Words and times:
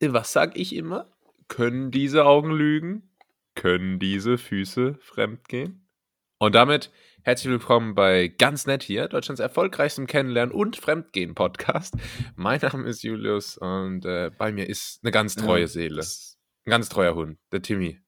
was 0.00 0.32
sag 0.32 0.56
ich 0.56 0.74
immer? 0.74 1.06
Können 1.48 1.90
diese 1.90 2.24
Augen 2.24 2.50
lügen? 2.52 3.10
Können 3.54 3.98
diese 3.98 4.38
Füße 4.38 4.96
fremdgehen? 5.00 5.86
Und 6.38 6.54
damit 6.54 6.90
herzlich 7.22 7.50
willkommen 7.50 7.94
bei 7.94 8.28
Ganz 8.28 8.66
Nett 8.66 8.82
hier, 8.82 9.08
Deutschlands 9.08 9.40
erfolgreichstem 9.40 10.06
Kennenlernen 10.06 10.54
und 10.54 10.76
Fremdgehen 10.76 11.34
Podcast. 11.34 11.94
Mein 12.34 12.60
Name 12.60 12.88
ist 12.88 13.02
Julius 13.02 13.58
und 13.58 14.06
äh, 14.06 14.30
bei 14.38 14.52
mir 14.52 14.68
ist 14.68 15.00
eine 15.02 15.10
ganz 15.10 15.36
treue 15.36 15.68
Seele. 15.68 16.02
Ein 16.64 16.70
ganz 16.70 16.88
treuer 16.88 17.14
Hund, 17.14 17.38
der 17.52 17.60
Timmy. 17.60 18.00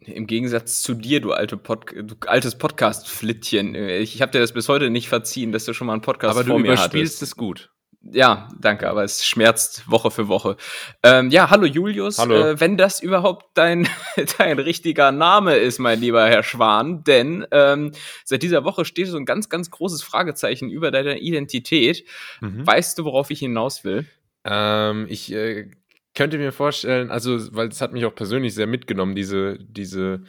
Im 0.00 0.26
Gegensatz 0.26 0.82
zu 0.82 0.92
dir, 0.92 1.22
du, 1.22 1.32
alte 1.32 1.56
Pod 1.56 1.92
du 1.92 2.14
altes 2.26 2.58
Podcast-Flittchen. 2.58 3.74
Ich, 3.74 4.20
habe 4.20 4.32
dir 4.32 4.40
das 4.40 4.52
bis 4.52 4.68
heute 4.68 4.90
nicht 4.90 5.08
verziehen, 5.08 5.52
dass 5.52 5.64
du 5.64 5.72
schon 5.72 5.86
mal 5.86 5.94
einen 5.94 6.02
Podcast 6.02 6.36
Aber 6.36 6.46
vor 6.46 6.56
du 6.56 6.62
mir 6.62 6.74
überspielst 6.74 7.16
hattest. 7.16 7.22
es 7.22 7.36
gut. 7.36 7.70
Ja, 8.12 8.48
danke, 8.60 8.88
aber 8.88 9.04
es 9.04 9.24
schmerzt 9.24 9.90
Woche 9.90 10.10
für 10.10 10.28
Woche. 10.28 10.56
Ähm, 11.02 11.30
ja, 11.30 11.50
hallo 11.50 11.66
Julius. 11.66 12.18
Hallo. 12.18 12.34
Äh, 12.34 12.60
wenn 12.60 12.76
das 12.76 13.00
überhaupt 13.00 13.46
dein, 13.54 13.88
dein 14.38 14.58
richtiger 14.58 15.12
Name 15.12 15.56
ist, 15.56 15.78
mein 15.78 16.00
lieber 16.00 16.26
Herr 16.26 16.42
Schwan, 16.42 17.04
denn 17.04 17.46
ähm, 17.50 17.92
seit 18.24 18.42
dieser 18.42 18.64
Woche 18.64 18.84
steht 18.84 19.08
so 19.08 19.16
ein 19.16 19.24
ganz, 19.24 19.48
ganz 19.48 19.70
großes 19.70 20.02
Fragezeichen 20.02 20.70
über 20.70 20.90
deine 20.90 21.18
Identität. 21.18 22.04
Mhm. 22.40 22.66
Weißt 22.66 22.98
du, 22.98 23.04
worauf 23.04 23.30
ich 23.30 23.40
hinaus 23.40 23.84
will? 23.84 24.06
Ähm, 24.44 25.06
ich 25.08 25.32
äh, 25.32 25.70
könnte 26.14 26.38
mir 26.38 26.52
vorstellen, 26.52 27.10
also, 27.10 27.54
weil 27.54 27.68
es 27.68 27.80
hat 27.80 27.92
mich 27.92 28.04
auch 28.04 28.14
persönlich 28.14 28.54
sehr 28.54 28.66
mitgenommen, 28.66 29.14
diese, 29.14 29.58
diese 29.60 30.22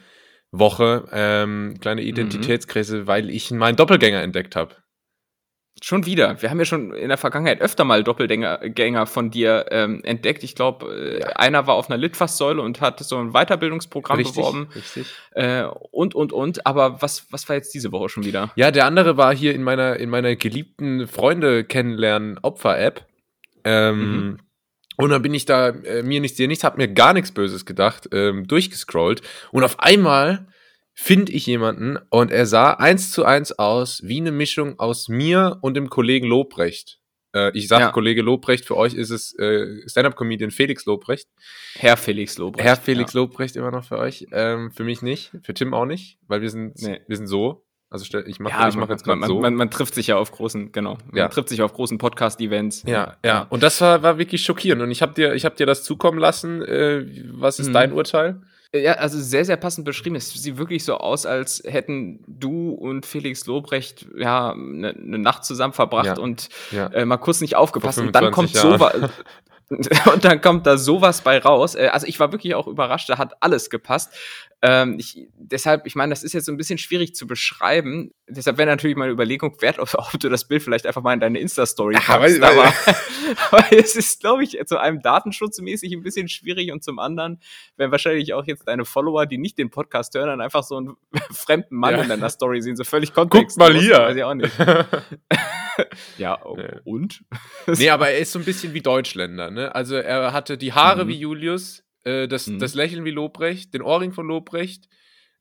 Woche, 0.50 1.08
ähm, 1.12 1.76
kleine 1.80 2.02
Identitätskrise, 2.02 3.06
weil 3.06 3.30
ich 3.30 3.50
meinen 3.50 3.76
Doppelgänger 3.76 4.22
entdeckt 4.22 4.56
habe. 4.56 4.76
Schon 5.82 6.06
wieder. 6.06 6.40
Wir 6.42 6.50
haben 6.50 6.58
ja 6.58 6.64
schon 6.64 6.92
in 6.92 7.08
der 7.08 7.18
Vergangenheit 7.18 7.60
öfter 7.60 7.84
mal 7.84 8.02
Doppelgänger 8.02 8.58
Gänger 8.68 9.06
von 9.06 9.30
dir 9.30 9.66
ähm, 9.70 10.02
entdeckt. 10.04 10.42
Ich 10.42 10.54
glaube, 10.54 11.20
äh, 11.20 11.24
einer 11.34 11.66
war 11.66 11.74
auf 11.74 11.88
einer 11.90 11.96
Litfaßsäule 11.98 12.60
und 12.60 12.80
hat 12.80 13.00
so 13.00 13.16
ein 13.16 13.32
Weiterbildungsprogramm 13.32 14.22
beworben. 14.22 14.68
richtig. 14.74 15.06
Äh, 15.32 15.64
und, 15.90 16.14
und, 16.14 16.32
und. 16.32 16.66
Aber 16.66 17.00
was, 17.02 17.26
was 17.30 17.48
war 17.48 17.56
jetzt 17.56 17.74
diese 17.74 17.92
Woche 17.92 18.08
schon 18.08 18.24
wieder? 18.24 18.50
Ja, 18.56 18.70
der 18.70 18.86
andere 18.86 19.16
war 19.16 19.34
hier 19.34 19.54
in 19.54 19.62
meiner, 19.62 19.96
in 19.96 20.10
meiner 20.10 20.36
geliebten 20.36 21.06
Freunde 21.06 21.64
kennenlernen 21.64 22.38
Opfer-App. 22.38 23.06
Ähm, 23.64 23.98
Mhm. 23.98 24.38
Und 25.00 25.10
dann 25.10 25.22
bin 25.22 25.32
ich 25.32 25.44
da, 25.44 25.68
äh, 25.68 26.02
mir 26.02 26.20
nichts, 26.20 26.36
dir 26.36 26.48
nichts, 26.48 26.64
hab 26.64 26.76
mir 26.76 26.88
gar 26.88 27.12
nichts 27.12 27.30
Böses 27.30 27.64
gedacht, 27.64 28.08
ähm, 28.12 28.48
durchgescrollt. 28.48 29.22
Und 29.52 29.62
auf 29.62 29.78
einmal 29.78 30.48
finde 31.00 31.30
ich 31.30 31.46
jemanden 31.46 31.96
und 32.10 32.32
er 32.32 32.44
sah 32.44 32.72
eins 32.72 33.12
zu 33.12 33.24
eins 33.24 33.52
aus 33.56 34.00
wie 34.02 34.16
eine 34.20 34.32
Mischung 34.32 34.80
aus 34.80 35.08
mir 35.08 35.58
und 35.60 35.74
dem 35.74 35.88
Kollegen 35.90 36.26
Lobrecht. 36.26 36.98
Äh, 37.32 37.56
ich 37.56 37.68
sage 37.68 37.84
Ja. 37.84 37.90
Kollege 37.92 38.20
Lobrecht, 38.20 38.64
für 38.66 38.76
euch 38.76 38.94
ist 38.94 39.10
es 39.10 39.32
äh, 39.38 39.88
Stand-Up-Comedian 39.88 40.50
Felix 40.50 40.86
Lobrecht. 40.86 41.28
Herr 41.76 41.96
Felix 41.96 42.36
Lobrecht. 42.36 42.66
Herr 42.66 42.74
Felix 42.76 43.14
Lobrecht 43.14 43.54
immer 43.54 43.70
noch 43.70 43.84
für 43.84 43.96
euch. 43.98 44.26
Ähm, 44.32 44.72
für 44.72 44.82
mich 44.82 45.00
nicht, 45.00 45.30
für 45.42 45.54
Tim 45.54 45.72
auch 45.72 45.84
nicht, 45.86 46.18
weil 46.26 46.40
wir 46.42 46.50
sind, 46.50 46.74
Nee. 46.82 47.00
wir 47.06 47.16
sind 47.16 47.28
so. 47.28 47.64
Also 47.90 48.04
ich 48.26 48.40
mache 48.40 48.52
Ja, 48.60 48.68
ich 48.68 48.74
mach 48.74 48.88
jetzt 48.88 49.04
gerade 49.04 49.24
so. 49.24 49.38
man, 49.40 49.54
man 49.54 49.70
trifft 49.70 49.94
sich 49.94 50.08
ja 50.08 50.16
auf 50.18 50.32
großen, 50.32 50.72
genau. 50.72 50.98
Man 51.06 51.16
Ja. 51.16 51.28
trifft 51.28 51.48
sich 51.48 51.62
auf 51.62 51.72
großen 51.74 51.96
Podcast-Events. 51.98 52.82
Ja, 52.88 53.16
ja. 53.24 53.42
Und 53.50 53.62
das 53.62 53.80
war, 53.80 54.02
war 54.02 54.18
wirklich 54.18 54.42
schockierend. 54.42 54.82
Und 54.82 54.90
ich 54.90 55.00
habe 55.00 55.14
dir, 55.14 55.32
ich 55.34 55.44
hab 55.44 55.54
dir 55.56 55.64
das 55.64 55.84
zukommen 55.84 56.18
lassen. 56.18 56.60
Äh, 56.62 57.06
was 57.34 57.60
ist 57.60 57.68
Mhm. 57.68 57.72
dein 57.74 57.92
Urteil? 57.92 58.40
Ja, 58.74 58.92
also 58.94 59.18
sehr, 59.18 59.46
sehr 59.46 59.56
passend 59.56 59.86
beschrieben. 59.86 60.14
Es 60.16 60.30
sieht 60.30 60.58
wirklich 60.58 60.84
so 60.84 60.98
aus, 60.98 61.24
als 61.24 61.62
hätten 61.66 62.22
du 62.26 62.70
und 62.72 63.06
Felix 63.06 63.46
Lobrecht 63.46 64.06
ja 64.16 64.52
eine 64.52 64.92
ne 64.94 65.18
Nacht 65.18 65.44
zusammen 65.46 65.72
verbracht 65.72 66.04
Ja. 66.06 66.18
und 66.18 66.48
Ja. 66.70 66.88
äh, 66.88 67.06
mal 67.06 67.16
kurz 67.16 67.40
nicht 67.40 67.56
aufgepasst. 67.56 67.98
Und 67.98 68.12
dann 68.14 68.30
kommt 68.30 68.50
25 68.50 68.60
sowas. 69.00 69.10
Und 70.12 70.24
dann 70.24 70.40
kommt 70.40 70.66
da 70.66 70.78
sowas 70.78 71.20
bei 71.22 71.38
raus. 71.38 71.74
Äh, 71.74 71.88
Also 71.92 72.06
ich 72.06 72.18
war 72.20 72.32
wirklich 72.32 72.54
auch 72.54 72.66
überrascht, 72.66 73.08
da 73.10 73.18
hat 73.18 73.34
alles 73.42 73.68
gepasst. 73.70 74.14
Ähm, 74.60 74.96
ich, 74.98 75.28
deshalb, 75.36 75.86
ich 75.86 75.94
meine, 75.94 76.10
das 76.10 76.24
ist 76.24 76.32
jetzt 76.32 76.46
so 76.46 76.52
ein 76.52 76.56
bisschen 76.56 76.78
schwierig 76.78 77.14
zu 77.14 77.28
beschreiben. 77.28 78.10
Deshalb 78.28 78.58
wäre 78.58 78.68
natürlich 78.68 78.96
meine 78.96 79.12
Überlegung 79.12 79.54
wert, 79.62 79.78
ob, 79.78 79.94
ob 79.94 80.18
du 80.18 80.28
das 80.28 80.48
Bild 80.48 80.62
vielleicht 80.64 80.84
einfach 80.86 81.02
mal 81.02 81.12
in 81.12 81.20
deine 81.20 81.38
Insta-Story 81.38 81.94
Ja, 81.94 82.00
packst. 82.00 82.40
weil- 82.40 82.50
aber, 82.50 82.72
aber 83.52 83.64
es 83.78 83.94
ist, 83.94 84.18
glaube 84.20 84.42
ich, 84.42 84.58
zu 84.66 84.78
einem 84.78 85.00
datenschutzmäßig 85.00 85.92
ein 85.92 86.02
bisschen 86.02 86.28
schwierig 86.28 86.72
und 86.72 86.82
zum 86.82 86.98
anderen 86.98 87.38
werden 87.76 87.92
wahrscheinlich 87.92 88.34
auch 88.34 88.46
jetzt 88.46 88.66
deine 88.66 88.84
Follower, 88.84 89.26
die 89.26 89.38
nicht 89.38 89.58
den 89.58 89.70
Podcast 89.70 90.14
hören, 90.14 90.26
dann 90.28 90.40
einfach 90.40 90.64
so 90.64 90.76
einen 90.78 90.96
fremden 91.30 91.76
Mann 91.76 91.94
Ja. 91.94 92.02
in 92.02 92.08
deiner 92.08 92.30
Story 92.30 92.60
sehen, 92.60 92.74
so 92.74 92.82
völlig 92.84 93.12
Guck 93.14 93.30
kontextlos. 93.30 93.56
mal 93.68 93.78
hier. 93.78 93.98
Weiß 93.98 94.16
ich 94.16 94.24
auch 94.24 94.34
nicht. 94.34 94.52
Ja, 96.18 96.34
und? 96.84 97.22
nee, 97.66 97.90
aber 97.90 98.10
er 98.10 98.18
ist 98.18 98.32
so 98.32 98.38
ein 98.38 98.44
bisschen 98.44 98.74
wie 98.74 98.80
Deutschländer. 98.80 99.50
Ne? 99.50 99.74
Also 99.74 99.96
er 99.96 100.32
hatte 100.32 100.58
die 100.58 100.72
Haare 100.72 101.04
Mhm. 101.04 101.08
wie 101.08 101.18
Julius, 101.20 101.84
äh, 102.04 102.28
das, 102.28 102.46
Mhm. 102.46 102.58
das 102.58 102.74
Lächeln 102.74 103.04
wie 103.04 103.10
Lobrecht, 103.10 103.72
den 103.74 103.82
Ohrring 103.82 104.12
von 104.12 104.26
Lobrecht, 104.26 104.88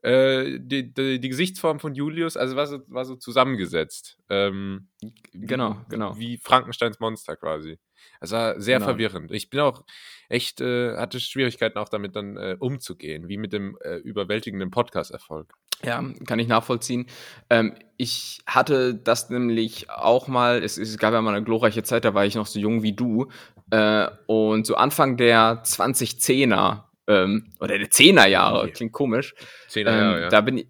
äh, 0.03 0.59
die, 0.59 0.94
die, 0.94 1.20
die 1.20 1.30
Gesichtsform 1.30 1.80
von 1.80 1.96
Julius. 1.96 2.38
Also 2.38 2.56
war 2.56 2.68
so, 2.68 2.80
war 2.88 3.06
so 3.06 3.16
zusammengesetzt. 3.16 4.18
Ähm, 4.30 4.90
Genau, 5.34 5.78
genau. 5.90 6.18
Wie 6.18 6.38
Frankensteins 6.38 7.00
Monster 7.00 7.36
quasi. 7.36 7.78
Also 8.20 8.36
war 8.36 8.59
sehr 8.62 8.78
Genau. 8.80 8.90
verwirrend. 8.92 9.31
Ich 9.31 9.50
bin 9.50 9.59
auch 9.59 9.84
echt, 10.30 10.62
äh, 10.62 10.96
hatte 10.97 11.20
Schwierigkeiten 11.20 11.78
auch 11.78 11.90
damit 11.90 12.16
dann 12.16 12.38
äh, 12.38 12.56
umzugehen, 12.59 13.28
wie 13.28 13.38
mit 13.38 13.53
dem 13.53 13.78
äh, 13.81 13.97
überwältigenden 13.97 14.72
Podcast-Erfolg. 14.72 15.53
Ja, 15.84 16.04
kann 16.26 16.40
ich 16.40 16.48
nachvollziehen. 16.48 17.06
Ähm, 17.50 17.76
ich 17.98 18.42
hatte 18.46 18.96
das 18.96 19.30
nämlich 19.30 19.90
auch 19.90 20.28
mal, 20.28 20.64
es, 20.64 20.78
es 20.78 20.98
gab 20.98 21.14
ja 21.14 21.22
mal 21.22 21.36
eine 21.36 21.44
glorreiche 21.44 21.84
Zeit, 21.84 22.06
da 22.06 22.14
war 22.14 22.26
ich 22.26 22.36
noch 22.36 22.48
so 22.48 22.60
jung 22.60 22.84
wie 22.84 22.94
du. 22.94 23.28
Äh, 23.70 24.08
und 24.28 24.66
so 24.66 24.76
Anfang 24.76 25.18
der 25.18 25.64
2010er 25.64 26.84
ähm, 27.08 27.46
oder 27.60 27.78
der 27.78 27.90
10er 27.90 28.28
Jahre, 28.28 28.70
klingt 28.72 28.94
komisch. 28.94 29.34
Zehner 29.68 29.92
Ähm, 29.92 29.98
Jahre, 29.98 30.22
ja. 30.22 30.30
Da 30.30 30.42
bin 30.42 30.58
ich. 30.60 30.68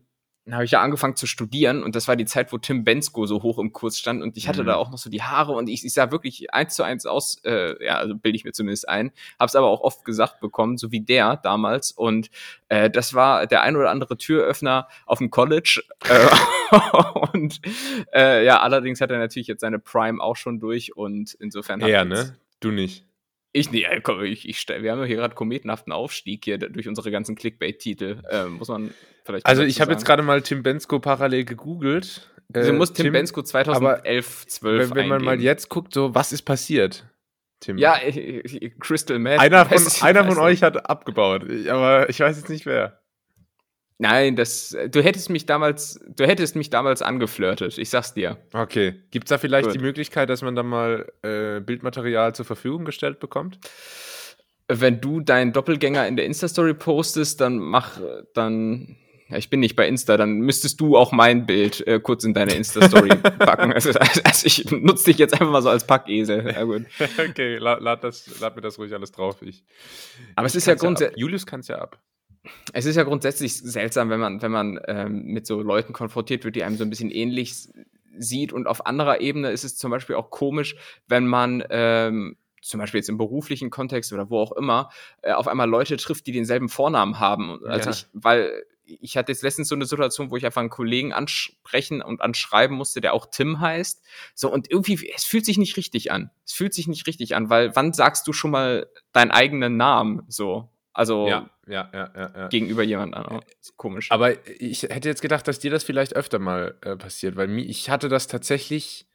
Habe 0.55 0.65
ich 0.65 0.71
ja 0.71 0.81
angefangen 0.81 1.15
zu 1.15 1.27
studieren 1.27 1.83
und 1.83 1.95
das 1.95 2.07
war 2.07 2.15
die 2.15 2.25
Zeit, 2.25 2.51
wo 2.53 2.57
Tim 2.57 2.83
Bensko 2.83 3.25
so 3.25 3.43
hoch 3.43 3.57
im 3.59 3.73
Kurs 3.73 3.97
stand 3.99 4.21
und 4.23 4.37
ich 4.37 4.47
hatte 4.47 4.63
Mhm. 4.63 4.67
da 4.67 4.75
auch 4.75 4.89
noch 4.89 4.97
so 4.97 5.09
die 5.09 5.21
Haare 5.21 5.51
und 5.53 5.67
ich, 5.69 5.83
ich 5.85 5.93
sah 5.93 6.11
wirklich 6.11 6.53
eins 6.53 6.75
zu 6.75 6.83
eins 6.83 7.05
aus, 7.05 7.41
äh, 7.43 7.83
ja, 7.85 7.95
also 7.97 8.15
bilde 8.15 8.35
ich 8.35 8.45
mir 8.45 8.53
zumindest 8.53 8.87
ein, 8.87 9.11
hab's 9.39 9.55
aber 9.55 9.67
auch 9.67 9.81
oft 9.81 10.05
gesagt 10.05 10.39
bekommen, 10.39 10.77
so 10.77 10.91
wie 10.91 11.01
der 11.01 11.37
damals 11.37 11.91
und 11.91 12.29
äh, 12.69 12.89
das 12.89 13.13
war 13.13 13.47
der 13.47 13.61
ein 13.61 13.75
oder 13.75 13.89
andere 13.91 14.17
Türöffner 14.17 14.87
auf 15.05 15.17
dem 15.19 15.29
College 15.31 15.83
äh, 16.09 16.27
und 17.33 17.59
äh, 18.13 18.45
ja, 18.45 18.59
allerdings 18.61 19.01
hat 19.01 19.11
er 19.11 19.17
natürlich 19.19 19.47
jetzt 19.47 19.61
seine 19.61 19.79
Prime 19.79 20.21
auch 20.23 20.35
schon 20.35 20.59
durch 20.59 20.95
und 20.95 21.33
insofern 21.39 21.81
hat 21.81 21.89
Er, 21.89 22.05
ne? 22.05 22.35
Du 22.59 22.71
nicht. 22.71 23.05
Ich, 23.51 23.71
nee, 23.71 23.83
äh, 23.83 24.01
komm, 24.01 24.23
ich, 24.23 24.47
ich, 24.47 24.67
wir 24.67 24.91
haben 24.91 24.99
ja 24.99 25.05
hier 25.05 25.15
gerade 25.17 25.35
kometenhaften 25.35 25.91
Aufstieg 25.93 26.45
hier 26.45 26.57
durch 26.57 26.87
unsere 26.87 27.11
ganzen 27.11 27.35
Clickbait-Titel. 27.35 28.21
Ähm, 28.29 28.53
muss 28.57 28.67
man 28.67 28.93
vielleicht. 29.25 29.45
Also 29.45 29.63
ich 29.63 29.81
habe 29.81 29.91
jetzt 29.91 30.05
gerade 30.05 30.23
mal 30.23 30.41
Tim 30.41 30.63
Bensko 30.63 30.99
parallel 30.99 31.45
gegoogelt. 31.45 32.29
Äh, 32.53 32.71
musst 32.71 32.95
Tim, 32.95 33.11
Bensko 33.11 33.41
2011, 33.41 34.47
12 34.47 34.89
Wenn, 34.91 34.95
wenn 34.95 35.07
man 35.09 35.23
mal 35.23 35.41
jetzt 35.41 35.69
guckt, 35.69 35.93
so, 35.93 36.15
was 36.15 36.31
ist 36.31 36.43
passiert? 36.43 37.05
Tim. 37.59 37.77
Ja, 37.77 37.95
äh, 37.97 38.09
äh, 38.39 38.69
Crystal 38.79 39.19
Meth. 39.19 39.39
einer 39.39 39.65
von, 39.65 39.77
ich- 39.85 40.03
einer 40.03 40.23
von 40.25 40.37
euch 40.37 40.61
hat 40.63 40.89
abgebaut, 40.89 41.43
Ich- 41.49 41.71
aber 41.71 42.09
ich 42.09 42.19
weiß 42.19 42.37
jetzt 42.37 42.49
nicht 42.49 42.65
wer. 42.65 43.01
Nein, 43.99 44.35
das, 44.35 44.73
äh, 44.73 44.89
du 44.89 45.01
hättest 45.01 45.29
mich 45.29 45.45
damals, 45.47 45.99
du 46.07 46.25
hättest 46.25 46.55
mich 46.55 46.69
damals 46.69 47.01
angeflirtet. 47.01 47.77
Ich 47.77 47.89
sag's 47.89 48.13
dir. 48.13 48.37
Okay. 48.53 48.95
Gibt 49.09 49.25
es 49.25 49.29
da 49.29 49.37
vielleicht 49.39 49.69
Gut. 49.69 49.75
die 49.75 49.79
Möglichkeit, 49.79 50.29
dass 50.29 50.43
man 50.43 50.55
da 50.55 50.61
mal 50.61 51.11
äh, 51.23 51.59
Bildmaterial 51.61 52.35
zur 52.35 52.45
Verfügung 52.45 52.85
gestellt 52.85 53.19
bekommt? 53.19 53.59
Wenn 54.67 55.01
du 55.01 55.21
deinen 55.21 55.51
Doppelgänger 55.51 56.07
in 56.07 56.15
der 56.15 56.25
Insta-Story 56.25 56.75
postest, 56.75 57.41
dann 57.41 57.57
mach, 57.57 57.99
dann, 58.35 58.97
ja, 59.29 59.37
ich 59.37 59.49
bin 59.49 59.61
nicht 59.61 59.75
bei 59.75 59.87
Insta, 59.87 60.17
dann 60.17 60.41
müsstest 60.41 60.79
du 60.79 60.95
auch 60.97 61.11
mein 61.11 61.47
Bild 61.47 61.87
äh, 61.87 61.99
kurz 61.99 62.23
in 62.23 62.35
deine 62.35 62.53
Insta-Story 62.53 63.09
packen. 63.39 63.73
Also, 63.73 63.91
also 63.93 64.21
ich 64.45 64.69
nutze 64.69 65.05
dich 65.05 65.17
jetzt 65.17 65.33
einfach 65.33 65.49
mal 65.49 65.63
so 65.63 65.69
als 65.69 65.87
Packesel. 65.87 66.53
Ja, 66.53 66.63
gut. 66.65 66.85
okay, 67.17 67.57
lad, 67.57 67.81
lad, 67.81 68.03
das, 68.03 68.39
lad 68.41 68.55
mir 68.55 68.61
das 68.61 68.77
ruhig 68.77 68.93
alles 68.93 69.11
drauf. 69.11 69.37
Ich, 69.41 69.63
Aber 70.35 70.45
es 70.45 70.53
ist 70.53 70.67
ja 70.67 70.73
kann's 70.73 70.81
grundsätzlich. 70.81 71.19
Julius 71.19 71.47
kann 71.47 71.61
es 71.61 71.69
ja 71.69 71.79
ab. 71.79 71.97
Es 72.73 72.85
ist 72.85 72.95
ja 72.95 73.03
grundsätzlich 73.03 73.57
seltsam, 73.57 74.09
wenn 74.09 74.19
man, 74.19 74.41
wenn 74.41 74.51
man 74.51 74.79
ähm, 74.87 75.23
mit 75.25 75.45
so 75.45 75.61
Leuten 75.61 75.93
konfrontiert 75.93 76.43
wird, 76.43 76.55
die 76.55 76.63
einem 76.63 76.77
so 76.77 76.83
ein 76.83 76.89
bisschen 76.89 77.11
ähnlich 77.11 77.69
sieht. 78.17 78.53
Und 78.53 78.67
auf 78.67 78.85
anderer 78.85 79.21
Ebene 79.21 79.51
ist 79.51 79.63
es 79.63 79.77
zum 79.77 79.91
Beispiel 79.91 80.15
auch 80.15 80.29
komisch, 80.29 80.75
wenn 81.07 81.27
man 81.27 81.63
ähm, 81.69 82.37
zum 82.61 82.79
Beispiel 82.79 82.99
jetzt 82.99 83.09
im 83.09 83.17
beruflichen 83.17 83.69
Kontext 83.69 84.11
oder 84.13 84.29
wo 84.29 84.39
auch 84.39 84.51
immer, 84.51 84.89
äh, 85.21 85.31
auf 85.31 85.47
einmal 85.47 85.69
Leute 85.69 85.97
trifft, 85.97 86.27
die 86.27 86.31
denselben 86.31 86.69
Vornamen 86.69 87.19
haben. 87.19 87.63
Also 87.65 87.89
Ja. 87.89 87.95
ich, 87.95 88.07
weil 88.13 88.63
ich 88.87 89.17
hatte 89.17 89.31
jetzt 89.31 89.43
letztens 89.43 89.67
so 89.67 89.75
eine 89.75 89.85
Situation, 89.85 90.31
wo 90.31 90.37
ich 90.37 90.45
einfach 90.45 90.61
einen 90.61 90.69
Kollegen 90.69 91.11
ansprechen 91.11 92.01
und 92.01 92.21
anschreiben 92.21 92.75
musste, 92.75 93.01
der 93.01 93.13
auch 93.13 93.25
Tim 93.29 93.59
heißt. 93.59 94.01
So, 94.33 94.51
und 94.51 94.71
irgendwie, 94.71 95.11
es 95.13 95.25
fühlt 95.25 95.45
sich 95.45 95.57
nicht 95.57 95.75
richtig 95.77 96.11
an. 96.11 96.31
Es 96.45 96.53
fühlt 96.53 96.73
sich 96.73 96.87
nicht 96.87 97.05
richtig 97.05 97.35
an, 97.35 97.49
weil 97.49 97.75
wann 97.75 97.93
sagst 97.93 98.27
du 98.27 98.33
schon 98.33 98.51
mal 98.51 98.87
deinen 99.11 99.31
eigenen 99.31 99.77
Namen 99.77 100.23
so? 100.27 100.69
Also 100.97 101.27
Ja, 101.27 101.47
ja, 101.67 101.89
ja, 101.93 102.47
gegenüber 102.47 102.81
jemand 102.81 103.13
anderem. 103.13 103.41
Komisch. 103.75 104.11
Aber 104.11 104.33
ich 104.59 104.81
hätte 104.81 105.07
jetzt 105.07 105.21
gedacht, 105.21 105.47
dass 105.47 105.59
dir 105.59 105.69
das 105.69 105.83
vielleicht 105.83 106.15
öfter 106.15 106.39
mal 106.39 106.75
äh, 106.81 106.95
passiert, 106.95 107.35
weil 107.35 107.55
ich 107.59 107.91
hatte 107.91 108.09
das 108.09 108.25
tatsächlich 108.25 109.05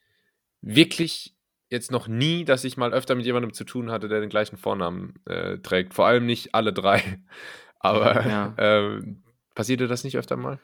wirklich 0.60 1.34
jetzt 1.70 1.90
noch 1.90 2.06
nie, 2.06 2.44
dass 2.44 2.62
ich 2.62 2.76
mal 2.76 2.92
öfter 2.92 3.16
mit 3.16 3.26
jemandem 3.26 3.52
zu 3.52 3.64
tun 3.64 3.90
hatte, 3.90 4.06
der 4.06 4.20
den 4.20 4.28
gleichen 4.28 4.56
Vornamen 4.56 5.14
äh, 5.26 5.58
trägt. 5.58 5.94
Vor 5.94 6.06
allem 6.06 6.24
nicht 6.24 6.54
alle 6.54 6.72
drei. 6.72 7.02
Aber 7.80 8.54
ähm, 8.58 9.24
passierte 9.56 9.88
das 9.88 10.04
nicht 10.04 10.16
öfter 10.16 10.36
mal? 10.36 10.60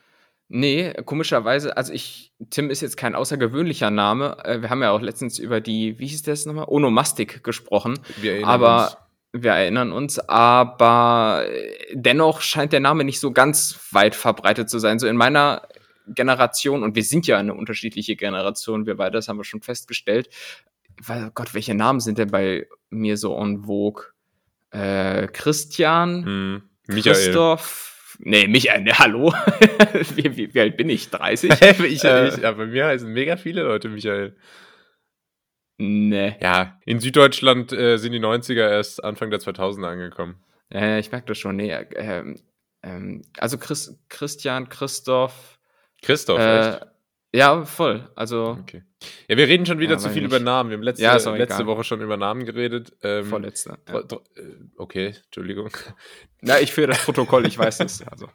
Nee, 0.46 0.92
komischerweise, 1.04 1.76
also 1.76 1.92
ich, 1.92 2.32
Tim 2.50 2.70
ist 2.70 2.80
jetzt 2.80 2.96
kein 2.96 3.16
außergewöhnlicher 3.16 3.90
Name. 3.90 4.36
Äh, 4.44 4.62
Wir 4.62 4.70
haben 4.70 4.82
ja 4.82 4.92
auch 4.92 5.00
letztens 5.00 5.40
über 5.40 5.60
die, 5.60 5.98
wie 5.98 6.06
hieß 6.06 6.22
das 6.22 6.46
nochmal? 6.46 6.66
Onomastik 6.68 7.42
gesprochen. 7.42 7.98
Wir 8.18 8.34
erinnern 8.34 8.50
aber 8.50 8.82
uns. 8.84 8.96
Wir 9.42 9.52
erinnern 9.52 9.92
uns, 9.92 10.18
aber 10.18 11.44
äh, 11.48 11.76
dennoch 11.94 12.40
scheint 12.40 12.72
der 12.72 12.80
Name 12.80 13.04
nicht 13.04 13.20
so 13.20 13.32
ganz 13.32 13.78
weit 13.92 14.14
verbreitet 14.14 14.68
zu 14.70 14.78
sein. 14.78 14.98
So 14.98 15.06
in 15.06 15.16
meiner 15.16 15.62
Generation, 16.08 16.82
und 16.82 16.94
wir 16.96 17.04
sind 17.04 17.26
ja 17.26 17.38
eine 17.38 17.54
unterschiedliche 17.54 18.16
Generation, 18.16 18.86
wir 18.86 18.96
beide, 18.96 19.12
das 19.18 19.28
haben 19.28 19.36
wir 19.38 19.44
schon 19.44 19.62
festgestellt. 19.62 20.28
Weil, 21.04 21.30
Gott, 21.34 21.54
welche 21.54 21.74
Namen 21.74 22.00
sind 22.00 22.18
denn 22.18 22.30
bei 22.30 22.66
mir 22.90 23.16
so 23.16 23.36
en 23.40 23.64
vogue? 23.64 24.04
Äh, 24.70 25.28
Christian, 25.28 26.24
Hm. 26.24 26.62
Michael. 26.88 27.12
Christoph, 27.14 28.16
nee, 28.18 28.48
Michael, 28.48 28.82
ne, 28.82 28.98
hallo? 28.98 29.32
wie, 30.16 30.36
wie, 30.36 30.54
wie 30.54 30.60
alt 30.60 30.76
bin 30.76 30.88
ich? 30.88 31.10
30? 31.10 31.50
ich, 31.84 32.04
Äh. 32.04 32.28
ich, 32.28 32.36
ja, 32.38 32.52
bei 32.52 32.66
mir 32.66 32.86
heißen 32.86 33.12
mega 33.12 33.36
viele 33.36 33.62
Leute 33.62 33.88
Michael. 33.88 34.36
Nee. 35.78 36.36
Ja, 36.40 36.78
in 36.84 37.00
Süddeutschland 37.00 37.72
äh, 37.72 37.96
sind 37.96 38.12
die 38.12 38.20
90er 38.20 38.68
erst 38.68 39.02
Anfang 39.02 39.30
der 39.30 39.40
2000er 39.40 39.86
angekommen. 39.86 40.36
Äh, 40.72 41.00
ich 41.00 41.10
merke 41.10 41.28
das 41.28 41.38
schon, 41.38 41.56
nee. 41.56 41.72
Ähm, 41.72 42.36
ähm, 42.82 43.22
also 43.38 43.58
Chris, 43.58 43.98
Christian, 44.08 44.68
Christoph, 44.68 45.58
Christoph, 46.02 46.38
äh, 46.38 46.70
echt? 46.70 46.86
Ja, 47.34 47.64
voll. 47.64 48.08
Also 48.14 48.56
Okay. 48.60 48.82
Ja, 49.28 49.36
wir 49.36 49.46
reden 49.46 49.64
schon 49.64 49.78
wieder 49.78 49.92
Ja, 49.92 49.98
zu 49.98 50.08
viel 50.10 50.22
nicht. 50.22 50.30
über 50.32 50.40
Namen. 50.40 50.70
Wir 50.70 50.76
haben 50.76 50.82
letzte, 50.82 51.04
Ja, 51.04 51.14
letzte. 51.14 51.66
Woche 51.66 51.84
schon 51.84 52.00
über 52.00 52.16
Namen 52.16 52.44
geredet. 52.44 52.92
Ähm, 53.02 53.26
vorletzter. 53.26 53.78
Ja. 53.88 54.00
äh, 54.00 54.04
okay, 54.76 55.14
Entschuldigung. 55.26 55.70
Na, 56.40 56.58
ich 56.60 56.72
führe 56.72 56.88
das 56.88 57.04
Protokoll, 57.04 57.46
ich 57.46 57.56
weiß 57.56 57.78
es. 57.80 58.02
Also. 58.08 58.28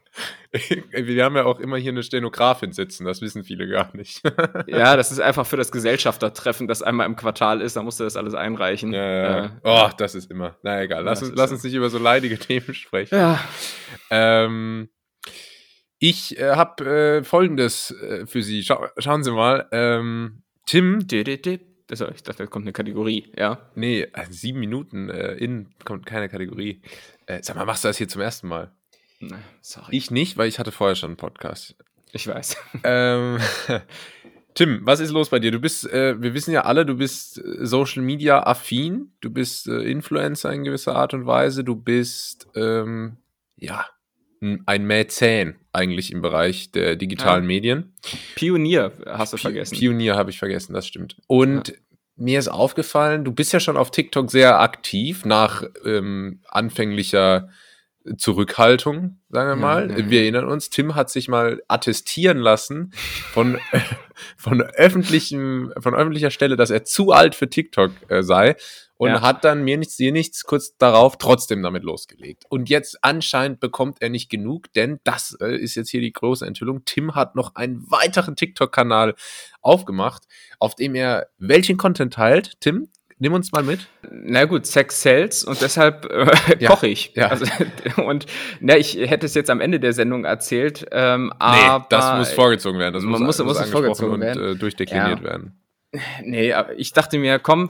wir 0.91 1.25
haben 1.25 1.35
ja 1.35 1.43
auch 1.45 1.59
immer 1.59 1.77
hier 1.77 1.91
eine 1.91 2.03
Stenografin 2.03 2.71
sitzen, 2.71 3.03
das 3.05 3.21
wissen 3.21 3.43
viele 3.43 3.67
gar 3.67 3.95
nicht. 3.95 4.21
Ja, 4.67 4.95
das 4.95 5.11
ist 5.11 5.19
einfach 5.19 5.45
für 5.45 5.57
das 5.57 5.71
Gesellschaftertreffen, 5.71 6.67
das 6.67 6.81
einmal 6.81 7.07
im 7.07 7.15
Quartal 7.17 7.59
ist, 7.61 7.75
da 7.75 7.83
musst 7.83 7.99
du 7.99 8.05
das 8.05 8.15
alles 8.15 8.33
einreichen. 8.33 8.93
Ja, 8.93 9.05
ja. 9.05 9.45
Äh, 9.45 9.49
oh, 9.63 9.89
das 9.97 10.15
ist 10.15 10.31
immer. 10.31 10.57
Na 10.63 10.81
egal, 10.81 11.03
lass, 11.03 11.21
uns, 11.21 11.33
lass 11.35 11.51
uns 11.51 11.63
nicht 11.63 11.73
über 11.73 11.89
so 11.89 11.97
leidige 11.97 12.37
Themen 12.39 12.73
sprechen. 12.73 13.15
ja. 13.15 13.39
Ähm, 14.09 14.89
ich 16.05 16.37
äh, 16.37 16.55
habe 16.57 16.85
äh, 16.85 17.23
Folgendes 17.23 17.91
äh, 17.91 18.25
für 18.25 18.43
Sie. 18.43 18.61
Schau, 18.61 18.87
schauen 18.97 19.23
Sie 19.23 19.31
mal. 19.31 19.69
Ähm, 19.71 20.43
Tim. 20.65 20.99
Also, 21.89 22.09
ich 22.09 22.23
dachte, 22.23 22.43
da 22.43 22.45
kommt 22.45 22.65
eine 22.65 22.73
Kategorie, 22.73 23.31
ja. 23.37 23.59
nee, 23.75 24.01
äh, 24.01 24.25
sieben 24.29 24.59
Minuten 24.59 25.09
äh, 25.09 25.35
in 25.35 25.69
kommt 25.85 26.05
keine 26.05 26.27
Kategorie. 26.27 26.81
Äh, 27.25 27.39
sag 27.41 27.55
mal, 27.55 27.65
machst 27.65 27.85
du 27.85 27.87
das 27.87 27.97
hier 27.97 28.09
zum 28.09 28.21
ersten 28.21 28.49
Mal? 28.49 28.73
Na, 29.21 29.37
Sorry. 29.61 29.95
Ich 29.95 30.11
nicht, 30.11 30.35
weil 30.35 30.49
ich 30.49 30.59
hatte 30.59 30.73
vorher 30.73 30.95
schon 30.95 31.11
einen 31.11 31.17
Podcast. 31.17 31.77
ich 32.11 32.27
weiß. 32.27 32.57
Ähm, 32.83 33.39
Tim, 34.55 34.81
was 34.83 34.99
ist 34.99 35.11
los 35.11 35.29
bei 35.29 35.39
dir? 35.39 35.51
Du 35.51 35.61
bist, 35.61 35.89
äh, 35.89 36.21
wir 36.21 36.33
wissen 36.33 36.51
ja 36.51 36.63
alle, 36.63 36.85
du 36.85 36.97
bist 36.97 37.41
Social 37.61 38.03
Media 38.03 38.45
affin, 38.45 39.13
du 39.21 39.29
bist 39.29 39.67
Influencer 39.67 40.51
in 40.51 40.65
gewisser 40.65 40.97
Art 40.97 41.13
und 41.13 41.25
Weise, 41.25 41.63
du 41.63 41.77
bist 41.77 42.47
ähm, 42.55 43.15
ja 43.55 43.85
ein 44.65 44.85
Mäzen 44.85 45.55
eigentlich 45.71 46.11
im 46.11 46.21
Bereich 46.21 46.71
der 46.71 46.95
digitalen 46.95 47.43
Ja. 47.43 47.47
Medien. 47.47 47.93
Pionier 48.35 48.91
hast 49.05 49.33
du 49.33 49.37
vergessen. 49.37 49.77
Pionier 49.77 50.15
habe 50.15 50.29
ich 50.29 50.39
vergessen, 50.39 50.73
das 50.73 50.85
stimmt. 50.87 51.17
Und 51.27 51.73
mir 52.15 52.37
ist 52.39 52.47
aufgefallen, 52.47 53.23
du 53.25 53.31
bist 53.31 53.53
ja 53.53 53.59
schon 53.59 53.77
auf 53.77 53.89
TikTok 53.89 54.29
sehr 54.29 54.59
aktiv 54.59 55.25
nach 55.25 55.63
ähm, 55.85 56.41
anfänglicher 56.49 57.49
Zurückhaltung, 58.17 59.19
sagen 59.29 59.47
wir 59.47 59.55
Ja, 59.55 59.55
mal. 59.55 59.89
ja, 59.91 59.97
ja. 59.97 60.09
Wir 60.09 60.21
erinnern 60.21 60.45
uns, 60.49 60.69
Tim 60.69 60.93
hat 60.95 61.09
sich 61.09 61.27
mal 61.29 61.63
attestieren 61.67 62.37
lassen 62.37 62.91
von, 63.31 63.57
von, 64.37 64.61
öffentlichem, 64.61 65.73
von 65.79 65.95
öffentlicher 65.95 66.29
Stelle, 66.31 66.55
dass 66.55 66.69
er 66.69 66.83
zu 66.83 67.11
alt 67.11 67.33
für 67.33 67.49
TikTok 67.49 67.91
äh, 68.09 68.21
sei 68.21 68.55
und 69.03 69.09
Ja. 69.11 69.21
hat 69.21 69.43
dann 69.43 69.63
mir 69.63 69.77
nichts, 69.77 69.95
dir 69.97 70.11
nichts 70.11 70.43
kurz 70.43 70.75
darauf 70.77 71.17
trotzdem 71.17 71.61
damit 71.63 71.83
losgelegt. 71.83 72.43
Und 72.49 72.69
jetzt 72.69 72.97
anscheinend 73.03 73.59
bekommt 73.59 74.01
er 74.01 74.09
nicht 74.09 74.29
genug, 74.29 74.71
denn 74.73 74.99
das 75.03 75.37
äh, 75.41 75.55
ist 75.55 75.75
jetzt 75.75 75.89
hier 75.89 76.01
die 76.01 76.13
große 76.13 76.45
Enthüllung. 76.45 76.83
Tim 76.85 77.15
hat 77.15 77.35
noch 77.35 77.55
einen 77.55 77.83
weiteren 77.89 78.35
TikTok-Kanal 78.35 79.15
aufgemacht, 79.61 80.23
auf 80.59 80.75
dem 80.75 80.95
er 80.95 81.27
welchen 81.37 81.77
Content 81.77 82.13
teilt. 82.13 82.53
Tim, 82.59 82.89
nimm 83.19 83.33
uns 83.33 83.51
mal 83.51 83.63
mit. 83.63 83.87
Na 84.11 84.45
gut, 84.45 84.65
Sex 84.65 85.01
sells 85.01 85.43
und 85.43 85.61
deshalb 85.61 86.05
äh, 86.11 86.31
Ja, 86.59 86.69
koche 86.69 86.87
ich. 86.87 87.13
ja. 87.15 87.27
Also, 87.29 87.45
und 88.05 88.25
na, 88.59 88.75
ich 88.77 88.95
hätte 88.97 89.25
es 89.25 89.33
jetzt 89.35 89.49
am 89.49 89.61
Ende 89.61 89.79
der 89.79 89.93
Sendung 89.93 90.25
erzählt, 90.25 90.85
ähm, 90.91 91.31
aber 91.39 91.85
das 91.89 92.17
muss 92.17 92.31
vorgezogen 92.31 92.79
werden. 92.79 92.93
Das 92.93 93.03
man 93.03 93.11
muss, 93.23 93.37
muss- 93.37 93.39
muss 93.39 93.51
es 93.57 93.57
angesprochen 93.63 93.83
vorgezogen 93.83 94.13
und 94.15 94.21
werden. 94.21 94.55
Äh, 94.55 94.55
durchdekliniert 94.57 95.19
Ja. 95.19 95.23
werden. 95.23 95.59
Nee, 96.23 96.53
aber 96.53 96.77
ich 96.77 96.91
dachte 96.91 97.19
mir, 97.19 97.37
komm, 97.37 97.69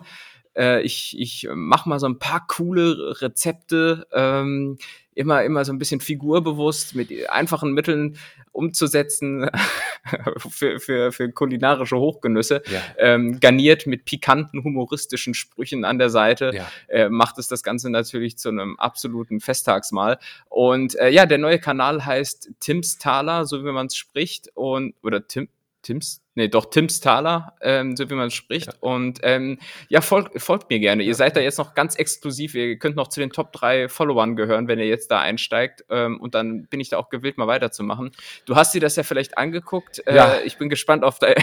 äh, 0.58 0.82
ich, 0.82 1.16
ich 1.20 1.48
mach 1.54 1.86
mal 1.86 2.00
so 2.00 2.08
ein 2.08 2.20
paar 2.20 2.46
coole 2.48 3.22
Rezepte, 3.22 4.08
ähm, 4.14 4.78
immer, 5.16 5.44
immer 5.44 5.64
so 5.64 5.72
ein 5.72 5.78
bisschen 5.78 6.00
figurbewusst 6.00 6.96
mit 6.96 7.12
einfachen 7.30 7.74
Mitteln 7.74 8.18
umzusetzen 8.52 9.50
für, 10.50 10.80
für, 10.80 11.12
für 11.12 11.32
kulinarische 11.32 11.98
Hochgenüsse, 11.98 12.62
Ja. 12.68 12.82
ähm, 12.98 13.40
garniert 13.40 13.88
mit 13.88 14.06
pikanten, 14.06 14.64
humoristischen 14.64 15.34
Sprüchen 15.34 15.86
an 15.86 15.98
der 16.00 16.10
Seite 16.10 16.52
Ja. 16.54 16.68
äh, 16.88 17.10
macht 17.10 17.38
es 17.40 17.48
das 17.48 17.64
Ganze 17.64 17.90
natürlich 17.90 18.38
zu 18.38 18.50
einem 18.50 18.80
absoluten 18.80 19.40
Festtagsmahl. 19.40 20.20
Und 20.50 20.96
äh, 20.96 21.10
ja, 21.10 21.26
der 21.26 21.38
neue 21.40 21.60
Kanal 21.60 22.06
heißt 22.06 22.52
Tims 22.60 22.98
Taler, 22.98 23.46
so 23.46 23.64
wie 23.66 23.72
man 23.72 23.88
es 23.88 23.96
spricht, 23.96 24.50
und 24.56 24.94
oder 25.04 25.28
Tim, 25.28 25.48
Tims, 25.84 26.22
nee, 26.34 26.48
doch 26.48 26.70
Tims 26.70 27.00
Taler, 27.02 27.54
ähm, 27.62 27.96
so 27.96 28.10
wie 28.10 28.16
man 28.16 28.32
spricht. 28.32 28.68
Ja. 28.68 28.74
Und 28.80 29.20
ähm, 29.22 29.60
ja, 29.90 30.02
folgt, 30.02 30.42
folgt 30.42 30.70
mir 30.70 30.80
gerne. 30.80 31.04
Ihr 31.04 31.14
seid 31.14 31.36
da 31.36 31.42
jetzt 31.42 31.60
noch 31.60 31.76
ganz 31.76 31.96
exklusiv. 31.96 32.56
Ihr 32.56 32.78
könnt 32.80 32.96
noch 32.96 33.10
zu 33.10 33.20
den 33.20 33.30
Top 33.30 33.52
3 33.54 33.90
Followern 33.90 34.36
gehören, 34.36 34.68
wenn 34.68 34.80
ihr 34.80 34.88
jetzt 34.88 35.12
da 35.12 35.20
einsteigt. 35.20 35.86
Ähm, 35.90 36.20
und 36.20 36.34
dann 36.34 36.68
bin 36.68 36.80
ich 36.80 36.90
da 36.90 36.98
auch 36.98 37.10
gewillt, 37.10 37.38
mal 37.38 37.48
weiterzumachen. 37.48 38.12
Du 38.46 38.56
hast 38.56 38.74
dir 38.74 38.82
das 38.82 38.96
ja 38.96 39.04
vielleicht 39.04 39.38
angeguckt. 39.38 40.02
Äh, 40.08 40.16
Ja. 40.16 40.38
Ich 40.44 40.58
bin 40.58 40.70
gespannt 40.70 41.04
auf 41.04 41.20
de 41.20 41.36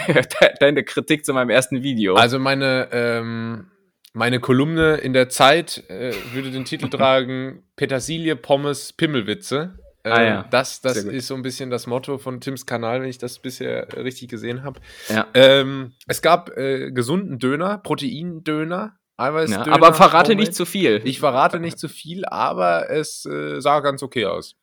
deine 0.58 0.82
Kritik 0.82 1.24
zu 1.24 1.32
meinem 1.32 1.50
ersten 1.50 1.82
Video. 1.82 2.14
Also 2.14 2.38
meine, 2.38 2.88
ähm, 2.92 3.70
meine 4.14 4.40
Kolumne 4.40 4.96
in 4.96 5.12
der 5.12 5.28
Zeit 5.28 5.84
äh, 5.88 6.12
würde 6.32 6.50
den 6.50 6.64
Titel 6.64 6.88
tragen 6.90 7.62
Petersilie, 7.76 8.34
Pommes, 8.36 8.92
Pimmelwitze. 8.92 9.78
Ähm, 10.04 10.12
Ah 10.12 10.22
ja. 10.22 10.46
Das, 10.50 10.80
das 10.80 10.96
ist 10.96 11.26
so 11.26 11.34
ein 11.34 11.42
bisschen 11.42 11.70
das 11.70 11.86
Motto 11.86 12.18
von 12.18 12.40
Tims 12.40 12.66
Kanal, 12.66 13.02
wenn 13.02 13.08
ich 13.08 13.18
das 13.18 13.38
bisher 13.38 13.86
richtig 13.96 14.28
gesehen 14.28 14.62
habe. 14.62 14.80
ja. 15.08 15.26
Ähm, 15.34 15.92
es 16.06 16.22
gab 16.22 16.56
äh, 16.56 16.90
gesunden 16.90 17.38
Döner, 17.38 17.78
Proteindöner, 17.78 18.96
Eiweißdöner. 19.16 19.66
Ja, 19.66 19.72
aber 19.72 19.92
verrate 19.92 20.30
Homemade. 20.30 20.36
nicht 20.36 20.54
zu 20.54 20.64
viel. 20.64 21.02
Ich 21.04 21.20
verrate 21.20 21.60
nicht 21.60 21.78
zu 21.78 21.88
viel, 21.88 22.24
aber 22.24 22.88
es 22.88 23.26
äh, 23.26 23.60
sah 23.60 23.80
ganz 23.80 24.02
okay 24.02 24.24
aus. 24.24 24.56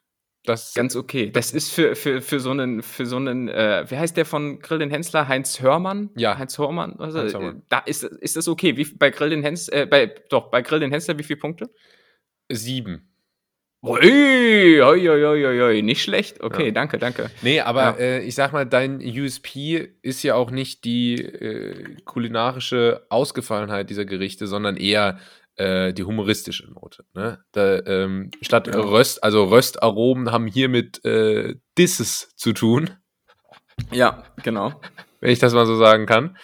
Das 0.44 0.74
Ganz 0.74 0.96
okay. 0.96 1.30
Das 1.30 1.52
ist 1.52 1.72
für, 1.72 1.96
für, 1.96 2.22
für 2.22 2.40
so 2.40 2.52
einen, 2.52 2.82
für 2.82 3.06
so 3.06 3.18
einen, 3.18 3.50
äh, 3.50 3.86
wie 3.90 3.98
heißt 3.98 4.16
der 4.16 4.26
von 4.26 4.60
Grill 4.60 4.80
den 4.80 4.90
Hensler? 4.90 5.28
Heinz 5.28 5.62
Hörmann? 5.62 6.10
Ja. 6.16 6.38
Heinz 6.38 6.58
Hörmann? 6.58 6.96
Also, 7.00 7.20
Heinz 7.20 7.34
Hörmann. 7.34 7.64
Da 7.68 7.80
ist, 7.80 8.04
ist 8.04 8.38
das 8.38 8.48
okay. 8.48 8.78
Wie, 8.78 8.86
bei 8.86 9.10
Grill 9.10 9.30
den 9.30 9.44
Hens, 9.44 9.68
äh, 9.68 9.86
bei, 9.86 10.06
doch, 10.30 10.50
bei 10.50 10.62
Grill 10.62 10.80
den 10.80 10.92
Hensler, 10.92 11.20
wie 11.20 11.24
viele 11.24 11.40
Punkte? 11.40 11.70
sieben. 12.50 13.10
Ui, 13.84 14.82
ui, 14.82 15.10
ui, 15.10 15.62
ui, 15.62 15.82
nicht 15.84 16.02
schlecht. 16.02 16.42
Okay, 16.42 16.68
Ja. 16.68 16.72
danke, 16.72 16.98
danke. 16.98 17.30
Nee, 17.42 17.62
aber 17.62 17.82
Ja. 17.84 17.96
äh, 17.98 18.20
ich 18.24 18.34
sag 18.36 18.52
mal, 18.52 18.66
dein 18.66 19.00
USP 19.00 19.88
ist 20.02 20.24
ja 20.24 20.34
auch 20.36 20.50
nicht 20.52 20.84
die 20.84 21.16
äh, 21.24 21.96
kulinarische 22.04 23.06
Ausgefallenheit 23.10 23.90
dieser 23.90 24.06
Gerichte, 24.06 24.48
sondern 24.48 24.78
eher 24.78 25.20
äh, 25.58 25.94
die 25.94 26.04
humoristische 26.04 26.72
Note. 26.72 27.04
Ne? 27.14 27.40
Da, 27.52 27.80
ähm, 27.86 28.32
statt 28.42 28.68
Ja. 28.68 28.80
Röst, 28.80 29.24
also 29.24 29.46
Röstaromen 29.46 30.32
haben 30.32 30.48
hier 30.48 30.70
mit 30.70 31.04
äh, 31.06 31.56
Disses 31.78 32.30
zu 32.36 32.54
tun, 32.54 32.90
Ja, 33.92 34.24
genau. 34.44 34.80
wenn 35.20 35.32
ich 35.32 35.40
das 35.40 35.54
mal 35.54 35.66
so 35.68 35.76
sagen 35.76 36.06
kann. 36.08 36.36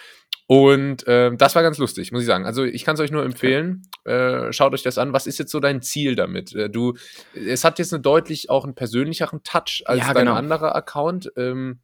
Und 0.46 1.04
ähm, 1.06 1.38
das 1.38 1.54
war 1.54 1.62
ganz 1.62 1.78
lustig, 1.78 2.12
muss 2.12 2.20
ich 2.20 2.26
sagen. 2.26 2.44
Also 2.44 2.64
ich 2.64 2.84
kann 2.84 2.94
es 2.94 3.00
euch 3.00 3.10
nur 3.10 3.24
empfehlen. 3.24 3.82
Äh, 4.04 4.52
schaut 4.52 4.74
euch 4.74 4.82
das 4.82 4.98
an. 4.98 5.14
Was 5.14 5.26
ist 5.26 5.38
jetzt 5.38 5.50
so 5.50 5.58
dein 5.58 5.80
Ziel 5.80 6.16
damit? 6.16 6.54
Äh, 6.54 6.68
du, 6.68 6.94
es 7.34 7.64
hat 7.64 7.78
jetzt 7.78 7.94
eine 7.94 8.02
deutlich 8.02 8.50
auch 8.50 8.64
einen 8.64 8.74
persönlicheren 8.74 9.42
Touch 9.42 9.82
als 9.86 10.00
Ja, 10.00 10.12
dein 10.12 10.26
genau. 10.26 10.36
anderer 10.36 10.74
Account. 10.76 11.32
Ähm, 11.38 11.80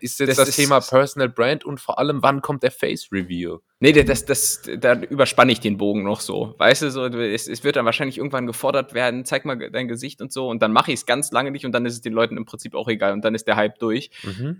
ist 0.00 0.18
jetzt 0.18 0.30
Das 0.30 0.36
das, 0.38 0.48
ist- 0.48 0.56
Thema 0.56 0.80
Personal 0.80 1.28
Brand 1.28 1.64
und 1.64 1.78
vor 1.78 2.00
allem, 2.00 2.20
wann 2.22 2.42
kommt 2.42 2.64
der 2.64 2.72
Face 2.72 3.10
Reveal? 3.12 3.58
Nee, 3.78 3.92
das, 3.92 4.24
das, 4.24 4.62
da 4.78 4.94
überspanne 5.00 5.52
ich 5.52 5.60
den 5.60 5.76
Bogen 5.76 6.02
noch 6.02 6.20
so. 6.20 6.54
Weißt 6.58 6.82
du, 6.82 6.90
so, 6.90 7.04
es, 7.06 7.46
es 7.46 7.62
wird 7.62 7.76
dann 7.76 7.84
wahrscheinlich 7.84 8.18
irgendwann 8.18 8.46
gefordert 8.48 8.94
werden, 8.94 9.24
zeig 9.24 9.44
mal 9.44 9.70
dein 9.70 9.86
Gesicht 9.86 10.20
und 10.20 10.32
so, 10.32 10.48
und 10.48 10.62
dann 10.62 10.72
mache 10.72 10.90
ich 10.90 11.00
es 11.00 11.06
ganz 11.06 11.30
lange 11.30 11.50
nicht 11.52 11.64
und 11.66 11.72
dann 11.72 11.86
ist 11.86 11.92
es 11.92 12.00
den 12.00 12.14
Leuten 12.14 12.36
im 12.38 12.46
Prinzip 12.46 12.74
auch 12.74 12.88
egal 12.88 13.12
und 13.12 13.22
dann 13.24 13.34
ist 13.36 13.46
der 13.46 13.54
Hype 13.54 13.78
durch. 13.78 14.10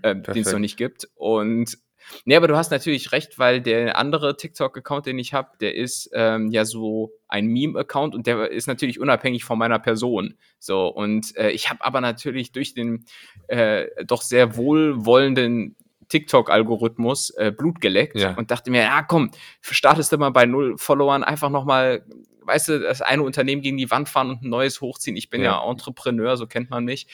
äh, 0.03 0.15
den 0.15 0.41
es 0.43 0.51
noch 0.53 0.59
nicht 0.59 0.77
gibt. 0.77 1.09
Und 1.15 1.77
Nee, 2.25 2.35
aber 2.35 2.47
du 2.47 2.55
hast 2.55 2.71
natürlich 2.71 3.11
recht, 3.11 3.39
weil 3.39 3.61
der 3.61 3.97
andere 3.97 4.37
TikTok-Account, 4.37 5.05
den 5.05 5.19
ich 5.19 5.33
habe, 5.33 5.49
der 5.59 5.75
ist 5.75 6.09
ähm, 6.13 6.51
ja 6.51 6.65
so 6.65 7.11
ein 7.27 7.47
Meme-Account 7.47 8.15
und 8.15 8.27
der 8.27 8.51
ist 8.51 8.67
natürlich 8.67 8.99
unabhängig 8.99 9.43
von 9.43 9.57
meiner 9.57 9.79
Person. 9.79 10.35
So, 10.59 10.87
und 10.87 11.35
äh, 11.37 11.49
ich 11.51 11.69
habe 11.69 11.83
aber 11.83 12.01
natürlich 12.01 12.51
durch 12.51 12.73
den 12.73 13.05
äh, 13.47 13.87
doch 14.05 14.21
sehr 14.21 14.55
wohlwollenden 14.57 15.75
TikTok-Algorithmus 16.09 17.31
äh, 17.31 17.51
Blut 17.51 17.81
geleckt 17.81 18.19
Ja. 18.19 18.35
und 18.35 18.51
dachte 18.51 18.71
mir, 18.71 18.81
ja 18.83 19.01
komm, 19.03 19.31
startest 19.61 20.11
du 20.11 20.17
mal 20.17 20.29
bei 20.29 20.45
null 20.45 20.77
Followern 20.77 21.23
einfach 21.23 21.49
nochmal, 21.49 22.05
weißt 22.43 22.69
du, 22.69 22.79
das 22.79 23.01
eine 23.01 23.23
Unternehmen 23.23 23.61
gegen 23.61 23.77
die 23.77 23.89
Wand 23.89 24.07
fahren 24.09 24.29
und 24.29 24.43
ein 24.43 24.49
neues 24.49 24.81
hochziehen. 24.81 25.17
Ich 25.17 25.29
bin 25.29 25.41
ja, 25.41 25.53
Ja. 25.63 25.69
Entrepreneur, 25.69 26.37
so 26.37 26.45
kennt 26.47 26.69
man 26.69 26.85
mich. 26.85 27.07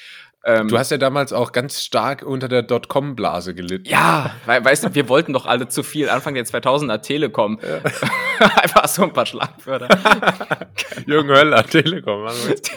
Ähm, 0.43 0.67
Du 0.69 0.77
hast 0.77 0.89
ja 0.91 0.97
damals 0.97 1.33
auch 1.33 1.51
ganz 1.51 1.83
stark 1.83 2.23
unter 2.23 2.47
der 2.47 2.63
Dotcom-Blase 2.63 3.53
gelitten. 3.53 3.87
ja, 3.87 4.31
weil, 4.45 4.63
weißt 4.65 4.85
du, 4.85 4.95
wir 4.95 5.07
wollten 5.07 5.33
doch 5.33 5.45
alle 5.45 5.67
zu 5.67 5.83
viel. 5.83 6.09
Anfang 6.09 6.33
der 6.33 6.45
2000er 6.45 7.01
Telekom. 7.01 7.59
Einfach 8.39 8.87
so 8.87 9.03
ein 9.03 9.13
paar 9.13 9.25
Schlagwörter. 9.27 9.87
Jürgen 11.05 11.29
Höller, 11.29 11.63
Telekom. 11.63 12.25
jetzt. 12.49 12.71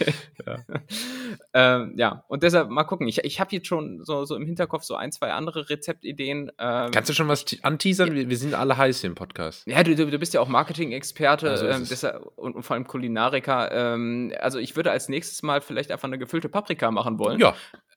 ähm, 1.54 1.94
ja, 1.96 2.22
und 2.28 2.42
deshalb 2.42 2.68
mal 2.68 2.84
gucken. 2.84 3.08
Ich, 3.08 3.24
ich 3.24 3.40
habe 3.40 3.50
jetzt 3.56 3.66
schon 3.66 4.04
so, 4.04 4.24
so 4.24 4.36
im 4.36 4.44
Hinterkopf 4.44 4.82
so 4.84 4.94
ein, 4.96 5.12
zwei 5.12 5.32
andere 5.32 5.70
Rezeptideen. 5.70 6.50
Ähm, 6.58 6.90
Kannst 6.90 7.08
du 7.10 7.14
schon 7.14 7.28
was 7.28 7.44
te- 7.44 7.58
anteasern? 7.62 8.12
Wir, 8.14 8.28
wir 8.28 8.36
sind 8.36 8.54
alle 8.54 8.76
heiß 8.76 9.00
hier 9.00 9.08
im 9.08 9.14
Podcast. 9.14 9.66
ja, 9.66 9.82
du, 9.82 9.94
du 9.94 10.10
du 10.10 10.18
bist 10.18 10.34
ja 10.34 10.40
auch 10.40 10.48
Marketing-Experte 10.48 11.46
Ja, 11.46 11.56
so 11.56 11.66
ist 11.66 11.76
ähm, 11.76 11.86
deshalb, 11.88 12.22
und, 12.36 12.54
und 12.56 12.62
vor 12.62 12.74
allem 12.74 12.86
Kulinariker. 12.86 13.72
Ähm, 13.72 14.32
also 14.40 14.58
ich 14.58 14.76
würde 14.76 14.90
als 14.90 15.08
nächstes 15.08 15.42
mal 15.42 15.60
vielleicht 15.60 15.90
einfach 15.90 16.08
eine 16.08 16.18
gefüllte 16.18 16.48
Paprika 16.48 16.90
machen 16.90 17.18
wollen. 17.18 17.38
Ja, 17.40 17.53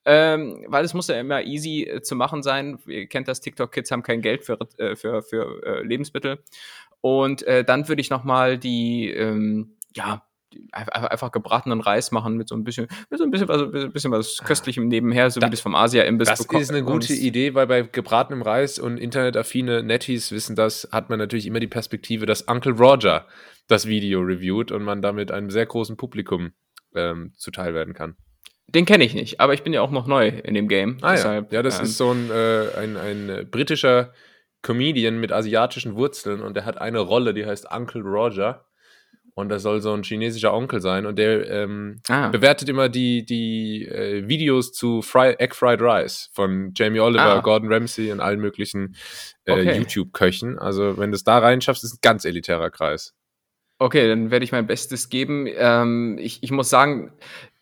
Ähm, 0.10 0.64
weil 0.68 0.86
es 0.86 0.94
muss 0.94 1.10
ja 1.10 1.20
immer 1.20 1.44
easy 1.44 1.84
äh, 1.84 2.02
zu 2.02 2.16
machen 2.16 2.42
sein. 2.42 2.80
Ihr 2.88 3.08
kennt 3.08 3.28
das, 3.28 3.42
TikTok-Kids 3.42 3.92
haben 3.92 4.04
kein 4.04 4.22
Geld 4.22 4.46
für, 4.46 4.58
äh, 4.78 4.96
für, 4.96 5.22
für 5.22 5.62
äh, 5.66 5.84
Lebensmittel. 5.84 6.40
Und 7.02 7.44
äh, 7.44 7.66
dann 7.66 7.88
würde 7.90 8.00
ich 8.02 8.10
noch 8.10 8.24
mal 8.24 8.58
die, 8.58 9.10
ähm, 9.12 9.76
ja, 9.94 10.24
die, 10.54 10.70
einfach, 10.72 11.32
gebratenen 11.34 11.82
Reis 11.82 12.12
machen 12.12 12.38
mit 12.38 12.48
so 12.48 12.56
ein 12.56 12.64
bisschen, 12.64 12.88
mit 13.10 13.20
so 13.20 13.26
ein 13.26 13.32
bisschen 13.32 13.50
was, 13.50 13.62
ein 13.62 13.92
bisschen 13.92 14.12
was 14.12 14.38
Köstlichem 14.46 14.88
nebenher, 14.88 15.30
so 15.30 15.42
Da- 15.42 15.48
wie 15.48 15.52
das 15.52 15.60
vom 15.60 15.76
Asia-Imbiss 15.76 16.30
das 16.30 16.40
ist 16.40 16.72
eine 16.72 16.84
gute. 16.84 17.12
Idee, 17.14 17.54
weil 17.54 17.68
bei 17.68 17.82
gebratenem 17.82 18.42
Reis 18.42 18.80
und 18.80 18.98
internetaffine 18.98 19.84
Netties 19.84 20.32
wissen 20.32 20.56
das, 20.56 20.88
hat 20.94 21.10
man 21.10 21.20
natürlich 21.20 21.48
immer 21.48 21.60
die 21.60 21.68
Perspektive, 21.68 22.26
dass 22.26 22.44
Uncle 22.44 22.72
Roger 22.72 23.28
das 23.68 23.88
Video 23.88 24.22
reviewt 24.22 24.72
und 24.72 24.84
man 24.84 25.02
damit 25.02 25.32
einem 25.32 25.50
sehr 25.50 25.66
großen 25.66 25.98
Publikum 25.98 26.54
ähm, 26.96 27.34
zuteil 27.36 27.74
werden 27.74 27.94
kann. 27.94 28.16
Den 28.70 28.86
kenne 28.86 29.04
ich 29.06 29.14
nicht, 29.14 29.40
aber 29.40 29.54
ich 29.54 29.64
bin 29.64 29.72
ja 29.74 29.82
auch 29.82 29.92
noch 29.92 30.08
neu 30.08 30.28
in 30.28 30.54
dem 30.54 30.68
Game. 30.68 30.98
Ah 31.02 31.12
deshalb, 31.14 31.52
ja, 31.52 31.60
ja 31.60 31.64
das 31.64 31.80
ähm, 31.80 31.86
ist 31.86 31.98
so 31.98 32.12
ein, 32.12 32.30
äh, 32.30 32.68
ein, 32.78 32.98
ein 32.98 33.30
äh, 33.30 33.46
britischer 33.50 34.12
Comedian 34.62 35.20
mit 35.20 35.32
asiatischen 35.32 35.96
Wurzeln 35.96 36.42
und 36.42 36.56
der 36.56 36.66
hat 36.66 36.80
eine 36.82 37.00
Rolle, 37.00 37.34
die 37.34 37.46
heißt 37.46 37.68
Uncle 37.72 38.02
Roger. 38.02 38.66
Und 39.36 39.50
das 39.50 39.62
soll 39.62 39.82
so 39.82 39.94
ein 39.94 40.02
chinesischer 40.02 40.52
Onkel 40.52 40.82
sein 40.82 41.06
und 41.06 41.20
der 41.20 41.48
ähm, 41.48 42.02
Ah. 42.10 42.30
bewertet 42.30 42.70
immer 42.70 42.90
die, 42.90 43.24
die 43.24 43.86
äh, 43.86 44.28
Videos 44.28 44.72
zu 44.74 45.04
Fry, 45.04 45.36
Egg 45.38 45.54
Fried 45.54 45.80
Rice 45.80 46.32
von 46.34 46.72
Jamie 46.76 47.00
Oliver, 47.00 47.36
Ah. 47.36 47.42
Gordon 47.42 47.72
Ramsay 47.72 48.12
und 48.12 48.20
allen 48.20 48.40
möglichen 48.40 48.96
äh, 49.46 49.52
Okay. 49.52 49.78
YouTube-Köchen. 49.78 50.58
Also 50.58 50.98
wenn 50.98 51.12
du 51.12 51.16
es 51.16 51.24
da 51.24 51.38
reinschaffst, 51.38 51.84
ist 51.84 51.92
es 51.92 51.98
ein 51.98 52.02
ganz 52.02 52.26
elitärer 52.26 52.72
Kreis. 52.72 53.14
Okay, 53.80 54.08
dann 54.08 54.32
werde 54.32 54.44
ich 54.44 54.52
mein 54.52 54.66
Bestes 54.66 55.10
geben. 55.10 55.46
Ähm, 55.56 56.18
ich, 56.20 56.42
ich 56.42 56.50
muss 56.50 56.68
sagen, 56.68 57.12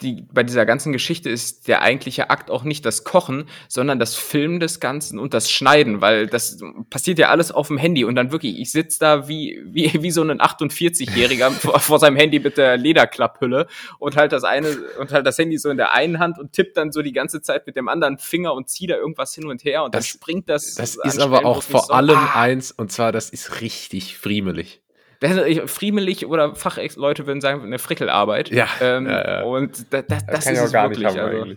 die, 0.01 0.25
bei 0.31 0.43
dieser 0.43 0.65
ganzen 0.65 0.93
Geschichte 0.93 1.29
ist 1.29 1.67
der 1.67 1.81
eigentliche 1.81 2.29
Akt 2.29 2.49
auch 2.49 2.63
nicht 2.63 2.85
das 2.85 3.03
Kochen, 3.03 3.49
sondern 3.67 3.99
das 3.99 4.15
Filmen 4.15 4.61
des 4.61 4.79
Ganzen 4.79 5.19
und 5.19 5.33
das 5.33 5.51
Schneiden, 5.51 5.99
weil 5.99 6.27
das 6.27 6.57
passiert 6.89 7.19
ja 7.19 7.29
alles 7.29 7.51
auf 7.51 7.67
dem 7.67 7.77
Handy 7.77 8.05
und 8.05 8.15
dann 8.15 8.31
wirklich, 8.31 8.57
ich 8.59 8.71
sitze 8.71 8.99
da 8.99 9.27
wie, 9.27 9.61
wie, 9.65 9.91
wie 10.03 10.11
so 10.11 10.21
ein 10.21 10.39
48-Jähriger 10.39 11.51
vor, 11.51 11.79
vor 11.81 11.99
seinem 11.99 12.15
Handy 12.15 12.39
mit 12.39 12.57
der 12.57 12.77
Lederklapphülle 12.77 13.67
und 13.99 14.15
halt 14.15 14.31
das 14.31 14.45
eine 14.45 14.69
und 14.99 15.11
halt 15.11 15.25
das 15.25 15.37
Handy 15.37 15.57
so 15.57 15.69
in 15.69 15.75
der 15.77 15.93
einen 15.93 16.19
Hand 16.19 16.39
und 16.39 16.53
tippt 16.53 16.77
dann 16.77 16.93
so 16.93 17.01
die 17.01 17.13
ganze 17.13 17.41
Zeit 17.41 17.67
mit 17.67 17.75
dem 17.75 17.89
anderen 17.89 18.17
Finger 18.19 18.53
und 18.53 18.69
zieht 18.69 18.89
da 18.89 18.95
irgendwas 18.95 19.33
hin 19.35 19.47
und 19.47 19.65
her 19.65 19.83
und 19.83 19.93
Das- 19.93 20.05
dann 20.05 20.09
springt 20.09 20.47
das. 20.49 20.75
Das 20.75 20.95
ist 20.95 21.19
aber 21.19 21.45
auch 21.45 21.61
vor 21.61 21.93
allem 21.93 22.15
Ah! 22.17 22.39
eins, 22.41 22.71
und 22.71 22.89
zwar, 22.91 23.11
das 23.11 23.29
ist 23.29 23.59
richtig 23.59 24.17
friemelig. 24.17 24.81
Das 25.19 25.31
friemelig 25.71 26.25
oder 26.25 26.55
Fachleute 26.55 27.25
würden 27.27 27.41
sagen, 27.41 27.61
eine 27.61 27.79
Frickelarbeit. 27.79 28.49
Ja, 28.49 28.67
Ähm, 28.81 29.07
ja, 29.07 29.39
ja. 29.39 29.43
Und 29.43 29.93
da, 29.93 30.01
da, 30.01 30.17
das, 30.27 30.45
ist 30.45 30.59
es 30.59 30.73
wirklich. 30.73 31.07
also, 31.07 31.55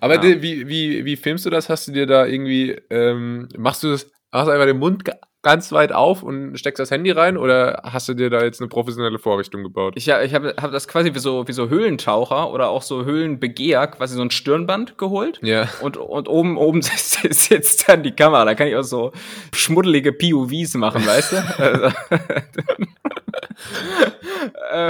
Aber 0.00 0.14
Ja. 0.14 0.42
wie, 0.42 0.68
wie, 0.68 1.04
wie 1.04 1.16
filmst 1.16 1.46
du 1.46 1.50
das? 1.50 1.68
Hast 1.68 1.88
du 1.88 1.92
dir 1.92 2.06
da 2.06 2.26
irgendwie, 2.26 2.72
ähm, 2.90 3.48
machst 3.56 3.82
du 3.82 3.90
das, 3.90 4.10
hast 4.32 4.46
du 4.46 4.52
einfach 4.52 4.66
den 4.66 4.78
Mund 4.78 5.04
ganz 5.42 5.72
weit 5.72 5.92
auf 5.92 6.22
und 6.22 6.58
steckst 6.58 6.78
das 6.80 6.90
Handy 6.90 7.10
rein 7.10 7.38
oder 7.38 7.82
hast 7.84 8.08
du 8.08 8.14
dir 8.14 8.28
da 8.28 8.42
jetzt 8.42 8.60
eine 8.60 8.68
professionelle 8.68 9.18
Vorrichtung 9.18 9.62
gebaut? 9.62 9.94
ich 9.96 10.10
ha- 10.10 10.20
ich 10.22 10.34
habe 10.34 10.54
hab 10.60 10.70
das 10.72 10.86
quasi 10.86 11.14
wie 11.14 11.18
so, 11.18 11.48
wie 11.48 11.52
so 11.52 11.70
Höhlentaucher 11.70 12.50
oder 12.52 12.68
auch 12.68 12.82
so 12.82 13.04
Höhlenbegeher 13.04 13.86
quasi 13.86 14.16
so 14.16 14.22
ein 14.22 14.30
Stirnband 14.30 14.98
geholt. 14.98 15.38
ja. 15.42 15.66
Und, 15.80 15.96
und 15.96 16.28
oben, 16.28 16.58
oben 16.58 16.82
sitzt, 16.82 17.22
sitzt 17.48 17.88
dann 17.88 18.02
die 18.02 18.12
Kamera. 18.12 18.44
Da 18.44 18.54
kann 18.54 18.66
ich 18.68 18.76
auch 18.76 18.82
so 18.82 19.12
schmuddelige 19.54 20.12
POVs 20.12 20.74
machen, 20.74 21.06
weißt 21.06 21.32
du? 21.32 21.92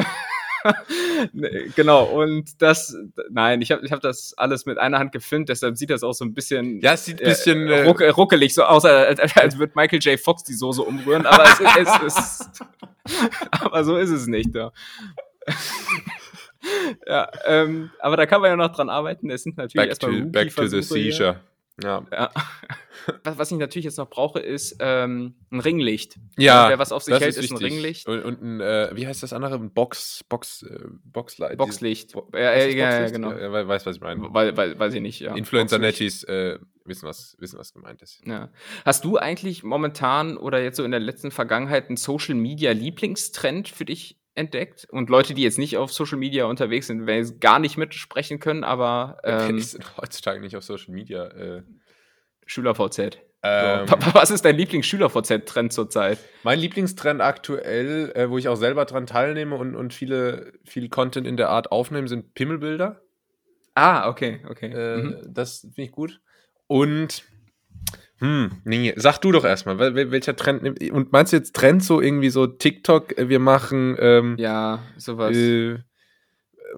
Äh, 1.40 1.68
genau, 1.76 2.04
und 2.04 2.62
das, 2.62 2.96
nein, 3.30 3.60
ich 3.60 3.70
habe 3.70 3.84
ich 3.84 3.92
hab 3.92 4.00
das 4.00 4.34
alles 4.36 4.64
mit 4.64 4.78
einer 4.78 4.98
Hand 4.98 5.12
gefilmt, 5.12 5.48
deshalb 5.48 5.76
sieht 5.76 5.90
das 5.90 6.02
auch 6.02 6.12
so 6.12 6.24
ein 6.24 6.32
bisschen, 6.32 6.80
Ja, 6.80 6.94
es 6.94 7.04
sieht 7.04 7.20
ein 7.20 7.28
bisschen, 7.28 7.68
äh, 7.68 7.82
ruck, 7.82 8.00
ruckelig 8.16 8.54
so 8.54 8.62
aus, 8.62 8.84
als, 8.84 9.20
als 9.36 9.58
würde 9.58 9.72
Michael 9.76 10.00
J. 10.00 10.18
Fox 10.18 10.44
die 10.44 10.54
Soße 10.54 10.82
umrühren, 10.82 11.26
aber 11.26 11.44
es, 11.44 11.60
es 11.60 12.02
ist, 12.06 12.64
aber 13.50 13.84
so 13.84 13.96
ist 13.96 14.10
es 14.10 14.26
nicht, 14.26 14.54
ja. 14.54 14.72
ja, 17.06 17.30
ähm, 17.44 17.90
aber 17.98 18.16
da 18.16 18.26
kann 18.26 18.40
man 18.40 18.50
ja 18.50 18.56
noch 18.56 18.74
dran 18.74 18.88
arbeiten, 18.88 19.30
es 19.30 19.42
sind 19.42 19.58
natürlich 19.58 19.74
Back 19.74 19.88
erstmal 19.90 20.20
to, 20.20 20.26
back 20.26 20.54
to 20.54 20.66
the 20.66 20.76
Rookie-Versuche 20.76 21.00
hier. 21.00 21.40
Ja. 21.82 22.04
Ja. 22.12 22.30
Was, 23.24 23.38
was 23.38 23.50
ich 23.50 23.56
natürlich 23.56 23.86
jetzt 23.86 23.96
noch 23.96 24.10
brauche, 24.10 24.40
ist 24.40 24.76
ähm, 24.78 25.34
ein 25.50 25.60
Ringlicht. 25.60 26.18
Ja, 26.36 26.68
Wer 26.68 26.78
was 26.78 26.92
auf 26.92 27.02
sich 27.02 27.14
hält, 27.18 27.34
ist, 27.34 27.38
ein 27.38 27.58
wichtig. 27.58 27.72
Ringlicht. 27.72 28.06
Und, 28.06 28.22
und 28.22 28.42
ein, 28.42 28.60
äh, 28.60 28.90
wie 28.94 29.06
heißt 29.06 29.22
das 29.22 29.32
andere? 29.32 29.54
Ein 29.54 29.70
Box, 29.72 30.22
Box, 30.28 30.62
äh, 30.64 30.78
Boxlight. 31.04 31.56
Boxlicht. 31.56 32.12
Bo- 32.12 32.28
Ja, 32.34 32.52
Ist 32.52 32.74
ja, 32.74 33.00
ja, 33.00 33.08
genau. 33.08 33.32
Ja, 33.32 33.50
we- 33.52 33.66
weiß, 33.66 33.86
was 33.86 33.96
ich 33.96 34.02
meine. 34.02 34.22
Weil, 34.34 34.54
weil, 34.54 34.78
weiß 34.78 34.92
ich 34.92 35.00
nicht, 35.00 35.20
ja. 35.20 35.34
Influencer-Netties 35.34 36.24
äh, 36.24 36.58
wissen, 36.84 37.08
was, 37.08 37.36
wissen, 37.38 37.58
was 37.58 37.72
gemeint 37.72 38.02
ist. 38.02 38.20
Ja. 38.26 38.50
Hast 38.84 39.02
du 39.06 39.16
eigentlich 39.16 39.62
momentan 39.62 40.36
oder 40.36 40.62
jetzt 40.62 40.76
so 40.76 40.84
in 40.84 40.90
der 40.90 41.00
letzten 41.00 41.30
Vergangenheit 41.30 41.88
einen 41.88 41.96
Social 41.96 42.34
Media 42.34 42.72
Lieblingstrend 42.72 43.68
für 43.70 43.86
dich 43.86 44.19
entdeckt? 44.34 44.86
Und 44.90 45.10
Leute, 45.10 45.34
die 45.34 45.42
jetzt 45.42 45.58
nicht 45.58 45.76
auf 45.76 45.92
Social 45.92 46.18
Media 46.18 46.44
unterwegs 46.46 46.86
sind, 46.86 47.06
werden 47.06 47.20
jetzt 47.20 47.40
gar 47.40 47.58
nicht 47.58 47.76
mitsprechen 47.76 48.38
können, 48.40 48.64
aber 48.64 49.18
ähm, 49.24 49.58
ich 49.58 49.72
bin 49.72 49.84
heutzutage 49.96 50.40
nicht 50.40 50.56
auf 50.56 50.64
Social 50.64 50.92
Media. 50.94 51.26
Äh, 51.28 51.62
SchülerVZ. 52.46 53.18
ähm, 53.42 53.86
So. 53.86 53.96
Was 54.14 54.30
ist 54.30 54.44
dein 54.44 54.56
Lieblings-SchülerVZ-Trend 54.56 55.72
zurzeit? 55.72 56.18
Mein 56.42 56.58
Lieblingstrend 56.58 57.20
aktuell, 57.20 58.12
äh, 58.14 58.28
wo 58.28 58.38
ich 58.38 58.48
auch 58.48 58.56
selber 58.56 58.84
dran 58.84 59.06
teilnehme 59.06 59.56
und, 59.56 59.76
und 59.76 59.94
viele, 59.94 60.52
viel 60.64 60.88
Content 60.88 61.26
in 61.26 61.36
der 61.36 61.48
Art 61.50 61.70
aufnehme, 61.70 62.08
sind 62.08 62.34
Pimmelbilder. 62.34 63.00
Ah, 63.74 64.08
okay, 64.08 64.40
okay. 64.48 64.66
Äh, 64.72 64.96
Mhm. 65.02 65.16
Das 65.28 65.60
finde 65.60 65.82
ich 65.82 65.92
gut. 65.92 66.20
Und, 66.66 67.24
hm, 68.20 68.50
nee, 68.64 68.92
sag 68.96 69.18
du 69.18 69.32
doch 69.32 69.44
erstmal, 69.44 69.78
wel, 69.78 69.94
wel- 69.94 70.10
welcher 70.10 70.36
Trend 70.36 70.62
nimmt. 70.62 70.90
Und 70.90 71.12
meinst 71.12 71.32
du 71.32 71.36
jetzt 71.36 71.54
Trend 71.56 71.82
so 71.82 72.00
irgendwie 72.00 72.30
so 72.30 72.46
TikTok, 72.46 73.18
äh, 73.18 73.28
wir 73.28 73.38
machen, 73.40 73.96
ähm, 73.98 74.36
Ja, 74.38 74.80
sowas. 74.96 75.36
äh, 75.36 75.78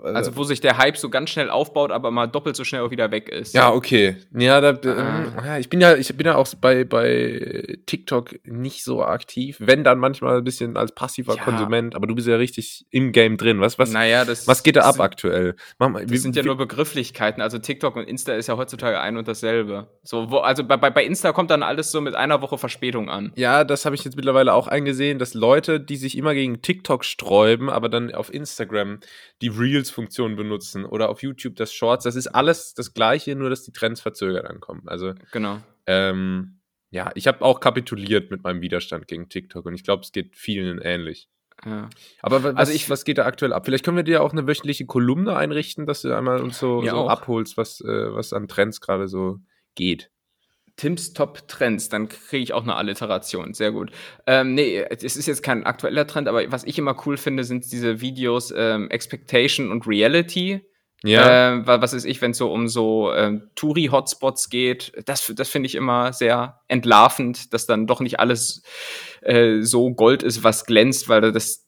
Also, 0.02 0.36
wo 0.36 0.44
sich 0.44 0.60
der 0.60 0.78
Hype 0.78 0.96
so 0.96 1.10
ganz 1.10 1.30
schnell 1.30 1.50
aufbaut, 1.50 1.90
aber 1.90 2.10
mal 2.10 2.26
doppelt 2.26 2.56
so 2.56 2.64
schnell 2.64 2.82
auch 2.82 2.90
wieder 2.90 3.10
weg 3.10 3.28
ist. 3.28 3.54
Ja, 3.54 3.72
okay. 3.72 4.16
Ja, 4.36 4.60
da, 4.60 4.70
Ah. 4.92 5.46
ja, 5.46 5.58
ich 5.58 5.68
bin 5.68 5.80
ja, 5.80 5.94
ich 5.96 6.16
bin 6.16 6.26
ja 6.26 6.36
auch 6.36 6.48
bei, 6.60 6.84
bei 6.84 7.78
TikTok 7.86 8.34
nicht 8.46 8.84
so 8.84 9.02
aktiv. 9.04 9.56
Wenn 9.60 9.84
dann 9.84 9.98
manchmal 9.98 10.38
ein 10.38 10.44
bisschen 10.44 10.76
als 10.76 10.92
passiver 10.92 11.36
Ja. 11.36 11.42
Konsument, 11.42 11.94
aber 11.94 12.06
du 12.06 12.14
bist 12.14 12.26
ja 12.28 12.36
richtig 12.36 12.86
im 12.90 13.12
Game 13.12 13.36
drin. 13.36 13.60
Was, 13.60 13.78
was, 13.78 13.90
naja, 13.92 14.24
das, 14.24 14.46
was 14.46 14.62
geht 14.62 14.76
da 14.76 14.82
ab 14.82 15.00
aktuell? 15.00 15.56
Mach 15.78 15.88
mal, 15.88 16.06
Das 16.06 16.22
sind 16.22 16.36
ja 16.36 16.42
nur 16.42 16.56
Begrifflichkeiten. 16.56 17.42
Also 17.42 17.58
TikTok 17.58 17.96
und 17.96 18.04
Insta 18.08 18.34
ist 18.34 18.46
ja 18.48 18.56
heutzutage 18.56 19.00
ein 19.00 19.16
und 19.16 19.28
dasselbe. 19.28 19.88
So, 20.02 20.30
wo, 20.30 20.38
also 20.38 20.64
bei, 20.64 20.76
bei, 20.76 20.90
bei 20.90 21.04
Insta 21.04 21.32
kommt 21.32 21.50
dann 21.50 21.62
alles 21.62 21.90
so 21.90 22.00
mit 22.00 22.14
einer 22.14 22.40
Woche 22.42 22.58
Verspätung 22.58 23.08
an. 23.10 23.32
Ja, 23.36 23.64
das 23.64 23.84
habe 23.84 23.94
ich 23.94 24.04
jetzt 24.04 24.16
mittlerweile 24.16 24.54
auch 24.54 24.68
eingesehen, 24.68 25.18
dass 25.18 25.34
Leute, 25.34 25.80
die 25.80 25.96
sich 25.96 26.16
immer 26.16 26.34
gegen 26.34 26.62
TikTok 26.62 27.04
sträuben, 27.04 27.68
aber 27.70 27.88
dann 27.88 28.14
auf 28.14 28.32
Instagram 28.32 29.00
die 29.40 29.56
Reels-Funktion 29.82 30.36
benutzen 30.36 30.84
oder 30.84 31.08
auf 31.08 31.22
YouTube 31.22 31.56
das 31.56 31.72
Shorts, 31.72 32.04
das 32.04 32.16
ist 32.16 32.28
alles 32.28 32.74
das 32.74 32.94
Gleiche, 32.94 33.34
nur 33.34 33.50
dass 33.50 33.64
die 33.64 33.72
Trends 33.72 34.00
verzögert 34.00 34.46
ankommen. 34.46 34.82
Also, 34.86 35.14
Genau. 35.32 35.58
ähm, 35.86 36.60
ja, 36.90 37.10
ich 37.14 37.26
habe 37.26 37.42
auch 37.42 37.60
kapituliert 37.60 38.30
mit 38.30 38.42
meinem 38.44 38.60
Widerstand 38.60 39.08
gegen 39.08 39.28
TikTok 39.28 39.66
und 39.66 39.74
ich 39.74 39.82
glaube, 39.84 40.02
es 40.02 40.12
geht 40.12 40.36
vielen 40.36 40.78
ähnlich. 40.78 41.28
Ja. 41.64 41.88
Aber 42.22 42.42
wa- 42.42 42.48
was, 42.50 42.56
Also 42.56 42.72
ich- 42.72 42.90
was 42.90 43.04
geht 43.04 43.18
da 43.18 43.24
aktuell 43.26 43.52
ab? 43.52 43.64
Vielleicht 43.64 43.84
können 43.84 43.96
wir 43.96 44.04
dir 44.04 44.22
auch 44.22 44.32
eine 44.32 44.46
wöchentliche 44.46 44.84
Kolumne 44.86 45.36
einrichten, 45.36 45.86
dass 45.86 46.02
du 46.02 46.16
einmal 46.16 46.40
uns 46.40 46.58
so, 46.58 46.82
so 46.84 47.08
abholst, 47.08 47.56
was, 47.56 47.80
äh, 47.80 48.12
was 48.14 48.32
an 48.32 48.48
Trends 48.48 48.80
gerade 48.80 49.06
so 49.08 49.38
geht. 49.74 50.10
Tims 50.76 51.12
Top 51.12 51.46
Trends, 51.48 51.88
dann 51.88 52.08
kriege 52.08 52.42
ich 52.42 52.52
auch 52.52 52.62
eine 52.62 52.76
Alliteration. 52.76 53.54
Sehr 53.54 53.72
gut. 53.72 53.90
Ähm, 54.26 54.54
nee, 54.54 54.82
es 54.90 55.16
ist 55.16 55.26
jetzt 55.26 55.42
kein 55.42 55.64
aktueller 55.64 56.06
Trend, 56.06 56.28
aber 56.28 56.50
was 56.50 56.64
ich 56.64 56.78
immer 56.78 56.96
cool 57.06 57.16
finde, 57.16 57.44
sind 57.44 57.70
diese 57.70 58.00
Videos 58.00 58.52
ähm, 58.56 58.90
Expectation 58.90 59.70
und 59.70 59.86
Reality. 59.86 60.62
Ja. 61.04 61.54
Äh, 61.54 61.66
was 61.66 61.92
ist 61.92 62.04
ich, 62.04 62.22
wenn 62.22 62.30
es 62.30 62.38
so 62.38 62.52
um 62.52 62.68
so 62.68 63.12
ähm, 63.12 63.50
Touri-Hotspots 63.56 64.50
geht? 64.50 64.92
Das, 65.04 65.32
das 65.34 65.48
finde 65.48 65.66
ich 65.66 65.74
immer 65.74 66.12
sehr 66.12 66.60
entlarvend, 66.68 67.52
dass 67.52 67.66
dann 67.66 67.86
doch 67.86 68.00
nicht 68.00 68.20
alles 68.20 68.62
äh, 69.20 69.62
so 69.62 69.92
Gold 69.94 70.22
ist, 70.22 70.44
was 70.44 70.64
glänzt, 70.64 71.08
weil 71.08 71.32
das 71.32 71.66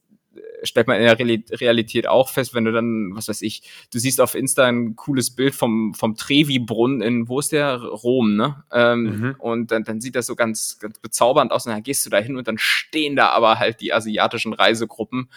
stellt 0.65 0.89
man 0.89 1.01
in 1.01 1.05
der 1.05 1.19
Realität 1.61 2.07
auch 2.07 2.29
fest, 2.29 2.55
wenn 2.55 2.65
du 2.65 2.73
dann, 2.73 3.13
was 3.15 3.29
weiß 3.29 3.43
ich, 3.43 3.63
du 3.93 3.99
siehst 3.99 4.21
auf 4.21 4.35
Insta 4.35 4.65
ein 4.65 4.97
cooles 4.97 5.31
Bild 5.31 5.55
vom, 5.55 5.95
vom 5.95 6.17
Trevi-Brunnen 6.17 7.01
in, 7.01 7.29
wo 7.29 7.39
ist 7.39 7.53
der? 7.53 7.77
Rom, 7.83 8.37
ne? 8.37 8.65
Ähm, 8.73 9.03
mhm. 9.03 9.35
Und 9.39 9.71
dann, 9.71 9.85
dann 9.85 10.01
sieht 10.01 10.17
das 10.17 10.27
so 10.27 10.37
ganz, 10.37 10.79
ganz 10.81 10.99
bezaubernd 10.99 11.53
aus 11.53 11.67
und 11.67 11.73
dann 11.73 11.83
gehst 11.83 12.05
du 12.07 12.11
da 12.11 12.19
hin 12.19 12.37
und 12.37 12.49
dann 12.49 12.59
stehen 12.59 13.17
da 13.17 13.29
aber 13.29 13.59
halt 13.59 13.81
die 13.81 13.93
asiatischen 13.93 14.53
Reisegruppen. 14.53 15.29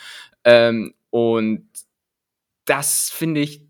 Ähm, 0.43 0.93
und 1.09 1.67
das 2.65 3.09
finde 3.09 3.41
ich 3.41 3.67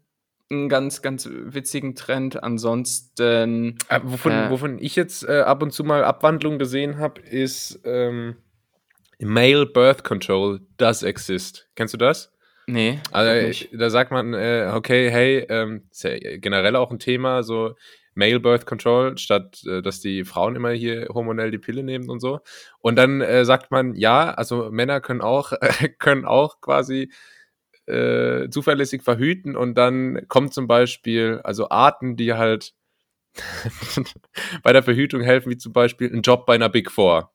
einen 0.49 0.69
ganz, 0.69 1.01
ganz 1.01 1.27
witzigen 1.29 1.95
Trend. 1.95 2.41
Ansonsten. 2.41 3.77
Äh, 3.89 3.99
wovon, 4.03 4.31
äh, 4.31 4.49
wovon 4.49 4.79
ich 4.79 4.95
jetzt 4.95 5.23
äh, 5.23 5.41
ab 5.41 5.61
und 5.61 5.71
zu 5.71 5.83
mal 5.83 6.03
Abwandlung 6.03 6.57
gesehen 6.57 6.97
habe, 6.97 7.21
ist 7.21 7.81
ähm, 7.83 8.37
Male 9.19 9.65
Birth 9.65 10.03
Control 10.03 10.59
does 10.77 11.03
exist. 11.03 11.67
Kennst 11.75 11.93
du 11.93 11.97
das? 11.97 12.31
Nee. 12.67 12.99
Also 13.11 13.65
da 13.77 13.89
sagt 13.89 14.11
man, 14.11 14.33
äh, 14.33 14.71
okay, 14.73 15.09
hey, 15.09 15.45
ähm, 15.49 15.87
ist 15.89 16.03
ja 16.03 16.17
generell 16.37 16.75
auch 16.75 16.91
ein 16.91 16.99
Thema, 16.99 17.41
so 17.41 17.75
Male 18.13 18.39
Birth 18.39 18.65
Control, 18.65 19.17
statt 19.17 19.61
äh, 19.65 19.81
dass 19.81 20.01
die 20.01 20.25
Frauen 20.25 20.55
immer 20.55 20.71
hier 20.71 21.07
hormonell 21.13 21.49
die 21.49 21.59
Pille 21.59 21.83
nehmen 21.83 22.09
und 22.09 22.19
so. 22.19 22.39
Und 22.79 22.97
dann 22.97 23.21
äh, 23.21 23.45
sagt 23.45 23.71
man, 23.71 23.95
ja, 23.95 24.31
also 24.31 24.69
Männer 24.69 24.99
können 24.99 25.21
auch, 25.21 25.53
können 25.99 26.25
auch 26.25 26.59
quasi 26.59 27.11
äh, 27.85 28.49
zuverlässig 28.49 29.01
verhüten 29.01 29.55
und 29.55 29.75
dann 29.75 30.27
kommt 30.27 30.53
zum 30.53 30.67
Beispiel, 30.67 31.39
also 31.43 31.69
Arten, 31.69 32.17
die 32.17 32.33
halt 32.33 32.73
bei 34.63 34.73
der 34.73 34.83
Verhütung 34.83 35.21
helfen, 35.21 35.51
wie 35.51 35.57
zum 35.57 35.71
Beispiel 35.71 36.13
ein 36.13 36.21
Job 36.21 36.45
bei 36.45 36.55
einer 36.55 36.69
Big 36.69 36.91
Four 36.91 37.31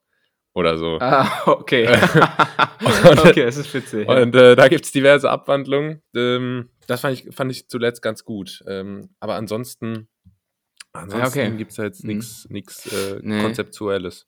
oder 0.53 0.77
so. 0.77 0.97
Ah, 0.99 1.29
okay. 1.45 1.87
und, 3.09 3.19
okay, 3.25 3.45
das 3.45 3.57
ist 3.57 3.73
witzig. 3.73 4.07
Und 4.07 4.35
äh, 4.35 4.55
da 4.55 4.67
gibt 4.67 4.85
es 4.85 4.91
diverse 4.91 5.29
Abwandlungen. 5.29 6.01
Ähm, 6.15 6.69
das 6.87 7.01
fand 7.01 7.19
ich, 7.19 7.35
fand 7.35 7.51
ich 7.51 7.67
zuletzt 7.69 8.01
ganz 8.01 8.23
gut. 8.23 8.63
Ähm, 8.67 9.09
aber 9.19 9.35
ansonsten, 9.35 10.07
ansonsten 10.91 11.39
okay. 11.39 11.57
gibt 11.57 11.71
es 11.71 11.77
ja 11.77 11.85
jetzt 11.85 12.03
nichts 12.03 12.47
hm. 12.49 12.57
äh, 12.57 13.19
nee. 13.21 13.41
Konzeptuelles. 13.41 14.25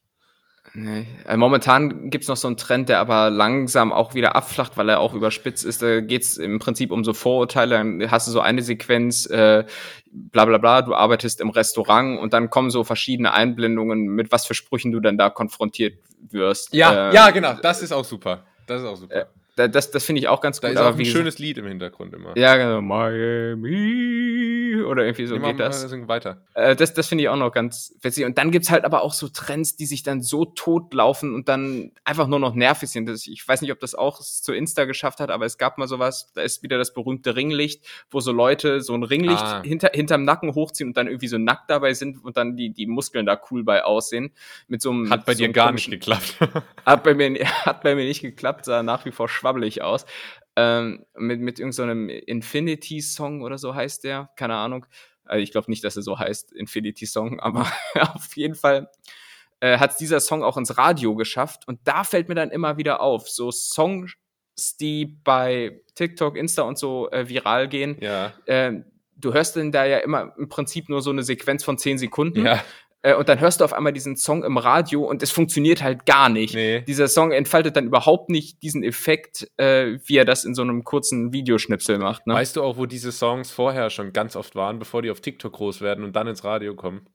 Nee. 0.74 1.07
Also 1.25 1.38
momentan 1.39 2.10
gibt's 2.10 2.27
noch 2.27 2.38
so 2.38 2.48
einen 2.48 2.57
Trend, 2.57 2.89
der 2.89 3.00
aber 3.00 3.29
langsam 3.29 3.93
auch 3.93 4.13
wieder 4.13 4.36
abflacht, 4.36 4.75
weil 4.77 4.89
er 4.89 5.00
auch 5.00 5.13
überspitzt 5.13 5.63
ist. 5.63 5.81
Da 5.81 6.01
geht's 6.01 6.38
im 6.38 6.60
Prinzip 6.60 6.91
um 6.91 7.03
so 7.03 7.13
Vorurteile. 7.13 7.75
Dann 7.75 8.12
hast 8.12 8.27
du 8.27 8.31
so 8.31 8.41
eine 8.41 8.62
Sequenz, 8.62 9.25
äh, 9.27 9.63
bla 10.12 10.45
bla 10.45 10.57
bla, 10.57 10.81
du 10.81 10.93
arbeitest 10.93 11.39
im 11.39 11.50
Restaurant 11.50 12.19
und 12.19 12.34
dann 12.34 12.50
kommen 12.50 12.69
so 12.72 12.84
verschiedene 12.84 13.34
Einblendungen, 13.34 14.07
mit 14.07 14.31
was 14.31 14.45
für 14.45 14.53
Sprüchen 14.53 14.91
du 14.91 15.00
dann 15.00 15.17
da 15.17 15.29
konfrontiert 15.29 15.98
wirst. 16.31 16.74
Ja, 16.74 17.10
äh, 17.10 17.13
ja, 17.13 17.29
genau, 17.31 17.53
das 17.62 17.81
ist 17.81 17.91
auch 17.91 18.05
super. 18.05 18.43
Das 18.67 18.81
ist 18.81 18.88
auch 18.88 18.98
super. 18.98 19.15
Äh, 19.15 19.69
das, 19.69 19.91
das 19.91 20.03
finde 20.03 20.19
ich 20.19 20.27
auch 20.27 20.41
ganz 20.41 20.60
da 20.60 20.67
gut. 20.67 20.77
Da 20.77 20.89
ist 20.89 20.95
auch 20.95 21.00
ein 21.00 21.05
schönes 21.05 21.39
Lied 21.39 21.57
im 21.57 21.67
Hintergrund 21.67 22.13
immer. 22.13 22.38
Ja, 22.38 22.57
genau. 22.57 22.81
Miami 22.81 24.44
oder 24.84 25.03
irgendwie 25.03 25.25
so 25.25 25.36
Immer 25.36 25.51
geht 25.51 25.60
das. 25.60 25.91
weiter. 26.08 26.41
Äh, 26.53 26.75
das 26.75 26.94
das 26.94 27.08
finde 27.08 27.24
ich 27.24 27.29
auch 27.29 27.36
noch 27.36 27.51
ganz 27.51 27.96
witzig. 28.01 28.25
Und 28.25 28.38
dann 28.38 28.51
gibt's 28.51 28.70
halt 28.70 28.86
aber 28.86 29.01
auch 29.01 29.13
so 29.13 29.27
Trends, 29.27 29.75
die 29.75 29.86
sich 29.86 30.03
dann 30.03 30.22
so 30.22 30.46
totlaufen 30.46 31.34
und 31.34 31.50
dann 31.50 31.91
einfach 32.03 32.27
nur 32.27 32.39
noch 32.39 32.53
nervig 32.55 32.89
sind. 32.89 33.08
Das, 33.08 33.27
ich 33.27 33.48
weiß 33.48 33.62
nicht, 33.62 33.72
ob 33.72 33.79
das 33.79 33.96
auch 33.96 34.20
zu 34.20 34.53
Insta 34.53 34.86
geschafft 34.86 35.20
hat, 35.20 35.29
aber 35.29 35.46
es 35.46 35.58
gab 35.58 35.77
mal 35.77 35.88
sowas, 35.88 36.32
da 36.34 36.41
ist 36.41 36.63
wieder 36.63 36.77
das 36.77 36.94
berühmte 36.94 37.36
Ringlicht, 37.36 37.86
wo 38.10 38.20
so 38.20 38.32
Leute 38.32 38.82
so 38.82 38.94
ein 38.94 39.03
Ringlicht 39.03 39.44
ah. 39.44 39.62
hinter, 39.63 39.91
hinterm 39.94 40.24
Nacken 40.24 40.55
hochziehen 40.55 40.89
und 40.89 40.98
dann 40.98 41.07
irgendwie 41.07 41.27
so 41.27 41.38
nackt 41.38 41.70
dabei 41.70 41.94
sind 41.94 42.24
und 42.24 42.38
dann 42.38 42.55
die, 42.55 42.72
die 42.72 42.88
Muskeln 42.88 43.25
da 43.25 43.40
cool 43.51 43.64
bei 43.64 43.83
aussehen. 43.83 44.31
Mit 44.68 44.81
so 44.81 44.92
einem, 44.92 45.09
hat 45.09 45.25
bei 45.25 45.33
so 45.33 45.40
dir 45.40 45.51
gar 45.51 45.72
nicht 45.72 45.90
geklappt. 45.90 46.38
hat, 46.85 47.03
bei 47.03 47.14
mir, 47.14 47.46
hat 47.66 47.83
bei 47.83 47.96
mir 47.96 48.05
nicht 48.05 48.22
geklappt, 48.22 48.66
sah 48.66 48.83
nach 48.83 49.05
wie 49.05 49.11
vor 49.11 49.29
schwabbelig 49.29 49.81
aus. 49.81 50.05
Ähm, 50.57 51.05
mit 51.18 51.41
mit 51.41 51.59
irgendeinem 51.59 52.07
so 52.07 52.15
Infinity-Song 52.15 53.41
oder 53.41 53.57
so 53.57 53.75
heißt 53.75 54.03
der, 54.03 54.29
keine 54.35 54.55
Ahnung. 54.55 54.85
Also 55.25 55.41
ich 55.41 55.51
glaube 55.51 55.70
nicht, 55.70 55.83
dass 55.83 55.96
er 55.96 56.03
so 56.03 56.18
heißt, 56.18 56.53
Infinity 56.53 57.05
Song, 57.05 57.39
aber 57.41 57.72
auf 58.13 58.35
jeden 58.35 58.55
Fall 58.55 58.89
äh, 59.59 59.77
hat 59.79 60.00
dieser 60.00 60.20
Song 60.20 60.44
auch 60.44 60.57
ins 60.57 60.77
Radio 60.77 61.15
geschafft. 61.15 61.68
Und 61.68 61.79
da 61.83 62.03
fällt 62.03 62.29
mir 62.29 62.35
dann 62.35 62.51
immer 62.51 62.77
wieder 62.77 63.01
auf, 63.01 63.29
so 63.29 63.51
Songs, 63.51 64.13
die 64.79 65.05
bei 65.05 65.81
TikTok, 65.96 66.37
Insta 66.37 66.63
und 66.63 66.77
so 66.77 67.09
äh, 67.11 67.27
viral 67.27 67.68
gehen. 67.68 67.98
Ja. 68.00 68.33
Äh, 68.46 68.83
du 69.18 69.33
hörst 69.33 69.55
denn 69.55 69.72
da 69.72 69.85
ja 69.85 69.98
immer 70.00 70.33
im 70.37 70.50
Prinzip 70.50 70.89
nur 70.89 71.01
so 71.01 71.09
eine 71.09 71.24
Sequenz 71.24 71.63
von 71.63 71.77
zehn 71.77 71.98
Sekunden. 71.98 72.46
Ja. 72.46 72.63
Äh, 73.05 73.13
und 73.13 73.29
dann 73.29 73.39
hörst 73.39 73.61
du 73.61 73.65
auf 73.65 73.74
einmal 73.74 73.94
diesen 73.94 74.18
Song 74.18 74.44
im 74.44 74.57
Radio 74.57 75.03
und 75.03 75.22
es 75.22 75.31
funktioniert 75.31 75.83
halt 75.83 76.05
gar 76.07 76.27
nicht. 76.27 76.55
Nee. 76.55 76.81
Dieser 76.81 77.07
Song 77.07 77.31
entfaltet 77.31 77.75
dann 77.75 77.85
überhaupt 77.85 78.29
nicht 78.29 78.63
diesen 78.63 78.83
Effekt, 78.83 79.48
äh, 79.57 80.00
wie 80.05 80.18
er 80.18 80.25
das 80.25 80.44
in 80.44 80.55
so 80.55 80.63
einem 80.63 80.83
kurzen 80.83 81.31
Videoschnipsel 81.31 82.00
macht. 82.00 82.25
Ne? 82.25 82.33
Weißt 82.33 82.55
du 82.55 82.63
auch, 82.63 82.77
wo 82.77 82.87
diese 82.87 83.11
Songs 83.11 83.51
vorher 83.51 83.91
schon 83.91 84.11
ganz 84.11 84.35
oft 84.35 84.55
waren, 84.55 84.79
bevor 84.79 85.03
die 85.03 85.11
auf 85.11 85.22
TikTok 85.22 85.53
groß 85.53 85.81
werden 85.81 86.03
und 86.03 86.15
dann 86.15 86.27
ins 86.27 86.44
Radio 86.44 86.75
kommen? 86.75 87.07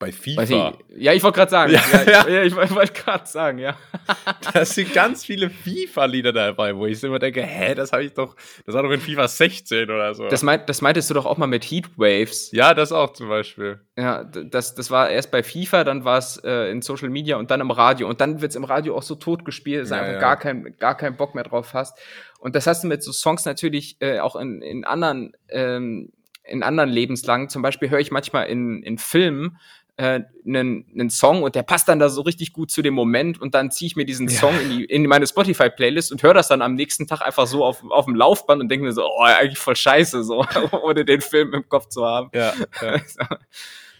Bei 0.00 0.12
FIFA. 0.12 0.74
ja, 0.96 1.12
ich 1.12 1.24
wollte 1.24 1.36
gerade 1.38 1.50
sagen. 1.50 1.72
Ja, 1.72 1.82
ja, 2.06 2.28
ja. 2.28 2.42
ich, 2.42 2.56
ich 2.56 2.74
wollte 2.74 2.92
gerade 2.92 3.26
sagen, 3.26 3.58
ja. 3.58 3.76
da 4.52 4.64
sind 4.64 4.94
ganz 4.94 5.24
viele 5.24 5.50
FIFA-Lieder 5.50 6.32
dabei, 6.32 6.76
wo 6.76 6.86
ich 6.86 7.02
immer 7.02 7.18
denke, 7.18 7.42
hä, 7.42 7.74
das 7.74 7.90
habe 7.90 8.04
ich 8.04 8.14
doch, 8.14 8.36
das 8.64 8.76
war 8.76 8.84
doch 8.84 8.92
in 8.92 9.00
FIFA 9.00 9.26
16 9.26 9.90
oder 9.90 10.14
so. 10.14 10.28
Das, 10.28 10.44
meint, 10.44 10.68
das 10.68 10.82
meintest 10.82 11.10
du 11.10 11.14
doch 11.14 11.26
auch 11.26 11.36
mal 11.36 11.48
mit 11.48 11.64
Heatwaves. 11.64 12.52
Ja, 12.52 12.74
das 12.74 12.92
auch 12.92 13.12
zum 13.12 13.28
Beispiel. 13.28 13.80
Ja, 13.96 14.22
das, 14.22 14.76
das 14.76 14.88
war 14.92 15.10
erst 15.10 15.32
bei 15.32 15.42
FIFA, 15.42 15.82
dann 15.82 16.04
war 16.04 16.18
es 16.18 16.36
äh, 16.44 16.70
in 16.70 16.80
Social 16.80 17.08
Media 17.08 17.36
und 17.36 17.50
dann 17.50 17.60
im 17.60 17.72
Radio. 17.72 18.08
Und 18.08 18.20
dann 18.20 18.40
wird 18.40 18.50
es 18.50 18.56
im 18.56 18.64
Radio 18.64 18.96
auch 18.96 19.02
so 19.02 19.16
tot 19.16 19.44
gespielt, 19.44 19.82
dass 19.82 19.88
du 19.88 19.96
ja, 19.96 20.02
einfach. 20.02 20.20
Gar, 20.20 20.36
kein, 20.36 20.76
gar 20.78 20.96
keinen 20.96 21.16
Bock 21.16 21.34
mehr 21.34 21.44
drauf 21.44 21.74
hast. 21.74 21.98
Und 22.38 22.54
das 22.54 22.68
hast 22.68 22.84
du 22.84 22.86
mit 22.86 23.02
so 23.02 23.10
Songs 23.10 23.44
natürlich 23.44 23.96
äh, 23.98 24.20
auch 24.20 24.36
in, 24.36 24.62
in 24.62 24.84
anderen 24.84 25.32
ähm, 25.48 26.12
in 26.48 26.62
anderen 26.62 26.90
Lebenslagen. 26.90 27.48
Zum 27.48 27.62
Beispiel 27.62 27.90
höre 27.90 28.00
ich 28.00 28.10
manchmal 28.10 28.46
in, 28.46 28.82
in 28.82 28.98
Filmen 28.98 29.58
äh, 29.98 30.20
einen, 30.46 30.86
einen 30.94 31.10
Song 31.10 31.42
und 31.42 31.56
der 31.56 31.64
passt 31.64 31.88
dann 31.88 31.98
da 31.98 32.08
so 32.08 32.22
richtig 32.22 32.52
gut 32.52 32.70
zu 32.70 32.82
dem 32.82 32.94
Moment 32.94 33.40
und 33.40 33.54
dann 33.54 33.70
ziehe 33.72 33.88
ich 33.88 33.96
mir 33.96 34.06
diesen 34.06 34.28
ja. 34.28 34.38
Song 34.38 34.58
in, 34.60 34.70
die, 34.70 34.84
in 34.84 35.04
meine 35.06 35.26
Spotify-Playlist 35.26 36.12
und 36.12 36.22
höre 36.22 36.34
das 36.34 36.48
dann 36.48 36.62
am 36.62 36.74
nächsten 36.74 37.08
Tag 37.08 37.20
einfach 37.20 37.48
so 37.48 37.64
auf, 37.64 37.82
auf 37.90 38.04
dem 38.04 38.14
Laufband 38.14 38.62
und 38.62 38.68
denke 38.68 38.86
mir 38.86 38.92
so, 38.92 39.04
oh, 39.04 39.22
eigentlich 39.22 39.58
voll 39.58 39.76
scheiße, 39.76 40.22
so, 40.22 40.46
ohne 40.82 41.04
den 41.04 41.20
Film 41.20 41.52
im 41.52 41.68
Kopf 41.68 41.88
zu 41.88 42.06
haben. 42.06 42.30
Ja, 42.32 42.54
ja. 42.80 43.00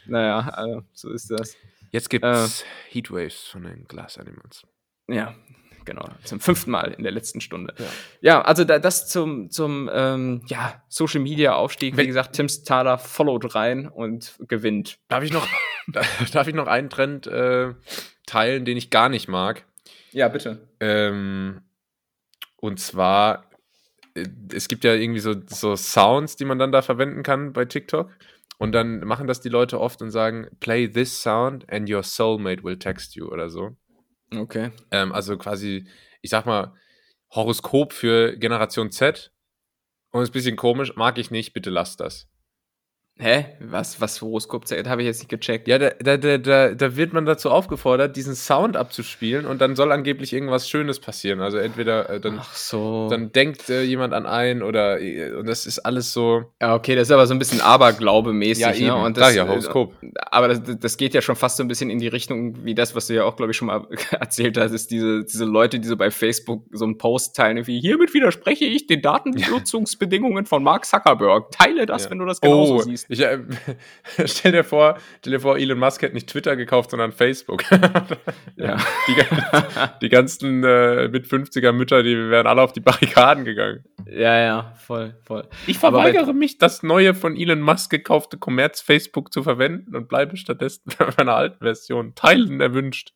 naja, 0.07 0.39
also, 0.51 0.83
so 0.93 1.11
ist 1.11 1.31
das. 1.31 1.57
Jetzt 1.91 2.09
gibt's 2.11 2.63
äh, 2.63 2.95
Heatwaves 2.95 3.49
von 3.49 3.65
den 3.65 3.85
Glass 3.89 4.19
Animals. 4.19 4.63
Ja, 5.09 5.35
genau. 5.89 6.07
Zum 6.25 6.39
fünften 6.39 6.71
Mal 6.71 6.93
in 6.93 7.03
der 7.03 7.13
letzten 7.13 7.41
Stunde. 7.41 7.75
Ja, 7.79 7.87
ja 8.21 8.43
also 8.43 8.65
da, 8.65 8.79
das 8.79 9.09
zum, 9.09 9.51
zum 9.51 9.89
ähm, 9.93 10.43
ja, 10.47 10.83
Social 10.89 11.21
Media 11.21 11.55
Aufstieg. 11.55 11.97
Wie 11.97 12.07
gesagt, 12.07 12.37
Tim 12.37 12.47
Thaler 12.47 12.99
followed 12.99 13.55
rein 13.55 13.89
und 13.89 14.35
gewinnt. 14.49 14.99
Darf 15.09 15.25
ich 15.25 15.33
noch, 15.33 15.49
darf 16.33 16.47
ich 16.47 16.55
noch 16.55 16.67
einen 16.67 16.91
Trend 16.91 17.27
äh, 17.27 17.73
teilen, 18.27 18.67
den 18.67 18.77
ich 18.77 18.91
gar 18.91 19.09
nicht 19.09 19.29
mag? 19.29 19.65
Ja, 20.13 20.29
bitte. 20.29 20.69
Ähm, 20.81 21.63
und 22.57 22.81
zwar, 22.81 23.47
äh, 24.15 24.27
es 24.53 24.69
gibt 24.69 24.85
ja 24.85 24.95
irgendwie 24.95 25.21
so, 25.21 25.35
so 25.47 25.75
Sounds, 25.75 26.37
die 26.37 26.45
man 26.45 26.59
dann 26.59 26.71
da 26.71 26.83
verwenden 26.83 27.23
kann 27.23 27.55
bei 27.55 27.65
TikTok. 27.65 28.11
Und 28.59 28.73
dann 28.73 29.01
machen 29.01 29.27
das 29.27 29.41
die 29.41 29.49
Leute 29.49 29.81
oft 29.81 30.03
und 30.03 30.11
sagen, 30.11 30.49
play 30.61 30.87
this 30.89 31.23
sound 31.23 31.71
and 31.73 31.89
your 31.89 32.03
soulmate 32.03 32.63
will 32.63 32.79
text 32.79 33.15
you 33.15 33.29
oder 33.29 33.49
so. 33.49 33.77
Okay. 34.35 34.71
Ähm, 34.91 35.13
also 35.13 35.37
quasi, 35.37 35.87
ich 36.21 36.31
sag 36.31 36.47
mal, 36.47 36.75
Horoskop 37.31 37.93
für 37.93 38.37
Generation 38.37 38.91
Z. 38.91 39.33
Und 40.11 40.23
ist 40.23 40.31
ein 40.31 40.33
bisschen 40.33 40.57
komisch, 40.57 40.97
mag 40.97 41.19
ich 41.19 41.31
nicht, 41.31 41.53
bitte 41.53 41.71
lass 41.71 41.97
das. 41.97 42.29
Hä? 43.21 43.47
Was, 43.59 44.01
was 44.01 44.23
Horoskop 44.23 44.65
habe 44.71 45.03
ich 45.03 45.07
jetzt 45.07 45.19
nicht 45.19 45.29
gecheckt. 45.29 45.67
Ja, 45.67 45.79
da, 45.79 45.91
da, 45.91 46.39
da, 46.39 46.75
da 46.75 46.97
wird 46.97 47.13
man 47.13 47.27
dazu 47.27 47.51
aufgefordert, 47.51 48.15
diesen 48.15 48.37
Sound 48.37 48.77
abzuspielen 48.77 49.45
und 49.45 49.61
dann 49.61 49.75
soll 49.75 49.91
angeblich 49.91 50.33
irgendwas 50.33 50.69
Schönes 50.69 51.01
passieren. 51.01 51.41
Also 51.41 51.59
entweder 51.59 52.09
äh, 52.09 52.21
dann, 52.21 52.39
Ach 52.41 52.55
so. 52.55 53.09
dann 53.11 53.33
denkt 53.33 53.71
äh, 53.71 53.83
jemand 53.83 54.15
an 54.15 54.25
einen 54.25 54.63
oder 54.63 55.01
äh, 55.01 55.33
und 55.33 55.49
das 55.49 55.67
ist 55.67 55.81
alles 55.81 56.13
so. 56.13 56.45
Ja, 56.61 56.77
okay, 56.77 56.95
das 56.95 57.09
ist 57.09 57.13
aber 57.13 57.27
so 57.27 57.35
ein 57.35 57.41
bisschen 57.41 57.61
Aberglaube-mäßig. 57.61 58.61
Ja, 58.61 58.71
ne? 58.71 58.77
eben. 58.77 58.87
Ne? 58.87 58.97
Und 58.97 59.17
das, 59.17 59.35
ja, 59.35 59.49
Horoskop. 59.49 59.95
Aber 60.31 60.47
das, 60.47 60.63
das 60.79 60.97
geht 60.97 61.13
ja 61.13 61.21
schon 61.21 61.35
fast 61.35 61.57
so 61.57 61.65
ein 61.65 61.69
bisschen 61.69 61.91
in 61.91 61.99
die 61.99 62.09
Richtung, 62.09 62.65
wie 62.65 62.77
das, 62.77 62.95
was 62.95 63.09
du 63.09 63.15
ja 63.15 63.25
auch, 63.25 63.35
glaube 63.35 63.51
ich, 63.51 63.57
schon 63.57 63.67
mal 63.67 63.85
erzählt 64.13 64.57
hast, 64.59 64.71
ist 64.71 64.93
diese, 64.93 65.25
diese 65.25 65.45
Leute, 65.45 65.81
die 65.81 65.89
so 65.89 65.97
bei 65.97 66.13
Facebook 66.13 66.67
so 66.71 66.85
einen 66.85 66.99
Post 66.99 67.35
teilen, 67.35 67.67
wie 67.67 67.81
hiermit 67.81 68.15
widerspreche 68.15 68.65
ich 68.65 68.87
den 68.87 69.03
Datennutzungsbedingungen 69.03 70.47
von 70.47 70.63
Mark 70.63 70.87
Zuckerberg. 70.87 71.51
Teile 71.51 71.85
das, 71.87 72.05
ja. 72.05 72.11
wenn 72.11 72.19
du 72.21 72.25
das 72.25 72.41
genauso 72.41 72.77
oh. 72.77 72.79
siehst. 72.79 73.08
Ich, 73.09 73.21
äh, 73.21 73.39
stell, 74.27 74.53
dir 74.53 74.65
vor, 74.65 74.99
stell 75.21 75.33
dir 75.33 75.41
vor, 75.41 75.57
Elon 75.57 75.79
Musk 75.79 76.03
hätte 76.03 76.15
nicht 76.15 76.29
Twitter 76.29 76.57
gekauft, 76.57 76.91
sondern 76.91 77.13
Facebook. 77.13 77.65
ja. 78.57 78.77
Die, 79.09 79.15
die 80.03 80.09
ganzen 80.11 80.63
äh, 80.63 81.09
mit 81.09 81.27
50er 81.27 81.73
Mütter, 81.73 82.03
die 82.03 82.17
wären 82.17 82.47
alle 82.47 82.63
auf 82.63 82.73
die 82.73 82.81
Barrikaden 82.81 83.45
gegangen. 83.45 83.85
Ja, 84.07 84.39
ja, 84.39 84.75
voll, 84.77 85.17
voll. 85.25 85.49
Ich 85.67 85.79
verweigere 85.79 86.35
mich, 86.35 86.59
das 86.59 86.83
neue 86.83 87.15
von 87.15 87.37
Elon 87.37 87.61
Musk 87.61 87.91
gekaufte 87.91 88.37
Kommerz 88.37 88.81
Facebook 88.83 89.33
zu 89.33 89.43
verwenden 89.43 89.97
und 89.97 90.09
bleibe 90.09 90.37
stattdessen 90.37 90.93
bei 90.99 91.09
meiner 91.17 91.35
alten 91.35 91.65
Version. 91.65 92.15
Teilen 92.15 92.61
erwünscht. 92.61 93.15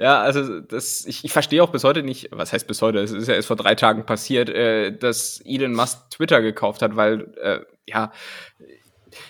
Ja, 0.00 0.20
also 0.20 0.60
das, 0.60 1.04
ich, 1.06 1.24
ich 1.24 1.32
verstehe 1.32 1.62
auch 1.62 1.70
bis 1.70 1.84
heute 1.84 2.02
nicht, 2.02 2.28
was 2.32 2.52
heißt 2.52 2.66
bis 2.66 2.82
heute, 2.82 2.98
es 2.98 3.12
ist 3.12 3.28
ja 3.28 3.34
erst 3.34 3.48
vor 3.48 3.56
drei 3.56 3.74
Tagen 3.74 4.06
passiert, 4.06 4.48
äh, 4.48 4.96
dass 4.96 5.40
Elon 5.44 5.72
Musk 5.72 6.10
Twitter 6.10 6.42
gekauft 6.42 6.82
hat, 6.82 6.96
weil, 6.96 7.34
äh, 7.40 7.60
ja, 7.86 8.12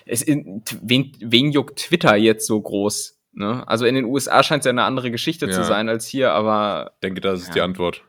es 0.07 0.23
in, 0.23 0.63
wen, 0.83 1.13
wen 1.21 1.53
juckt 1.53 1.79
Twitter 1.79 2.17
jetzt 2.17 2.47
so 2.47 2.61
groß? 2.61 3.19
Ne? 3.33 3.67
Also 3.67 3.87
in 3.87 3.95
den 3.95 4.05
USA 4.05 4.43
scheint 4.43 4.61
es 4.61 4.67
ja 4.67 4.71
eine 4.71 4.85
andere 4.85 5.11
Geschichte 5.11 5.47
ja. 5.47 5.53
zu 5.53 5.65
sein 5.65 5.89
als 5.89 6.07
hier, 6.07 6.33
aber. 6.33 6.93
Ich 6.95 7.01
denke, 7.01 7.21
das 7.21 7.41
ist 7.41 7.49
ja. 7.49 7.55
die 7.55 7.61
Antwort. 7.63 8.03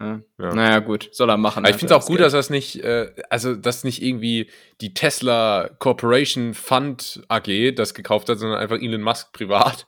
Ja. 0.00 0.20
Ja. 0.38 0.54
Naja, 0.54 0.78
gut, 0.78 1.08
soll 1.12 1.28
er 1.28 1.36
machen. 1.36 1.64
Aber 1.64 1.70
ich 1.70 1.76
finde 1.76 1.94
es 1.94 2.00
auch 2.00 2.06
gut, 2.06 2.18
Geld. 2.18 2.26
dass 2.26 2.32
das 2.32 2.50
nicht, 2.50 2.84
äh, 2.84 3.10
also 3.30 3.54
dass 3.56 3.82
nicht 3.82 4.00
irgendwie 4.02 4.48
die 4.80 4.94
Tesla 4.94 5.70
Corporation 5.78 6.54
Fund 6.54 7.22
AG 7.28 7.74
das 7.74 7.94
gekauft 7.94 8.28
hat, 8.28 8.38
sondern 8.38 8.58
einfach 8.58 8.80
Elon 8.80 9.02
Musk 9.02 9.32
privat. 9.32 9.86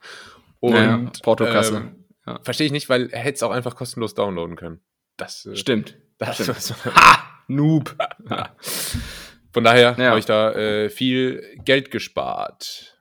Und 0.61 0.75
ja, 0.75 1.11
Portokasse. 1.23 1.77
Ähm, 1.77 2.05
ja. 2.27 2.38
Verstehe 2.42 2.66
ich 2.66 2.73
nicht, 2.73 2.88
weil 2.88 3.11
er 3.11 3.20
hätte 3.20 3.37
es 3.37 3.42
auch 3.42 3.51
einfach 3.51 3.75
kostenlos 3.75 4.14
downloaden 4.14 4.57
können. 4.57 4.81
Das 5.16 5.46
äh, 5.46 5.57
stimmt. 5.57 5.96
Das 6.18 6.37
stimmt. 6.37 6.61
So 6.61 6.75
ha! 6.85 7.25
Noob. 7.49 7.96
Von 9.53 9.64
daher 9.64 9.96
ja. 9.99 10.11
habe 10.11 10.18
ich 10.18 10.27
da 10.27 10.53
äh, 10.53 10.90
viel 10.90 11.42
Geld 11.64 11.90
gespart. 11.90 13.01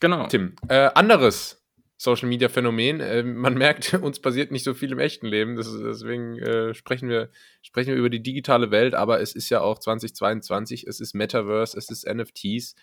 Genau. 0.00 0.26
Tim, 0.26 0.54
äh, 0.68 0.90
anderes 0.94 1.58
Social 1.96 2.28
Media 2.28 2.48
Phänomen. 2.48 3.00
Äh, 3.00 3.22
man 3.22 3.54
merkt, 3.54 3.94
uns 4.02 4.20
passiert 4.20 4.52
nicht 4.52 4.64
so 4.64 4.72
viel 4.72 4.92
im 4.92 5.00
echten 5.00 5.26
Leben. 5.26 5.56
Das, 5.56 5.68
deswegen 5.72 6.38
äh, 6.38 6.74
sprechen, 6.74 7.08
wir, 7.08 7.30
sprechen 7.62 7.88
wir 7.88 7.96
über 7.96 8.10
die 8.10 8.22
digitale 8.22 8.70
Welt, 8.70 8.94
aber 8.94 9.20
es 9.20 9.34
ist 9.34 9.50
ja 9.50 9.60
auch 9.60 9.78
2022, 9.78 10.86
es 10.86 11.00
ist 11.00 11.14
Metaverse, 11.14 11.76
es 11.76 11.90
ist 11.90 12.06
NFTs. 12.06 12.76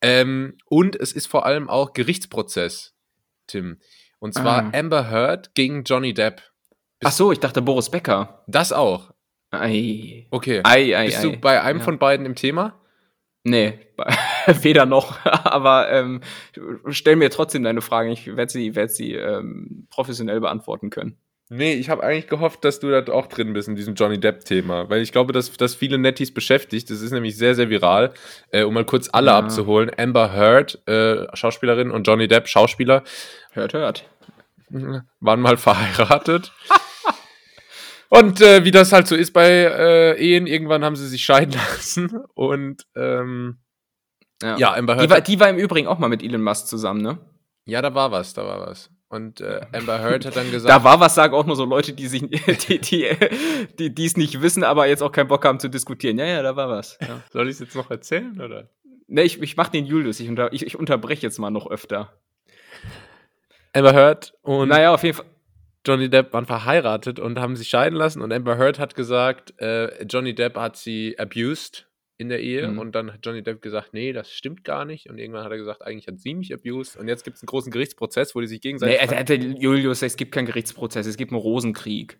Ähm, 0.00 0.56
und 0.66 0.96
es 0.96 1.12
ist 1.12 1.26
vor 1.26 1.46
allem 1.46 1.68
auch 1.68 1.92
Gerichtsprozess. 1.92 2.93
Tim. 3.46 3.78
Und 4.18 4.34
zwar 4.34 4.64
ah. 4.64 4.70
Amber 4.72 5.10
Heard 5.10 5.54
gegen 5.54 5.84
Johnny 5.84 6.14
Depp. 6.14 6.36
Bist 6.98 7.04
Ach 7.04 7.12
so, 7.12 7.32
ich 7.32 7.40
dachte 7.40 7.62
Boris 7.62 7.90
Becker. 7.90 8.44
Das 8.46 8.72
auch. 8.72 9.12
Ei. 9.50 10.26
Okay. 10.30 10.60
Ei, 10.64 10.96
ei, 10.96 11.06
Bist 11.06 11.24
du 11.24 11.36
bei 11.36 11.62
einem 11.62 11.78
ja. 11.78 11.84
von 11.84 11.98
beiden 11.98 12.26
im 12.26 12.34
Thema? 12.34 12.80
Nee, 13.44 13.78
weder 14.62 14.86
noch. 14.86 15.24
Aber 15.44 15.90
ähm, 15.90 16.22
stell 16.88 17.16
mir 17.16 17.30
trotzdem 17.30 17.62
deine 17.62 17.82
Fragen. 17.82 18.10
Ich 18.10 18.26
werde 18.26 18.50
sie, 18.50 18.74
werd 18.74 18.90
sie 18.90 19.12
ähm, 19.12 19.86
professionell 19.90 20.40
beantworten 20.40 20.90
können. 20.90 21.18
Nee, 21.56 21.74
ich 21.74 21.88
habe 21.88 22.02
eigentlich 22.02 22.26
gehofft, 22.26 22.64
dass 22.64 22.80
du 22.80 22.90
da 22.90 23.12
auch 23.12 23.26
drin 23.26 23.52
bist 23.52 23.68
in 23.68 23.76
diesem 23.76 23.94
Johnny 23.94 24.18
Depp-Thema, 24.18 24.90
weil 24.90 25.02
ich 25.02 25.12
glaube, 25.12 25.32
dass 25.32 25.52
das 25.52 25.76
viele 25.76 25.98
Netties 25.98 26.34
beschäftigt. 26.34 26.90
Das 26.90 27.00
ist 27.00 27.12
nämlich 27.12 27.36
sehr, 27.36 27.54
sehr 27.54 27.70
viral. 27.70 28.12
Äh, 28.50 28.64
um 28.64 28.74
mal 28.74 28.84
kurz 28.84 29.08
alle 29.12 29.28
ja. 29.28 29.38
abzuholen. 29.38 29.88
Amber 29.96 30.32
Heard, 30.32 30.82
äh, 30.88 31.26
Schauspielerin, 31.36 31.92
und 31.92 32.08
Johnny 32.08 32.26
Depp, 32.26 32.48
Schauspieler. 32.48 33.04
Hört, 33.52 33.72
hört. 33.72 34.04
Waren 35.20 35.40
mal 35.40 35.56
verheiratet. 35.56 36.52
und 38.08 38.40
äh, 38.40 38.64
wie 38.64 38.72
das 38.72 38.92
halt 38.92 39.06
so 39.06 39.14
ist 39.14 39.32
bei 39.32 39.48
äh, 39.48 40.18
Ehen, 40.18 40.48
irgendwann 40.48 40.84
haben 40.84 40.96
sie 40.96 41.06
sich 41.06 41.24
scheiden 41.24 41.54
lassen. 41.76 42.20
Und 42.34 42.84
ähm, 42.96 43.58
ja. 44.42 44.56
ja, 44.56 44.74
Amber 44.74 44.96
Heard. 44.96 45.04
Die 45.04 45.10
war, 45.10 45.20
die 45.20 45.40
war 45.40 45.50
im 45.50 45.58
Übrigen 45.58 45.86
auch 45.86 46.00
mal 46.00 46.08
mit 46.08 46.20
Elon 46.20 46.42
Musk 46.42 46.66
zusammen, 46.66 47.00
ne? 47.00 47.18
Ja, 47.64 47.80
da 47.80 47.94
war 47.94 48.10
was, 48.10 48.34
da 48.34 48.44
war 48.44 48.66
was. 48.66 48.90
Und 49.14 49.40
äh, 49.40 49.60
Amber 49.72 50.00
Heard 50.00 50.26
hat 50.26 50.36
dann 50.36 50.50
gesagt. 50.50 50.68
Da 50.68 50.82
war 50.82 50.98
was, 50.98 51.14
sagen 51.14 51.34
auch 51.34 51.46
nur 51.46 51.54
so 51.54 51.64
Leute, 51.64 51.92
die 51.92 52.08
sich, 52.08 52.22
die, 52.68 52.78
die, 52.80 53.08
die, 53.78 53.94
die 53.94 54.04
es 54.04 54.16
nicht 54.16 54.42
wissen, 54.42 54.64
aber 54.64 54.86
jetzt 54.88 55.02
auch 55.02 55.12
keinen 55.12 55.28
Bock 55.28 55.44
haben 55.44 55.60
zu 55.60 55.68
diskutieren. 55.68 56.18
Ja, 56.18 56.26
ja, 56.26 56.42
da 56.42 56.56
war 56.56 56.68
was. 56.68 56.98
Ja. 57.00 57.20
Soll 57.30 57.48
ich 57.48 57.54
es 57.54 57.60
jetzt 57.60 57.76
noch 57.76 57.90
erzählen, 57.90 58.40
oder? 58.40 58.68
Ne, 59.06 59.22
ich, 59.22 59.40
ich 59.40 59.56
mach 59.56 59.68
den 59.68 59.86
Julius. 59.86 60.18
Ich, 60.18 60.28
unter, 60.28 60.52
ich, 60.52 60.66
ich 60.66 60.76
unterbreche 60.76 61.22
jetzt 61.22 61.38
mal 61.38 61.50
noch 61.50 61.70
öfter. 61.70 62.12
Amber 63.72 63.92
Heard 63.92 64.34
und 64.42 64.68
naja, 64.68 64.92
auf 64.92 65.02
jeden 65.04 65.16
Fall. 65.16 65.26
Johnny 65.86 66.08
Depp 66.08 66.32
waren 66.32 66.46
verheiratet 66.46 67.20
und 67.20 67.38
haben 67.38 67.56
sich 67.56 67.68
scheiden 67.68 67.98
lassen. 67.98 68.22
Und 68.22 68.32
Amber 68.32 68.56
Heard 68.56 68.78
hat 68.78 68.94
gesagt, 68.94 69.52
äh, 69.60 70.02
Johnny 70.04 70.34
Depp 70.34 70.56
hat 70.56 70.76
sie 70.78 71.18
abused 71.18 71.86
in 72.16 72.28
der 72.28 72.40
Ehe 72.40 72.68
mhm. 72.68 72.78
und 72.78 72.94
dann 72.94 73.12
hat 73.12 73.20
Johnny 73.24 73.42
Depp 73.42 73.60
gesagt, 73.60 73.92
nee, 73.92 74.12
das 74.12 74.30
stimmt 74.30 74.64
gar 74.64 74.84
nicht 74.84 75.08
und 75.10 75.18
irgendwann 75.18 75.44
hat 75.44 75.50
er 75.50 75.58
gesagt, 75.58 75.82
eigentlich 75.82 76.06
hat 76.06 76.20
sie 76.20 76.34
mich 76.34 76.54
abused 76.54 76.96
und 76.96 77.08
jetzt 77.08 77.24
gibt 77.24 77.36
es 77.36 77.42
einen 77.42 77.48
großen 77.48 77.72
Gerichtsprozess, 77.72 78.34
wo 78.34 78.40
die 78.40 78.46
sich 78.46 78.60
gegenseitig... 78.60 79.00
Nee, 79.00 79.16
also, 79.16 79.34
Julius, 79.34 80.02
es 80.02 80.16
gibt 80.16 80.32
keinen 80.32 80.46
Gerichtsprozess, 80.46 81.06
es 81.06 81.16
gibt 81.16 81.32
einen 81.32 81.40
Rosenkrieg. 81.40 82.18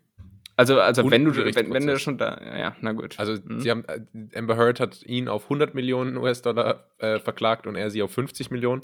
Also, 0.57 0.79
also 0.79 1.09
wenn 1.11 1.25
du, 1.25 1.35
wenn, 1.35 1.73
wenn 1.73 1.87
du 1.87 1.99
schon 1.99 2.17
da, 2.17 2.39
ja, 2.57 2.75
na 2.79 2.93
gut. 2.93 3.19
Also 3.19 3.33
mhm. 3.33 3.59
sie 3.59 3.69
haben, 3.69 3.83
äh, 3.85 4.37
Amber 4.37 4.55
Heard 4.55 4.79
hat 4.79 5.03
ihn 5.03 5.27
auf 5.27 5.43
100 5.43 5.75
Millionen 5.75 6.15
US-Dollar 6.17 6.89
äh, 6.99 7.19
verklagt 7.19 7.67
und 7.67 7.75
er 7.75 7.89
sie 7.89 8.01
auf 8.01 8.11
50 8.11 8.51
Millionen. 8.51 8.81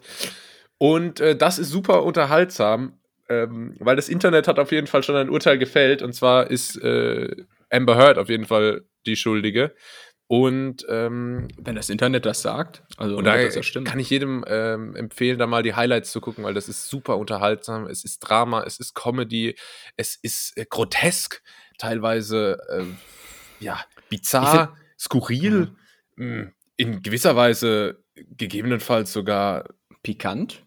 Und 0.77 1.21
äh, 1.21 1.35
das 1.35 1.59
ist 1.59 1.69
super 1.69 2.03
unterhaltsam, 2.03 2.99
ähm, 3.29 3.75
weil 3.79 3.95
das 3.95 4.09
Internet 4.09 4.49
hat 4.49 4.59
auf 4.59 4.71
jeden 4.71 4.87
Fall 4.87 5.03
schon 5.03 5.15
ein 5.15 5.29
Urteil 5.29 5.57
gefällt 5.57 6.01
und 6.01 6.13
zwar 6.13 6.51
ist 6.51 6.75
äh, 6.83 7.45
Amber 7.69 7.95
Heard 7.95 8.17
auf 8.17 8.27
jeden 8.27 8.45
Fall 8.45 8.83
die 9.05 9.15
Schuldige. 9.15 9.73
Und 10.31 10.85
ähm, 10.87 11.49
wenn 11.57 11.75
das 11.75 11.89
Internet 11.89 12.25
das 12.25 12.41
sagt, 12.41 12.83
also 12.95 13.17
und 13.17 13.25
da 13.25 13.35
das 13.35 13.53
ja 13.53 13.81
kann 13.81 13.99
ich 13.99 14.09
jedem 14.09 14.45
ähm, 14.47 14.95
empfehlen, 14.95 15.37
da 15.37 15.45
mal 15.45 15.61
die 15.61 15.73
Highlights 15.73 16.09
zu 16.13 16.21
gucken, 16.21 16.45
weil 16.45 16.53
das 16.53 16.69
ist 16.69 16.87
super 16.87 17.17
unterhaltsam. 17.17 17.85
Es 17.85 18.05
ist 18.05 18.19
Drama, 18.19 18.63
es 18.63 18.79
ist 18.79 18.95
Comedy, 18.95 19.57
es 19.97 20.15
ist 20.15 20.57
äh, 20.57 20.65
grotesk, 20.69 21.41
teilweise 21.77 22.61
äh, 22.69 22.85
ja 23.59 23.83
bizarr, 24.07 24.67
find, 24.67 24.77
skurril, 24.97 25.73
ja. 26.17 26.23
Hm, 26.23 26.53
in 26.77 27.01
gewisser 27.01 27.35
Weise 27.35 28.01
gegebenenfalls 28.15 29.11
sogar 29.11 29.65
pikant, 30.01 30.65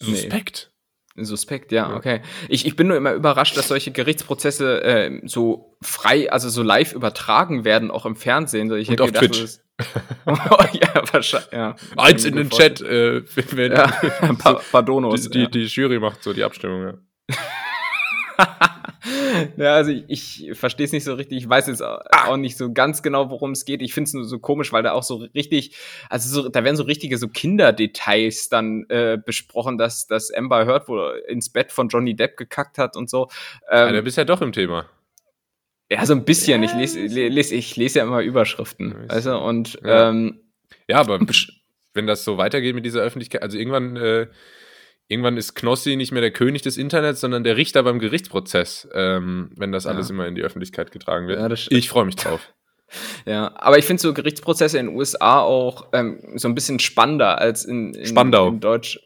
suspekt. 0.00 0.72
Suspekt, 1.16 1.70
ja, 1.70 1.94
okay. 1.94 2.22
Ich, 2.48 2.66
ich 2.66 2.74
bin 2.74 2.88
nur 2.88 2.96
immer 2.96 3.12
überrascht, 3.12 3.56
dass 3.56 3.68
solche 3.68 3.92
Gerichtsprozesse 3.92 4.82
äh, 4.82 5.20
so 5.24 5.76
frei, 5.80 6.30
also 6.32 6.48
so 6.48 6.62
live 6.62 6.92
übertragen 6.92 7.64
werden, 7.64 7.92
auch 7.92 8.04
im 8.04 8.16
Fernsehen. 8.16 8.72
Ich 8.74 8.88
Und 8.88 9.00
auf 9.00 9.12
gedacht, 9.12 9.32
Twitch. 9.32 9.58
oh, 10.26 10.34
ja, 10.72 11.02
wahrscheinlich. 11.12 11.52
Ja, 11.52 11.76
Eins 11.96 12.24
in 12.24 12.34
den 12.34 12.50
Chat, 12.50 12.80
äh, 12.80 13.22
wenn, 13.52 13.72
ja, 13.72 13.84
ein 14.22 14.36
paar, 14.36 14.56
paar 14.56 14.82
Donos. 14.82 15.22
Die, 15.22 15.30
die, 15.30 15.40
ja. 15.42 15.46
die 15.46 15.64
Jury 15.66 16.00
macht 16.00 16.22
so 16.22 16.32
die 16.32 16.42
Abstimmung, 16.42 16.82
ja. 16.82 16.94
ja, 19.56 19.74
also 19.74 19.90
ich, 19.90 20.48
ich 20.48 20.58
verstehe 20.58 20.86
es 20.86 20.92
nicht 20.92 21.04
so 21.04 21.14
richtig. 21.14 21.38
Ich 21.38 21.48
weiß 21.48 21.66
jetzt 21.66 21.82
auch 21.82 22.36
nicht 22.36 22.56
so 22.56 22.72
ganz 22.72 23.02
genau, 23.02 23.30
worum 23.30 23.52
es 23.52 23.64
geht. 23.64 23.82
Ich 23.82 23.94
finde 23.94 24.08
es 24.08 24.14
nur 24.14 24.24
so 24.24 24.38
komisch, 24.38 24.72
weil 24.72 24.82
da 24.82 24.92
auch 24.92 25.02
so 25.02 25.16
richtig, 25.34 25.76
also 26.08 26.42
so, 26.42 26.48
da 26.48 26.64
werden 26.64 26.76
so 26.76 26.84
richtige 26.84 27.18
so 27.18 27.28
Kinderdetails 27.28 28.48
dann 28.48 28.84
äh, 28.88 29.18
besprochen, 29.24 29.78
dass, 29.78 30.06
dass 30.06 30.32
Amber 30.32 30.66
Heard 30.66 30.88
wohl 30.88 31.22
ins 31.28 31.50
Bett 31.50 31.72
von 31.72 31.88
Johnny 31.88 32.16
Depp 32.16 32.36
gekackt 32.36 32.78
hat 32.78 32.96
und 32.96 33.10
so. 33.10 33.28
Ähm, 33.70 33.88
ja, 33.88 33.92
du 33.92 34.02
bist 34.02 34.16
ja 34.16 34.24
doch 34.24 34.40
im 34.40 34.52
Thema. 34.52 34.86
Ja, 35.90 36.04
so 36.06 36.14
ein 36.14 36.24
bisschen. 36.24 36.62
Ich 36.62 36.74
lese, 36.74 37.00
lese, 37.00 37.54
ich 37.54 37.76
lese 37.76 37.98
ja 37.98 38.04
immer 38.04 38.22
Überschriften. 38.22 39.08
Weißt 39.08 39.26
du? 39.26 39.36
Und 39.36 39.78
ja. 39.84 40.08
Ähm, 40.08 40.40
ja, 40.88 40.98
aber 40.98 41.20
wenn 41.94 42.06
das 42.06 42.24
so 42.24 42.38
weitergeht 42.38 42.74
mit 42.74 42.84
dieser 42.84 43.02
Öffentlichkeit, 43.02 43.42
also 43.42 43.58
irgendwann 43.58 43.96
äh, 43.96 44.26
irgendwann 45.08 45.36
ist 45.36 45.54
Knossi 45.54 45.96
nicht 45.96 46.12
mehr 46.12 46.22
der 46.22 46.30
König 46.30 46.62
des 46.62 46.76
Internets, 46.76 47.20
sondern 47.20 47.44
der 47.44 47.56
Richter 47.56 47.82
beim 47.82 47.98
Gerichtsprozess, 47.98 48.88
ähm, 48.94 49.50
wenn 49.56 49.72
das 49.72 49.86
alles 49.86 50.10
immer 50.10 50.26
in 50.26 50.34
die 50.34 50.42
Öffentlichkeit 50.42 50.92
getragen 50.92 51.28
wird. 51.28 51.38
Ja, 51.38 51.76
ich 51.76 51.88
freue 51.88 52.04
mich 52.04 52.16
drauf. 52.16 52.40
Ja, 53.26 53.52
aber 53.56 53.78
ich 53.78 53.86
finde 53.86 54.00
so 54.00 54.14
Gerichtsprozesse 54.14 54.78
in 54.78 54.86
den 54.86 54.94
USA 54.94 55.40
auch 55.40 55.88
ähm, 55.92 56.20
so 56.36 56.46
ein 56.46 56.54
bisschen 56.54 56.78
spannender 56.78 57.38
als 57.38 57.64
in, 57.64 57.92
in, 57.94 58.16
in 58.16 58.60
Deutsch, 58.60 59.00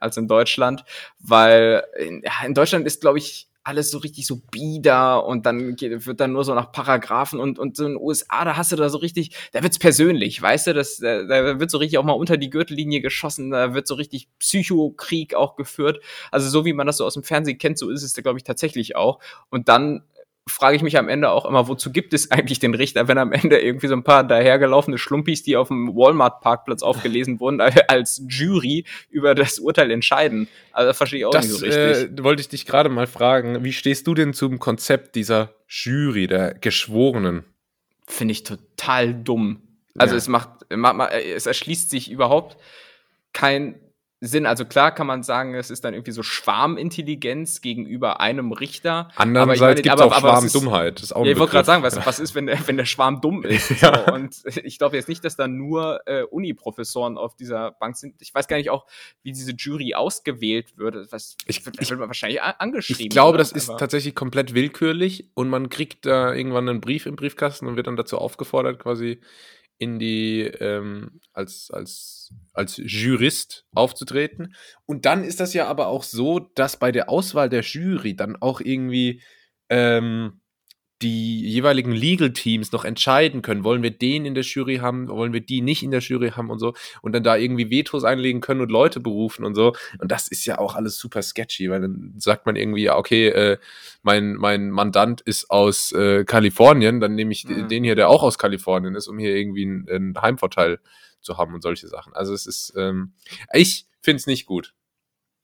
als 0.00 0.18
in 0.18 0.28
Deutschland, 0.28 0.84
weil 1.20 1.82
in, 1.96 2.22
ja, 2.22 2.44
in 2.44 2.52
Deutschland 2.52 2.86
ist, 2.86 3.00
glaube 3.00 3.16
ich, 3.16 3.48
alles 3.62 3.90
so 3.90 3.98
richtig 3.98 4.26
so 4.26 4.40
bieder 4.50 5.26
und 5.26 5.44
dann 5.44 5.76
geht, 5.76 6.06
wird 6.06 6.20
dann 6.20 6.32
nur 6.32 6.44
so 6.44 6.54
nach 6.54 6.72
Paragraphen 6.72 7.40
und, 7.40 7.58
und 7.58 7.76
so 7.76 7.84
in 7.84 7.92
den 7.92 8.02
USA, 8.02 8.44
da 8.44 8.56
hast 8.56 8.72
du 8.72 8.76
da 8.76 8.88
so 8.88 8.98
richtig, 8.98 9.36
da 9.52 9.62
wird's 9.62 9.78
persönlich, 9.78 10.40
weißt 10.40 10.68
du, 10.68 10.74
das, 10.74 10.96
da, 10.96 11.58
wird 11.58 11.70
so 11.70 11.78
richtig 11.78 11.98
auch 11.98 12.04
mal 12.04 12.12
unter 12.12 12.36
die 12.36 12.50
Gürtellinie 12.50 13.00
geschossen, 13.00 13.50
da 13.50 13.74
wird 13.74 13.86
so 13.86 13.94
richtig 13.94 14.28
Psychokrieg 14.38 15.34
auch 15.34 15.56
geführt. 15.56 16.00
Also 16.30 16.48
so 16.48 16.64
wie 16.64 16.72
man 16.72 16.86
das 16.86 16.96
so 16.96 17.04
aus 17.04 17.14
dem 17.14 17.22
Fernsehen 17.22 17.58
kennt, 17.58 17.78
so 17.78 17.90
ist 17.90 18.02
es 18.02 18.14
da, 18.14 18.22
glaube 18.22 18.38
ich, 18.38 18.44
tatsächlich 18.44 18.96
auch. 18.96 19.20
Und 19.50 19.68
dann 19.68 20.02
frage 20.50 20.76
ich 20.76 20.82
mich 20.82 20.98
am 20.98 21.08
Ende 21.08 21.30
auch 21.30 21.44
immer, 21.44 21.68
wozu 21.68 21.92
gibt 21.92 22.12
es 22.12 22.30
eigentlich 22.30 22.58
den 22.58 22.74
Richter, 22.74 23.08
wenn 23.08 23.18
am 23.18 23.32
Ende 23.32 23.58
irgendwie 23.58 23.86
so 23.86 23.94
ein 23.94 24.02
paar 24.02 24.24
dahergelaufene 24.24 24.98
Schlumpis, 24.98 25.42
die 25.42 25.56
auf 25.56 25.68
dem 25.68 25.94
Walmart-Parkplatz 25.94 26.82
aufgelesen 26.82 27.40
wurden, 27.40 27.60
als 27.88 28.22
Jury 28.28 28.84
über 29.10 29.34
das 29.34 29.58
Urteil 29.58 29.90
entscheiden. 29.90 30.48
Also 30.72 30.88
das 30.88 30.96
verstehe 30.96 31.20
ich 31.20 31.24
auch 31.26 31.30
das, 31.30 31.46
nicht 31.46 31.58
so 31.58 31.64
richtig. 31.64 32.18
Äh, 32.18 32.24
wollte 32.24 32.40
ich 32.40 32.48
dich 32.48 32.66
gerade 32.66 32.88
mal 32.88 33.06
fragen, 33.06 33.64
wie 33.64 33.72
stehst 33.72 34.06
du 34.06 34.14
denn 34.14 34.34
zum 34.34 34.58
Konzept 34.58 35.14
dieser 35.14 35.54
Jury, 35.68 36.26
der 36.26 36.54
Geschworenen? 36.54 37.44
Finde 38.06 38.32
ich 38.32 38.42
total 38.42 39.14
dumm. 39.14 39.62
Also 39.96 40.14
ja. 40.14 40.18
es 40.18 40.28
macht 40.28 40.50
Es 41.12 41.46
erschließt 41.46 41.90
sich 41.90 42.10
überhaupt 42.10 42.56
kein 43.32 43.76
Sinn. 44.22 44.44
Also 44.44 44.66
klar 44.66 44.94
kann 44.94 45.06
man 45.06 45.22
sagen, 45.22 45.54
es 45.54 45.70
ist 45.70 45.82
dann 45.82 45.94
irgendwie 45.94 46.10
so 46.10 46.22
Schwarmintelligenz 46.22 47.62
gegenüber 47.62 48.20
einem 48.20 48.52
Richter. 48.52 49.08
Andererseits 49.16 49.80
gibt 49.80 49.94
es 49.94 50.00
auch 50.00 50.18
Schwarmdummheit. 50.18 51.00
Ja, 51.00 51.22
ich 51.24 51.38
wollte 51.38 51.52
gerade 51.52 51.64
sagen, 51.64 51.82
was, 51.82 52.04
was 52.04 52.20
ist, 52.20 52.34
wenn 52.34 52.44
der, 52.44 52.58
wenn 52.68 52.76
der 52.76 52.84
Schwarm 52.84 53.22
dumm 53.22 53.42
ist? 53.44 53.80
ja. 53.80 54.04
so. 54.06 54.12
Und 54.12 54.36
ich 54.62 54.76
glaube 54.76 54.96
jetzt 54.96 55.08
nicht, 55.08 55.24
dass 55.24 55.36
da 55.36 55.48
nur 55.48 56.00
äh, 56.06 56.22
Uni-Professoren 56.24 57.16
auf 57.16 57.34
dieser 57.34 57.72
Bank 57.72 57.96
sind. 57.96 58.20
Ich 58.20 58.34
weiß 58.34 58.46
gar 58.46 58.58
nicht 58.58 58.68
auch, 58.68 58.86
wie 59.22 59.32
diese 59.32 59.52
Jury 59.52 59.94
ausgewählt 59.94 60.76
wird. 60.76 61.10
Was 61.10 61.36
ich, 61.46 61.66
ich, 61.66 61.90
wird 61.90 61.98
man 61.98 62.08
wahrscheinlich 62.08 62.42
angeschrieben. 62.42 63.04
Ich 63.04 63.08
glaube, 63.08 63.38
das 63.38 63.52
ist 63.52 63.68
tatsächlich 63.78 64.14
komplett 64.14 64.54
willkürlich 64.54 65.30
und 65.32 65.48
man 65.48 65.70
kriegt 65.70 66.04
da 66.04 66.34
irgendwann 66.34 66.68
einen 66.68 66.82
Brief 66.82 67.06
im 67.06 67.16
Briefkasten 67.16 67.66
und 67.66 67.76
wird 67.76 67.86
dann 67.86 67.96
dazu 67.96 68.18
aufgefordert, 68.18 68.80
quasi 68.80 69.20
in 69.80 69.98
die 69.98 70.42
ähm, 70.42 71.20
als, 71.32 71.70
als, 71.72 72.34
als 72.52 72.76
Jurist 72.76 73.64
aufzutreten. 73.74 74.54
Und 74.84 75.06
dann 75.06 75.24
ist 75.24 75.40
das 75.40 75.54
ja 75.54 75.66
aber 75.66 75.86
auch 75.86 76.02
so, 76.02 76.38
dass 76.38 76.76
bei 76.76 76.92
der 76.92 77.08
Auswahl 77.08 77.48
der 77.48 77.62
Jury 77.62 78.14
dann 78.14 78.36
auch 78.36 78.60
irgendwie 78.60 79.22
ähm, 79.70 80.42
die 81.02 81.40
jeweiligen 81.40 81.92
Legal 81.92 82.32
Teams 82.32 82.72
noch 82.72 82.84
entscheiden 82.84 83.42
können, 83.42 83.64
wollen 83.64 83.82
wir 83.82 83.90
den 83.90 84.26
in 84.26 84.34
der 84.34 84.44
Jury 84.44 84.76
haben, 84.76 85.08
wollen 85.08 85.32
wir 85.32 85.40
die 85.40 85.62
nicht 85.62 85.82
in 85.82 85.90
der 85.90 86.00
Jury 86.00 86.30
haben 86.30 86.50
und 86.50 86.58
so 86.58 86.74
und 87.02 87.12
dann 87.12 87.22
da 87.22 87.36
irgendwie 87.36 87.70
Vetos 87.70 88.04
einlegen 88.04 88.40
können 88.40 88.60
und 88.60 88.70
Leute 88.70 89.00
berufen 89.00 89.44
und 89.44 89.54
so 89.54 89.74
und 89.98 90.10
das 90.10 90.28
ist 90.28 90.44
ja 90.44 90.58
auch 90.58 90.74
alles 90.74 90.98
super 90.98 91.22
sketchy, 91.22 91.70
weil 91.70 91.80
dann 91.80 92.14
sagt 92.18 92.46
man 92.46 92.56
irgendwie, 92.56 92.82
ja 92.82 92.96
okay, 92.96 93.28
äh, 93.28 93.58
mein, 94.02 94.34
mein 94.34 94.70
Mandant 94.70 95.20
ist 95.20 95.50
aus 95.50 95.92
äh, 95.92 96.24
Kalifornien, 96.24 97.00
dann 97.00 97.14
nehme 97.14 97.32
ich 97.32 97.46
mhm. 97.46 97.68
den 97.68 97.84
hier, 97.84 97.94
der 97.94 98.08
auch 98.08 98.22
aus 98.22 98.38
Kalifornien 98.38 98.94
ist, 98.94 99.08
um 99.08 99.18
hier 99.18 99.34
irgendwie 99.34 99.64
einen, 99.64 99.88
einen 99.88 100.20
Heimvorteil 100.20 100.80
zu 101.20 101.38
haben 101.38 101.54
und 101.54 101.62
solche 101.62 101.88
Sachen. 101.88 102.14
Also 102.14 102.32
es 102.34 102.46
ist, 102.46 102.72
ähm, 102.76 103.12
ich 103.52 103.86
finde 104.00 104.16
es 104.16 104.26
nicht 104.26 104.46
gut. 104.46 104.74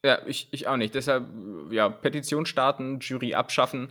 Ja, 0.04 0.20
ich, 0.26 0.48
ich 0.52 0.68
auch 0.68 0.76
nicht. 0.76 0.94
Deshalb, 0.94 1.26
ja, 1.70 1.88
Petition 1.88 2.46
starten, 2.46 3.00
Jury 3.00 3.34
abschaffen 3.34 3.88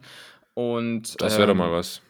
und, 0.55 1.21
das 1.21 1.37
wäre 1.37 1.43
ähm, 1.43 1.57
doch 1.57 1.65
mal 1.65 1.71
was. 1.71 2.01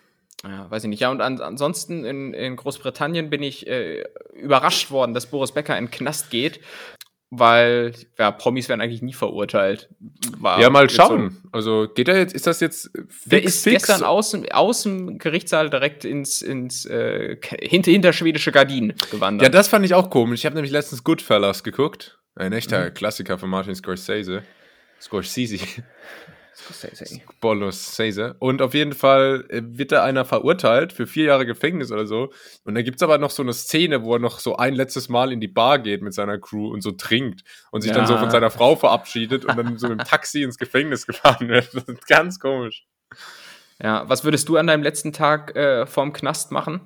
Ja, 0.44 0.70
weiß 0.70 0.84
ich 0.84 0.90
nicht. 0.90 1.00
Ja, 1.00 1.12
und 1.12 1.22
an, 1.22 1.42
ansonsten 1.42 2.06
in, 2.06 2.34
in 2.34 2.56
Großbritannien 2.56 3.30
bin 3.30 3.44
ich 3.44 3.68
äh, 3.68 4.04
überrascht 4.34 4.92
worden, 4.92 5.14
dass 5.14 5.26
Boris 5.26 5.52
Becker 5.52 5.78
in 5.78 5.86
den 5.86 5.92
Knast 5.92 6.30
geht, 6.30 6.60
weil 7.32 7.94
ja, 8.20 8.32
Promis 8.32 8.70
werden 8.70 8.82
eigentlich 8.82 9.02
nie 9.02 9.14
verurteilt. 9.14 9.90
War 10.38 10.60
ja, 10.60 10.70
mal 10.70 10.90
schauen. 10.90 11.42
So, 11.44 11.50
also 11.52 11.88
geht 11.94 12.08
er 12.08 12.18
jetzt, 12.18 12.36
ist 12.36 12.46
das 12.46 12.60
jetzt 12.60 12.92
fix, 12.94 13.24
Der 13.26 13.44
ist 13.44 13.64
fix? 13.64 13.88
gestern 13.88 14.04
aus, 14.04 14.38
aus 14.52 14.84
dem 14.84 15.18
Gerichtssaal 15.18 15.70
direkt 15.72 16.06
ins, 16.06 16.44
ins 16.44 16.86
äh, 16.86 17.38
hinter, 17.60 17.92
hinter 17.92 18.14
schwedische 18.14 18.52
Gardinen 18.52 18.94
gewandert. 19.10 19.44
Ja, 19.44 19.50
das 19.50 19.68
fand 19.68 19.86
ich 19.86 19.96
auch 19.96 20.12
komisch. 20.12 20.42
Ich 20.42 20.46
habe 20.46 20.56
nämlich 20.56 20.72
letztens 20.72 21.04
Goodfellas 21.04 21.64
geguckt. 21.64 22.20
Ein 22.36 22.54
echter 22.54 22.86
mhm. 22.86 22.94
Klassiker 22.94 23.40
von 23.40 23.50
Martin 23.50 23.74
Scorsese. 23.74 24.44
Scorsese. 25.02 25.60
Scorsese. 26.56 27.22
Scorsese. 27.40 28.36
Und 28.40 28.62
auf 28.62 28.74
jeden 28.74 28.94
Fall 28.94 29.46
äh, 29.50 29.62
wird 29.64 29.92
da 29.92 30.04
einer 30.04 30.24
verurteilt 30.24 30.94
für 30.94 31.06
vier 31.06 31.26
Jahre 31.26 31.46
Gefängnis 31.46 31.92
oder 31.92 32.06
so. 32.06 32.32
Und 32.64 32.76
da 32.76 32.82
gibt 32.82 32.98
es 32.98 33.04
aber 33.04 33.18
noch 33.18 33.30
so 33.30 33.44
eine 33.44 33.54
Szene, 33.54 34.04
wo 34.04 34.14
er 34.14 34.20
noch 34.20 34.40
so 34.40 34.56
ein 34.56 34.74
letztes 34.74 35.10
Mal 35.10 35.34
in 35.34 35.42
die 35.42 35.50
Bar 35.50 35.80
geht 35.80 36.02
mit 36.02 36.14
seiner 36.14 36.40
Crew 36.40 36.72
und 36.72 36.82
so 36.82 36.92
trinkt 36.92 37.44
und 37.72 37.82
sich 37.82 37.92
ja. 37.92 37.98
dann 37.98 38.08
so 38.08 38.18
von 38.18 38.32
seiner 38.32 38.50
Frau 38.50 38.76
verabschiedet 38.76 39.44
und 39.46 39.58
dann 39.58 39.78
so 39.78 39.90
mit 39.90 40.00
dem 40.00 40.06
Taxi 40.08 40.44
ins 40.44 40.58
Gefängnis 40.58 41.06
gefahren 41.06 41.50
wird. 41.50 41.74
Das 41.74 41.84
ist 41.84 42.08
ganz 42.08 42.40
komisch. 42.40 42.86
Ja, 43.82 44.08
was 44.08 44.24
würdest 44.24 44.48
du 44.48 44.56
an 44.56 44.68
deinem 44.68 44.84
letzten 44.84 45.12
Tag 45.12 45.56
äh, 45.56 45.86
vorm 45.86 46.14
Knast 46.14 46.52
machen? 46.52 46.82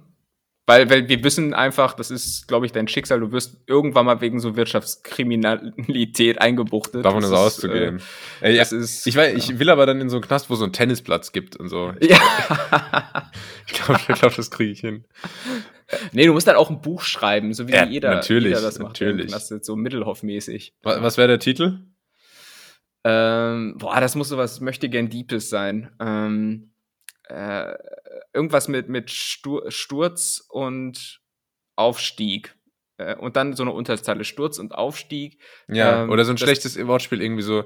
Weil, 0.69 0.87
weil 0.87 1.09
wir 1.09 1.23
wissen 1.23 1.55
einfach, 1.55 1.95
das 1.95 2.11
ist, 2.11 2.47
glaube 2.47 2.67
ich, 2.67 2.71
dein 2.71 2.87
Schicksal, 2.87 3.21
du 3.21 3.31
wirst 3.31 3.57
irgendwann 3.65 4.05
mal 4.05 4.21
wegen 4.21 4.39
so 4.39 4.55
Wirtschaftskriminalität 4.55 6.39
eingebuchtet. 6.39 7.03
Davon 7.03 7.23
ist 7.23 7.31
auszugehen. 7.31 8.03
Äh, 8.39 8.55
ist, 8.55 9.07
ich, 9.07 9.15
weiß, 9.15 9.31
ja. 9.31 9.37
ich 9.39 9.57
will 9.57 9.71
aber 9.71 9.87
dann 9.87 9.99
in 9.99 10.11
so 10.11 10.17
einen 10.17 10.25
Knast, 10.25 10.47
wo 10.47 10.53
es 10.53 10.59
so 10.59 10.65
einen 10.65 10.73
Tennisplatz 10.73 11.31
gibt 11.31 11.55
und 11.55 11.69
so. 11.69 11.91
Ich 11.99 12.11
ja. 12.11 12.19
ich 13.65 13.73
glaube, 13.73 13.99
ich 14.09 14.19
glaub, 14.19 14.35
das 14.35 14.51
kriege 14.51 14.71
ich 14.71 14.79
hin. 14.81 15.05
Nee, 16.11 16.27
du 16.27 16.33
musst 16.33 16.47
dann 16.47 16.55
auch 16.55 16.69
ein 16.69 16.81
Buch 16.81 17.01
schreiben, 17.01 17.51
so 17.55 17.67
wie 17.67 17.71
ja, 17.71 17.85
jeder, 17.85 18.13
natürlich, 18.13 18.49
jeder 18.49 18.61
das 18.61 18.77
macht. 18.77 19.01
Natürlich. 19.01 19.31
Das 19.31 19.49
ist 19.49 19.65
so 19.65 19.75
Mittelhoff-mäßig. 19.75 20.73
Was, 20.83 21.01
was 21.01 21.17
wäre 21.17 21.29
der 21.29 21.39
Titel? 21.39 21.79
Ähm, 23.03 23.75
boah, 23.79 23.99
das 23.99 24.13
muss 24.13 24.29
so 24.29 24.37
was 24.37 24.61
möchte 24.61 24.87
gern 24.87 25.09
Deepes 25.09 25.49
sein. 25.49 25.89
Ähm, 25.99 26.69
äh, 27.29 27.75
irgendwas 28.33 28.67
mit, 28.67 28.89
mit 28.89 29.11
Sturz 29.11 30.45
und 30.49 31.21
Aufstieg. 31.75 32.55
Äh, 32.97 33.15
und 33.15 33.35
dann 33.35 33.53
so 33.55 33.63
eine 33.63 33.71
Unterzeile 33.71 34.23
Sturz 34.23 34.59
und 34.59 34.75
Aufstieg. 34.75 35.39
Ja, 35.67 36.03
ähm, 36.03 36.09
oder 36.09 36.25
so 36.25 36.31
ein 36.31 36.37
schlechtes 36.37 36.77
Wortspiel, 36.85 37.21
irgendwie 37.21 37.43
so 37.43 37.65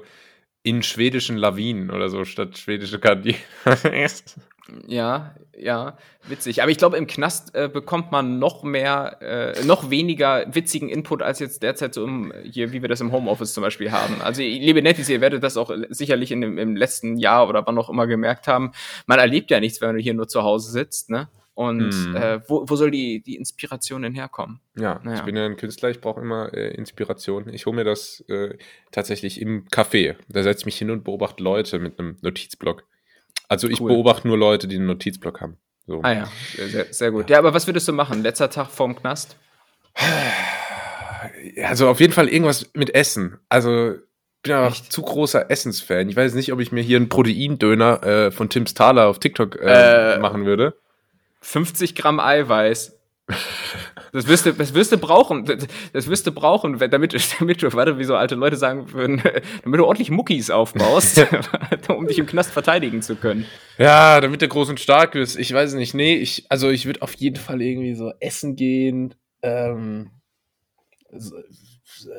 in 0.62 0.82
schwedischen 0.82 1.36
Lawinen 1.36 1.90
oder 1.90 2.08
so 2.08 2.24
statt 2.24 2.56
schwedische 2.56 2.98
Gardinen. 2.98 3.40
Ja, 4.86 5.34
ja, 5.56 5.98
witzig. 6.26 6.62
Aber 6.62 6.70
ich 6.70 6.78
glaube, 6.78 6.96
im 6.96 7.06
Knast 7.06 7.54
äh, 7.54 7.68
bekommt 7.68 8.12
man 8.12 8.38
noch 8.38 8.62
mehr, 8.62 9.18
äh, 9.20 9.64
noch 9.64 9.90
weniger 9.90 10.46
witzigen 10.54 10.88
Input 10.88 11.22
als 11.22 11.38
jetzt 11.38 11.62
derzeit 11.62 11.92
so 11.94 12.04
im, 12.04 12.32
hier, 12.44 12.72
wie 12.72 12.80
wir 12.80 12.88
das 12.88 13.00
im 13.00 13.12
Homeoffice 13.12 13.52
zum 13.52 13.62
Beispiel 13.62 13.92
haben. 13.92 14.22
Also, 14.22 14.40
liebe 14.42 14.80
Nettis, 14.80 15.08
ihr 15.08 15.20
werdet 15.20 15.42
das 15.42 15.56
auch 15.56 15.70
sicherlich 15.90 16.32
in 16.32 16.40
dem, 16.40 16.58
im 16.58 16.76
letzten 16.76 17.18
Jahr 17.18 17.48
oder 17.48 17.66
wann 17.66 17.78
auch 17.78 17.90
immer 17.90 18.06
gemerkt 18.06 18.48
haben. 18.48 18.72
Man 19.06 19.18
erlebt 19.18 19.50
ja 19.50 19.60
nichts, 19.60 19.80
wenn 19.80 19.88
man 19.90 19.98
hier 19.98 20.14
nur 20.14 20.28
zu 20.28 20.42
Hause 20.42 20.70
sitzt, 20.70 21.10
ne? 21.10 21.28
Und 21.54 21.92
hm. 21.92 22.16
äh, 22.16 22.40
wo, 22.48 22.68
wo 22.68 22.74
soll 22.74 22.90
die, 22.90 23.22
die 23.22 23.36
Inspiration 23.36 24.02
denn 24.02 24.14
herkommen? 24.14 24.60
Ja, 24.76 25.00
naja. 25.04 25.18
ich 25.18 25.22
bin 25.22 25.36
ja 25.36 25.44
ein 25.44 25.56
Künstler, 25.56 25.88
ich 25.90 26.00
brauche 26.00 26.20
immer 26.20 26.52
äh, 26.52 26.74
Inspiration. 26.74 27.48
Ich 27.52 27.66
hole 27.66 27.76
mir 27.76 27.84
das 27.84 28.24
äh, 28.28 28.56
tatsächlich 28.90 29.40
im 29.40 29.68
Café. 29.68 30.16
Da 30.28 30.42
setze 30.42 30.62
ich 30.62 30.66
mich 30.66 30.78
hin 30.78 30.90
und 30.90 31.04
beobachte 31.04 31.44
Leute 31.44 31.78
mit 31.78 32.00
einem 32.00 32.16
Notizblock. 32.22 32.84
Also 33.54 33.68
ich 33.68 33.80
cool. 33.80 33.92
beobachte 33.92 34.26
nur 34.26 34.36
Leute, 34.36 34.66
die 34.66 34.76
einen 34.76 34.86
Notizblock 34.86 35.40
haben. 35.40 35.56
So. 35.86 36.00
Ah 36.02 36.12
ja, 36.12 36.28
sehr, 36.56 36.92
sehr 36.92 37.10
gut. 37.10 37.30
Ja, 37.30 37.38
aber 37.38 37.54
was 37.54 37.66
würdest 37.66 37.86
du 37.86 37.92
machen? 37.92 38.22
Letzter 38.22 38.50
Tag 38.50 38.70
vorm 38.70 38.96
Knast? 38.96 39.36
Also 41.62 41.88
auf 41.88 42.00
jeden 42.00 42.12
Fall 42.12 42.28
irgendwas 42.28 42.70
mit 42.74 42.94
Essen. 42.94 43.38
Also 43.48 43.92
ich 43.92 44.42
bin 44.42 44.52
aber 44.52 44.72
zu 44.72 45.02
großer 45.02 45.50
Essensfan. 45.50 46.08
Ich 46.08 46.16
weiß 46.16 46.34
nicht, 46.34 46.52
ob 46.52 46.60
ich 46.60 46.72
mir 46.72 46.82
hier 46.82 46.96
einen 46.96 47.08
Proteindöner 47.08 48.02
äh, 48.02 48.30
von 48.30 48.48
Tim 48.48 48.64
Thaler 48.64 49.06
auf 49.06 49.18
TikTok 49.18 49.56
äh, 49.56 50.14
äh, 50.14 50.18
machen 50.18 50.46
würde. 50.46 50.74
50 51.40 51.94
Gramm 51.94 52.18
Eiweiß. 52.20 52.98
Das 54.14 54.28
wirst 54.28 54.46
du, 54.46 54.52
das 54.52 54.74
wirst 54.74 54.92
du 54.92 54.96
brauchen, 54.96 55.44
das 55.92 56.06
wirst 56.06 56.24
du 56.28 56.30
brauchen, 56.30 56.78
damit, 56.78 57.14
damit 57.40 57.60
du, 57.60 57.72
warte, 57.72 57.98
wie 57.98 58.04
so 58.04 58.14
alte 58.14 58.36
Leute 58.36 58.54
sagen 58.54 58.92
würden, 58.92 59.20
damit 59.64 59.80
du 59.80 59.84
ordentlich 59.84 60.12
Muckis 60.12 60.50
aufbaust, 60.50 61.26
um 61.88 62.06
dich 62.06 62.20
im 62.20 62.26
Knast 62.26 62.52
verteidigen 62.52 63.02
zu 63.02 63.16
können. 63.16 63.44
Ja, 63.76 64.20
damit 64.20 64.40
du 64.40 64.46
groß 64.46 64.68
und 64.68 64.78
stark 64.78 65.12
bist. 65.12 65.36
Ich 65.36 65.52
weiß 65.52 65.74
nicht, 65.74 65.94
nee, 65.94 66.14
ich, 66.14 66.46
also 66.48 66.70
ich 66.70 66.86
würde 66.86 67.02
auf 67.02 67.14
jeden 67.14 67.34
Fall 67.34 67.60
irgendwie 67.60 67.96
so 67.96 68.12
essen 68.20 68.54
gehen, 68.54 69.16
ähm, 69.42 70.10
so, 71.10 71.34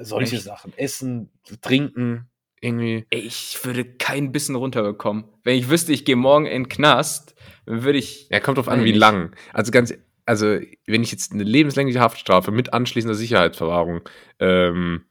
solche? 0.01 0.39
Sachen. 0.39 0.73
Essen, 0.75 1.31
trinken, 1.61 2.29
irgendwie. 2.59 3.05
Ich 3.09 3.57
würde 3.63 3.85
kein 3.85 4.33
Bissen 4.33 4.55
runterbekommen. 4.55 5.23
Wenn 5.45 5.57
ich 5.57 5.69
wüsste, 5.69 5.93
ich 5.93 6.03
gehe 6.03 6.17
morgen 6.17 6.45
in 6.45 6.63
den 6.63 6.69
Knast, 6.69 7.35
würde 7.65 7.99
ich. 7.99 8.27
Ja, 8.29 8.41
kommt 8.41 8.57
drauf 8.57 8.67
an, 8.67 8.83
wie 8.83 8.91
lang. 8.91 9.33
Also 9.53 9.71
ganz, 9.71 9.93
also 10.25 10.59
wenn 10.87 11.03
ich 11.03 11.11
jetzt 11.11 11.33
eine 11.33 11.43
lebenslängliche 11.43 11.99
Haftstrafe 11.99 12.51
mit 12.51 12.73
anschließender 12.73 13.15
Sicherheitsverwahrung 13.15 14.01
ähm, 14.39 15.05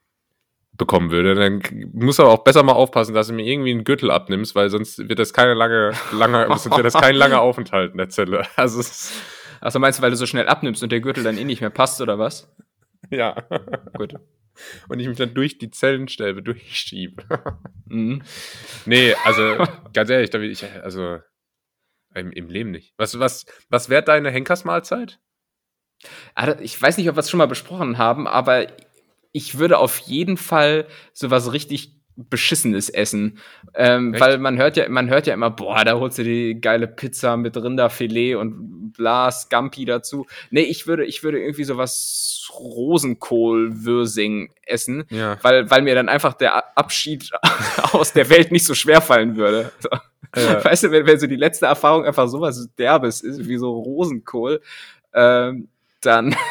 bekommen 0.72 1.10
würde, 1.10 1.34
dann 1.34 1.62
muss 1.92 2.18
aber 2.18 2.30
auch 2.30 2.44
besser 2.44 2.62
mal 2.62 2.72
aufpassen, 2.72 3.14
dass 3.14 3.28
du 3.28 3.34
mir 3.34 3.46
irgendwie 3.46 3.70
einen 3.70 3.84
Gürtel 3.84 4.10
abnimmst, 4.10 4.54
weil 4.54 4.70
sonst 4.70 5.08
wird 5.08 5.18
das 5.18 5.32
keine 5.32 5.54
lange, 5.54 5.92
lange, 6.12 6.46
sonst 6.48 6.70
wird 6.70 6.84
das 6.84 6.94
kein 6.94 7.14
langer 7.14 7.40
Aufenthalt 7.40 7.92
in 7.92 7.98
der 7.98 8.08
Zelle. 8.08 8.46
Also 8.56 8.82
Achso, 9.60 9.78
meinst 9.78 9.98
du, 9.98 10.02
weil 10.02 10.10
du 10.10 10.16
so 10.16 10.26
schnell 10.26 10.46
abnimmst 10.46 10.82
und 10.82 10.92
der 10.92 11.00
Gürtel 11.00 11.24
dann 11.24 11.38
eh 11.38 11.44
nicht 11.44 11.62
mehr 11.62 11.70
passt, 11.70 12.00
oder 12.02 12.18
was? 12.18 12.54
Ja. 13.10 13.34
Gut. 13.96 14.14
Und 14.88 15.00
ich 15.00 15.08
mich 15.08 15.16
dann 15.16 15.32
durch 15.32 15.56
die 15.56 15.70
Zellenstäbe 15.70 16.42
durchschiebe. 16.42 17.24
mhm. 17.86 18.22
Nee, 18.84 19.14
also 19.24 19.64
ganz 19.94 20.10
ehrlich, 20.10 20.28
da 20.30 20.40
will 20.40 20.50
ich, 20.50 20.64
also 20.82 21.18
im, 22.14 22.32
Im, 22.32 22.48
Leben 22.48 22.70
nicht. 22.70 22.94
Was, 22.96 23.18
was, 23.18 23.46
was 23.68 23.88
wäre 23.88 24.02
deine 24.02 24.30
Henkersmahlzeit? 24.30 25.18
Also 26.34 26.58
ich 26.60 26.80
weiß 26.80 26.98
nicht, 26.98 27.08
ob 27.08 27.16
wir 27.16 27.20
es 27.20 27.30
schon 27.30 27.38
mal 27.38 27.46
besprochen 27.46 27.98
haben, 27.98 28.26
aber 28.26 28.66
ich 29.32 29.58
würde 29.58 29.78
auf 29.78 29.98
jeden 29.98 30.36
Fall 30.36 30.86
sowas 31.12 31.52
richtig 31.52 32.04
beschissenes 32.16 32.88
essen. 32.88 33.38
Ähm, 33.74 34.14
weil 34.18 34.38
man 34.38 34.56
hört 34.56 34.76
ja, 34.76 34.88
man 34.88 35.10
hört 35.10 35.26
ja 35.26 35.34
immer, 35.34 35.50
boah, 35.50 35.84
da 35.84 35.98
holst 35.98 36.18
du 36.18 36.24
die 36.24 36.60
geile 36.60 36.86
Pizza 36.86 37.36
mit 37.36 37.56
Rinderfilet 37.56 38.36
und 38.36 38.92
bla, 38.92 39.30
Scampi 39.30 39.84
dazu. 39.84 40.26
Nee, 40.50 40.62
ich 40.62 40.86
würde, 40.86 41.04
ich 41.04 41.24
würde 41.24 41.40
irgendwie 41.40 41.64
sowas 41.64 42.48
Rosenkohl-Würsing 42.52 44.52
essen, 44.62 45.04
ja. 45.10 45.38
weil, 45.42 45.70
weil 45.70 45.82
mir 45.82 45.94
dann 45.94 46.08
einfach 46.08 46.34
der 46.34 46.78
Abschied 46.78 47.30
aus 47.92 48.12
der 48.12 48.30
Welt 48.30 48.52
nicht 48.52 48.64
so 48.64 48.74
schwer 48.74 49.00
fallen 49.00 49.36
würde. 49.36 49.72
So. 49.80 49.88
Ja. 50.36 50.64
Weißt 50.64 50.84
du, 50.84 50.90
wenn, 50.90 51.06
wenn 51.06 51.18
so 51.18 51.26
die 51.26 51.36
letzte 51.36 51.66
Erfahrung 51.66 52.04
einfach 52.04 52.28
sowas 52.28 52.68
Derbes 52.78 53.20
ist, 53.20 53.48
wie 53.48 53.56
so 53.56 53.72
Rosenkohl, 53.78 54.60
ähm, 55.14 55.68
dann, 56.00 56.34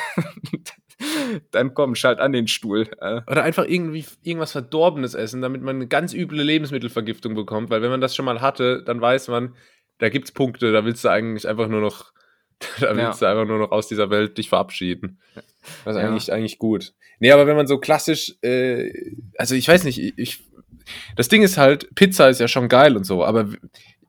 Dann 1.51 1.73
komm, 1.73 1.95
schalt 1.95 2.19
an 2.19 2.31
den 2.31 2.47
Stuhl. 2.47 2.87
Äh, 3.01 3.21
Oder 3.29 3.43
einfach 3.43 3.65
irgendwie 3.67 4.05
irgendwas 4.21 4.53
Verdorbenes 4.53 5.15
essen, 5.15 5.41
damit 5.41 5.61
man 5.61 5.75
eine 5.77 5.87
ganz 5.87 6.13
üble 6.13 6.41
Lebensmittelvergiftung 6.43 7.33
bekommt. 7.35 7.69
Weil 7.69 7.81
wenn 7.81 7.89
man 7.89 7.99
das 7.99 8.15
schon 8.15 8.25
mal 8.25 8.39
hatte, 8.41 8.83
dann 8.83 9.01
weiß 9.01 9.27
man, 9.27 9.55
da 9.97 10.09
gibt's 10.09 10.31
Punkte, 10.31 10.71
da 10.71 10.85
willst 10.85 11.03
du 11.03 11.09
eigentlich 11.09 11.47
einfach 11.47 11.67
nur 11.67 11.81
noch, 11.81 12.13
da 12.79 12.95
willst 12.95 13.21
du 13.21 13.25
einfach 13.25 13.45
nur 13.45 13.57
noch 13.59 13.71
aus 13.71 13.87
dieser 13.87 14.09
Welt 14.11 14.37
dich 14.37 14.47
verabschieden. 14.49 15.19
Das 15.83 15.95
ist 15.95 16.01
Ja. 16.01 16.07
eigentlich, 16.07 16.31
eigentlich 16.31 16.57
gut. 16.59 16.93
Nee, 17.19 17.31
aber 17.31 17.47
wenn 17.47 17.55
man 17.57 17.67
so 17.67 17.79
klassisch, 17.79 18.35
äh, 18.41 18.91
also 19.37 19.55
ich 19.55 19.67
weiß 19.67 19.83
nicht, 19.83 19.99
ich- 19.99 20.13
ich, 20.17 20.43
das 21.15 21.27
Ding 21.27 21.43
ist 21.43 21.58
halt, 21.58 21.93
Pizza 21.95 22.29
ist 22.29 22.39
ja 22.39 22.47
schon 22.47 22.67
geil 22.67 22.95
und 22.95 23.06
so, 23.06 23.23
aber 23.25 23.47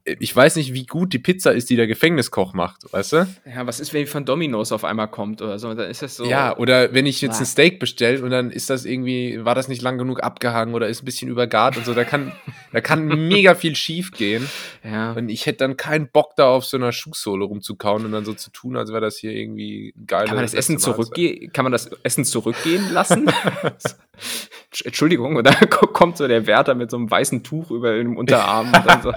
ich 0.07 0.37
weiß 0.37 0.57
nicht, 0.57 0.75
wie 0.75 0.85
gut 0.85 1.15
die 1.15 1.19
Pizza 1.19 1.53
ist, 1.53 1.71
die 1.71 1.77
der 1.77 1.87
Gefängniskoch 1.87 2.53
macht, 2.53 2.93
weißt 2.93 3.13
du? 3.15 3.27
ja, 3.47 3.67
was 3.67 3.81
ist, 3.81 3.95
wenn 3.95 4.01
die 4.03 4.07
von 4.07 4.27
Domino's 4.27 4.71
auf 4.71 4.85
einmal 4.85 5.09
kommt 5.09 5.41
oder 5.41 5.59
so? 5.59 5.73
Dann 5.73 5.89
ist 5.91 6.03
das 6.03 6.17
so. 6.17 6.27
Ja, 6.27 6.57
oder 6.59 6.93
wenn 6.93 7.07
ich 7.07 7.23
jetzt 7.23 7.37
Ah. 7.37 7.41
ein 7.41 7.47
Steak 7.47 7.81
bestelle 7.81 8.23
und 8.23 8.31
dann 8.31 8.51
ist 8.51 8.69
das 8.69 8.85
irgendwie, 8.85 9.43
war 9.45 9.55
das 9.55 9.69
nicht 9.69 9.81
lang 9.81 9.97
genug 9.97 10.23
abgehangen 10.23 10.75
oder 10.75 10.89
ist 10.89 11.03
ein 11.03 11.07
bisschen 11.07 11.31
übergart 11.31 11.79
und 11.79 11.87
so, 11.87 11.95
da 11.95 12.05
kann, 12.05 12.33
da 12.73 12.83
kann 12.83 13.07
mega 13.29 13.55
viel 13.55 13.77
schief 13.77 14.11
gehen. 14.11 14.47
ja. 14.83 15.13
Und 15.13 15.31
ich 15.31 15.47
hätte 15.47 15.59
dann 15.59 15.79
keinen 15.79 16.09
Bock 16.09 16.37
da 16.37 16.49
auf 16.49 16.67
so 16.67 16.77
einer 16.77 16.93
Schuhsohle 16.93 17.47
rumzukauen 17.47 18.05
und 18.05 18.13
dann 18.13 18.27
so 18.27 18.35
zu 18.35 18.51
tun, 18.51 18.77
als 18.77 18.91
wäre 18.91 19.01
das 19.01 19.17
hier 19.17 19.33
irgendwie 19.33 19.95
geil. 20.07 20.27
Kann 20.27 20.37
man 20.37 20.45
das 20.45 20.53
Essen 20.55 20.79
zurückgehen? 20.79 21.51
Kann 21.53 21.65
man 21.65 21.73
das 21.73 21.87
Essen 22.03 22.27
zurückgehen 22.27 22.93
lassen? 22.93 23.31
Entschuldigung, 24.85 25.37
und 25.37 25.45
dann 25.47 25.69
kommt 25.71 26.17
so 26.19 26.27
der 26.29 26.47
Wärter 26.47 26.75
mit 26.75 26.91
so 26.91 26.97
einem 26.97 27.11
weißen 27.11 27.43
Tuch 27.43 27.71
über 27.71 27.97
dem 27.97 28.17
Unterarm. 28.17 28.67
und 28.73 28.87
dann 28.87 29.03
so. 29.03 29.13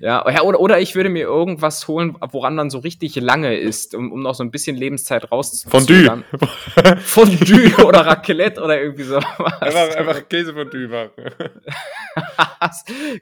Ja, 0.00 0.24
oder, 0.42 0.60
oder 0.60 0.80
ich 0.80 0.94
würde 0.94 1.08
mir 1.08 1.22
irgendwas 1.22 1.88
holen, 1.88 2.16
woran 2.30 2.54
man 2.54 2.70
so 2.70 2.78
richtig 2.78 3.16
lange 3.16 3.56
isst, 3.56 3.94
um, 3.94 4.12
um 4.12 4.22
noch 4.22 4.34
so 4.34 4.44
ein 4.44 4.50
bisschen 4.50 4.76
Lebenszeit 4.76 5.32
rauszuzögern. 5.32 6.24
Fondue. 6.30 6.96
Fondue 6.98 7.84
oder 7.86 8.06
Raclette 8.06 8.62
oder 8.62 8.80
irgendwie 8.80 9.04
so. 9.04 9.16
einfach, 9.16 9.96
einfach 9.96 10.28
Käsefondue 10.28 10.88
machen. 10.88 11.30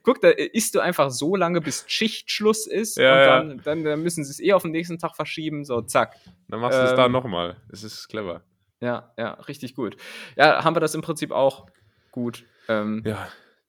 Guck, 0.03 0.21
da 0.21 0.29
isst 0.31 0.75
du 0.75 0.81
einfach 0.81 1.11
so 1.11 1.37
lange, 1.37 1.61
bis 1.61 1.85
Schichtschluss 1.87 2.67
ist 2.67 2.97
Ja, 2.97 3.13
und 3.13 3.19
ja. 3.19 3.27
dann, 3.39 3.61
dann, 3.65 3.85
dann 3.85 4.03
müssen 4.03 4.25
sie 4.25 4.31
es 4.31 4.41
eh 4.41 4.53
auf 4.53 4.63
den 4.63 4.73
nächsten 4.73 4.99
Tag 4.99 5.17
verschieben. 5.17 5.65
So, 5.65 5.81
zack. 5.83 6.17
Dann 6.49 6.61
machst 6.61 6.79
du 6.79 6.83
es 6.85 6.95
da 6.95 7.07
Ähm, 7.07 7.13
nochmal. 7.13 7.57
Das 7.71 7.83
ist 7.83 8.09
clever. 8.09 8.43
Ja, 8.81 9.13
ja, 9.17 9.35
richtig 9.49 9.75
gut. 9.75 9.97
Ja, 10.37 10.65
haben 10.65 10.75
wir 10.77 10.81
das 10.81 10.95
im 10.95 11.03
Prinzip 11.03 11.31
auch 11.31 11.67
gut 12.11 12.45
ähm, 12.69 13.03
Ja. 13.07 13.29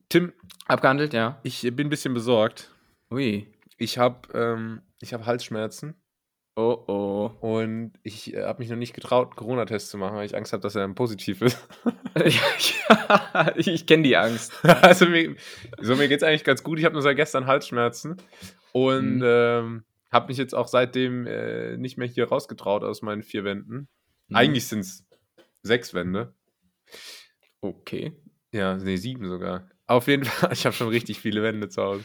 Tim, 0.10 0.34
abgehandelt, 0.68 1.14
ja. 1.14 1.40
ich 1.44 1.62
bin 1.76 1.88
ein 1.88 1.90
bisschen 1.90 2.14
besorgt. 2.14 2.72
Ui. 3.12 3.48
Ich 3.78 3.98
habe 3.98 4.28
ähm, 4.34 4.82
ich 5.02 5.14
hab 5.14 5.26
Halsschmerzen 5.26 5.96
Oh 6.56 6.84
oh. 6.88 7.32
und 7.42 7.94
ich 8.04 8.34
äh, 8.36 8.44
habe 8.44 8.60
mich 8.60 8.70
noch 8.70 8.78
nicht 8.78 8.94
getraut, 8.94 9.30
einen 9.30 9.36
Corona-Test 9.36 9.90
zu 9.90 9.98
machen, 9.98 10.16
weil 10.16 10.28
ich 10.28 10.36
Angst 10.36 10.54
habe, 10.54 10.62
dass 10.62 10.76
er 10.76 10.82
dann 10.82 10.94
positiv 10.94 11.42
ist. 11.42 11.68
ja, 12.16 13.54
ich 13.56 13.88
kenne 13.88 14.04
die 14.04 14.16
Angst. 14.16 14.54
also 14.64 15.08
mir, 15.08 15.36
so, 15.82 15.96
mir 15.96 16.08
geht 16.08 16.18
es 16.18 16.24
eigentlich 16.24 16.44
ganz 16.44 16.62
gut. 16.64 16.78
Ich 16.78 16.86
habe 16.86 16.94
nur 16.94 17.02
seit 17.02 17.16
gestern 17.16 17.48
Halsschmerzen 17.48 18.18
und 18.72 19.18
Mhm. 19.18 19.24
ähm, 19.26 19.84
habe 20.12 20.28
mich 20.28 20.38
jetzt 20.38 20.54
auch 20.54 20.68
seitdem 20.68 21.26
äh, 21.26 21.76
nicht 21.78 21.98
mehr 21.98 22.08
hier 22.08 22.28
rausgetraut 22.30 22.84
aus 22.84 23.02
meinen 23.02 23.24
vier 23.24 23.44
Wänden. 23.44 23.88
Mhm. 24.28 24.36
Eigentlich 24.36 24.68
sind 24.68 24.82
es 24.82 25.08
sechs 25.64 25.96
Wände. 25.96 26.36
Okay. 27.62 28.14
Ja, 28.52 28.78
nee, 28.78 28.98
sieben 28.98 29.28
sogar. 29.28 29.68
Auf 29.88 30.08
jeden 30.08 30.26
Fall, 30.26 30.54
ich 30.54 30.66
habe 30.66 30.76
schon 30.76 30.90
richtig 30.90 31.20
viele 31.20 31.44
Wände 31.44 31.70
zu 31.70 31.82
Hause. 31.82 32.04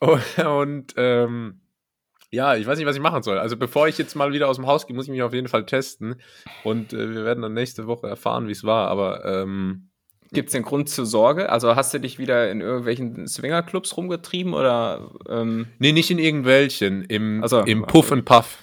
Und, 0.00 0.44
und 0.44 0.94
ähm, 0.96 1.60
ja, 2.30 2.56
ich 2.56 2.66
weiß 2.66 2.78
nicht, 2.78 2.86
was 2.86 2.96
ich 2.96 3.02
machen 3.02 3.22
soll. 3.22 3.38
Also 3.38 3.56
bevor 3.56 3.88
ich 3.88 3.98
jetzt 3.98 4.14
mal 4.14 4.32
wieder 4.32 4.48
aus 4.48 4.56
dem 4.56 4.66
Haus 4.66 4.86
gehe, 4.86 4.94
muss 4.94 5.06
ich 5.06 5.10
mich 5.10 5.22
auf 5.22 5.32
jeden 5.32 5.48
Fall 5.48 5.66
testen. 5.66 6.20
Und 6.62 6.92
äh, 6.92 7.14
wir 7.14 7.24
werden 7.24 7.42
dann 7.42 7.54
nächste 7.54 7.86
Woche 7.86 8.06
erfahren, 8.06 8.48
wie 8.48 8.52
es 8.52 8.64
war. 8.64 8.88
Aber 8.88 9.24
ähm, 9.24 9.88
Gibt 10.30 10.48
es 10.48 10.52
den 10.52 10.62
Grund 10.62 10.90
zur 10.90 11.06
Sorge? 11.06 11.48
Also 11.48 11.74
hast 11.74 11.94
du 11.94 12.00
dich 12.00 12.18
wieder 12.18 12.50
in 12.50 12.60
irgendwelchen 12.60 13.26
Swingerclubs 13.26 13.96
rumgetrieben 13.96 14.52
oder? 14.52 15.10
Ähm, 15.26 15.68
nee, 15.78 15.92
nicht 15.92 16.10
in 16.10 16.18
irgendwelchen. 16.18 17.02
Im, 17.04 17.42
so. 17.46 17.60
im 17.60 17.82
Puff 17.86 18.12
and 18.12 18.26
Puff 18.26 18.58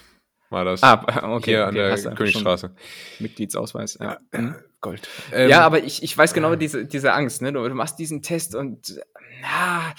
war 0.50 0.64
das. 0.64 0.82
ah, 0.82 1.04
okay. 1.34 1.50
hier 1.52 1.66
an 1.66 1.74
der 1.74 1.96
Königstraße. 2.14 2.74
Mitgliedsausweis. 3.18 3.98
Ja. 4.00 4.18
Mhm. 4.32 4.56
Gold. 4.80 5.08
ja, 5.32 5.62
aber 5.62 5.82
ich, 5.82 6.02
ich 6.02 6.16
weiß 6.16 6.34
genau 6.34 6.54
diese, 6.54 6.84
diese 6.84 7.12
Angst, 7.12 7.42
ne? 7.42 7.52
Du, 7.52 7.66
du 7.66 7.74
machst 7.74 7.98
diesen 7.98 8.22
Test 8.22 8.54
und 8.54 9.00
ja, 9.42 9.92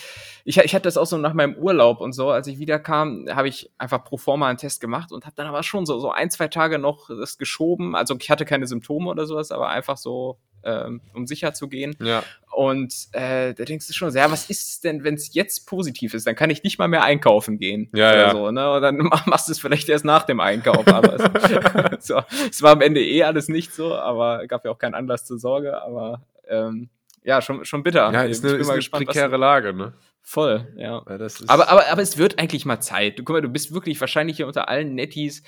ich, 0.45 0.57
ich 0.57 0.73
hatte 0.73 0.83
das 0.83 0.97
auch 0.97 1.05
so 1.05 1.17
nach 1.17 1.33
meinem 1.33 1.55
Urlaub 1.55 1.99
und 1.99 2.13
so, 2.13 2.29
als 2.29 2.47
ich 2.47 2.60
wiederkam, 2.60 3.25
habe 3.29 3.47
ich 3.47 3.71
einfach 3.77 4.03
pro 4.03 4.17
forma 4.17 4.47
einen 4.47 4.57
Test 4.57 4.79
gemacht 4.79 5.12
und 5.12 5.25
habe 5.25 5.36
dann 5.36 5.47
aber 5.47 5.63
schon 5.63 5.86
so, 5.86 5.99
so 5.99 6.12
ein, 6.12 6.31
zwei 6.31 6.47
Tage 6.47 6.79
noch 6.79 7.10
das 7.10 7.38
geschoben. 7.38 7.95
Also 7.95 8.15
ich 8.19 8.29
hatte 8.29 8.45
keine 8.45 8.67
Symptome 8.67 9.10
oder 9.10 9.25
sowas, 9.25 9.51
aber 9.51 9.69
einfach 9.69 9.97
so, 9.97 10.39
ähm, 10.63 11.01
um 11.13 11.27
sicher 11.27 11.53
zu 11.53 11.67
gehen. 11.69 11.95
Ja, 12.01 12.23
Und 12.51 12.93
äh, 13.13 13.53
da 13.53 13.63
denkst 13.65 13.87
du 13.87 13.93
schon 13.93 14.11
so, 14.11 14.17
ja, 14.17 14.29
was 14.31 14.49
ist 14.49 14.83
denn, 14.83 15.03
wenn 15.03 15.13
es 15.15 15.33
jetzt 15.33 15.67
positiv 15.67 16.13
ist? 16.13 16.25
Dann 16.27 16.35
kann 16.35 16.49
ich 16.49 16.63
nicht 16.63 16.77
mal 16.79 16.87
mehr 16.87 17.03
einkaufen 17.03 17.57
gehen. 17.57 17.89
Ja, 17.93 18.09
oder 18.11 18.19
ja. 18.21 18.31
So, 18.31 18.51
ne? 18.51 18.71
Und 18.73 18.81
dann 18.81 18.97
mach- 18.97 19.25
machst 19.27 19.47
du 19.47 19.51
es 19.53 19.59
vielleicht 19.59 19.87
erst 19.89 20.05
nach 20.05 20.23
dem 20.23 20.39
Einkauf. 20.39 20.87
Aber 20.87 21.13
es, 21.15 22.05
so, 22.07 22.21
es 22.49 22.61
war 22.61 22.71
am 22.73 22.81
Ende 22.81 23.01
eh 23.03 23.23
alles 23.23 23.47
nicht 23.47 23.73
so, 23.73 23.95
aber 23.95 24.45
gab 24.47 24.65
ja 24.65 24.71
auch 24.71 24.79
keinen 24.79 24.95
Anlass 24.95 25.25
zur 25.25 25.37
Sorge. 25.39 25.81
Aber 25.81 26.21
ähm, 26.49 26.89
ja, 27.23 27.41
schon, 27.41 27.63
schon 27.65 27.83
bitter. 27.83 28.11
ja 28.11 28.23
ist 28.23 28.39
Ich 28.39 28.43
eine, 28.43 28.53
bin 28.53 28.61
ist 28.61 28.67
mal 28.67 28.73
eine 28.73 28.79
gespannt, 28.79 29.05
prekäre 29.05 29.37
Lage, 29.37 29.73
ne? 29.73 29.93
Voll, 30.23 30.67
ja. 30.75 30.99
Ist, 31.19 31.49
Aber, 31.49 31.69
aber, 31.69 31.87
aber 31.89 32.01
es 32.01 32.17
wird 32.17 32.37
eigentlich 32.37 32.65
mal 32.65 32.81
Zeit. 32.81 33.17
Du, 33.17 33.23
guck 33.23 33.35
mal, 33.35 33.41
du 33.41 33.47
bist 33.49 33.73
wirklich 33.73 33.99
wahrscheinlich 34.01 34.35
hier 34.37 34.47
unter 34.47 34.67
allen 34.67 34.93
Netties 34.93 35.41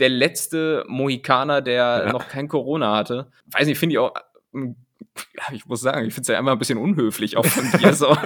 der 0.00 0.08
letzte 0.08 0.84
Mohikaner, 0.88 1.62
der 1.62 2.04
Ja. 2.06 2.12
noch 2.12 2.26
kein 2.26 2.48
Corona 2.48 2.96
hatte. 2.96 3.28
Weiß 3.52 3.66
nicht, 3.68 3.78
finde 3.78 3.92
ich 3.94 3.98
auch. 4.00 4.12
Ja, 4.54 5.52
ich 5.52 5.66
muss 5.66 5.80
sagen, 5.80 6.06
ich 6.06 6.14
finde 6.14 6.22
es 6.22 6.28
ja 6.28 6.38
immer 6.38 6.52
ein 6.52 6.58
bisschen 6.58 6.78
unhöflich 6.78 7.36
auch 7.36 7.46
von 7.46 7.70
dir 7.78 7.92
so. 7.92 8.08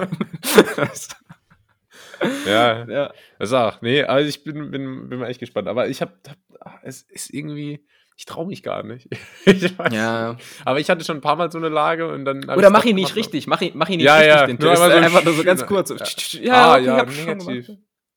ja, 2.45 2.85
ja. 2.87 3.13
Das 3.37 3.53
auch. 3.53 3.81
Nee, 3.81 4.03
also 4.03 4.27
ich 4.27 4.43
bin, 4.43 4.71
bin, 4.71 5.09
bin 5.09 5.19
mal 5.19 5.27
echt 5.27 5.39
gespannt. 5.39 5.67
Aber 5.67 5.87
ich 5.87 6.01
habe, 6.01 6.13
hab, 6.27 6.79
es 6.83 7.03
ist 7.03 7.33
irgendwie, 7.33 7.85
ich 8.17 8.25
traue 8.25 8.47
mich 8.47 8.63
gar 8.63 8.83
nicht. 8.83 9.07
ich 9.45 9.77
weiß 9.77 9.93
ja. 9.93 10.33
nicht. 10.33 10.45
Aber 10.65 10.79
ich 10.79 10.89
hatte 10.89 11.03
schon 11.05 11.17
ein 11.17 11.21
paar 11.21 11.35
Mal 11.35 11.51
so 11.51 11.57
eine 11.57 11.69
Lage 11.69 12.07
und 12.11 12.25
dann. 12.25 12.49
Oder 12.49 12.69
mach 12.69 12.85
ihn 12.85 12.95
nicht 12.95 13.15
richtig. 13.15 13.47
Mach 13.47 13.61
ihn, 13.61 13.71
mach 13.75 13.89
ihn 13.89 13.97
nicht 13.97 14.05
Ja, 14.05 14.15
richtig, 14.15 14.35
ja, 14.35 14.47
den 14.47 14.57
nur 14.57 14.69
Test. 14.71 14.83
so 14.83 14.89
Einfach 14.89 15.23
nur 15.23 15.33
so 15.33 15.43
ganz 15.43 15.65
kurz. 15.65 15.89
So. 15.89 15.95
Ja. 15.95 16.43
Ja, 16.43 16.53
Ah, 16.53 16.75
okay, 16.75 16.85
ja, 16.85 17.03
ich 17.07 17.25
negativ. 17.25 17.69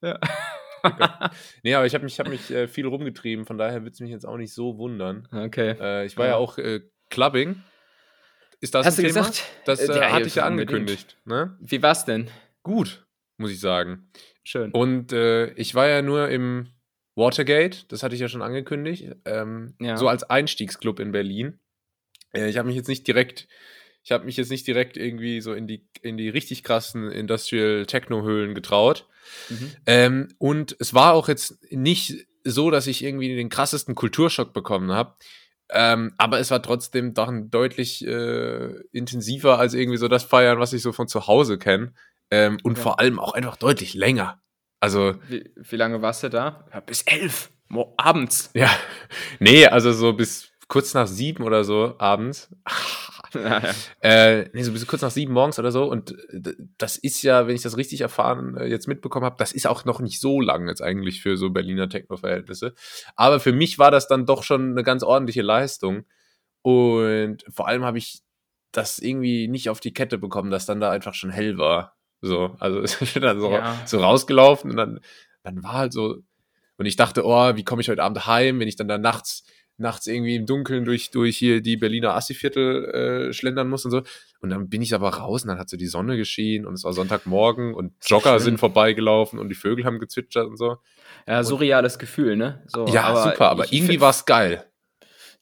Ja. 0.02 0.18
Nee, 1.62 1.74
aber 1.76 1.86
ich 1.86 1.94
habe 1.94 2.02
mich, 2.02 2.18
hab 2.18 2.28
mich 2.28 2.50
äh, 2.50 2.66
viel 2.66 2.86
rumgetrieben, 2.88 3.46
von 3.46 3.56
daher 3.56 3.84
wird 3.84 3.94
es 3.94 4.00
mich 4.00 4.10
jetzt 4.10 4.26
auch 4.26 4.36
nicht 4.36 4.52
so 4.52 4.78
wundern. 4.78 5.28
Okay. 5.30 5.76
Äh, 5.80 6.06
ich 6.06 6.16
war 6.16 6.26
ja, 6.26 6.32
Ja. 6.32 6.36
auch 6.38 6.58
äh, 6.58 6.80
Clubbing. 7.08 7.62
Ist 8.62 8.74
das 8.74 8.86
Hast 8.86 8.98
ein 8.98 9.04
du 9.04 9.12
Thema? 9.12 9.26
gesagt? 9.26 9.44
Das 9.66 9.80
Äh, 9.80 9.92
äh, 9.92 9.96
ja, 9.98 10.12
hatte 10.12 10.26
ich 10.28 10.36
ja 10.36 10.44
angekündigt. 10.46 11.18
Ne? 11.24 11.56
Wie 11.60 11.82
war's 11.82 12.04
denn? 12.06 12.30
Gut, 12.62 13.04
muss 13.36 13.50
ich 13.50 13.60
sagen. 13.60 14.08
Schön. 14.44 14.70
Und 14.70 15.12
äh, 15.12 15.52
ich 15.54 15.74
war 15.74 15.88
ja 15.88 16.00
nur 16.00 16.28
im 16.28 16.68
Watergate, 17.16 17.84
das 17.88 18.02
hatte 18.02 18.14
ich 18.14 18.20
ja 18.20 18.28
schon 18.28 18.40
angekündigt, 18.40 19.10
ähm, 19.24 19.74
Ja. 19.80 19.96
so 19.96 20.08
als 20.08 20.22
Einstiegsclub 20.24 21.00
in 21.00 21.12
Berlin. 21.12 21.58
Äh, 22.32 22.48
ich 22.48 22.56
habe 22.56 22.68
mich 22.68 22.76
jetzt 22.76 22.88
nicht 22.88 23.06
direkt, 23.06 23.48
ich 24.04 24.12
habe 24.12 24.24
mich 24.24 24.36
jetzt 24.36 24.50
nicht 24.50 24.66
direkt 24.66 24.96
irgendwie 24.96 25.40
so 25.40 25.52
in 25.52 25.66
die, 25.66 25.88
in 26.00 26.16
die 26.16 26.28
richtig 26.28 26.62
krassen 26.62 27.10
Industrial 27.10 27.84
Techno-Höhlen 27.84 28.54
getraut. 28.54 29.08
Mhm. 29.50 29.72
Ähm, 29.86 30.28
und 30.38 30.76
es 30.78 30.94
war 30.94 31.14
auch 31.14 31.28
jetzt 31.28 31.58
nicht 31.72 32.26
so, 32.44 32.70
dass 32.70 32.86
ich 32.86 33.04
irgendwie 33.04 33.34
den 33.34 33.48
krassesten 33.48 33.94
Kulturschock 33.96 34.52
bekommen 34.52 34.92
habe. 34.92 35.16
Ähm, 35.72 36.12
aber 36.18 36.38
es 36.38 36.50
war 36.50 36.62
trotzdem 36.62 37.14
doch 37.14 37.28
ein 37.28 37.50
deutlich 37.50 38.06
äh, 38.06 38.74
intensiver 38.92 39.58
als 39.58 39.74
irgendwie 39.74 39.96
so 39.98 40.08
das 40.08 40.22
Feiern, 40.22 40.58
was 40.58 40.72
ich 40.72 40.82
so 40.82 40.92
von 40.92 41.08
zu 41.08 41.26
Hause 41.26 41.58
kenne. 41.58 41.92
Ähm, 42.30 42.58
und 42.62 42.76
Ja. 42.78 42.82
vor 42.82 43.00
allem 43.00 43.18
auch 43.18 43.32
einfach 43.34 43.56
deutlich 43.56 43.94
länger. 43.94 44.40
Also, 44.80 45.14
Wie, 45.28 45.50
wie 45.54 45.76
lange 45.76 46.02
warst 46.02 46.22
du 46.24 46.28
da? 46.30 46.66
Ja, 46.72 46.80
bis 46.80 47.02
elf. 47.02 47.50
Abends. 47.96 48.50
ja, 48.54 48.70
nee, 49.38 49.66
also 49.66 49.92
so 49.92 50.12
bis 50.12 50.50
kurz 50.68 50.92
nach 50.92 51.06
sieben 51.06 51.42
oder 51.42 51.64
so 51.64 51.94
abends. 51.98 52.50
Ja, 53.42 53.60
ja. 53.60 53.70
Äh, 54.00 54.50
nee, 54.52 54.62
so 54.62 54.72
bis 54.72 54.86
kurz 54.86 55.02
nach 55.02 55.10
sieben 55.10 55.32
morgens 55.32 55.58
oder 55.58 55.72
so. 55.72 55.84
Und 55.84 56.12
äh, 56.30 56.52
das 56.78 56.96
ist 56.96 57.22
ja, 57.22 57.46
wenn 57.46 57.54
ich 57.56 57.62
das 57.62 57.76
richtig 57.76 58.00
erfahren, 58.00 58.56
äh, 58.56 58.66
jetzt 58.66 58.88
mitbekommen 58.88 59.24
habe, 59.24 59.36
das 59.38 59.52
ist 59.52 59.66
auch 59.66 59.84
noch 59.84 60.00
nicht 60.00 60.20
so 60.20 60.40
lang 60.40 60.68
jetzt 60.68 60.82
eigentlich 60.82 61.22
für 61.22 61.36
so 61.36 61.50
Berliner 61.50 61.88
Techno-Verhältnisse. 61.88 62.74
Aber 63.16 63.40
für 63.40 63.52
mich 63.52 63.78
war 63.78 63.90
das 63.90 64.08
dann 64.08 64.26
doch 64.26 64.42
schon 64.42 64.70
eine 64.72 64.82
ganz 64.82 65.02
ordentliche 65.02 65.42
Leistung. 65.42 66.04
Und 66.62 67.44
vor 67.50 67.68
allem 67.68 67.84
habe 67.84 67.98
ich 67.98 68.20
das 68.70 68.98
irgendwie 68.98 69.48
nicht 69.48 69.68
auf 69.68 69.80
die 69.80 69.92
Kette 69.92 70.18
bekommen, 70.18 70.50
dass 70.50 70.66
dann 70.66 70.80
da 70.80 70.90
einfach 70.90 71.14
schon 71.14 71.30
hell 71.30 71.58
war. 71.58 71.96
So, 72.20 72.56
also 72.60 72.82
ich 73.02 73.14
bin 73.14 73.22
dann 73.22 73.40
so, 73.40 73.52
Ja. 73.52 73.80
so 73.86 73.98
rausgelaufen 74.00 74.70
und 74.70 74.76
dann, 74.76 75.00
dann 75.42 75.62
war 75.62 75.72
halt 75.74 75.92
so, 75.92 76.18
und 76.78 76.86
ich 76.86 76.96
dachte, 76.96 77.24
oh, 77.24 77.54
wie 77.56 77.64
komme 77.64 77.82
ich 77.82 77.88
heute 77.88 78.02
Abend 78.02 78.26
heim, 78.26 78.58
wenn 78.60 78.68
ich 78.68 78.76
dann 78.76 78.88
da 78.88 78.98
nachts, 78.98 79.44
nachts 79.82 80.06
irgendwie 80.06 80.36
im 80.36 80.46
Dunkeln 80.46 80.84
durch, 80.86 81.10
durch 81.10 81.36
hier 81.36 81.60
die 81.60 81.76
Berliner 81.76 82.14
Assi-Viertel 82.14 83.28
äh, 83.28 83.32
schlendern 83.34 83.68
muss 83.68 83.84
und 83.84 83.90
so. 83.90 84.02
Und 84.40 84.50
dann 84.50 84.68
bin 84.70 84.80
ich 84.82 84.94
aber 84.94 85.10
raus 85.10 85.42
und 85.42 85.48
dann 85.48 85.58
hat 85.58 85.68
so 85.68 85.76
die 85.76 85.86
Sonne 85.86 86.16
geschienen 86.16 86.64
und 86.66 86.74
es 86.74 86.84
war 86.84 86.92
Sonntagmorgen 86.94 87.74
und 87.74 87.92
Jogger 88.06 88.40
sind 88.40 88.58
vorbeigelaufen 88.58 89.38
und 89.38 89.48
die 89.50 89.54
Vögel 89.54 89.84
haben 89.84 89.98
gezwitschert 89.98 90.46
und 90.48 90.56
so. 90.56 90.78
ja, 91.28 91.42
surreales 91.44 91.98
Gefühl, 91.98 92.36
ne? 92.36 92.62
So, 92.66 92.86
ja, 92.86 93.14
super, 93.30 93.50
aber 93.50 93.64
ich- 93.64 93.72
ich 93.72 93.78
irgendwie 93.80 94.00
war 94.00 94.10
es 94.10 94.24
geil. 94.24 94.64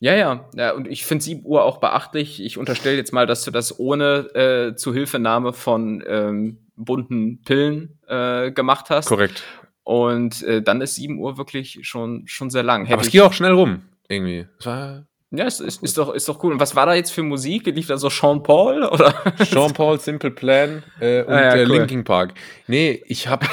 Ja, 0.02 0.14
ja, 0.14 0.48
ja, 0.56 0.72
und 0.72 0.88
ich 0.88 1.04
finde 1.04 1.22
7 1.24 1.44
Uhr 1.44 1.62
auch 1.64 1.76
beachtlich. 1.78 2.42
Ich 2.42 2.56
unterstelle 2.56 2.96
jetzt 2.96 3.12
mal, 3.12 3.26
dass 3.26 3.44
du 3.44 3.50
das 3.50 3.78
ohne 3.78 4.34
äh, 4.34 4.74
Zuhilfenahme 4.74 5.52
von 5.52 6.02
ähm, 6.06 6.58
bunten 6.74 7.42
Pillen 7.42 7.98
äh, 8.08 8.50
gemacht 8.50 8.88
hast. 8.88 9.08
Korrekt. 9.08 9.42
Und 9.82 10.42
äh, 10.42 10.62
dann 10.62 10.80
ist 10.80 10.94
7 10.94 11.18
Uhr 11.18 11.36
wirklich 11.36 11.80
schon, 11.82 12.22
schon 12.26 12.48
sehr 12.48 12.62
lang. 12.62 12.90
Aber 12.90 13.02
es 13.02 13.10
ging 13.10 13.20
auch 13.22 13.32
schnell 13.32 13.52
rum, 13.52 13.82
irgendwie. 14.10 14.46
Es 14.58 14.66
war 14.66 15.06
ja, 15.32 15.44
ist, 15.44 15.60
ist, 15.60 15.80
ist, 15.82 15.96
doch, 15.96 16.12
ist 16.12 16.28
doch 16.28 16.42
cool. 16.42 16.52
Und 16.52 16.58
was 16.60 16.74
war 16.74 16.86
da 16.86 16.94
jetzt 16.94 17.12
für 17.12 17.22
Musik? 17.22 17.66
Lief 17.66 17.86
da 17.86 17.96
so 17.96 18.10
Sean 18.10 18.42
Paul? 18.42 18.82
Oder? 18.92 19.14
Sean 19.48 19.72
Paul, 19.72 20.00
Simple 20.00 20.32
Plan 20.32 20.82
äh, 21.00 21.22
und 21.22 21.32
Ah, 21.32 21.42
ja, 21.42 21.54
der 21.54 21.68
cool. 21.68 21.78
Linkin 21.78 22.02
Park. 22.02 22.34
Nee, 22.66 23.00
ich 23.06 23.28
hab, 23.28 23.44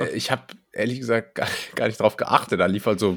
äh, 0.00 0.08
ich 0.12 0.32
hab 0.32 0.52
ehrlich 0.72 0.98
gesagt 0.98 1.36
gar, 1.36 1.46
gar 1.76 1.86
nicht 1.86 2.00
drauf 2.00 2.16
geachtet. 2.16 2.58
Da 2.58 2.66
lief 2.66 2.86
halt 2.86 2.98
so 2.98 3.16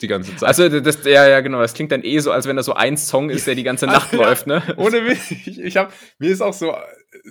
die 0.00 0.06
ganze 0.06 0.36
Zeit. 0.36 0.46
Also, 0.48 0.80
das, 0.80 1.04
ja, 1.04 1.26
ja, 1.28 1.40
genau. 1.40 1.60
Das 1.60 1.74
klingt 1.74 1.90
dann 1.90 2.04
eh 2.04 2.20
so, 2.20 2.30
als 2.30 2.46
wenn 2.46 2.56
da 2.56 2.62
so 2.62 2.74
ein 2.74 2.96
Song 2.96 3.30
ist, 3.30 3.48
der 3.48 3.56
die 3.56 3.64
ganze 3.64 3.86
Nacht 3.88 4.12
Ja, 4.12 4.18
läuft, 4.20 4.46
ne? 4.46 4.62
Ohne 4.76 5.04
Witz. 5.04 5.32
Ich, 5.32 5.58
ich 5.60 5.76
hab, 5.76 5.92
mir 6.18 6.30
ist 6.30 6.40
auch 6.40 6.54
so, 6.54 6.70
äh, 6.70 6.76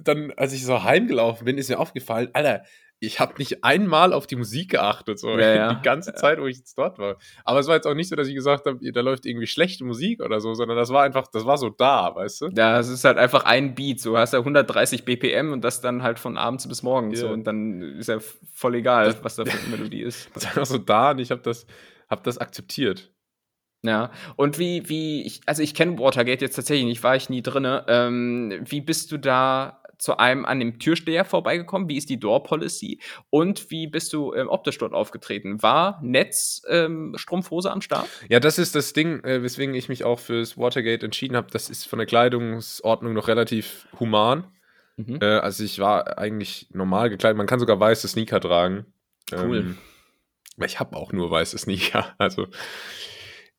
dann, 0.04 0.34
als 0.36 0.52
ich 0.52 0.66
so 0.66 0.84
heimgelaufen 0.84 1.45
bin, 1.45 1.58
ist 1.58 1.70
mir 1.70 1.80
aufgefallen, 1.80 2.30
Alter, 2.34 2.64
ich 3.04 3.20
habe 3.20 3.34
nicht 3.39 3.64
einmal 3.64 4.14
auf 4.14 4.28
die 4.28 4.36
Musik 4.36 4.70
geachtet, 4.70 5.18
so 5.20 5.32
Ja, 5.38 5.56
ja. 5.56 5.74
die 5.74 5.82
ganze 5.82 6.14
Zeit, 6.14 6.39
wo 6.39 6.45
ich 6.45 6.58
jetzt 6.58 6.78
dort 6.78 6.99
war. 6.99 7.18
Aber 7.43 7.60
es 7.60 7.68
war 7.68 7.76
jetzt 7.76 7.88
auch 7.88 7.95
nicht 7.95 8.08
so, 8.10 8.16
dass 8.16 8.28
ich 8.28 8.36
gesagt 8.36 8.68
habe, 8.68 8.91
da 8.91 9.02
läuft 9.02 9.26
irgendwie 9.26 9.47
schlechte 9.47 9.84
Musik 9.84 10.22
oder 10.22 10.39
so, 10.39 10.54
sondern 10.54 10.78
das 10.78 10.91
war 10.91 11.02
einfach, 11.04 11.26
das 11.28 11.45
war 11.45 11.58
so 11.58 11.70
da, 11.70 12.14
weißt 12.16 12.41
du? 12.41 12.49
Ja, 12.56 12.80
es 12.80 12.89
ist 12.89 13.04
halt 13.04 13.18
einfach 13.18 13.43
ein 13.43 13.74
Beat. 13.74 13.99
So, 13.99 14.12
du 14.12 14.18
hast 14.20 14.34
ja 14.34 14.39
130 14.39 15.04
BPM 15.04 15.52
und 15.52 15.62
das 15.64 15.82
dann 15.82 16.04
halt 16.04 16.20
von 16.20 16.38
abends 16.38 16.68
bis 16.68 16.84
morgens. 16.84 17.20
Ja. 17.22 17.28
So, 17.28 17.34
und 17.34 17.43
dann 17.45 17.82
ist 17.97 18.08
ja 18.08 18.20
voll 18.54 18.76
egal, 18.76 19.06
Das- 19.08 19.24
was 19.24 19.36
da 19.36 19.45
für 19.45 19.58
eine 19.58 19.68
Melodie 19.78 20.04
ist. 20.04 20.30
Das 20.36 20.43
war 20.43 20.49
einfach 20.52 20.66
so 20.68 20.78
da 20.78 21.12
und 21.12 21.20
ich 21.20 21.32
habe 21.32 21.41
das, 21.41 21.66
hab 22.08 22.24
das 22.24 22.38
akzeptiert. 22.38 23.12
Ja, 23.84 24.12
und 24.36 24.60
wie, 24.60 24.88
wie, 24.89 25.24
ich, 25.26 25.41
also 25.47 25.64
ich 25.64 25.74
kenne 25.74 25.97
Watergate 25.97 26.45
jetzt 26.45 26.54
tatsächlich 26.56 26.86
nicht, 26.86 27.02
war 27.04 27.16
ich 27.16 27.32
nie 27.32 27.41
drinne. 27.41 27.84
Ähm, 27.88 28.62
wie 28.66 28.80
bist 28.80 29.12
du 29.12 29.18
da 29.18 29.80
zu 30.02 30.18
einem 30.18 30.45
an 30.45 30.60
dem 30.60 30.80
Türsteher 30.80 31.26
vorbeigekommen? 31.26 31.88
Wie 31.88 31.95
ist 31.95 32.10
die 32.10 32.20
Door 32.20 32.43
Policy? 32.43 32.99
Und 33.30 33.70
wie 33.70 33.86
bist 33.86 34.14
du 34.14 34.34
ähm, 34.34 34.49
optisch 34.49 34.80
dort 34.80 34.93
aufgetreten? 34.93 35.62
War 35.62 35.99
Netz 36.02 36.64
ähm, 36.68 37.14
Strumpfhose 37.16 37.72
am 37.72 37.82
Start? 37.82 38.10
Ja, 38.28 38.39
das 38.39 38.58
ist 38.58 38.76
das 38.76 38.93
Ding, 38.93 39.24
äh, 39.24 39.43
weswegen 39.43 39.76
ich 39.76 39.89
mich 39.89 40.04
auch 40.04 40.20
fürs 40.20 40.58
Watergate 40.58 41.04
entschieden 41.04 41.36
habe. 41.36 41.47
Das 41.52 41.70
ist 41.70 41.88
von 41.88 41.99
der 41.99 42.08
Kleidungsordnung 42.08 43.14
noch 43.14 43.28
relativ 43.28 43.88
human. 43.99 44.45
Mhm. 44.97 45.20
Äh, 45.22 45.26
also 45.38 45.64
ich 45.64 45.78
war 45.78 46.18
eigentlich 46.18 46.68
normal 46.72 47.12
gekleidet. 47.12 47.38
Man 47.38 47.47
kann 47.47 47.60
sogar 47.60 47.80
weiße 47.80 48.08
Sneaker 48.08 48.39
tragen. 48.39 48.88
Cool. 49.32 49.58
Ähm, 49.60 49.78
ich 50.66 50.80
habe 50.80 50.95
auch 50.95 51.14
nur 51.14 51.30
weiße 51.30 51.60
Sneaker. 51.60 52.14
Also 52.18 52.47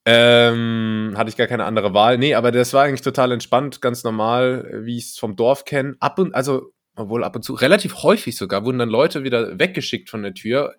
ähm, 0.04 1.14
hatte 1.16 1.30
ich 1.30 1.36
gar 1.36 1.46
keine 1.46 1.64
andere 1.64 1.94
Wahl. 1.94 2.18
Nee, 2.18 2.34
aber 2.34 2.50
das 2.50 2.72
war 2.72 2.84
eigentlich 2.84 3.02
total 3.02 3.32
entspannt, 3.32 3.80
ganz 3.80 4.02
normal, 4.04 4.82
wie 4.84 4.98
ich 4.98 5.04
es 5.10 5.18
vom 5.18 5.36
Dorf 5.36 5.64
kenne. 5.64 5.96
Ab 6.00 6.18
und, 6.18 6.34
also, 6.34 6.72
obwohl 6.96 7.24
ab 7.24 7.36
und 7.36 7.42
zu, 7.42 7.54
relativ 7.54 8.02
häufig 8.02 8.36
sogar, 8.36 8.64
wurden 8.64 8.78
dann 8.78 8.88
Leute 8.88 9.22
wieder 9.24 9.58
weggeschickt 9.58 10.10
von 10.10 10.22
der 10.22 10.34
Tür. 10.34 10.74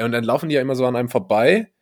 Und 0.00 0.12
dann 0.12 0.24
laufen 0.24 0.48
die 0.48 0.54
ja 0.54 0.60
immer 0.60 0.76
so 0.76 0.86
an 0.86 0.96
einem 0.96 1.08
vorbei. 1.08 1.72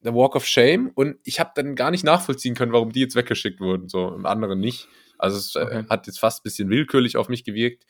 Der 0.00 0.14
Walk 0.14 0.36
of 0.36 0.46
Shame. 0.46 0.90
Und 0.94 1.16
ich 1.24 1.40
habe 1.40 1.50
dann 1.54 1.74
gar 1.74 1.90
nicht 1.90 2.04
nachvollziehen 2.04 2.54
können, 2.54 2.72
warum 2.72 2.92
die 2.92 3.00
jetzt 3.00 3.16
weggeschickt 3.16 3.60
wurden, 3.60 3.88
so 3.88 4.06
und 4.06 4.26
andere 4.26 4.56
nicht. 4.56 4.88
Also 5.18 5.36
es 5.38 5.54
äh, 5.56 5.60
Okay. 5.60 5.84
hat 5.90 6.06
jetzt 6.06 6.20
fast 6.20 6.40
ein 6.40 6.42
bisschen 6.44 6.68
willkürlich 6.70 7.16
auf 7.16 7.28
mich 7.28 7.44
gewirkt. 7.44 7.84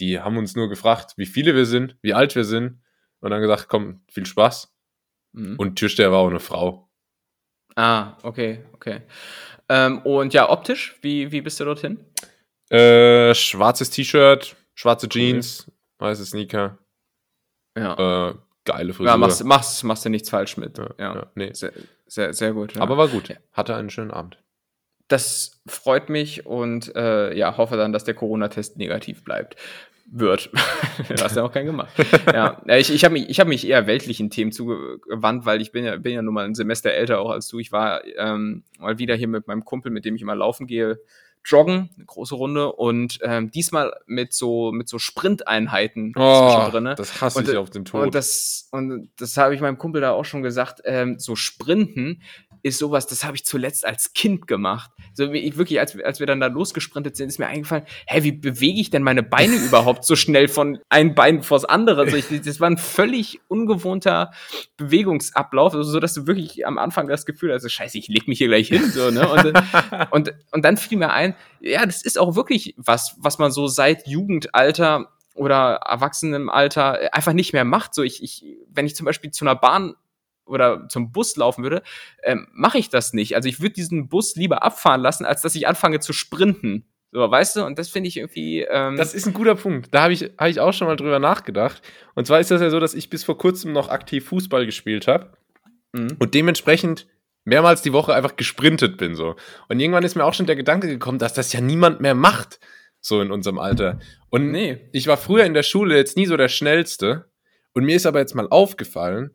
Die 0.00 0.18
haben 0.20 0.38
uns 0.38 0.56
nur 0.56 0.68
gefragt, 0.68 1.12
wie 1.16 1.26
viele 1.26 1.54
wir 1.54 1.66
sind, 1.66 1.96
wie 2.00 2.14
alt 2.14 2.34
wir 2.34 2.44
sind. 2.44 2.80
Und 3.20 3.30
dann 3.30 3.42
gesagt, 3.42 3.68
komm, 3.68 4.02
viel 4.10 4.24
Spaß. 4.24 4.72
Mhm. 5.32 5.56
Und 5.58 5.76
Türsteher 5.78 6.10
war 6.10 6.20
auch 6.20 6.30
eine 6.30 6.40
Frau. 6.40 6.89
Ah, 7.76 8.16
okay, 8.22 8.60
okay. 8.74 9.02
Ähm, 9.68 9.98
und 10.00 10.34
ja, 10.34 10.48
optisch, 10.50 10.96
wie, 11.02 11.30
wie 11.32 11.40
bist 11.40 11.60
du 11.60 11.64
dorthin? 11.64 11.98
Äh, 12.70 13.34
schwarzes 13.34 13.90
T-Shirt, 13.90 14.56
schwarze 14.74 15.08
Jeans, 15.08 15.70
weiße 15.98 16.24
Sneaker, 16.26 16.78
Ja. 17.76 18.28
äh, 18.30 18.34
geile 18.64 18.92
Frisur. 18.92 19.06
ja 19.06 19.16
machst, 19.16 19.44
machst, 19.44 19.84
machst 19.84 20.04
du 20.04 20.08
nichts 20.08 20.30
falsch 20.30 20.56
mit. 20.56 20.78
ja, 20.78 20.88
Ja, 20.98 21.14
ja, 21.14 21.26
nee. 21.34 21.52
Sehr, 21.52 21.72
sehr, 22.06 22.32
sehr 22.34 22.52
gut. 22.52 22.76
Aber 22.78 22.96
war 22.96 23.08
gut. 23.08 23.34
Hatte 23.52 23.74
einen 23.76 23.90
schönen 23.90 24.10
Abend. 24.10 24.38
Das 25.10 25.60
freut 25.66 26.08
mich 26.08 26.46
und 26.46 26.94
äh, 26.94 27.36
ja, 27.36 27.56
hoffe 27.56 27.76
dann, 27.76 27.92
dass 27.92 28.04
der 28.04 28.14
Corona-Test 28.14 28.78
negativ 28.78 29.24
bleibt. 29.24 29.56
Wird. 30.12 30.50
du 31.08 31.22
hast 31.22 31.36
ja 31.36 31.42
auch 31.44 31.52
keinen 31.52 31.66
gemacht. 31.66 31.90
ja, 32.32 32.60
ich, 32.66 32.92
ich 32.92 33.04
habe 33.04 33.14
mich, 33.14 33.28
ich 33.28 33.40
hab 33.40 33.48
mich 33.48 33.66
eher 33.66 33.86
weltlichen 33.88 34.30
Themen 34.30 34.52
zugewandt, 34.52 35.46
weil 35.46 35.60
ich 35.60 35.72
bin 35.72 35.84
ja, 35.84 35.96
bin 35.96 36.14
ja 36.14 36.22
nun 36.22 36.34
mal 36.34 36.44
ein 36.44 36.54
Semester 36.54 36.90
älter 36.92 37.20
auch 37.20 37.30
als 37.30 37.48
du. 37.48 37.58
Ich 37.58 37.72
war 37.72 38.04
ähm, 38.16 38.62
mal 38.78 38.98
wieder 38.98 39.16
hier 39.16 39.28
mit 39.28 39.48
meinem 39.48 39.64
Kumpel, 39.64 39.90
mit 39.90 40.04
dem 40.04 40.14
ich 40.14 40.22
immer 40.22 40.36
laufen 40.36 40.68
gehe, 40.68 41.00
joggen, 41.44 41.90
eine 41.96 42.04
große 42.04 42.34
Runde 42.34 42.72
und 42.72 43.18
ähm, 43.22 43.50
diesmal 43.50 43.92
mit 44.06 44.32
so 44.32 44.72
mit 44.72 44.88
so 44.88 44.98
Sprinteinheiten 44.98 46.12
zwischendrin. 46.12 46.86
Oh, 46.86 46.94
das 46.94 47.20
hasse 47.20 47.38
Und, 47.38 47.48
ich 47.48 47.56
auf 47.56 47.70
den 47.70 47.84
Tod. 47.84 48.04
Und 48.04 48.14
das, 48.14 48.68
und 48.72 49.10
das 49.16 49.36
habe 49.36 49.54
ich 49.54 49.60
meinem 49.60 49.78
Kumpel 49.78 50.00
da 50.00 50.12
auch 50.12 50.24
schon 50.24 50.42
gesagt, 50.42 50.82
ähm, 50.84 51.18
so 51.18 51.36
Sprinten 51.36 52.22
ist 52.62 52.78
sowas, 52.78 53.06
das 53.06 53.24
habe 53.24 53.36
ich 53.36 53.44
zuletzt 53.44 53.86
als 53.86 54.12
Kind 54.12 54.46
gemacht. 54.46 54.90
So 55.14 55.32
wie 55.32 55.38
ich 55.38 55.56
wirklich, 55.56 55.80
als, 55.80 55.96
wir- 55.96 56.04
als 56.06 56.20
wir 56.20 56.26
dann 56.26 56.40
da 56.40 56.46
losgesprintet 56.48 57.16
sind, 57.16 57.28
ist 57.28 57.38
mir 57.38 57.46
eingefallen, 57.46 57.84
hä, 58.06 58.22
wie 58.22 58.32
bewege 58.32 58.80
ich 58.80 58.90
denn 58.90 59.02
meine 59.02 59.22
Beine 59.22 59.54
überhaupt 59.66 60.04
so 60.04 60.16
schnell 60.16 60.48
von 60.48 60.78
einem 60.88 61.14
Bein 61.14 61.42
vors 61.42 61.64
andere? 61.64 62.02
Also 62.02 62.16
ich, 62.16 62.26
das 62.42 62.60
war 62.60 62.68
ein 62.70 62.78
völlig 62.78 63.40
ungewohnter 63.48 64.30
Bewegungsablauf, 64.76 65.74
also 65.74 65.90
so 65.90 66.00
dass 66.00 66.14
du 66.14 66.26
wirklich 66.26 66.66
am 66.66 66.78
Anfang 66.78 67.06
das 67.08 67.26
Gefühl 67.26 67.52
hast, 67.52 67.70
scheiße, 67.70 67.98
ich 67.98 68.08
leg 68.08 68.26
mich 68.28 68.38
hier 68.38 68.48
gleich 68.48 68.68
hin. 68.68 68.90
So, 68.90 69.10
ne? 69.10 69.28
und, 69.28 69.44
dann- 69.44 70.08
und, 70.10 70.34
und 70.52 70.64
dann 70.64 70.76
fiel 70.76 70.98
mir 70.98 71.12
ein, 71.12 71.34
ja, 71.60 71.84
das 71.86 72.02
ist 72.02 72.18
auch 72.18 72.34
wirklich 72.36 72.74
was, 72.76 73.14
was 73.18 73.38
man 73.38 73.52
so 73.52 73.66
seit 73.66 74.06
Jugendalter 74.06 75.08
oder 75.34 75.80
Erwachsenenalter 75.86 77.14
einfach 77.14 77.32
nicht 77.32 77.52
mehr 77.52 77.64
macht. 77.64 77.94
So, 77.94 78.02
ich, 78.02 78.22
ich, 78.22 78.44
wenn 78.68 78.86
ich 78.86 78.96
zum 78.96 79.06
Beispiel 79.06 79.30
zu 79.30 79.44
einer 79.44 79.54
Bahn 79.56 79.94
oder 80.50 80.88
zum 80.88 81.12
Bus 81.12 81.36
laufen 81.36 81.62
würde, 81.62 81.82
ähm, 82.22 82.46
mache 82.52 82.78
ich 82.78 82.88
das 82.90 83.12
nicht. 83.12 83.34
Also 83.36 83.48
ich 83.48 83.60
würde 83.60 83.74
diesen 83.74 84.08
Bus 84.08 84.36
lieber 84.36 84.62
abfahren 84.62 85.00
lassen, 85.00 85.24
als 85.24 85.42
dass 85.42 85.54
ich 85.54 85.66
anfange 85.66 86.00
zu 86.00 86.12
sprinten. 86.12 86.84
So, 87.12 87.28
weißt 87.28 87.56
du? 87.56 87.64
Und 87.64 87.78
das 87.78 87.88
finde 87.88 88.08
ich 88.08 88.16
irgendwie. 88.18 88.60
Ähm, 88.62 88.96
Das 88.96 89.14
ist 89.14 89.26
ein 89.26 89.34
guter 89.34 89.56
Punkt. 89.56 89.88
Da 89.92 90.02
habe 90.02 90.12
ich, 90.12 90.30
hab 90.38 90.48
ich 90.48 90.60
auch 90.60 90.72
schon 90.72 90.86
mal 90.86 90.96
drüber 90.96 91.18
nachgedacht. 91.18 91.82
Und 92.14 92.26
zwar 92.26 92.38
ist 92.38 92.50
das 92.50 92.60
ja 92.60 92.70
so, 92.70 92.78
dass 92.78 92.94
ich 92.94 93.10
bis 93.10 93.24
vor 93.24 93.36
kurzem 93.36 93.72
noch 93.72 93.88
aktiv 93.88 94.26
Fußball 94.26 94.64
gespielt 94.66 95.08
habe 95.08 95.32
mhm. 95.92 96.16
und 96.20 96.34
dementsprechend 96.34 97.08
mehrmals 97.44 97.82
die 97.82 97.92
Woche 97.92 98.14
einfach 98.14 98.36
gesprintet 98.36 98.96
bin. 98.96 99.14
so. 99.16 99.34
Und 99.68 99.80
irgendwann 99.80 100.04
ist 100.04 100.14
mir 100.14 100.24
auch 100.24 100.34
schon 100.34 100.46
der 100.46 100.56
Gedanke 100.56 100.86
gekommen, 100.86 101.18
dass 101.18 101.34
das 101.34 101.52
ja 101.52 101.60
niemand 101.60 102.00
mehr 102.00 102.14
macht, 102.14 102.60
so 103.00 103.20
in 103.20 103.32
unserem 103.32 103.58
Alter. 103.58 103.98
Und 104.28 104.52
Nee. 104.52 104.78
ich 104.92 105.06
war 105.08 105.16
früher 105.16 105.44
in 105.44 105.54
der 105.54 105.62
Schule 105.64 105.96
jetzt 105.96 106.16
nie 106.16 106.26
so 106.26 106.36
der 106.36 106.48
Schnellste. 106.48 107.24
Und 107.72 107.84
mir 107.84 107.96
ist 107.96 108.06
aber 108.06 108.20
jetzt 108.20 108.34
mal 108.34 108.46
aufgefallen, 108.48 109.34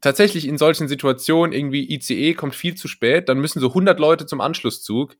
tatsächlich 0.00 0.46
in 0.46 0.58
solchen 0.58 0.88
Situationen, 0.88 1.52
irgendwie 1.52 1.92
ICE 1.94 2.34
kommt 2.34 2.54
viel 2.54 2.74
zu 2.74 2.88
spät, 2.88 3.28
dann 3.28 3.38
müssen 3.40 3.60
so 3.60 3.68
100 3.68 3.98
Leute 3.98 4.26
zum 4.26 4.40
Anschlusszug. 4.40 5.16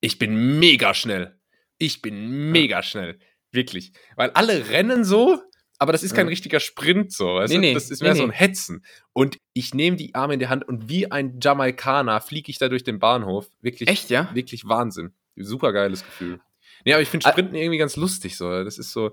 Ich 0.00 0.18
bin 0.18 0.58
mega 0.58 0.94
schnell. 0.94 1.38
Ich 1.78 2.02
bin 2.02 2.50
mega 2.50 2.82
schnell. 2.82 3.18
Wirklich. 3.52 3.92
Weil 4.16 4.30
alle 4.30 4.68
rennen 4.70 5.04
so, 5.04 5.40
aber 5.78 5.92
das 5.92 6.02
ist 6.02 6.14
kein 6.14 6.26
Ja. 6.26 6.30
richtiger 6.30 6.60
Sprint 6.60 7.12
so. 7.12 7.36
Weißt 7.36 7.52
Nee, 7.52 7.58
nee. 7.58 7.74
Das 7.74 7.90
ist 7.90 8.02
Nee, 8.02 8.08
mehr 8.08 8.16
so 8.16 8.24
ein 8.24 8.30
nee. 8.30 8.34
Hetzen. 8.34 8.84
Und 9.12 9.38
ich 9.54 9.74
nehme 9.74 9.96
die 9.96 10.14
Arme 10.14 10.34
in 10.34 10.40
die 10.40 10.48
Hand 10.48 10.66
und 10.66 10.88
wie 10.88 11.10
ein 11.10 11.38
Jamaikaner 11.42 12.20
fliege 12.20 12.50
ich 12.50 12.58
da 12.58 12.68
durch 12.68 12.84
den 12.84 12.98
Bahnhof. 12.98 13.48
Wirklich, 13.60 13.88
Echt, 13.88 14.10
ja? 14.10 14.28
wirklich 14.34 14.66
Wahnsinn. 14.66 15.12
Super 15.36 15.72
geiles 15.72 16.04
Gefühl. 16.04 16.40
Nee, 16.84 16.92
aber 16.94 17.02
ich 17.02 17.08
finde. 17.08 17.28
Sprinten 17.28 17.54
irgendwie 17.54 17.78
ganz 17.78 17.96
lustig 17.96 18.36
so. 18.36 18.64
Das 18.64 18.78
ist 18.78 18.92
so. 18.92 19.12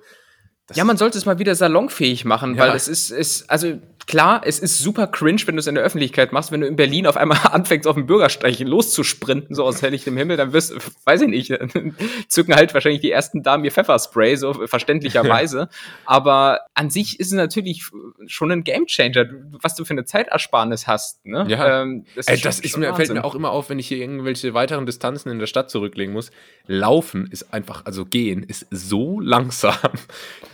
Das 0.68 0.78
Ja, 0.78 0.84
man 0.84 0.98
sollte 0.98 1.18
es 1.18 1.26
mal 1.26 1.38
wieder 1.40 1.54
salonfähig 1.56 2.26
machen, 2.26 2.56
Ja. 2.56 2.62
weil 2.68 2.76
es 2.76 2.88
ist, 2.88 3.12
ist, 3.12 3.50
also 3.52 3.80
klar, 4.08 4.42
es 4.46 4.60
ist 4.60 4.80
super 4.80 5.06
cringe, 5.08 5.42
wenn 5.46 5.56
du 5.56 5.60
es 5.60 5.68
in 5.68 5.76
der 5.76 5.84
Öffentlichkeit 5.84 6.32
machst, 6.32 6.52
wenn 6.52 6.62
du 6.62 6.68
in 6.68 6.76
Berlin 6.76 7.06
auf 7.08 7.18
einmal 7.18 7.38
anfängst, 7.52 7.88
auf 7.88 7.96
dem 7.96 8.06
Bürgersteig 8.08 8.58
loszusprinten, 8.60 9.56
so 9.56 9.64
aus 9.64 9.82
helllichtem 9.84 10.18
Himmel, 10.18 10.38
dann 10.38 10.54
wirst, 10.54 10.74
weiß 11.06 11.22
ich 11.22 11.28
nicht, 11.28 11.54
zücken 12.28 12.56
halt 12.56 12.74
wahrscheinlich 12.74 13.02
die 13.02 13.12
ersten 13.12 13.44
Damen 13.44 13.64
ihr 13.64 13.72
Pfefferspray, 13.72 14.36
so 14.38 14.54
verständlicherweise. 14.68 15.70
Aber 16.06 16.62
an 16.74 16.90
sich 16.90 17.20
ist 17.20 17.28
es 17.28 17.34
natürlich 17.34 17.84
schon 18.26 18.52
ein 18.52 18.64
Gamechanger, 18.64 19.26
was 19.62 19.76
du 19.76 19.86
für 19.86 19.94
eine 19.94 20.06
Zeitersparnis 20.06 20.88
hast, 20.88 21.24
ne? 21.26 21.46
Ja. 21.48 21.82
Ähm, 21.84 22.06
das 22.16 22.28
Ey, 22.28 22.38
schon- 22.38 22.44
das 22.44 22.60
ist 22.60 22.72
schon 22.72 22.80
mir, 22.82 22.94
fällt 22.96 23.14
mir 23.14 23.24
auch 23.24 23.36
immer 23.36 23.52
auf, 23.52 23.70
wenn 23.70 23.78
ich 23.80 23.88
hier 23.88 23.98
irgendwelche 23.98 24.54
weiteren 24.56 24.86
Distanzen 24.88 25.32
in 25.32 25.38
der 25.40 25.48
Stadt 25.48 25.70
zurücklegen 25.70 26.14
muss. 26.14 26.32
Laufen 26.68 27.28
ist 27.32 27.54
einfach, 27.54 27.86
also 27.86 28.06
gehen 28.06 28.42
ist 28.44 28.66
so 28.72 29.20
langsam. 29.20 29.76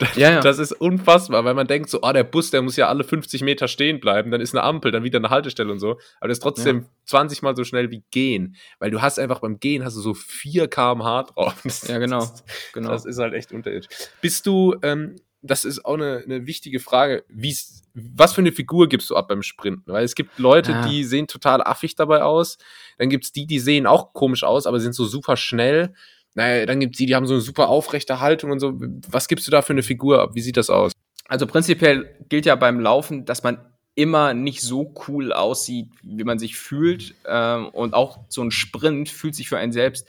Das, 0.02 0.16
Ja, 0.16 0.32
ja. 0.32 0.40
das 0.42 0.60
ist 0.60 0.72
unfassbar, 0.74 1.46
weil 1.46 1.54
man 1.54 1.68
denkt 1.68 1.90
so, 1.90 2.02
ah, 2.02 2.12
der 2.14 2.24
Bus, 2.24 2.52
der 2.52 2.62
muss 2.62 2.76
ja 2.76 2.88
alle 2.90 3.04
50 3.04 3.42
Meter 3.44 3.68
stehen 3.68 4.00
bleiben, 4.00 4.32
dann 4.32 4.42
ist 4.42 4.54
eine 4.56 4.64
Ampel, 4.64 4.92
dann 4.92 5.04
wieder 5.04 5.20
eine 5.20 5.30
Haltestelle 5.30 5.72
und 5.72 5.80
so. 5.80 5.92
Aber 6.20 6.28
das 6.28 6.38
ist 6.38 6.44
trotzdem 6.44 6.86
20 7.06 7.42
Mal 7.42 7.56
so 7.56 7.64
schnell 7.64 7.92
wie 7.92 8.04
gehen. 8.12 8.56
Weil 8.80 8.92
du 8.92 9.02
hast 9.02 9.20
einfach 9.20 9.40
beim 9.40 9.60
Gehen 9.60 9.84
hast 9.86 9.96
du 9.96 10.02
so 10.02 10.14
4 10.14 10.68
km/h 10.68 11.24
drauf. 11.24 11.56
Das, 11.64 11.88
Ja, 11.88 11.98
genau, 12.00 12.20
Das, 12.20 12.44
genau. 12.74 12.90
das 12.90 13.06
ist 13.06 13.20
halt 13.20 13.34
echt 13.34 13.52
unterirdisch. 13.52 13.88
Bist 14.22 14.46
du, 14.48 14.76
ähm, 14.82 15.16
das 15.44 15.66
ist 15.66 15.86
auch 15.86 15.96
eine, 15.96 16.18
eine 16.26 16.46
wichtige 16.46 16.80
Frage. 16.80 17.24
Wie's, 17.28 17.82
was 17.94 18.34
für 18.34 18.42
eine 18.42 18.52
Figur 18.52 18.88
gibst 18.88 19.10
du 19.10 19.16
ab 19.16 19.28
beim 19.28 19.42
Sprinten? 19.44 19.92
Weil 19.92 20.04
es 20.06 20.16
gibt 20.16 20.38
Leute, 20.38 20.74
Ah. 20.76 20.88
die 20.88 21.04
sehen 21.04 21.28
total 21.28 21.64
affig 21.64 21.96
dabei 21.96 22.22
aus. 22.24 22.58
Dann 22.98 23.10
gibt's 23.10 23.32
die, 23.32 23.48
die 23.48 23.60
sehen 23.60 23.88
auch 23.88 24.14
komisch 24.14 24.44
aus, 24.44 24.66
aber 24.68 24.80
sind 24.80 24.94
so 24.94 25.06
super 25.06 25.38
schnell. 25.38 25.94
Naja, 26.36 26.66
dann 26.66 26.80
gibt's 26.80 26.98
die, 26.98 27.06
die 27.06 27.16
haben 27.16 27.26
so 27.26 27.34
eine 27.34 27.42
super 27.42 27.70
aufrechte 27.70 28.20
Haltung 28.20 28.52
und 28.52 28.60
so. 28.60 28.74
Was 29.10 29.28
gibst 29.28 29.48
du 29.48 29.52
da 29.52 29.62
für 29.62 29.74
eine 29.74 29.84
Figur 29.84 30.22
ab? 30.22 30.32
Wie 30.34 30.42
sieht 30.42 30.58
das 30.58 30.70
aus? 30.70 30.94
Also 31.28 31.48
prinzipiell 31.48 32.16
gilt 32.30 32.46
ja 32.46 32.56
beim 32.56 32.80
Laufen, 32.80 33.26
dass 33.26 33.44
man 33.44 33.58
immer 33.96 34.34
nicht 34.34 34.62
so 34.62 34.94
cool 35.08 35.34
aussieht, 35.34 35.90
wie 36.02 36.24
man 36.24 36.40
sich 36.40 36.56
fühlt. 36.56 37.16
Ähm, 37.28 37.68
und 37.70 37.94
auch 37.94 38.20
so 38.30 38.42
ein 38.42 38.52
Sprint 38.52 39.10
fühlt 39.10 39.36
sich 39.36 39.50
für 39.50 39.58
einen 39.58 39.74
selbst 39.74 40.08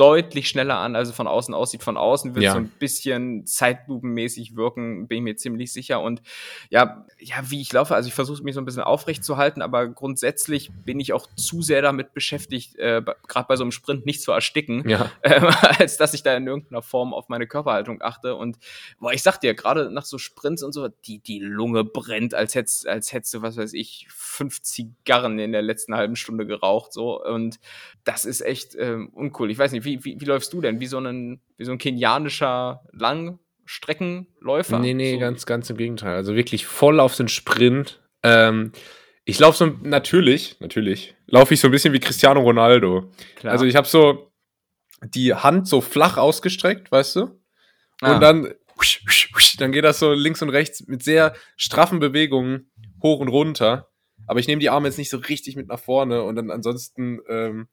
deutlich 0.00 0.48
schneller 0.48 0.78
an, 0.78 0.96
als 0.96 1.10
es 1.10 1.14
von 1.14 1.26
außen 1.26 1.52
aussieht. 1.52 1.82
Von 1.82 1.98
außen 1.98 2.34
wird 2.34 2.44
Ja. 2.44 2.52
so 2.52 2.58
ein 2.58 2.70
bisschen 2.78 3.44
zeitlupenmäßig 3.44 4.56
wirken, 4.56 5.08
bin 5.08 5.18
ich 5.18 5.24
mir 5.24 5.36
ziemlich 5.36 5.72
sicher. 5.74 6.00
Und 6.00 6.22
ja, 6.70 7.04
ja, 7.18 7.36
wie 7.50 7.60
ich 7.60 7.70
laufe, 7.70 7.94
also 7.94 8.06
ich 8.08 8.14
versuche 8.14 8.42
mich 8.42 8.54
so 8.54 8.62
ein 8.62 8.64
bisschen 8.64 8.82
aufrecht 8.82 9.22
zu 9.22 9.36
halten, 9.36 9.60
aber 9.60 9.88
grundsätzlich 9.88 10.70
bin 10.86 11.00
ich 11.00 11.12
auch 11.12 11.26
zu 11.36 11.60
sehr 11.60 11.82
damit 11.82 12.14
beschäftigt, 12.14 12.76
äh, 12.76 13.02
gerade 13.28 13.46
bei 13.46 13.56
so 13.56 13.62
einem 13.64 13.72
Sprint 13.72 14.06
nicht 14.06 14.22
zu 14.22 14.32
ersticken 14.32 14.88
Ja. 14.88 15.12
ähm, 15.22 15.44
als 15.78 15.98
dass 15.98 16.14
ich 16.14 16.22
da 16.22 16.34
in 16.34 16.46
irgendeiner 16.46 16.80
Form 16.80 17.12
auf 17.12 17.28
meine 17.28 17.46
Körperhaltung 17.46 18.00
achte. 18.00 18.36
Und 18.36 18.58
boah, 19.00 19.12
ich 19.12 19.22
sag 19.22 19.38
dir, 19.38 19.52
gerade 19.52 19.90
nach 19.90 20.06
so 20.06 20.16
Sprints 20.16 20.62
und 20.62 20.72
so, 20.72 20.88
die, 20.88 21.18
die 21.18 21.40
Lunge 21.40 21.84
brennt, 21.84 22.32
als 22.32 22.54
hättest, 22.54 22.86
als 22.88 23.12
hättest 23.12 23.34
du, 23.34 23.42
was 23.42 23.58
weiß 23.58 23.74
ich, 23.74 24.06
fünf 24.08 24.62
Zigarren 24.62 25.38
in 25.38 25.52
der 25.52 25.60
letzten 25.62 25.94
halben 25.94 26.16
Stunde 26.16 26.46
geraucht. 26.46 26.94
So. 26.94 27.22
Und 27.22 27.60
das 28.04 28.24
ist 28.24 28.40
echt 28.40 28.74
ähm, 28.76 29.10
uncool. 29.12 29.50
Ich 29.50 29.58
weiß 29.58 29.72
nicht, 29.72 29.84
wie, 29.84 29.89
wie, 30.02 30.20
wie 30.20 30.24
läufst 30.24 30.52
du 30.52 30.60
denn? 30.60 30.80
Wie 30.80 30.86
so 30.86 30.98
ein, 30.98 31.40
wie 31.56 31.64
so 31.64 31.72
ein 31.72 31.78
kenianischer 31.78 32.82
Langstreckenläufer? 32.92 34.78
Nee, 34.78 34.94
nee, 34.94 35.14
so, 35.14 35.18
ganz, 35.18 35.46
ganz 35.46 35.70
im 35.70 35.76
Gegenteil. 35.76 36.14
Also 36.14 36.36
wirklich 36.36 36.66
voll 36.66 37.00
auf 37.00 37.16
den 37.16 37.28
Sprint. 37.28 38.00
Ähm, 38.22 38.72
ich 39.24 39.38
laufe 39.38 39.58
so, 39.58 39.66
natürlich, 39.82 40.56
natürlich, 40.60 41.14
laufe 41.26 41.54
ich 41.54 41.60
so 41.60 41.68
ein 41.68 41.70
bisschen 41.70 41.92
wie 41.92 42.00
Cristiano 42.00 42.40
Ronaldo. 42.40 43.10
klar. 43.36 43.52
Also 43.52 43.64
ich 43.64 43.76
habe 43.76 43.86
so 43.86 44.32
die 45.02 45.34
Hand 45.34 45.68
so 45.68 45.80
flach 45.80 46.16
ausgestreckt, 46.16 46.90
weißt 46.90 47.16
du? 47.16 47.40
Ah. 48.00 48.14
Und 48.14 48.20
dann, 48.20 48.54
dann 49.58 49.72
geht 49.72 49.84
das 49.84 49.98
so 49.98 50.12
links 50.12 50.42
und 50.42 50.50
rechts 50.50 50.86
mit 50.86 51.02
sehr 51.02 51.34
straffen 51.56 52.00
Bewegungen 52.00 52.70
hoch 53.02 53.20
und 53.20 53.28
runter. 53.28 53.90
Aber 54.26 54.40
ich 54.40 54.46
nehme 54.46 54.60
die 54.60 54.70
Arme 54.70 54.88
jetzt 54.88 54.98
nicht 54.98 55.10
so 55.10 55.18
richtig 55.18 55.56
mit 55.56 55.68
nach 55.68 55.78
vorne 55.78 56.22
und 56.22 56.36
dann 56.36 56.50
ansonsten, 56.50 57.20
ähm, 57.28 57.68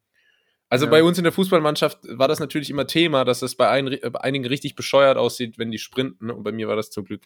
also 0.69 0.85
Ja. 0.85 0.91
bei 0.91 1.03
uns 1.03 1.17
in 1.17 1.23
der 1.23 1.33
Fußballmannschaft 1.33 1.99
war 2.17 2.27
das 2.27 2.39
natürlich 2.39 2.69
immer 2.69 2.87
Thema, 2.87 3.23
dass 3.25 3.39
das 3.39 3.55
bei, 3.55 3.69
ein, 3.69 3.85
bei 4.11 4.21
einigen 4.21 4.45
richtig 4.45 4.75
bescheuert 4.75 5.17
aussieht, 5.17 5.57
wenn 5.57 5.71
die 5.71 5.77
sprinten. 5.79 6.29
Und 6.31 6.43
bei 6.43 6.51
mir 6.51 6.67
war 6.67 6.75
das 6.75 6.89
zum 6.89 7.05
Glück, 7.05 7.23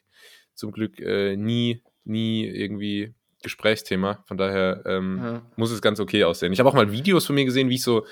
zum 0.54 0.72
Glück 0.72 1.00
äh, 1.00 1.36
nie, 1.36 1.82
nie 2.04 2.46
irgendwie 2.48 3.14
Gesprächsthema. 3.44 4.24
Von 4.28 4.38
daher 4.38 4.84
ähm, 4.86 5.20
Ja. 5.24 5.42
muss 5.56 5.72
es 5.72 5.82
ganz 5.82 6.00
okay 6.00 6.24
aussehen. 6.24 6.54
Ich 6.54 6.60
habe 6.60 6.70
auch 6.70 6.74
mal 6.76 6.92
Videos 6.92 7.26
von 7.26 7.36
mir 7.36 7.46
gesehen, 7.46 7.70
wie 7.70 7.76
ich 7.76 7.84
so 7.84 8.06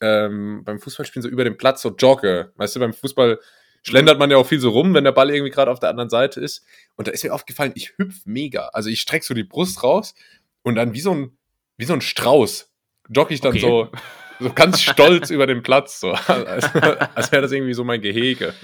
ähm, 0.00 0.62
beim 0.64 0.78
Fußballspielen 0.80 1.22
so 1.22 1.28
über 1.28 1.44
den 1.44 1.56
Platz 1.56 1.82
so 1.82 1.90
jogge. 1.96 2.52
Weißt 2.56 2.76
du, 2.76 2.80
beim 2.80 2.92
Fußball 2.92 3.38
schlendert 3.82 4.18
man 4.18 4.30
ja 4.30 4.36
auch 4.36 4.46
viel 4.46 4.60
so 4.60 4.70
rum, 4.70 4.94
wenn 4.94 5.04
der 5.04 5.12
Ball 5.12 5.30
irgendwie 5.30 5.50
gerade 5.50 5.70
auf 5.70 5.80
der 5.80 5.88
anderen 5.90 6.10
Seite 6.10 6.40
ist. 6.40 6.64
Und 6.96 7.08
da 7.08 7.12
ist 7.12 7.24
mir 7.24 7.32
aufgefallen, 7.34 7.72
ich 7.74 7.94
hüpf 7.98 8.24
mega. 8.26 8.68
Also 8.68 8.88
ich 8.90 9.00
strecke 9.00 9.24
so 9.24 9.34
die 9.34 9.42
Brust 9.44 9.82
raus 9.82 10.14
und 10.62 10.74
dann 10.76 10.92
wie 10.94 11.00
so 11.00 11.12
ein, 11.12 11.36
wie 11.76 11.84
so 11.86 11.94
ein 11.94 12.00
Strauß 12.02 12.70
jogge 13.08 13.34
ich 13.34 13.40
dann 13.40 13.50
Okay. 13.52 13.60
so, 13.60 13.88
so 14.40 14.52
ganz 14.52 14.80
stolz 14.80 15.30
über 15.30 15.46
den 15.46 15.62
Platz. 15.62 16.00
So. 16.00 16.12
Als, 16.12 16.74
als 16.74 17.32
wäre 17.32 17.42
das 17.42 17.52
irgendwie 17.52 17.74
so 17.74 17.84
mein 17.84 18.00
Gehege. 18.00 18.54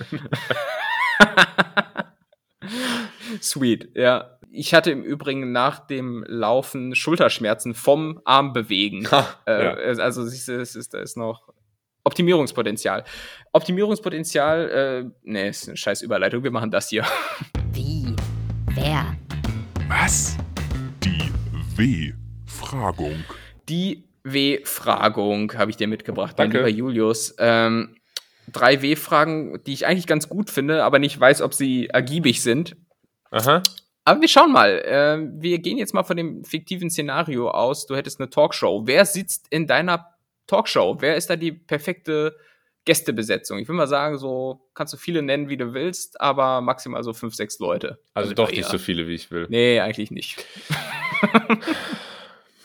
Sweet, 3.40 3.90
ja. 3.94 4.38
Ich 4.50 4.72
hatte 4.72 4.90
im 4.90 5.02
Übrigen 5.02 5.52
nach 5.52 5.86
dem 5.86 6.24
Laufen 6.26 6.94
Schulterschmerzen 6.94 7.74
vom 7.74 8.20
Arm 8.24 8.52
bewegen. 8.52 9.10
Ha, 9.10 9.28
Äh, 9.46 9.64
ja. 9.64 9.72
Also 10.02 10.22
es 10.22 10.48
ist, 10.48 10.94
da 10.94 10.98
ist 10.98 11.16
noch 11.16 11.52
Optimierungspotenzial. 12.04 13.04
Optimierungspotenzial, 13.52 14.70
äh, 14.70 15.10
nee, 15.24 15.48
ist 15.48 15.68
eine 15.68 15.76
scheiß 15.76 16.02
Überleitung, 16.02 16.44
wir 16.44 16.52
machen 16.52 16.70
das 16.70 16.88
hier. 16.88 17.04
Wie? 17.72 18.14
Wer? 18.74 19.16
Was? 19.88 20.36
Die 21.02 21.30
W-Fragung. 21.76 23.24
Die 23.68 24.04
W-Fragung 24.26 25.54
habe 25.54 25.70
ich 25.70 25.76
dir 25.76 25.86
mitgebracht, 25.86 26.36
mein 26.36 26.50
Danke. 26.50 26.66
lieber 26.66 26.68
Julius. 26.68 27.34
Ähm, 27.38 27.96
drei 28.52 28.82
W-Fragen, 28.82 29.62
die 29.64 29.72
ich 29.72 29.86
eigentlich 29.86 30.06
ganz 30.06 30.28
gut 30.28 30.50
finde, 30.50 30.82
aber 30.84 30.98
nicht 30.98 31.18
weiß, 31.18 31.42
ob 31.42 31.54
sie 31.54 31.88
ergiebig 31.88 32.42
sind. 32.42 32.76
Aha. 33.30 33.62
Aber 34.04 34.20
wir 34.20 34.28
schauen 34.28 34.52
mal. 34.52 34.82
Ähm, 34.84 35.34
wir 35.40 35.58
gehen 35.58 35.78
jetzt 35.78 35.94
mal 35.94 36.04
von 36.04 36.16
dem 36.16 36.44
fiktiven 36.44 36.90
Szenario 36.90 37.50
aus. 37.50 37.86
Du 37.86 37.96
hättest 37.96 38.20
eine 38.20 38.30
Talkshow. 38.30 38.82
Wer 38.86 39.04
sitzt 39.04 39.46
in 39.50 39.66
deiner 39.66 40.14
Talkshow? 40.46 40.96
Wer 41.00 41.16
ist 41.16 41.30
da 41.30 41.36
die 41.36 41.52
perfekte 41.52 42.36
Gästebesetzung? 42.84 43.58
Ich 43.58 43.68
will 43.68 43.74
mal 43.74 43.88
sagen, 43.88 44.18
so 44.18 44.68
kannst 44.74 44.92
du 44.92 44.96
viele 44.96 45.22
nennen, 45.22 45.48
wie 45.48 45.56
du 45.56 45.72
willst, 45.74 46.20
aber 46.20 46.60
maximal 46.60 47.02
so 47.02 47.12
fünf, 47.12 47.34
sechs 47.34 47.58
Leute. 47.58 47.98
Also 48.14 48.32
doch 48.32 48.50
nicht 48.50 48.64
so 48.64 48.78
viele, 48.78 49.08
wie 49.08 49.14
ich 49.14 49.30
will. 49.30 49.46
Nee, 49.50 49.80
eigentlich 49.80 50.10
nicht. 50.10 50.44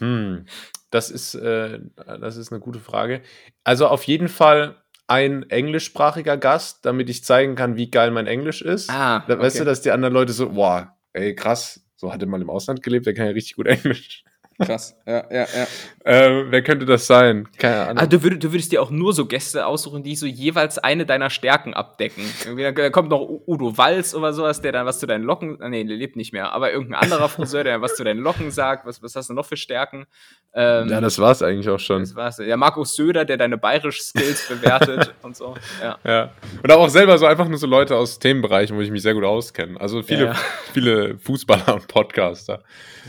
Hm, 0.02 0.48
das 0.92 1.10
ist, 1.10 1.36
äh, 1.36 1.80
das 1.96 2.38
ist 2.38 2.52
eine 2.52 2.60
gute 2.62 2.80
Frage. 2.80 3.22
Also 3.64 3.88
auf 3.88 4.04
jeden 4.04 4.28
Fall 4.28 4.76
ein 5.08 5.50
englischsprachiger 5.50 6.38
Gast, 6.38 6.86
damit 6.86 7.10
ich 7.10 7.24
zeigen 7.24 7.56
kann, 7.56 7.76
wie 7.76 7.90
geil 7.90 8.12
mein 8.12 8.28
Englisch 8.28 8.62
ist. 8.62 8.90
Ah, 8.90 9.26
Da, 9.28 9.40
Weißt 9.40 9.56
okay. 9.56 9.64
du, 9.64 9.66
dass 9.66 9.82
die 9.82 9.92
anderen 9.92 10.14
Leute 10.14 10.32
so, 10.32 10.56
wow, 10.56 10.86
ey, 11.14 11.36
krass, 11.36 11.86
so 11.96 12.14
hat 12.14 12.22
er 12.22 12.28
mal 12.28 12.42
im 12.42 12.50
Ausland 12.50 12.82
gelebt, 12.84 13.06
der 13.06 13.14
kann 13.14 13.26
ja 13.26 13.32
richtig 13.32 13.56
gut 13.56 13.68
Englisch. 13.68 14.24
Krass. 14.66 14.96
Ja, 15.06 15.24
ja, 15.32 15.46
ja. 15.56 15.68
Äh, 16.04 16.52
wer 16.52 16.64
könnte 16.64 16.86
das 16.86 17.06
sein? 17.08 17.48
Keine 17.58 17.82
Ahnung. 17.82 17.98
Ah, 17.98 18.06
du, 18.06 18.24
würdest, 18.24 18.44
du 18.44 18.52
würdest 18.52 18.72
dir 18.72 18.82
auch 18.82 18.90
nur 18.90 19.14
so 19.14 19.26
Gäste 19.26 19.66
aussuchen, 19.66 20.04
die 20.04 20.16
so 20.16 20.26
jeweils 20.26 20.78
eine 20.80 21.06
deiner 21.06 21.30
Stärken 21.30 21.74
abdecken. 21.74 22.24
Irgendwie, 22.46 22.72
da 22.74 22.90
kommt 22.90 23.10
noch 23.10 23.22
Udo 23.22 23.78
Walz 23.78 24.16
oder 24.16 24.34
sowas, 24.34 24.62
der 24.62 24.72
dann 24.72 24.86
was 24.86 25.00
zu 25.00 25.06
deinen 25.08 25.24
Locken, 25.24 25.62
ah, 25.62 25.70
nee, 25.70 25.84
der 25.84 25.98
lebt 25.98 26.16
nicht 26.16 26.34
mehr, 26.34 26.54
aber 26.54 26.72
irgendein 26.72 27.02
anderer 27.02 27.30
Friseur, 27.30 27.64
der 27.64 27.82
was 27.82 27.96
zu 27.96 28.04
deinen 28.04 28.20
Locken 28.20 28.52
sagt. 28.52 28.86
Was, 28.86 29.04
was 29.04 29.16
hast 29.16 29.30
du 29.30 29.34
noch 29.34 29.46
für 29.46 29.58
Stärken? 29.58 30.06
Ähm, 30.54 30.90
ja, 30.90 31.00
das 31.00 31.18
war's 31.20 31.42
eigentlich 31.42 31.70
auch 31.70 31.80
schon. 31.80 32.02
das 32.02 32.16
war's. 32.16 32.38
Ja, 32.40 32.58
Markus 32.58 32.96
Söder, 32.96 33.24
der 33.26 33.38
deine 33.38 33.58
bayerisch-Skills 33.58 34.48
bewertet 34.50 35.14
und 35.22 35.36
so. 35.36 35.56
Ja. 35.82 35.98
Ja. 36.04 36.32
Und 36.62 36.72
auch 36.72 36.90
selber 36.90 37.18
so 37.18 37.26
einfach 37.26 37.48
nur 37.48 37.58
so 37.58 37.68
Leute 37.68 37.96
aus 37.96 38.20
Themenbereichen, 38.20 38.76
wo 38.76 38.82
ich 38.82 38.92
mich 38.92 39.02
sehr 39.02 39.14
gut 39.14 39.24
auskenne. 39.24 39.80
Also 39.80 40.02
viele, 40.04 40.26
Ja, 40.26 40.32
ja. 40.32 40.40
viele 40.74 41.18
Fußballer 41.20 41.76
und 41.76 41.88
Podcaster. 41.88 42.64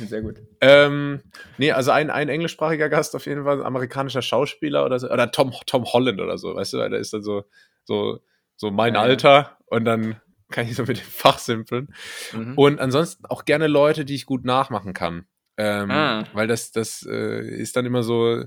Sehr 0.06 0.22
gut. 0.22 0.36
Ähm, 0.60 1.20
nee, 1.58 1.72
also 1.72 1.90
ein, 1.90 2.10
ein 2.10 2.28
englischsprachiger 2.28 2.88
Gast 2.88 3.14
auf 3.16 3.26
jeden 3.26 3.44
Fall, 3.44 3.60
ein 3.60 3.66
amerikanischer 3.66 4.22
Schauspieler 4.22 4.84
oder 4.84 4.98
so, 4.98 5.10
oder 5.10 5.30
Tom, 5.30 5.52
Tom 5.66 5.84
Holland 5.84 6.20
oder 6.20 6.38
so, 6.38 6.54
weißt 6.54 6.74
du, 6.74 6.78
weil 6.78 6.90
der 6.90 7.00
ist 7.00 7.12
dann 7.12 7.22
so, 7.22 7.44
so, 7.84 8.20
so 8.56 8.70
mein 8.70 8.94
Ja. 8.94 9.00
Alter 9.02 9.56
und 9.66 9.84
dann 9.84 10.20
kann 10.50 10.66
ich 10.66 10.76
so 10.76 10.82
mit 10.84 10.98
dem 10.98 11.04
Fach 11.04 11.38
simpeln. 11.38 11.94
Mhm. 12.32 12.58
Und 12.58 12.78
ansonsten 12.80 13.24
auch 13.26 13.44
gerne 13.44 13.66
Leute, 13.68 14.04
die 14.04 14.14
ich 14.14 14.26
gut 14.26 14.44
nachmachen 14.44 14.92
kann. 14.92 15.26
Ähm, 15.56 15.90
Ah. 15.90 16.24
Weil 16.34 16.46
das, 16.46 16.72
das 16.72 17.06
äh, 17.08 17.40
ist 17.46 17.76
dann 17.76 17.86
immer 17.86 18.02
so, 18.02 18.44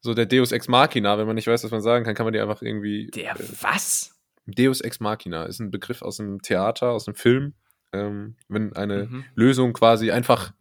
so 0.00 0.14
der 0.14 0.26
Deus 0.26 0.52
Ex 0.52 0.68
Machina, 0.68 1.18
wenn 1.18 1.26
man 1.26 1.34
nicht 1.34 1.46
weiß, 1.48 1.64
was 1.64 1.70
man 1.72 1.80
sagen 1.80 2.04
kann, 2.04 2.14
kann 2.14 2.24
man 2.26 2.32
die 2.32 2.40
einfach 2.40 2.62
irgendwie. 2.62 3.08
Der 3.08 3.32
äh, 3.32 3.44
was? 3.60 4.14
Deus 4.46 4.80
Ex 4.80 5.00
Machina 5.00 5.44
ist 5.44 5.58
ein 5.60 5.70
Begriff 5.70 6.00
aus 6.02 6.16
dem 6.18 6.40
Theater, 6.42 6.90
aus 6.90 7.04
dem 7.04 7.14
Film. 7.14 7.54
Ähm, 7.92 8.36
wenn 8.48 8.74
eine 8.76 9.06
Mhm. 9.06 9.24
Lösung 9.34 9.72
quasi 9.72 10.10
einfach 10.12 10.52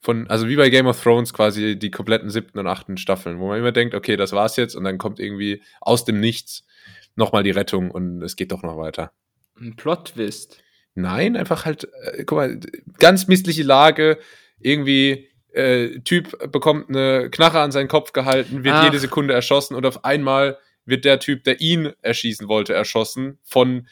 von, 0.00 0.28
also 0.28 0.48
wie 0.48 0.56
bei 0.56 0.70
Game 0.70 0.86
of 0.86 1.02
Thrones 1.02 1.32
quasi 1.34 1.78
die 1.78 1.90
kompletten 1.90 2.30
siebten 2.30 2.58
und 2.58 2.66
achten 2.66 2.96
Staffeln, 2.96 3.38
wo 3.38 3.48
man 3.48 3.58
immer 3.58 3.72
denkt, 3.72 3.94
okay, 3.94 4.16
das 4.16 4.32
war's 4.32 4.56
jetzt 4.56 4.74
und 4.74 4.84
dann 4.84 4.98
kommt 4.98 5.20
irgendwie 5.20 5.62
aus 5.80 6.04
dem 6.04 6.20
Nichts 6.20 6.64
nochmal 7.16 7.42
die 7.42 7.50
Rettung 7.50 7.90
und 7.90 8.22
es 8.22 8.36
geht 8.36 8.52
doch 8.52 8.62
noch 8.62 8.78
weiter. 8.78 9.12
Ein 9.60 9.76
Plot-Twist. 9.76 10.62
Nein, 10.94 11.36
einfach 11.36 11.66
halt, 11.66 11.88
äh, 12.02 12.24
guck 12.24 12.38
mal, 12.38 12.58
ganz 12.98 13.28
missliche 13.28 13.62
Lage, 13.62 14.18
irgendwie 14.58 15.28
äh, 15.52 16.00
Typ 16.00 16.50
bekommt 16.50 16.88
eine 16.88 17.30
Knarre 17.30 17.60
an 17.60 17.72
seinen 17.72 17.88
Kopf 17.88 18.12
gehalten, 18.12 18.64
wird 18.64 18.76
Ach. 18.76 18.84
jede 18.84 18.98
Sekunde 18.98 19.34
erschossen 19.34 19.74
und 19.74 19.84
auf 19.84 20.04
einmal 20.04 20.58
wird 20.84 21.04
der 21.04 21.20
Typ, 21.20 21.44
der 21.44 21.60
ihn 21.60 21.92
erschießen 22.02 22.48
wollte, 22.48 22.72
erschossen 22.72 23.38
von 23.42 23.86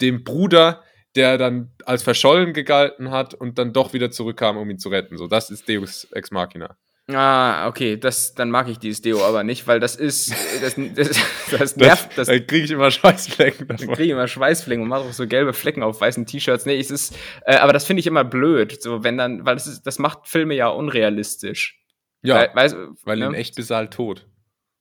dem 0.00 0.22
Bruder, 0.24 0.82
der 1.16 1.38
dann 1.38 1.70
als 1.84 2.02
verschollen 2.02 2.52
gegalten 2.52 3.10
hat 3.10 3.34
und 3.34 3.58
dann 3.58 3.72
doch 3.72 3.92
wieder 3.92 4.10
zurückkam, 4.10 4.56
um 4.56 4.68
ihn 4.70 4.78
zu 4.78 4.88
retten. 4.88 5.16
So, 5.16 5.26
das 5.26 5.50
ist 5.50 5.68
Deus 5.68 6.04
Ex 6.12 6.30
Machina. 6.30 6.76
Ah, 7.08 7.68
okay, 7.68 7.96
das, 7.96 8.34
dann 8.34 8.50
mag 8.50 8.68
ich 8.68 8.78
dieses 8.78 9.00
Deo 9.00 9.24
aber 9.24 9.44
nicht, 9.44 9.68
weil 9.68 9.78
das 9.78 9.94
ist, 9.94 10.32
das, 10.60 10.74
das, 10.96 11.20
das 11.52 11.76
nervt, 11.76 12.18
das, 12.18 12.26
da 12.26 12.36
kriege 12.40 12.64
ich 12.64 12.70
immer 12.72 12.90
Schweißflecken 12.90 13.68
Dann 13.68 13.76
davon. 13.76 13.94
kriege 13.94 14.06
ich 14.06 14.10
immer 14.10 14.26
Schweißflecken 14.26 14.82
und 14.82 14.88
mache 14.88 15.02
auch 15.02 15.12
so 15.12 15.24
gelbe 15.28 15.52
Flecken 15.52 15.84
auf 15.84 16.00
weißen 16.00 16.26
T-Shirts. 16.26 16.66
Nee, 16.66 16.80
es 16.80 16.90
ist, 16.90 17.16
äh, 17.44 17.56
aber 17.56 17.72
das 17.72 17.84
finde 17.84 18.00
ich 18.00 18.08
immer 18.08 18.24
blöd, 18.24 18.82
so 18.82 19.04
wenn 19.04 19.16
dann, 19.16 19.46
weil 19.46 19.54
das 19.54 19.68
ist, 19.68 19.86
das 19.86 20.00
macht 20.00 20.26
Filme 20.26 20.54
ja 20.54 20.66
unrealistisch. 20.66 21.80
Ja, 22.22 22.34
weil, 22.34 22.50
weiß, 22.54 22.76
weil 23.04 23.18
ne? 23.18 23.26
in 23.26 23.34
echt 23.34 23.54
bist 23.54 23.70
du 23.70 23.76
halt 23.76 23.92
tot. 23.92 24.26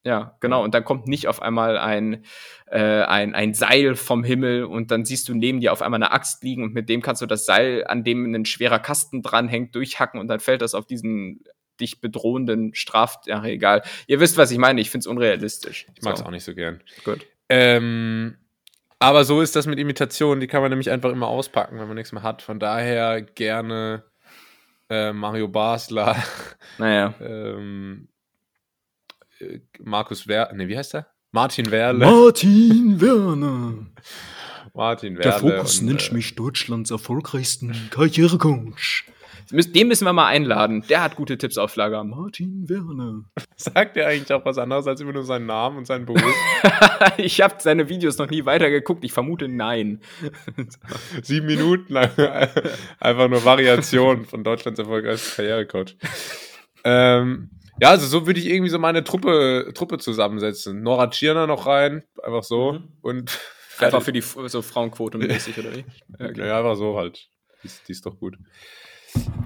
Ja, 0.06 0.38
genau. 0.39 0.64
Und 0.64 0.76
dann 0.76 0.86
kommt 0.86 1.08
nicht 1.08 1.28
auf 1.28 1.41
einmal 1.41 1.80
ein, 1.80 2.24
äh, 2.68 3.01
ein, 3.01 3.34
ein 3.34 3.56
Seil 3.56 3.95
vom 3.95 4.24
Himmel 4.24 4.64
und 4.64 4.91
dann 4.91 5.03
siehst 5.03 5.28
du 5.28 5.34
neben 5.34 5.60
dir 5.60 5.74
auf 5.74 5.82
einmal 5.82 5.97
eine 5.97 6.12
Axt 6.12 6.43
liegen 6.43 6.64
und 6.64 6.76
mit 6.76 6.88
dem 6.89 7.01
kannst 7.01 7.24
du 7.24 7.26
das 7.26 7.45
Seil, 7.47 7.84
an 7.88 8.03
dem 8.03 8.34
ein 8.34 8.45
schwerer 8.45 8.78
Kasten 8.78 9.24
dranhängt, 9.24 9.74
durchhacken 9.74 10.20
und 10.20 10.28
dann 10.28 10.39
fällt 10.39 10.62
das 10.62 10.76
auf 10.76 10.86
diesen 10.86 11.43
dich 11.80 12.01
bedrohenden 12.01 12.74
Straf... 12.76 13.18
Ja, 13.26 13.43
egal. 13.43 13.82
Ihr 14.08 14.20
wisst, 14.20 14.38
was 14.38 14.51
ich 14.51 14.60
meine. 14.60 14.80
Ich 14.80 14.91
find's 14.91 15.08
unrealistisch. 15.08 15.88
Ich 15.95 16.03
mag 16.03 16.14
es 16.14 16.20
So, 16.20 16.26
auch 16.26 16.32
nicht 16.32 16.45
so 16.45 16.53
gern. 16.53 16.82
Gut. 17.03 17.26
Ähm, 17.49 18.38
aber 18.99 19.26
so 19.26 19.41
ist 19.41 19.56
das 19.56 19.66
mit 19.66 19.80
Imitationen, 19.80 20.39
die 20.39 20.47
kann 20.47 20.62
man 20.62 20.70
nämlich 20.70 20.89
einfach 20.89 21.12
immer 21.12 21.28
auspacken, 21.28 21.80
wenn 21.80 21.88
man 21.88 21.95
nichts 21.95 22.12
mehr 22.12 22.24
hat. 22.24 22.41
Von 22.41 22.60
daher 22.60 23.22
gerne 23.24 24.03
äh, 24.89 25.12
Mario 25.14 25.47
Basler, 25.47 26.16
Naja. 26.78 27.14
ähm, 27.22 28.08
äh, 28.08 28.14
Markus 29.84 30.28
Wer, 30.28 30.54
ne, 30.54 30.68
wie 30.68 30.78
heißt 30.78 30.94
der? 30.94 31.08
Martin 31.32 31.70
Werle. 31.72 32.00
Martin 32.06 33.02
Werner. 33.02 33.88
Martin 34.74 35.18
Werle. 35.18 35.24
Der 35.24 35.40
Fokus 35.40 35.80
und, 35.80 35.88
nennt 35.88 36.12
äh, 36.12 36.14
mich 36.14 36.36
Deutschlands 36.36 36.92
erfolgreichsten 36.92 37.90
Karrierecoach. 37.92 39.06
Den 39.52 39.88
müssen 39.90 40.06
wir 40.06 40.14
mal 40.14 40.28
einladen. 40.28 40.84
Der 40.90 41.04
hat 41.04 41.16
gute 41.16 41.38
Tipps 41.38 41.58
auf 41.58 41.76
Lager. 41.76 42.04
Martin 42.04 42.68
Werner. 42.68 43.26
Sagt 43.58 43.96
er 43.98 44.08
eigentlich 44.08 44.34
auch 44.34 44.44
was 44.44 44.58
anderes 44.58 44.88
als 44.88 45.02
immer 45.02 45.14
nur 45.14 45.24
seinen 45.24 45.46
Namen 45.46 45.78
und 45.78 45.86
seinen 45.86 46.06
Beruf? 46.06 46.24
ich 47.18 47.42
habe 47.42 47.56
seine 47.60 47.88
Videos 47.90 48.18
noch 48.18 48.30
nie 48.30 48.46
weitergeguckt. 48.46 49.04
Ich 49.04 49.14
vermute 49.14 49.48
nein. 49.48 50.02
Sieben 51.22 51.46
Minuten 51.46 51.94
lang. 51.94 52.10
Einfach 53.00 53.30
nur 53.30 53.46
Variation 53.46 54.26
von 54.26 54.44
Deutschlands 54.44 54.80
erfolgreichster 54.80 55.44
Karrierecoach. 55.44 55.96
ähm, 56.84 57.50
ja, 57.80 57.90
also 57.90 58.06
so 58.08 58.26
würde 58.28 58.40
ich 58.40 58.46
irgendwie 58.48 58.70
so 58.70 58.80
meine 58.80 59.04
Truppe, 59.04 59.72
Truppe 59.74 59.98
zusammensetzen. 59.98 60.82
Nora 60.82 61.08
Tschirner 61.08 61.48
noch 61.48 61.66
rein, 61.66 62.04
einfach 62.24 62.44
so. 62.44 62.74
Mhm. 62.74 62.88
Und 63.02 63.40
Einfach 63.80 64.02
für 64.02 64.14
die 64.14 64.22
so 64.22 64.62
Frauenquote 64.62 65.18
mäßig, 65.18 65.58
oder 65.60 65.76
wie? 65.76 65.84
Ja, 66.20 66.26
okay. 66.30 66.48
Ja, 66.48 66.58
einfach 66.60 66.76
so 66.78 66.98
halt. 66.98 67.28
Die, 67.64 67.68
ist- 67.68 67.88
die 67.88 67.92
ist 67.92 68.06
doch 68.06 68.18
gut. 68.18 68.38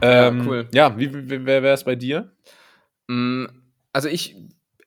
Ähm, 0.01 0.47
cool. 0.47 0.67
Ja, 0.73 0.97
wie, 0.97 1.13
wie, 1.13 1.45
wer 1.45 1.63
wäre 1.63 1.73
es 1.73 1.83
bei 1.83 1.95
dir? 1.95 2.31
Mm, 3.07 3.45
Also 3.93 4.07
ich, 4.07 4.35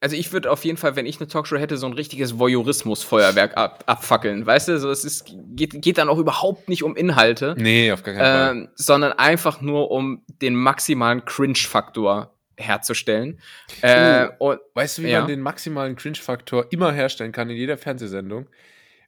also 0.00 0.16
ich 0.16 0.32
würde 0.32 0.50
auf 0.50 0.64
jeden 0.64 0.76
Fall, 0.78 0.96
wenn 0.96 1.06
ich 1.06 1.20
eine 1.20 1.28
Talkshow 1.28 1.56
hätte, 1.56 1.76
so 1.76 1.86
ein 1.86 1.92
richtiges 1.92 2.38
Voyeurismus-Feuerwerk 2.38 3.56
ab, 3.56 3.84
abfackeln. 3.86 4.46
Weißt 4.46 4.68
du, 4.68 4.78
so 4.78 4.90
es 4.90 5.04
ist, 5.04 5.26
geht, 5.54 5.80
geht 5.82 5.98
dann 5.98 6.08
auch 6.08 6.18
überhaupt 6.18 6.68
nicht 6.68 6.82
um 6.82 6.96
Inhalte, 6.96 7.54
Nee, 7.58 7.92
auf 7.92 8.02
gar 8.02 8.14
keinen 8.14 8.24
Fall. 8.24 8.50
ähm, 8.56 8.68
sondern 8.74 9.12
einfach 9.12 9.60
nur 9.60 9.90
um 9.90 10.24
den 10.28 10.54
maximalen 10.56 11.24
Cringe-Faktor 11.24 12.34
herzustellen. 12.56 13.40
Äh, 13.80 14.28
und 14.38 14.60
Weißt 14.74 14.98
du, 14.98 15.02
wie 15.02 15.10
ja. 15.10 15.20
man 15.20 15.28
den 15.28 15.40
maximalen 15.40 15.96
Cringe-Faktor 15.96 16.66
immer 16.70 16.92
herstellen 16.92 17.32
kann 17.32 17.50
in 17.50 17.56
jeder 17.56 17.78
Fernsehsendung? 17.78 18.48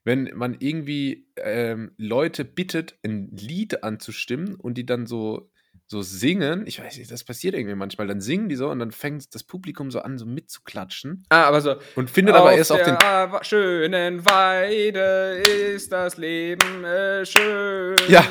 Wenn 0.04 0.30
man 0.34 0.56
irgendwie 0.58 1.26
ähm, 1.36 1.92
Leute 1.96 2.44
bittet, 2.44 2.98
ein 3.02 3.30
Lied 3.30 3.82
anzustimmen 3.82 4.54
und 4.54 4.74
die 4.74 4.84
dann 4.84 5.06
so, 5.06 5.50
so 5.94 6.02
singen, 6.02 6.66
ich 6.66 6.80
weiß 6.82 6.98
nicht, 6.98 7.10
das 7.10 7.22
passiert 7.22 7.54
irgendwie 7.54 7.76
manchmal, 7.76 8.06
dann 8.08 8.20
singen 8.20 8.48
die 8.48 8.56
so 8.56 8.68
und 8.68 8.80
dann 8.80 8.90
fängt 8.90 9.32
das 9.34 9.44
Publikum 9.44 9.90
so 9.92 10.00
an, 10.00 10.18
so 10.18 10.26
mitzuklatschen 10.26 11.24
ah, 11.28 11.44
aber 11.44 11.60
so. 11.60 11.76
und 11.94 12.10
findet 12.10 12.34
aber 12.34 12.52
erst 12.52 12.72
auf 12.72 12.82
den. 12.82 12.96
schönen 13.42 14.24
Weide 14.26 15.40
ist 15.74 15.92
das 15.92 16.16
Leben 16.16 16.84
äh, 16.84 17.24
schön. 17.24 17.96
Ja, 18.08 18.24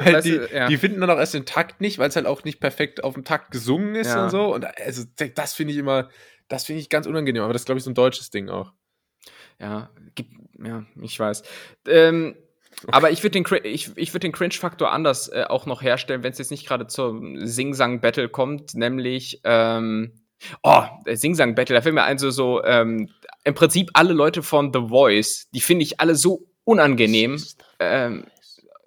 Äh, 0.00 0.14
weißt 0.14 0.26
die, 0.26 0.30
du, 0.38 0.48
ja. 0.52 0.66
die 0.68 0.76
finden 0.78 1.00
dann 1.00 1.10
auch 1.10 1.18
erst 1.18 1.34
den 1.34 1.44
Takt 1.44 1.80
nicht, 1.82 1.98
weil 1.98 2.08
es 2.08 2.16
halt 2.16 2.26
auch 2.26 2.42
nicht 2.44 2.58
perfekt 2.58 3.04
auf 3.04 3.14
dem 3.14 3.24
Takt 3.24 3.50
gesungen 3.50 3.94
ist 3.94 4.08
Ja. 4.08 4.24
und 4.24 4.30
so. 4.30 4.54
Und 4.54 4.64
also, 4.80 5.04
das 5.34 5.52
finde 5.54 5.72
ich 5.74 5.78
immer, 5.78 6.08
das 6.48 6.64
finde 6.64 6.80
ich 6.80 6.88
ganz 6.88 7.06
unangenehm, 7.06 7.42
aber 7.42 7.52
das 7.52 7.62
ist, 7.62 7.66
glaube 7.66 7.78
ich, 7.78 7.84
so 7.84 7.90
ein 7.90 7.94
deutsches 7.94 8.30
Ding 8.30 8.48
auch. 8.48 8.72
Ja, 9.60 9.90
gibt, 10.14 10.32
ja, 10.64 10.84
ich 11.02 11.20
weiß. 11.20 11.42
Ähm, 11.86 12.34
Aber 12.92 13.10
ich 13.10 13.22
würde 13.22 13.40
den, 13.42 13.46
ich, 13.64 13.90
ich 13.96 14.14
würd 14.14 14.22
den 14.22 14.32
Cringe-Faktor 14.32 14.92
anders 14.92 15.28
äh, 15.28 15.44
auch 15.48 15.66
noch 15.66 15.82
herstellen, 15.82 16.22
wenn 16.22 16.32
es 16.32 16.38
jetzt 16.38 16.50
nicht 16.50 16.66
gerade 16.66 16.86
zum 16.86 17.46
Sing-Sang-Battle 17.46 18.28
kommt, 18.28 18.74
nämlich, 18.74 19.40
ähm, 19.44 20.12
oh, 20.62 20.82
der 21.06 21.16
Sing-Sang-Battle, 21.16 21.74
da 21.74 21.82
fällt 21.82 21.94
mir 21.94 22.04
ein, 22.04 22.18
so, 22.18 22.30
so 22.30 22.62
ähm, 22.64 23.10
im 23.44 23.54
Prinzip 23.54 23.90
alle 23.94 24.12
Leute 24.12 24.42
von 24.42 24.72
The 24.72 24.88
Voice, 24.88 25.48
die 25.52 25.60
finde 25.60 25.84
ich 25.84 26.00
alle 26.00 26.14
so 26.14 26.46
unangenehm. 26.64 27.42
Ähm, 27.78 28.24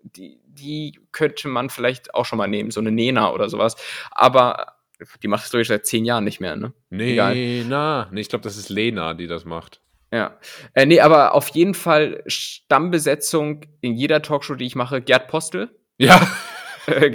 die, 0.03 0.39
die 0.45 0.99
könnte 1.11 1.47
man 1.47 1.69
vielleicht 1.69 2.13
auch 2.13 2.25
schon 2.25 2.37
mal 2.37 2.47
nehmen, 2.47 2.71
so 2.71 2.79
eine 2.79 2.91
Nena 2.91 3.31
oder 3.31 3.49
sowas. 3.49 3.75
Aber 4.11 4.73
die 5.21 5.27
macht 5.27 5.45
es, 5.45 5.49
glaube 5.49 5.63
ich, 5.63 5.67
seit 5.67 5.85
zehn 5.85 6.05
Jahren 6.05 6.23
nicht 6.23 6.39
mehr, 6.39 6.55
ne? 6.55 6.73
Nee, 6.89 7.13
Egal. 7.13 7.65
na. 7.67 8.09
Nee, 8.11 8.21
ich 8.21 8.29
glaube, 8.29 8.43
das 8.43 8.57
ist 8.57 8.69
Lena, 8.69 9.13
die 9.13 9.27
das 9.27 9.45
macht. 9.45 9.81
Ja. 10.13 10.37
Äh, 10.75 10.85
nee, 10.85 10.99
aber 10.99 11.33
auf 11.33 11.49
jeden 11.49 11.73
Fall 11.73 12.23
Stammbesetzung 12.27 13.61
in 13.81 13.95
jeder 13.95 14.21
Talkshow, 14.21 14.53
die 14.53 14.65
ich 14.65 14.75
mache, 14.75 15.01
Gerd 15.01 15.27
Postel. 15.27 15.69
Ja. 15.97 16.25
Äh, 16.85 17.11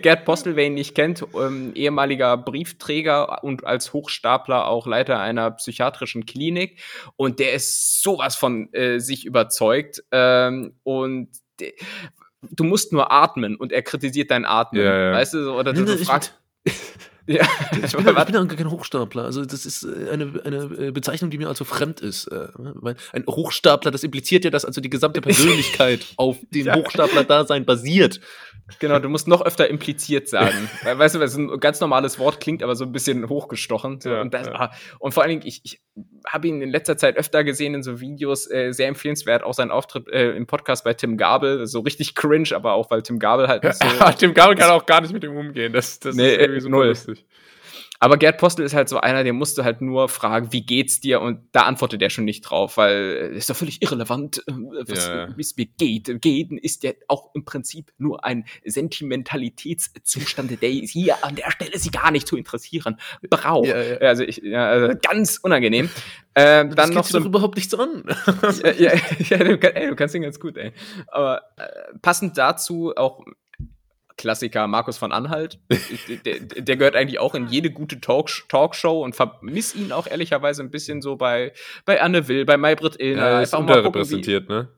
Gerd 0.00 0.24
Postel, 0.24 0.56
wer 0.56 0.66
ihn 0.66 0.74
nicht 0.74 0.96
kennt, 0.96 1.24
ähm, 1.40 1.70
ehemaliger 1.76 2.36
Briefträger 2.36 3.44
und 3.44 3.64
als 3.64 3.92
Hochstapler 3.92 4.66
auch 4.66 4.88
Leiter 4.88 5.20
einer 5.20 5.52
psychiatrischen 5.52 6.26
Klinik. 6.26 6.82
Und 7.14 7.38
der 7.38 7.52
ist 7.52 8.02
sowas 8.02 8.34
von 8.34 8.74
äh, 8.74 8.98
sich 8.98 9.24
überzeugt. 9.24 10.02
Ähm, 10.10 10.74
und 10.82 11.28
du 12.50 12.64
musst 12.64 12.92
nur 12.92 13.12
atmen 13.12 13.54
und 13.54 13.70
er 13.70 13.82
kritisiert 13.82 14.32
dein 14.32 14.44
Atmen. 14.44 14.82
Ja, 14.82 14.98
ja. 14.98 15.12
Weißt 15.12 15.34
du, 15.34 15.52
oder 15.52 15.72
du, 15.72 15.84
du 15.84 15.96
fragst. 15.98 16.36
Ja, 17.26 17.46
Ich 17.84 17.96
bin, 17.96 18.04
ja, 18.06 18.18
ich 18.18 18.24
bin 18.26 18.34
ja 18.34 18.44
gar 18.44 18.56
kein 18.56 18.70
Hochstapler. 18.70 19.24
Also 19.24 19.44
das 19.44 19.64
ist 19.66 19.84
äh, 19.84 20.10
eine, 20.10 20.40
eine 20.44 20.56
äh, 20.88 20.90
Bezeichnung, 20.90 21.30
die 21.30 21.38
mir 21.38 21.48
also 21.48 21.64
fremd 21.64 22.00
ist. 22.00 22.26
äh, 22.28 22.48
Weil 22.54 22.96
ein 23.12 23.24
Hochstapler, 23.26 23.90
das 23.90 24.04
impliziert 24.04 24.44
ja, 24.44 24.50
dass 24.50 24.64
also 24.64 24.80
die 24.80 24.90
gesamte 24.90 25.20
Persönlichkeit 25.22 26.04
auf 26.16 26.36
dem 26.50 26.66
Ja. 26.66 26.74
Hochstapler-Dasein 26.76 27.64
basiert. 27.64 28.20
Genau, 28.78 28.98
du 28.98 29.10
musst 29.10 29.28
noch 29.28 29.42
öfter 29.42 29.68
impliziert 29.68 30.26
sagen. 30.28 30.70
Weißt 30.84 31.14
du, 31.14 31.18
weil 31.18 31.26
es 31.26 31.36
ein 31.36 31.60
ganz 31.60 31.80
normales 31.80 32.18
Wort 32.18 32.40
klingt, 32.40 32.62
aber 32.62 32.74
so 32.76 32.84
ein 32.84 32.92
bisschen 32.92 33.28
hochgestochen. 33.28 34.00
So. 34.00 34.10
Ja, 34.10 34.20
und, 34.22 34.32
das, 34.32 34.46
ja. 34.46 34.54
ah, 34.54 34.70
und 35.00 35.12
vor 35.12 35.22
allen 35.22 35.30
Dingen, 35.30 35.42
ich, 35.44 35.60
ich 35.64 35.82
habe 36.26 36.48
ihn 36.48 36.62
in 36.62 36.70
letzter 36.70 36.96
Zeit 36.96 37.18
öfter 37.18 37.44
gesehen 37.44 37.74
in 37.74 37.82
so 37.82 38.00
Videos, 38.00 38.50
äh, 38.50 38.72
sehr 38.72 38.88
empfehlenswert, 38.88 39.42
auch 39.42 39.52
sein 39.52 39.70
Auftritt 39.70 40.08
äh, 40.08 40.30
im 40.32 40.46
Podcast 40.46 40.82
bei 40.84 40.94
Tim 40.94 41.18
Gabel, 41.18 41.66
so 41.66 41.80
richtig 41.80 42.14
cringe, 42.14 42.48
aber 42.54 42.72
auch 42.72 42.90
weil 42.90 43.02
Tim 43.02 43.18
Gabel 43.18 43.48
halt 43.48 43.64
nicht 43.64 43.76
so. 43.76 43.86
Tim 44.18 44.32
Gabel 44.32 44.56
kann 44.56 44.70
auch 44.70 44.86
gar 44.86 45.02
nicht 45.02 45.12
mit 45.12 45.22
ihm 45.24 45.36
umgehen. 45.36 45.74
Das, 45.74 45.98
das 46.00 46.16
Nee, 46.16 46.32
ist 46.32 46.40
irgendwie 46.40 46.60
super 46.60 46.76
null. 46.76 46.94
Aber 48.00 48.16
Gerd 48.16 48.38
Postel 48.38 48.64
ist 48.64 48.74
halt 48.74 48.88
so 48.88 48.98
einer, 48.98 49.24
der 49.24 49.32
musste 49.32 49.64
halt 49.64 49.80
nur 49.80 50.08
fragen, 50.08 50.52
wie 50.52 50.64
geht's 50.66 51.00
dir? 51.00 51.20
Und 51.20 51.40
da 51.52 51.62
antwortet 51.62 52.02
er 52.02 52.10
schon 52.10 52.24
nicht 52.24 52.42
drauf, 52.42 52.76
weil 52.76 53.30
äh, 53.32 53.36
ist 53.36 53.48
doch 53.48 53.56
völlig 53.56 53.82
irrelevant, 53.82 54.42
äh, 54.46 54.52
was, 54.86 55.06
Ja, 55.06 55.36
wie 55.36 55.40
es 55.40 55.56
mir 55.56 55.66
geht. 55.66 56.20
Gehen 56.20 56.58
ist 56.58 56.82
ja 56.82 56.92
auch 57.08 57.34
im 57.34 57.44
Prinzip 57.44 57.92
nur 57.98 58.24
ein 58.24 58.44
Sentimentalitätszustand, 58.64 60.60
der 60.60 60.70
hier 60.70 61.24
an 61.24 61.36
der 61.36 61.50
Stelle 61.50 61.78
sie 61.78 61.90
gar 61.90 62.10
nicht 62.10 62.26
zu 62.26 62.36
interessieren 62.36 62.98
braucht. 63.30 63.68
Ja, 63.68 63.80
ja. 63.80 63.96
Also, 63.98 64.24
ich, 64.24 64.38
ja, 64.38 64.66
also 64.68 64.98
ganz 65.00 65.38
unangenehm. 65.42 65.88
Ähm, 66.34 66.70
Das 66.70 66.76
dann 66.76 66.90
geht 66.90 66.96
noch 66.96 67.06
so 67.06 67.18
doch 67.20 67.26
überhaupt 67.26 67.56
nichts 67.56 67.74
an. 67.74 68.04
ja, 68.64 68.72
ja, 68.72 68.92
ja 69.18 69.38
du, 69.38 69.56
ey, 69.74 69.88
du 69.88 69.96
kannst 69.96 70.14
ihn 70.14 70.22
ganz 70.22 70.40
gut, 70.40 70.56
ey. 70.56 70.72
Aber 71.08 71.42
äh, 71.56 71.96
passend 72.02 72.36
dazu 72.38 72.92
auch 72.96 73.24
Klassiker 74.16 74.66
Markus 74.66 74.96
von 74.96 75.12
Anhalt. 75.12 75.58
der, 76.24 76.40
der, 76.40 76.76
gehört 76.76 76.96
eigentlich 76.96 77.18
auch 77.18 77.34
in 77.34 77.48
jede 77.48 77.70
gute 77.70 78.00
Talk 78.00 78.30
Talkshow 78.48 79.02
und 79.02 79.16
vermiss 79.16 79.74
ihn 79.74 79.92
auch 79.92 80.06
ehrlicherweise 80.06 80.62
ein 80.62 80.70
bisschen 80.70 81.02
so 81.02 81.16
bei, 81.16 81.52
bei 81.84 82.00
Anne 82.00 82.28
Will, 82.28 82.44
bei 82.44 82.56
Maybrit 82.56 83.00
Illner. 83.00 83.30
Ja, 83.30 83.40
ist 83.42 83.54
unterrepräsentiert, 83.54 84.48
ne? 84.48 84.68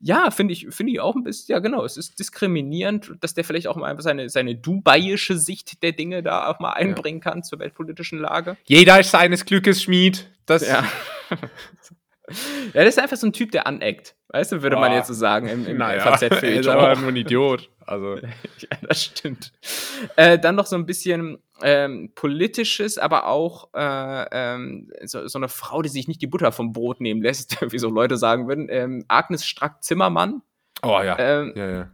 Ja, 0.00 0.30
finde 0.30 0.52
ich, 0.52 0.68
finde 0.70 0.92
ich 0.92 1.00
auch 1.00 1.16
ein 1.16 1.24
bisschen, 1.24 1.52
ja 1.52 1.58
genau, 1.58 1.84
es 1.84 1.96
ist 1.96 2.18
diskriminierend, 2.18 3.14
dass 3.20 3.34
der 3.34 3.42
vielleicht 3.42 3.66
auch 3.66 3.76
mal 3.76 3.90
einfach 3.90 4.04
seine, 4.04 4.28
seine 4.28 4.54
dubaiische 4.54 5.36
Sicht 5.36 5.82
der 5.82 5.92
Dinge 5.92 6.22
da 6.22 6.46
auch 6.46 6.60
mal 6.60 6.72
einbringen 6.72 7.20
kann 7.20 7.42
zur 7.42 7.58
weltpolitischen 7.58 8.20
Lage. 8.20 8.56
Jeder 8.64 9.00
ist 9.00 9.10
seines 9.10 9.44
Glückes 9.44 9.82
Schmied. 9.82 10.30
Das, 10.46 10.66
Ja. 10.66 10.84
ja, 12.74 12.84
das 12.84 12.96
ist 12.96 12.98
einfach 12.98 13.16
so 13.16 13.26
ein 13.26 13.32
Typ, 13.32 13.52
der 13.52 13.66
aneckt. 13.66 14.16
Weißt 14.28 14.52
du, 14.52 14.62
würde 14.62 14.76
man 14.76 14.90
Boah. 14.90 14.96
jetzt 14.96 15.08
so 15.08 15.14
sagen 15.14 15.48
im, 15.48 15.66
im 15.66 15.78
naja, 15.78 16.00
faz 16.00 16.22
er 16.22 16.42
ist 16.42 16.68
aber 16.68 16.94
nur 16.96 17.08
ein 17.08 17.16
Idiot. 17.16 17.70
Also, 17.86 18.16
Ja, 18.58 18.78
das 18.82 19.04
stimmt. 19.04 19.52
Äh, 20.16 20.38
dann 20.38 20.54
noch 20.54 20.66
so 20.66 20.76
ein 20.76 20.84
bisschen 20.84 21.38
ähm, 21.62 22.12
politisches, 22.14 22.98
aber 22.98 23.26
auch 23.26 23.70
äh, 23.74 24.26
ähm, 24.30 24.90
so, 25.04 25.26
so 25.26 25.38
eine 25.38 25.48
Frau, 25.48 25.82
die 25.82 25.88
sich 25.88 26.08
nicht 26.08 26.20
die 26.20 26.26
Butter 26.26 26.52
vom 26.52 26.72
Brot 26.72 27.00
nehmen 27.00 27.22
lässt, 27.22 27.58
wie 27.72 27.78
so 27.78 27.88
Leute 27.88 28.16
sagen 28.16 28.48
würden. 28.48 28.68
Ähm, 28.70 29.04
Agnes 29.08 29.46
Strack-Zimmermann 29.46 30.42
oh 30.82 31.00
ja. 31.02 31.18
ähm, 31.18 31.52
ja, 31.56 31.70
ja. 31.70 31.90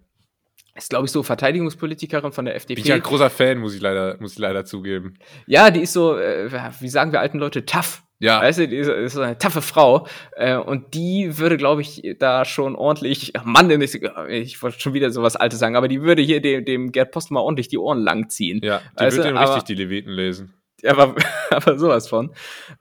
ist, 0.74 0.90
glaube 0.90 1.06
ich, 1.06 1.12
so 1.12 1.22
Verteidigungspolitikerin 1.22 2.32
von 2.32 2.44
der 2.44 2.56
FDP. 2.56 2.74
Bin 2.76 2.84
ich 2.84 2.88
ja 2.88 2.96
ein 2.96 3.02
großer 3.02 3.30
Fan, 3.30 3.58
muss 3.58 3.74
ich 3.74 3.80
leider, 3.80 4.16
muss 4.20 4.32
ich 4.32 4.38
leider 4.38 4.64
zugeben. 4.64 5.14
Ja, 5.46 5.70
die 5.70 5.80
ist 5.80 5.92
so, 5.92 6.18
äh, 6.18 6.50
wie 6.80 6.88
sagen 6.88 7.12
wir 7.12 7.20
alten 7.20 7.38
Leute, 7.38 7.64
tough. 7.64 8.03
Ja. 8.20 8.40
Weißt 8.40 8.60
du, 8.60 8.68
die 8.68 8.76
ist, 8.76 9.18
eine 9.18 9.36
taffe 9.36 9.60
Frau. 9.60 10.06
Äh, 10.36 10.56
und 10.56 10.94
die 10.94 11.36
würde, 11.38 11.56
glaube 11.56 11.82
ich, 11.82 12.02
da 12.18 12.44
schon 12.44 12.76
ordentlich, 12.76 13.32
Mann, 13.44 13.70
ich, 13.82 14.00
ich 14.28 14.62
wollte 14.62 14.80
schon 14.80 14.94
wieder 14.94 15.10
sowas 15.10 15.36
Altes 15.36 15.58
sagen, 15.58 15.76
aber 15.76 15.88
die 15.88 16.02
würde 16.02 16.22
hier 16.22 16.40
dem, 16.40 16.64
dem 16.64 16.92
Gerd 16.92 17.10
Post 17.10 17.30
mal 17.30 17.40
ordentlich 17.40 17.68
die 17.68 17.78
Ohren 17.78 17.98
lang 18.02 18.30
ziehen. 18.30 18.60
Ja, 18.62 18.80
die 18.98 19.04
Weißt 19.04 19.16
wird 19.16 19.26
du, 19.26 19.30
ihm 19.30 19.36
richtig 19.36 19.64
die 19.64 19.74
Leviten 19.74 20.12
lesen. 20.12 20.54
Ja, 20.82 20.92
aber, 20.92 21.14
aber 21.50 21.78
sowas 21.78 22.08
von. 22.08 22.32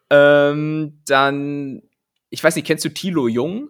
Ähm, 0.10 1.00
dann, 1.08 1.82
ich 2.30 2.44
weiß 2.44 2.56
nicht, 2.56 2.68
kennst 2.68 2.86
du 2.86 2.90
Thilo 2.90 3.28
Jung? 3.28 3.70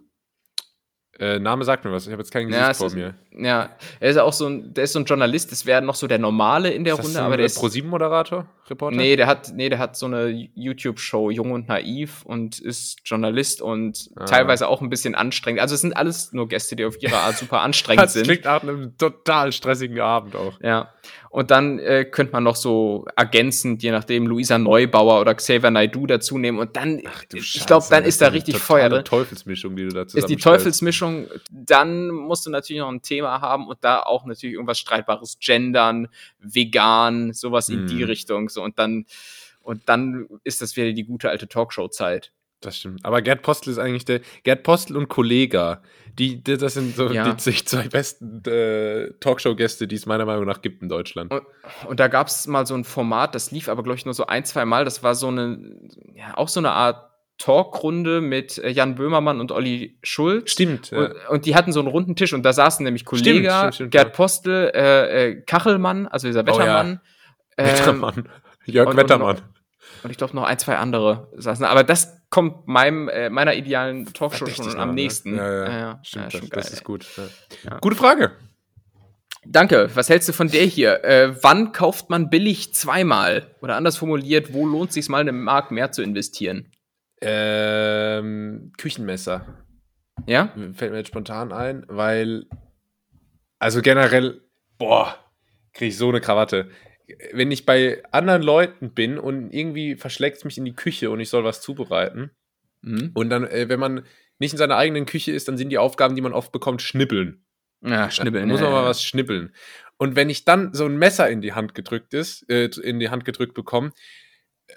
Äh, 1.18 1.38
Name 1.38 1.64
sagt 1.64 1.84
mir 1.84 1.92
was. 1.92 2.06
Ich 2.06 2.12
habe 2.12 2.22
jetzt 2.22 2.32
kein 2.32 2.48
Gesicht 2.48 2.66
Ja, 2.66 2.74
vor 2.74 2.88
ist- 2.88 2.94
mir. 2.94 3.14
Ja, 3.36 3.70
er 4.00 4.10
ist 4.10 4.16
auch 4.16 4.32
so 4.32 4.46
ein, 4.48 4.74
der 4.74 4.84
ist 4.84 4.92
so 4.94 4.98
ein 4.98 5.04
Journalist, 5.04 5.52
das 5.52 5.64
wäre 5.64 5.80
noch 5.80 5.94
so 5.94 6.06
der 6.08 6.18
Normale 6.18 6.70
in 6.72 6.82
der 6.84 6.94
Runde, 6.94 7.08
so 7.10 7.18
aber 7.20 7.34
ein 7.34 7.38
der 7.38 7.46
ist. 7.46 7.58
Pro-7-Moderator? 7.58 8.46
Reporter? 8.70 8.96
Nee, 8.96 9.16
der 9.16 9.26
hat, 9.26 9.52
nee, 9.54 9.68
der 9.68 9.78
hat 9.78 9.96
so 9.96 10.06
eine 10.06 10.28
YouTube-Show, 10.54 11.30
Jung 11.30 11.52
und 11.52 11.68
Naiv 11.68 12.22
und 12.24 12.58
ist 12.58 12.98
Journalist 13.04 13.60
und 13.62 14.10
Ah. 14.16 14.24
teilweise 14.24 14.68
auch 14.68 14.80
ein 14.80 14.90
bisschen 14.90 15.14
anstrengend. 15.14 15.60
Also 15.60 15.74
es 15.74 15.80
sind 15.82 15.96
alles 15.96 16.32
nur 16.32 16.48
Gäste, 16.48 16.76
die 16.76 16.84
auf 16.84 17.00
ihre 17.02 17.16
Art 17.16 17.36
super 17.36 17.60
anstrengend 17.62 18.02
Das 18.04 18.12
sind. 18.14 18.24
klingt 18.24 18.44
nach 18.44 18.62
einem 18.62 18.96
total 18.98 19.52
stressigen 19.52 20.00
Abend 20.00 20.36
auch. 20.36 20.58
Ja. 20.60 20.90
Und 21.30 21.50
dann 21.50 21.80
äh, 21.80 22.04
könnte 22.04 22.32
man 22.32 22.44
noch 22.44 22.54
so 22.54 23.06
ergänzend, 23.16 23.82
je 23.82 23.90
nachdem, 23.90 24.26
Luisa 24.28 24.56
Neubauer 24.56 25.20
oder 25.20 25.34
Xavier 25.34 25.70
Naidoo 25.72 26.06
dazu 26.06 26.38
nehmen. 26.38 26.60
Und 26.60 26.76
dann, 26.76 27.02
ich 27.32 27.66
glaube, 27.66 27.84
dann 27.90 28.04
ist 28.04 28.20
da 28.22 28.28
richtig 28.28 28.56
Feuer 28.56 28.88
drin. 28.88 28.98
drin. 28.98 29.04
Teufelsmischung, 29.04 29.74
die 29.74 29.82
du 29.82 29.88
da 29.88 30.02
Ist 30.02 30.28
die. 30.28 30.36
Teufelsmischung, 30.36 31.26
dann 31.50 32.08
musst 32.08 32.46
du 32.46 32.50
natürlich 32.50 32.80
noch 32.80 32.88
ein 32.88 33.02
Thema 33.02 33.40
haben 33.40 33.66
und 33.66 33.78
da 33.82 34.00
auch 34.04 34.24
natürlich 34.26 34.54
irgendwas 34.54 34.78
Streitbares, 34.78 35.38
Gendern, 35.40 36.06
vegan, 36.38 37.32
sowas 37.32 37.68
in 37.68 37.82
Mhm. 37.82 37.86
die 37.88 38.02
Richtung. 38.04 38.48
So, 38.54 38.62
und 38.62 38.78
dann, 38.78 39.04
und 39.60 39.82
dann 39.88 40.26
ist 40.44 40.62
das 40.62 40.76
wieder 40.76 40.92
die 40.92 41.04
gute 41.04 41.28
alte 41.30 41.48
Talkshow-Zeit. 41.48 42.32
Das 42.60 42.78
stimmt. 42.78 43.04
Aber 43.04 43.20
Gerd 43.20 43.42
Postel 43.42 43.70
ist 43.72 43.78
eigentlich 43.78 44.06
der. 44.06 44.20
Gerd 44.42 44.62
Postel 44.62 44.96
und 44.96 45.08
Kollega. 45.08 45.82
Die, 46.18 46.42
die, 46.42 46.56
das 46.56 46.74
sind 46.74 46.96
so 46.96 47.10
Ja. 47.10 47.30
die 47.34 47.36
zwei 47.36 47.88
besten 47.88 48.42
äh, 48.46 49.10
Talkshow-Gäste, 49.20 49.86
die 49.86 49.96
es 49.96 50.06
meiner 50.06 50.24
Meinung 50.24 50.46
nach 50.46 50.62
gibt 50.62 50.80
in 50.82 50.88
Deutschland. 50.88 51.30
Und, 51.30 51.42
und 51.86 52.00
da 52.00 52.08
gab 52.08 52.28
es 52.28 52.46
mal 52.46 52.64
so 52.66 52.74
ein 52.74 52.84
Format, 52.84 53.34
das 53.34 53.50
lief 53.50 53.68
aber, 53.68 53.82
glaube 53.82 53.98
ich, 53.98 54.04
nur 54.06 54.14
so 54.14 54.26
ein, 54.26 54.44
zwei 54.46 54.64
Mal. 54.64 54.84
Das 54.86 55.02
war 55.02 55.14
so 55.14 55.28
eine, 55.28 55.76
ja, 56.14 56.36
auch 56.38 56.48
so 56.48 56.60
eine 56.60 56.70
Art 56.70 57.10
Talkrunde 57.36 58.20
mit 58.20 58.58
äh, 58.58 58.70
Jan 58.70 58.94
Böhmermann 58.94 59.40
und 59.40 59.50
Olli 59.52 59.98
Schulz. 60.02 60.52
Stimmt. 60.52 60.92
Und, 60.92 61.12
und 61.28 61.46
die 61.46 61.54
hatten 61.56 61.72
so 61.72 61.80
einen 61.80 61.88
runden 61.88 62.16
Tisch 62.16 62.32
und 62.32 62.44
da 62.44 62.52
saßen 62.52 62.84
nämlich 62.84 63.02
stimmt, 63.02 63.42
Gerd 63.42 63.92
ja. 63.92 64.04
Postel, 64.04 64.70
äh, 64.74 65.30
äh, 65.32 65.42
Kachelmann, 65.42 66.06
also 66.06 66.28
dieser 66.28 66.42
Oh 66.44 66.46
ja. 66.46 66.58
Wettermann. 66.58 67.00
ähm, 67.58 67.66
Wettermann. 67.66 68.28
Jörg 68.66 68.86
und- 68.86 68.92
und 68.92 68.96
Wettermann. 68.98 69.42
Und 70.02 70.10
ich 70.10 70.16
glaube 70.16 70.34
noch 70.36 70.44
ein, 70.44 70.58
zwei 70.58 70.76
andere 70.76 71.28
saßen. 71.36 71.64
Aber 71.64 71.84
das 71.84 72.20
kommt 72.30 72.66
meinem, 72.66 73.08
äh, 73.08 73.30
meiner 73.30 73.54
idealen 73.54 74.12
Talkshow 74.12 74.46
schon 74.46 74.76
am 74.78 74.90
ne? 74.90 74.94
nächsten. 74.94 75.36
Ja, 75.36 75.52
ja. 75.52 75.68
ja, 75.68 76.00
Stimmt, 76.02 76.26
das, 76.26 76.32
schon 76.32 76.48
das 76.50 76.64
geil, 76.64 76.72
ist 76.72 76.84
gut. 76.84 77.06
Gute 77.80 77.96
Frage. 77.96 78.32
Danke. 79.46 79.90
Was 79.94 80.08
hältst 80.08 80.28
du 80.28 80.32
von 80.32 80.48
der 80.48 80.64
hier? 80.64 81.04
Äh, 81.04 81.42
wann 81.42 81.72
kauft 81.72 82.10
man 82.10 82.30
billig 82.30 82.74
zweimal? 82.74 83.54
Oder 83.60 83.76
anders 83.76 83.96
formuliert, 83.96 84.52
wo 84.52 84.66
lohnt 84.66 84.92
sich 84.92 85.08
mal 85.08 85.20
eine 85.20 85.32
Mark 85.32 85.70
mehr 85.70 85.92
zu 85.92 86.02
investieren? 86.02 86.70
Ähm, 87.20 88.72
Küchenmesser. 88.78 89.64
Ja? 90.26 90.52
Fällt 90.74 90.92
mir 90.92 90.98
jetzt 90.98 91.08
spontan 91.08 91.52
ein, 91.52 91.84
weil. 91.88 92.46
Also 93.58 93.80
generell, 93.80 94.42
boah, 94.78 95.16
kriege 95.72 95.90
ich 95.90 95.96
so 95.96 96.08
eine 96.08 96.20
Krawatte. 96.20 96.70
Wenn 97.32 97.50
ich 97.50 97.66
bei 97.66 98.02
anderen 98.12 98.42
Leuten 98.42 98.94
bin 98.94 99.18
und 99.18 99.52
irgendwie 99.52 99.96
verschlägt 99.96 100.38
es 100.38 100.44
mich 100.44 100.58
in 100.58 100.64
die 100.64 100.74
Küche 100.74 101.10
und 101.10 101.20
ich 101.20 101.28
soll 101.28 101.44
was 101.44 101.60
zubereiten, 101.60 102.30
Mhm. 102.84 103.10
und 103.14 103.30
dann, 103.30 103.44
äh, 103.44 103.68
wenn 103.68 103.80
man 103.80 104.04
nicht 104.38 104.52
in 104.52 104.58
seiner 104.58 104.76
eigenen 104.76 105.06
Küche 105.06 105.32
ist, 105.32 105.48
dann 105.48 105.56
sind 105.56 105.70
die 105.70 105.78
Aufgaben, 105.78 106.14
die 106.14 106.20
man 106.20 106.32
oft 106.32 106.52
bekommt, 106.52 106.82
schnippeln. 106.82 107.44
Ja, 107.82 108.10
schnibbeln. 108.10 108.48
Da 108.48 108.52
muss 108.52 108.60
ja, 108.60 108.66
man 108.66 108.74
mal 108.74 108.82
ja. 108.82 108.88
was 108.88 109.02
schnippeln. 109.02 109.54
Und 109.96 110.16
wenn 110.16 110.28
ich 110.28 110.44
dann 110.44 110.74
so 110.74 110.86
ein 110.86 110.98
Messer 110.98 111.28
in 111.28 111.40
die 111.40 111.52
Hand 111.52 111.74
gedrückt 111.74 112.14
ist, 112.14 112.48
äh, 112.50 112.68
in 112.82 112.98
die 112.98 113.10
Hand 113.10 113.24
gedrückt 113.24 113.54
bekomme, 113.54 113.92
äh, 114.66 114.74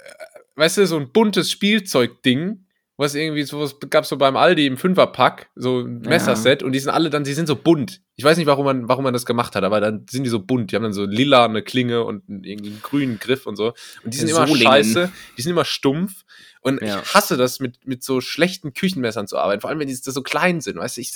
weißt 0.56 0.78
du, 0.78 0.88
so 0.88 0.98
ein 0.98 1.12
buntes 1.12 1.52
Spielzeugding, 1.52 2.67
was 2.98 3.14
irgendwie 3.16 3.44
so, 3.44 3.60
was 3.60 3.76
gab 3.92 4.06
so 4.06 4.18
beim 4.18 4.36
Aldi 4.36 4.66
im 4.66 4.76
Fünferpack, 4.78 5.50
so 5.56 5.82
ein 5.82 6.02
Ja. 6.04 6.10
Messerset 6.10 6.64
und 6.64 6.72
die 6.72 6.80
sind 6.80 6.90
alle 6.90 7.10
dann, 7.12 7.24
die 7.24 7.34
sind 7.34 7.46
so 7.48 7.56
bunt. 7.56 8.02
Ich 8.16 8.24
weiß 8.24 8.38
nicht, 8.38 8.48
warum 8.48 8.66
man, 8.66 8.90
warum 8.90 9.04
man 9.04 9.14
das 9.14 9.26
gemacht 9.26 9.56
hat, 9.56 9.64
aber 9.64 9.80
dann 9.80 10.06
sind 10.10 10.24
die 10.24 10.30
so 10.32 10.40
bunt. 10.40 10.72
Die 10.72 10.76
haben 10.76 10.84
dann 10.84 10.94
so 10.94 11.06
lila 11.06 11.46
eine 11.46 11.62
Klinge 11.62 12.04
und 12.04 12.28
einen- 12.28 12.44
irgendwie 12.44 12.72
einen 12.72 12.82
grünen 12.82 13.20
Griff 13.20 13.46
und 13.46 13.56
so. 13.56 13.74
Und 14.04 14.14
die 14.14 14.18
sind 14.18 14.30
immer 14.30 14.48
Solingen. 14.48 14.68
scheiße, 14.68 15.12
die 15.38 15.42
sind 15.44 15.52
immer 15.52 15.66
stumpf. 15.66 16.24
Und 16.62 16.82
Ja. 16.82 17.02
ich 17.02 17.14
hasse 17.14 17.38
das, 17.38 17.60
mit, 17.60 17.86
mit 17.86 18.04
so 18.04 18.20
schlechten 18.20 18.74
Küchenmessern 18.74 19.28
zu 19.28 19.38
arbeiten, 19.38 19.62
vor 19.62 19.70
allem 19.70 19.80
wenn 19.80 19.88
die 19.88 19.94
so 19.94 20.22
klein 20.24 20.60
sind, 20.62 20.78
weißt 20.78 20.98
du, 20.98 21.02
ich, 21.02 21.12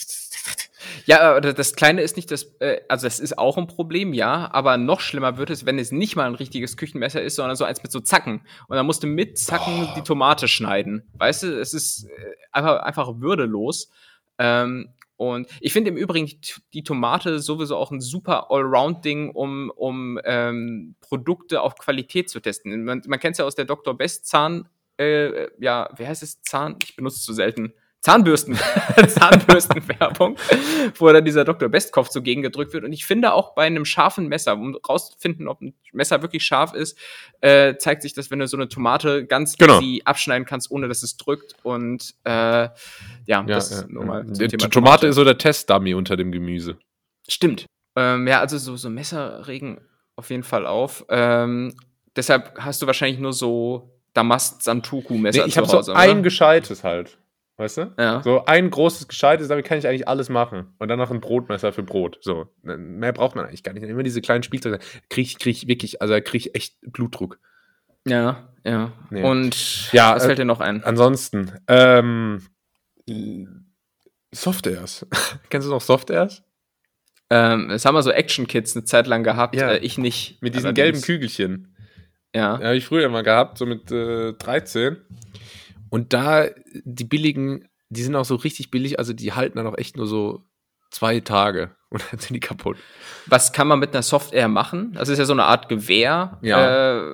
Ja, 1.06 1.40
das 1.40 1.76
Kleine 1.76 2.02
ist 2.02 2.16
nicht 2.16 2.32
das, 2.32 2.56
äh, 2.60 2.82
also 2.88 3.06
das 3.06 3.20
ist 3.20 3.38
auch 3.38 3.58
ein 3.58 3.68
Problem, 3.68 4.14
ja, 4.14 4.50
aber 4.54 4.78
noch 4.78 5.02
schlimmer 5.02 5.38
wird 5.38 5.50
es, 5.50 5.66
wenn 5.66 5.80
es 5.80 5.92
nicht 5.92 6.16
mal 6.16 6.26
ein 6.26 6.36
richtiges 6.36 6.78
Küchenmesser 6.78 7.22
ist, 7.22 7.36
sondern 7.36 7.56
so 7.56 7.64
eins 7.64 7.84
mit 7.84 7.92
so 7.92 8.00
Zacken. 8.00 8.42
Und 8.68 8.76
dann 8.76 8.86
musst 8.86 9.04
du 9.04 9.08
mit 9.08 9.38
Zacken 9.38 9.90
die 9.96 10.02
Tomate 10.02 10.48
schneiden. 10.48 11.10
Weißt 11.14 11.44
du, 11.44 11.60
es 11.60 11.74
ist 11.74 12.06
äh, 12.06 12.34
einfach, 12.52 12.82
einfach 12.84 13.20
würdelos. 13.20 13.90
Ähm, 14.38 14.90
und 15.18 15.48
ich 15.60 15.72
finde 15.72 15.92
im 15.92 15.98
Übrigen 15.98 16.28
die, 16.74 16.84
Tomate 16.84 17.40
sowieso 17.40 17.78
auch 17.78 17.92
ein 17.92 18.02
super 18.02 18.50
Allround-Ding, 18.50 19.30
um, 19.30 19.72
um 19.76 20.20
ähm, 20.24 20.96
Produkte 21.00 21.62
auf 21.62 21.76
Qualität 21.76 22.28
zu 22.28 22.40
testen. 22.40 22.86
Man, 22.86 23.04
man 23.06 23.20
kennt 23.20 23.34
es 23.34 23.38
ja 23.38 23.46
aus 23.46 23.54
der 23.54 23.66
Dr. 23.66 23.96
Best 23.96 24.26
Zahn, 24.26 24.68
äh, 24.98 25.48
ja, 25.60 25.90
wie 25.96 26.08
heißt 26.08 26.24
es? 26.24 26.42
Zahn? 26.42 26.78
Ich 26.82 26.96
benutze 26.96 27.18
es 27.18 27.24
zu 27.24 27.34
selten. 27.34 27.74
Zahnbürsten, 28.02 28.56
Zahnbürstenwerbung, 29.08 30.36
wo 30.96 31.12
dann 31.12 31.24
dieser 31.24 31.46
Dr. 31.46 31.70
Bestkopf 31.70 32.10
so 32.10 32.22
gegengedrückt 32.22 32.74
wird. 32.74 32.84
Und 32.84 32.94
ich 32.94 33.06
finde 33.06 33.34
auch 33.34 33.54
bei 33.54 33.64
einem 33.64 33.86
scharfen 33.86 34.28
Messer, 34.28 34.54
um 34.54 34.76
rauszufinden, 34.76 35.48
ob 35.48 35.62
ein 35.62 35.76
Messer 35.94 36.22
wirklich 36.24 36.44
scharf 36.44 36.74
ist, 36.74 36.98
äh, 37.42 37.76
zeigt 37.78 38.02
sich 38.02 38.14
das, 38.14 38.32
wenn 38.32 38.40
du 38.40 38.48
so 38.48 38.58
eine 38.58 38.68
Tomate 38.70 39.26
ganz 39.26 39.56
Genau. 39.56 39.80
easy 39.80 40.02
abschneiden 40.04 40.46
kannst, 40.46 40.72
ohne 40.72 40.88
dass 40.88 41.04
es 41.04 41.16
drückt. 41.18 41.56
Und 41.64 42.16
äh, 42.24 42.32
ja, 42.32 42.72
Ja, 43.28 43.42
das 43.44 43.70
ja, 43.70 43.78
ist 43.78 43.90
nur 43.90 44.06
mal 44.06 44.24
Die 44.26 44.48
Thema 44.48 44.70
Tomate 44.70 45.08
ist 45.08 45.16
so 45.16 45.24
der 45.24 45.38
Testdummy 45.38 45.94
unter 45.94 46.18
dem 46.18 46.32
Gemüse. 46.32 46.78
Stimmt. 47.28 47.66
Ähm, 47.96 48.28
ja, 48.28 48.40
also 48.40 48.58
so, 48.58 48.78
so 48.78 48.90
Messer 48.90 49.48
regen 49.48 49.80
auf 50.16 50.30
jeden 50.32 50.44
Fall 50.44 50.66
auf. 50.66 51.06
Ähm, 51.10 51.76
deshalb 52.16 52.58
hast 52.58 52.82
du 52.82 52.88
wahrscheinlich 52.88 53.20
nur 53.20 53.34
so 53.34 53.92
Damast-Santuku-Messer 54.14 55.42
Nee, 55.42 55.48
ich 55.48 55.54
zu 55.54 55.62
habe 55.62 55.84
so 55.84 55.94
ein 55.94 56.12
oder? 56.12 56.22
gescheites 56.22 56.84
halt. 56.84 57.18
Weißt 57.62 57.78
du? 57.78 57.94
Ja. 58.00 58.24
So 58.24 58.44
ein 58.46 58.72
großes 58.72 59.08
gescheites, 59.08 59.48
damit 59.48 59.66
kann 59.68 59.78
ich 59.78 59.88
eigentlich 59.88 60.08
alles 60.08 60.30
machen. 60.30 60.74
Und 60.80 60.88
dann 60.88 60.98
noch 60.98 61.12
ein 61.12 61.22
Brotmesser 61.22 61.72
für 61.72 61.84
Brot. 61.84 62.18
So. 62.22 62.48
Mehr 62.64 63.12
braucht 63.14 63.36
man 63.36 63.46
eigentlich 63.46 63.62
gar 63.62 63.72
nicht. 63.74 63.84
Immer 63.84 64.02
diese 64.02 64.20
kleinen 64.20 64.42
Spielzeuge. 64.42 64.80
Krieg 65.12 65.28
ich, 65.28 65.38
krieg 65.38 65.56
ich 65.56 65.68
wirklich, 65.68 66.02
also 66.02 66.16
krieg 66.16 66.48
ich 66.48 66.56
echt 66.56 66.78
Blutdruck. 66.82 67.38
Ja, 68.08 68.50
ja. 68.64 68.94
Nee. 69.12 69.22
Und 69.22 69.92
Ja, 69.92 70.16
was 70.16 70.24
äh, 70.24 70.26
fällt 70.26 70.40
dir 70.40 70.46
noch 70.46 70.60
ein? 70.60 70.84
Ansonsten, 70.84 71.52
ähm, 71.68 72.42
Softairs. 74.34 75.06
Kennst 75.52 75.68
du 75.68 75.72
noch 75.72 75.82
Softairs? 75.82 76.42
Ähm, 77.30 77.70
es 77.70 77.86
haben 77.86 77.94
wir 77.94 78.02
so 78.02 78.10
Action-Kits 78.12 78.76
eine 78.76 78.86
Zeit 78.86 79.06
lang 79.06 79.24
gehabt, 79.24 79.56
Ja. 79.56 79.74
äh, 79.74 79.78
ich 79.78 80.00
nicht. 80.00 80.42
Mit 80.42 80.56
diesen 80.56 80.66
Allerdings. 80.66 80.84
gelben 80.84 81.02
Kügelchen. 81.04 81.76
Ja. 82.34 82.60
Ja, 82.60 82.66
habe 82.68 82.76
ich 82.76 82.86
früher 82.86 83.08
mal 83.10 83.22
gehabt, 83.22 83.60
so 83.60 83.68
mit 83.68 83.92
äh, 83.92 84.34
13. 84.34 84.98
Und 85.92 86.14
da, 86.14 86.48
die 86.84 87.04
billigen, 87.04 87.68
die 87.90 88.02
sind 88.02 88.16
auch 88.16 88.26
so 88.26 88.36
richtig 88.36 88.72
billig, 88.72 88.98
also 88.98 89.14
die 89.14 89.34
halten 89.34 89.58
dann 89.58 89.68
auch 89.68 89.78
echt 89.78 89.98
nur 89.98 90.08
so 90.08 90.44
zwei 90.90 91.20
Tage 91.20 91.76
und 91.90 92.02
dann 92.10 92.20
sind 92.20 92.34
die 92.34 92.40
kaputt. 92.40 92.78
Was 93.28 93.52
kann 93.54 93.68
man 93.68 93.78
mit 93.80 93.94
einer 93.94 94.02
Software 94.02 94.48
machen? 94.48 94.94
Das 94.94 95.10
ist 95.10 95.20
ja 95.20 95.26
so 95.26 95.34
eine 95.34 95.44
Art 95.44 95.70
Gewehr, 95.70 96.40
Ja. 96.42 96.98
äh, 96.98 97.14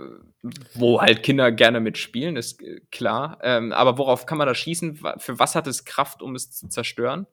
wo 0.76 1.02
halt 1.02 1.24
Kinder 1.24 1.52
gerne 1.52 1.80
mitspielen, 1.80 2.38
ist 2.38 2.62
äh, 2.62 2.80
klar. 2.92 3.40
Ähm, 3.42 3.74
aber 3.74 3.98
worauf 3.98 4.26
kann 4.28 4.38
man 4.38 4.48
da 4.48 4.56
schießen? 4.56 5.00
Für 5.18 5.40
was 5.40 5.56
hat 5.56 5.68
es 5.68 5.84
Kraft, 5.84 6.22
um 6.22 6.36
es 6.36 6.52
zu 6.52 6.70
zerstören? 6.70 7.26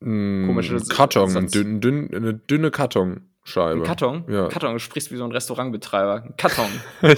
Komische 0.00 0.74
Mm, 0.76 0.88
Karton, 0.88 1.36
ein 1.36 1.46
dünn, 1.48 1.80
dünn, 1.80 2.14
eine 2.14 2.34
dünne 2.34 2.70
Kartonscheibe. 2.70 3.80
Ein 3.80 3.82
Karton? 3.84 4.24
Ja. 4.28 4.48
Karton, 4.48 4.72
du 4.74 4.78
sprichst 4.78 5.10
wie 5.12 5.16
so 5.16 5.24
ein 5.24 5.32
Restaurantbetreiber. 5.32 6.22
Ein 6.24 6.36
Karton. 6.36 6.68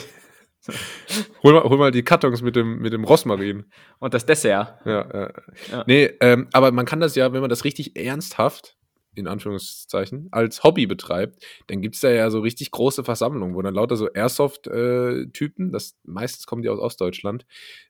Hol 1.43 1.53
mal, 1.53 1.63
hol 1.65 1.79
mal 1.79 1.91
die 1.91 2.03
Kartons 2.03 2.43
mit 2.43 2.57
dem, 2.57 2.79
mit 2.79 2.93
dem 2.93 3.05
Rosmarin. 3.05 3.65
Und 3.99 4.15
das 4.15 4.27
Dessert. 4.27 4.81
Ja, 4.85 5.09
ja. 5.13 5.31
Ja. 5.71 5.85
Nee, 5.87 6.11
ähm, 6.21 6.49
aber 6.53 6.73
man 6.73 6.87
kann 6.87 7.01
das 7.01 7.15
ja, 7.15 7.33
wenn 7.33 7.41
man 7.41 7.51
das 7.51 7.65
richtig 7.65 7.97
ernsthaft, 7.97 8.77
in 9.17 9.27
Anführungszeichen, 9.27 10.29
als 10.31 10.63
Hobby 10.63 10.87
betreibt, 10.87 11.43
dann 11.69 11.81
gibt's 11.81 12.01
da 12.01 12.11
ja 12.11 12.31
so 12.31 12.41
richtig 12.41 12.71
große 12.71 13.03
Versammlungen, 13.03 13.55
wo 13.57 13.63
dann 13.63 13.75
lauter 13.75 13.97
so 13.97 14.09
Airsoft-Typen, 14.13 15.73
das 15.73 15.97
meistens 16.05 16.47
kommen 16.47 16.63
die 16.63 16.69
aus 16.69 16.79
Ostdeutschland, 16.79 17.47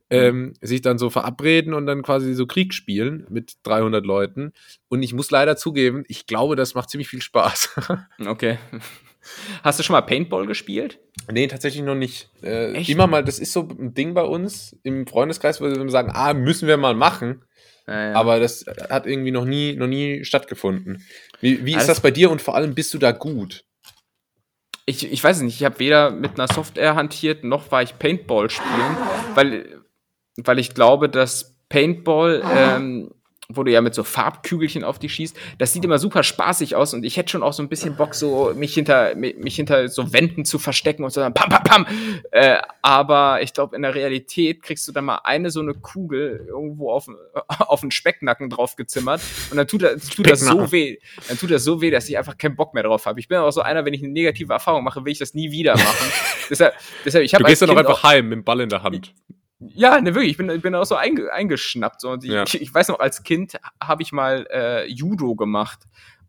ähm, 0.08 0.54
sich 0.60 0.82
dann 0.82 0.98
so 0.98 1.10
verabreden 1.10 1.74
und 1.74 1.86
dann 1.86 2.02
quasi 2.02 2.32
so 2.34 2.46
Krieg 2.46 2.72
spielen 2.72 3.26
mit 3.28 3.54
300 3.64 4.06
Leuten. 4.06 4.52
Und 4.88 5.02
ich 5.02 5.14
muss 5.14 5.32
leider 5.32 5.56
zugeben, 5.56 6.04
ich 6.06 6.26
glaube, 6.26 6.54
das 6.54 6.74
macht 6.74 6.90
ziemlich 6.90 7.08
viel 7.08 7.22
Spaß. 7.22 7.80
Okay. 8.26 8.58
Hast 9.62 9.78
du 9.78 9.82
schon 9.82 9.94
mal 9.94 10.02
Paintball 10.02 10.46
gespielt? 10.46 10.98
Nee, 11.30 11.46
tatsächlich 11.48 11.82
noch 11.82 11.94
nicht. 11.94 12.28
Äh, 12.42 12.80
immer 12.90 13.06
mal, 13.06 13.24
das 13.24 13.38
ist 13.38 13.52
so 13.52 13.62
ein 13.62 13.94
Ding 13.94 14.14
bei 14.14 14.22
uns 14.22 14.76
im 14.82 15.06
Freundeskreis, 15.06 15.60
wo 15.60 15.64
wir 15.66 15.90
sagen, 15.90 16.10
ah, 16.14 16.34
müssen 16.34 16.68
wir 16.68 16.76
mal 16.76 16.94
machen. 16.94 17.42
Ja, 17.86 18.10
ja. 18.10 18.14
Aber 18.14 18.40
das 18.40 18.64
hat 18.90 19.06
irgendwie 19.06 19.30
noch 19.30 19.44
nie, 19.44 19.74
noch 19.76 19.86
nie 19.86 20.24
stattgefunden. 20.24 21.04
Wie, 21.40 21.64
wie 21.64 21.70
ist 21.72 21.76
Alles- 21.76 21.86
das 21.86 22.00
bei 22.00 22.10
dir 22.10 22.30
und 22.30 22.42
vor 22.42 22.54
allem 22.56 22.74
bist 22.74 22.92
du 22.94 22.98
da 22.98 23.12
gut? 23.12 23.64
ich, 24.88 25.10
ich 25.12 25.22
weiß 25.22 25.38
es 25.38 25.42
nicht, 25.42 25.56
ich 25.60 25.64
habe 25.64 25.80
weder 25.80 26.10
mit 26.12 26.38
einer 26.38 26.46
Software 26.52 26.94
hantiert, 26.94 27.42
noch 27.42 27.72
war 27.72 27.82
ich 27.82 27.98
Paintball 27.98 28.48
spielen, 28.50 28.96
weil, 29.34 29.82
weil 30.36 30.60
ich 30.60 30.74
glaube, 30.74 31.08
dass 31.08 31.56
Paintball, 31.68 32.42
ähm, 32.56 33.10
wo 33.48 33.62
du 33.62 33.70
ja 33.70 33.80
mit 33.80 33.94
so 33.94 34.04
Farbkügelchen 34.04 34.84
auf 34.84 34.98
die 34.98 35.08
schießt, 35.08 35.36
das 35.58 35.72
sieht 35.72 35.84
immer 35.84 35.98
super 35.98 36.22
spaßig 36.22 36.74
aus 36.74 36.94
und 36.94 37.04
ich 37.04 37.16
hätte 37.16 37.30
schon 37.30 37.42
auch 37.42 37.52
so 37.52 37.62
ein 37.62 37.68
bisschen 37.68 37.96
Bock, 37.96 38.14
so 38.14 38.52
mich 38.54 38.74
hinter, 38.74 39.14
mich 39.14 39.56
hinter 39.56 39.88
so 39.88 40.12
Wänden 40.12 40.44
zu 40.44 40.58
verstecken 40.58 41.04
und 41.04 41.10
so 41.10 41.20
dann 41.20 41.34
pam, 41.34 41.50
pam, 41.50 41.62
pam. 41.62 41.86
Äh, 42.30 42.58
aber 42.82 43.42
ich 43.42 43.52
glaube, 43.52 43.76
in 43.76 43.82
der 43.82 43.94
Realität 43.94 44.62
kriegst 44.62 44.86
du 44.88 44.92
dann 44.92 45.04
mal 45.04 45.20
eine 45.24 45.50
so 45.50 45.60
eine 45.60 45.74
Kugel 45.74 46.46
irgendwo 46.48 46.92
auf, 46.92 47.06
auf 47.48 47.80
den 47.80 47.90
Specknacken 47.90 48.50
drauf 48.50 48.76
gezimmert 48.76 49.20
und 49.50 49.56
dann 49.56 49.68
tut, 49.68 49.82
das, 49.82 50.08
tut 50.08 50.28
das 50.28 50.40
so 50.40 50.72
weh. 50.72 50.98
Dann 51.28 51.38
tut 51.38 51.50
das 51.50 51.64
so 51.64 51.80
weh, 51.80 51.90
dass 51.90 52.08
ich 52.08 52.18
einfach 52.18 52.36
keinen 52.36 52.56
Bock 52.56 52.74
mehr 52.74 52.82
drauf 52.82 53.06
habe. 53.06 53.20
Ich 53.20 53.28
bin 53.28 53.38
auch 53.38 53.50
so 53.50 53.62
einer, 53.62 53.84
wenn 53.84 53.94
ich 53.94 54.02
eine 54.02 54.12
negative 54.12 54.52
Erfahrung 54.52 54.84
mache, 54.84 55.04
will 55.04 55.12
ich 55.12 55.18
das 55.18 55.34
nie 55.34 55.50
wieder 55.50 55.74
machen. 55.74 56.12
deshalb, 56.50 56.74
deshalb, 57.04 57.24
ich 57.24 57.30
Du 57.30 57.36
habe 57.36 57.44
gehst 57.44 57.62
dann 57.62 57.68
Kind 57.68 57.80
einfach 57.80 58.02
heim 58.02 58.28
mit 58.28 58.38
dem 58.38 58.44
Ball 58.44 58.60
in 58.60 58.68
der 58.68 58.82
Hand. 58.82 59.14
Ja, 59.58 60.00
ne, 60.00 60.14
wirklich. 60.14 60.32
Ich 60.32 60.36
bin, 60.36 60.50
ich 60.50 60.62
bin 60.62 60.74
auch 60.74 60.84
so 60.84 60.96
einge, 60.96 61.32
eingeschnappt. 61.32 62.00
So. 62.00 62.10
Und 62.10 62.24
ich, 62.24 62.30
Ja. 62.30 62.44
ich, 62.44 62.60
ich 62.60 62.74
weiß 62.74 62.88
noch, 62.88 63.00
als 63.00 63.22
Kind 63.22 63.58
habe 63.82 64.02
ich 64.02 64.12
mal 64.12 64.46
äh, 64.50 64.86
Judo 64.86 65.34
gemacht. 65.34 65.80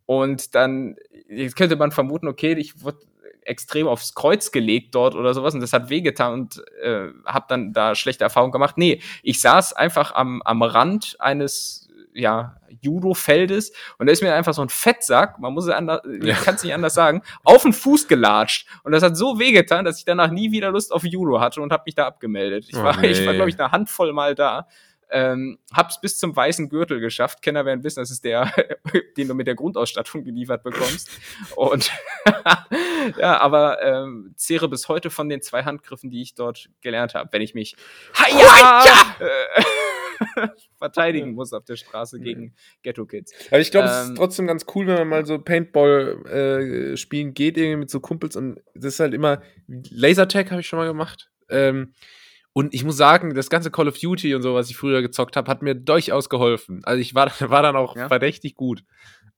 Und 0.05 0.55
dann, 0.55 0.95
jetzt 1.27 1.55
könnte 1.55 1.75
man 1.75 1.91
vermuten, 1.91 2.27
okay, 2.27 2.53
ich 2.53 2.81
wurde 2.81 2.99
extrem 3.41 3.87
aufs 3.87 4.13
Kreuz 4.13 4.51
gelegt 4.51 4.93
dort 4.95 5.15
oder 5.15 5.33
sowas 5.33 5.53
und 5.53 5.61
das 5.61 5.71
hat 5.73 5.89
wehgetan 5.89 6.33
und 6.33 6.63
äh, 6.81 7.07
habe 7.25 7.45
dann 7.47 7.73
da 7.73 7.95
schlechte 7.95 8.23
Erfahrungen 8.23 8.51
gemacht. 8.51 8.77
Nee, 8.77 9.01
ich 9.23 9.39
saß 9.39 9.73
einfach 9.73 10.13
am, 10.13 10.41
am 10.43 10.61
Rand 10.61 11.15
eines 11.19 11.86
ja, 12.17 12.55
Judo-Feldes 12.81 13.71
und 13.97 14.07
da 14.07 14.13
ist 14.13 14.21
mir 14.21 14.33
einfach 14.33 14.53
so 14.53 14.61
ein 14.61 14.69
Fettsack, 14.69 15.39
man 15.39 15.53
muss 15.53 15.65
es 15.65 15.71
anders, 15.71 16.01
Ja. 16.21 16.35
kann 16.43 16.55
es 16.55 16.63
nicht 16.63 16.73
anders 16.73 16.93
sagen, 16.93 17.21
auf 17.43 17.63
den 17.63 17.73
Fuß 17.73 18.07
gelatscht. 18.07 18.67
Und 18.83 18.91
das 18.91 19.03
hat 19.03 19.15
so 19.15 19.39
wehgetan, 19.39 19.85
dass 19.85 19.99
ich 19.99 20.05
danach 20.05 20.31
nie 20.31 20.51
wieder 20.51 20.71
Lust 20.71 20.91
auf 20.91 21.03
Judo 21.03 21.39
hatte 21.39 21.61
und 21.61 21.71
habe 21.71 21.83
mich 21.85 21.95
da 21.95 22.07
abgemeldet. 22.07 22.65
Ich 22.69 22.75
Oh, 22.75 22.83
war, 22.83 22.91
ich 23.03 23.19
war 23.25 23.31
nee. 23.31 23.37
glaube 23.37 23.49
ich, 23.49 23.59
eine 23.59 23.71
Handvoll 23.71 24.11
mal 24.13 24.35
da. 24.35 24.67
Ähm, 25.09 25.57
hab's 25.71 26.01
bis 26.01 26.17
zum 26.17 26.35
weißen 26.35 26.67
Gürtel 26.67 26.99
geschafft. 26.99 27.41
Kenner 27.41 27.65
werden 27.65 27.81
wissen, 27.85 28.01
das 28.01 28.11
ist 28.11 28.25
der, 28.25 28.51
den 29.17 29.29
du 29.29 29.35
mit 29.35 29.47
der 29.47 29.55
Grundausstattung 29.55 30.25
geliefert 30.25 30.63
bekommst. 30.63 31.09
Und 31.55 31.89
ja, 33.17 33.39
aber 33.39 33.81
ähm, 33.81 34.33
zehre 34.35 34.67
bis 34.67 34.89
heute 34.89 35.09
von 35.09 35.29
den 35.29 35.41
zwei 35.41 35.63
Handgriffen, 35.63 36.09
die 36.09 36.21
ich 36.21 36.35
dort 36.35 36.69
gelernt 36.81 37.15
habe, 37.15 37.29
wenn 37.31 37.41
ich 37.41 37.53
mich 37.53 37.77
Haja! 38.15 38.83
Äh, 39.19 39.63
verteidigen 40.77 41.33
muss 41.33 41.53
auf 41.53 41.65
der 41.65 41.75
Straße 41.75 42.19
gegen 42.19 42.53
Ghetto-Kids. 42.83 43.33
Aber 43.49 43.59
ich 43.59 43.71
glaube, 43.71 43.87
es 43.87 44.05
Ähm, 44.05 44.11
ist 44.13 44.17
trotzdem 44.17 44.47
ganz 44.47 44.65
cool, 44.75 44.87
wenn 44.87 44.95
man 44.99 45.07
mal 45.07 45.25
so 45.25 45.39
Paintball 45.39 46.25
äh, 46.93 46.97
spielen 46.97 47.33
geht, 47.33 47.57
irgendwie 47.57 47.77
mit 47.81 47.89
so 47.89 47.99
Kumpels 47.99 48.35
und 48.35 48.59
das 48.73 48.93
ist 48.95 48.99
halt 48.99 49.13
immer 49.13 49.41
Lasertag 49.67 50.51
habe 50.51 50.61
ich 50.61 50.67
schon 50.67 50.79
mal 50.79 50.87
gemacht. 50.87 51.29
Ähm, 51.49 51.93
und 52.53 52.73
ich 52.73 52.83
muss 52.83 52.97
sagen, 52.97 53.35
das 53.35 53.49
ganze 53.51 53.69
Call 53.69 53.87
of 53.87 53.99
Duty 53.99 54.33
und 54.33 54.41
so, 54.41 54.55
was 54.55 54.69
ich 54.69 54.77
früher 54.77 55.01
gezockt 55.03 55.35
habe, 55.37 55.49
hat 55.51 55.61
mir 55.61 55.75
durchaus 55.75 56.27
geholfen. 56.29 56.81
Also 56.83 56.99
ich 56.99 57.13
war, 57.13 57.27
war 57.51 57.61
dann 57.61 57.75
auch 57.75 57.95
Ja. 57.95 58.07
verdächtig 58.07 58.55
gut. 58.55 58.83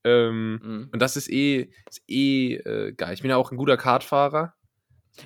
Ähm, 0.05 0.59
Mhm. 0.63 0.89
und 0.93 1.01
das 1.01 1.17
ist 1.17 1.29
eh, 1.29 1.69
ist 1.89 2.01
eh 2.07 2.53
äh, 2.55 2.93
geil. 2.93 3.13
Ich 3.13 3.21
bin 3.21 3.29
ja 3.29 3.35
auch 3.37 3.51
ein 3.51 3.57
guter 3.57 3.75
Kartfahrer. 3.75 4.53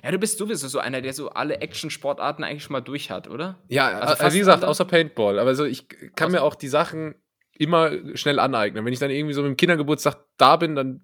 Ja, 0.04 0.12
du 0.12 0.18
bist 0.18 0.38
sowieso 0.38 0.68
so 0.68 0.80
einer, 0.80 1.02
der 1.02 1.14
so 1.14 1.30
alle 1.30 1.58
Action-Sportarten 1.62 2.44
eigentlich 2.44 2.64
schon 2.64 2.74
mal 2.74 2.82
durch 2.82 3.12
hat, 3.12 3.28
oder? 3.30 3.60
Ja, 3.68 3.88
Also 4.00 4.24
also, 4.24 4.36
wie 4.36 4.40
gesagt, 4.40 4.64
alle? 4.64 4.70
außer 4.72 4.86
Paintball. 4.86 5.38
Aber 5.40 5.54
so, 5.56 5.66
ich 5.66 5.88
kann 6.16 6.30
Außer- 6.30 6.32
mir 6.32 6.42
auch 6.44 6.56
die 6.56 6.68
Sachen 6.68 7.16
immer 7.56 7.92
schnell 8.16 8.40
aneignen. 8.40 8.84
Wenn 8.86 8.94
ich 8.94 9.00
dann 9.00 9.12
irgendwie 9.12 9.34
so 9.36 9.42
mit 9.44 9.50
dem 9.50 9.58
Kindergeburtstag 9.58 10.18
da 10.38 10.56
bin, 10.56 10.76
dann 10.76 11.02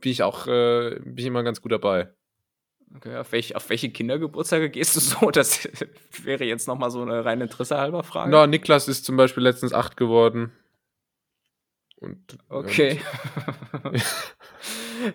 bin 0.00 0.12
ich 0.12 0.22
auch 0.22 0.46
äh, 0.46 1.00
bin 1.00 1.18
ich 1.18 1.26
immer 1.26 1.42
ganz 1.42 1.60
gut 1.60 1.72
dabei. 1.72 2.08
Okay, 2.96 3.16
auf, 3.16 3.30
welch, 3.32 3.54
auf 3.56 3.68
welche 3.70 3.90
Kindergeburtstage 3.90 4.70
gehst 4.70 4.94
du 4.96 5.00
so? 5.00 5.30
Das 5.32 5.68
wäre 6.22 6.44
jetzt 6.44 6.68
noch 6.68 6.78
mal 6.78 6.90
so 6.90 7.02
eine 7.02 7.24
reine 7.24 7.44
Interesse 7.44 7.78
halber 7.78 8.02
Frage. 8.04 8.30
Na, 8.30 8.46
Niklas 8.46 8.86
ist 8.88 9.04
zum 9.04 9.16
Beispiel 9.16 9.42
letztens 9.42 9.72
acht 9.72 9.96
geworden. 9.96 10.52
Und, 11.96 12.38
Okay. 12.48 13.00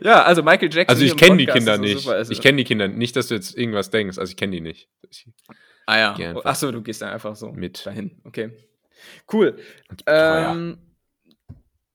ja, 0.01 0.23
also 0.23 0.43
Michael 0.43 0.73
Jackson. 0.73 0.89
Also 0.95 1.03
ich 1.05 1.15
kenne 1.17 1.37
die 1.37 1.45
Kinder 1.45 1.75
so 1.75 1.81
nicht. 1.81 1.99
super. 2.03 2.15
Also- 2.15 2.31
Ich 2.31 2.41
kenne 2.41 2.57
die 2.57 2.63
Kinder. 2.63 2.87
Nicht, 2.87 3.15
dass 3.15 3.27
du 3.27 3.35
jetzt 3.35 3.57
irgendwas 3.57 3.89
denkst. 3.89 4.17
Also 4.17 4.29
ich 4.31 4.37
kenne 4.37 4.51
die 4.53 4.61
nicht. 4.61 4.89
Ich, 5.09 5.27
Ah 5.87 5.97
ja. 6.17 6.35
Achso, 6.43 6.71
du 6.71 6.81
gehst 6.81 7.01
dann 7.03 7.09
einfach 7.09 7.35
so 7.35 7.51
Mit. 7.51 7.85
dahin. 7.85 8.19
Okay. 8.23 8.51
Cool. 9.31 9.59
Ähm, 10.07 10.79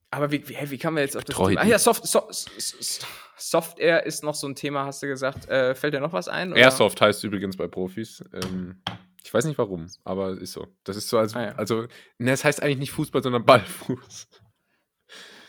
aber 0.09 0.31
wie, 0.31 0.47
wie, 0.47 0.55
wie 0.71 0.77
kann 0.77 0.93
man 0.93 1.03
jetzt 1.03 1.17
auf 1.17 1.25
das 1.25 1.35
Thema? 1.35 1.59
Ah 1.61 1.65
ja, 1.65 1.77
Soft, 1.77 2.05
so, 2.07 2.29
S- 2.29 2.45
S- 2.57 2.99
Software 3.37 4.05
ist 4.05 4.23
noch 4.23 4.35
so 4.35 4.47
ein 4.47 4.55
Thema, 4.55 4.85
hast 4.85 5.03
du 5.03 5.07
gesagt. 5.07 5.49
Äh, 5.49 5.75
fällt 5.75 5.93
dir 5.93 5.99
noch 5.99 6.13
was 6.13 6.27
ein? 6.29 6.51
oder? 6.53 6.61
Airsoft 6.61 7.01
heißt 7.01 7.23
übrigens 7.25 7.57
bei 7.57 7.67
Profis. 7.67 8.23
Ähm, 8.33 8.81
ich 9.23 9.33
weiß 9.33 9.45
nicht 9.45 9.57
warum, 9.57 9.87
aber 10.05 10.31
ist 10.39 10.53
so. 10.53 10.67
Das 10.83 10.95
ist 10.95 11.09
so, 11.09 11.17
als, 11.17 11.35
Ah 11.35 11.43
ja. 11.43 11.51
also, 11.55 11.87
ne, 12.17 12.31
es 12.31 12.43
heißt 12.45 12.61
eigentlich 12.63 12.77
nicht 12.79 12.91
Fußball, 12.91 13.21
sondern 13.23 13.45
Ballfuß. 13.45 14.27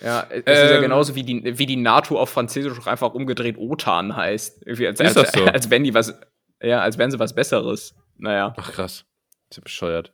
Ja, 0.02 0.26
es 0.30 0.38
ist 0.38 0.46
ja 0.46 0.76
Ähm, 0.76 0.82
genauso 0.82 1.14
wie 1.14 1.22
die, 1.22 1.58
wie 1.58 1.66
die 1.66 1.76
NATO 1.76 2.18
auf 2.18 2.30
Französisch 2.30 2.78
auch 2.78 2.86
einfach 2.86 3.14
umgedreht 3.14 3.56
OTAN 3.58 4.16
heißt. 4.16 4.62
Irgendwie 4.66 4.86
Als, 4.88 5.00
Ist 5.00 5.16
als, 5.16 5.32
das 5.32 5.40
so? 5.40 5.44
als 5.46 5.70
wenn 5.70 5.84
die 5.84 5.94
was, 5.94 6.18
ja, 6.62 6.80
als 6.80 6.98
wären 6.98 7.10
sie 7.10 7.18
was 7.18 7.34
Besseres. 7.34 7.94
Naja. 8.18 8.52
Ach 8.56 8.72
krass. 8.72 9.04
Ist 9.50 9.56
ja 9.58 9.62
bescheuert. 9.62 10.12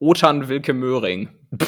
OTAN 0.00 0.48
Wilke 0.48 0.72
Möhring. 0.72 1.28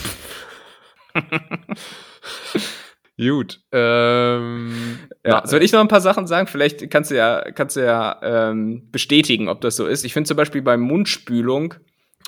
Gut. 3.18 3.60
Ähm, 3.72 4.98
Ja, 5.24 5.40
na, 5.42 5.46
soll 5.46 5.62
ich 5.62 5.70
noch 5.72 5.80
ein 5.80 5.88
paar 5.88 6.00
Sachen 6.00 6.26
sagen? 6.26 6.46
Vielleicht 6.48 6.90
kannst 6.90 7.10
du 7.10 7.16
ja, 7.16 7.42
kannst 7.52 7.76
du 7.76 7.84
ja 7.84 8.18
ähm, 8.22 8.88
bestätigen, 8.90 9.48
ob 9.48 9.60
das 9.60 9.76
so 9.76 9.86
ist. 9.86 10.04
Ich 10.04 10.12
finde 10.12 10.26
zum 10.28 10.36
Beispiel 10.36 10.62
bei 10.62 10.76
Mundspülung, 10.76 11.74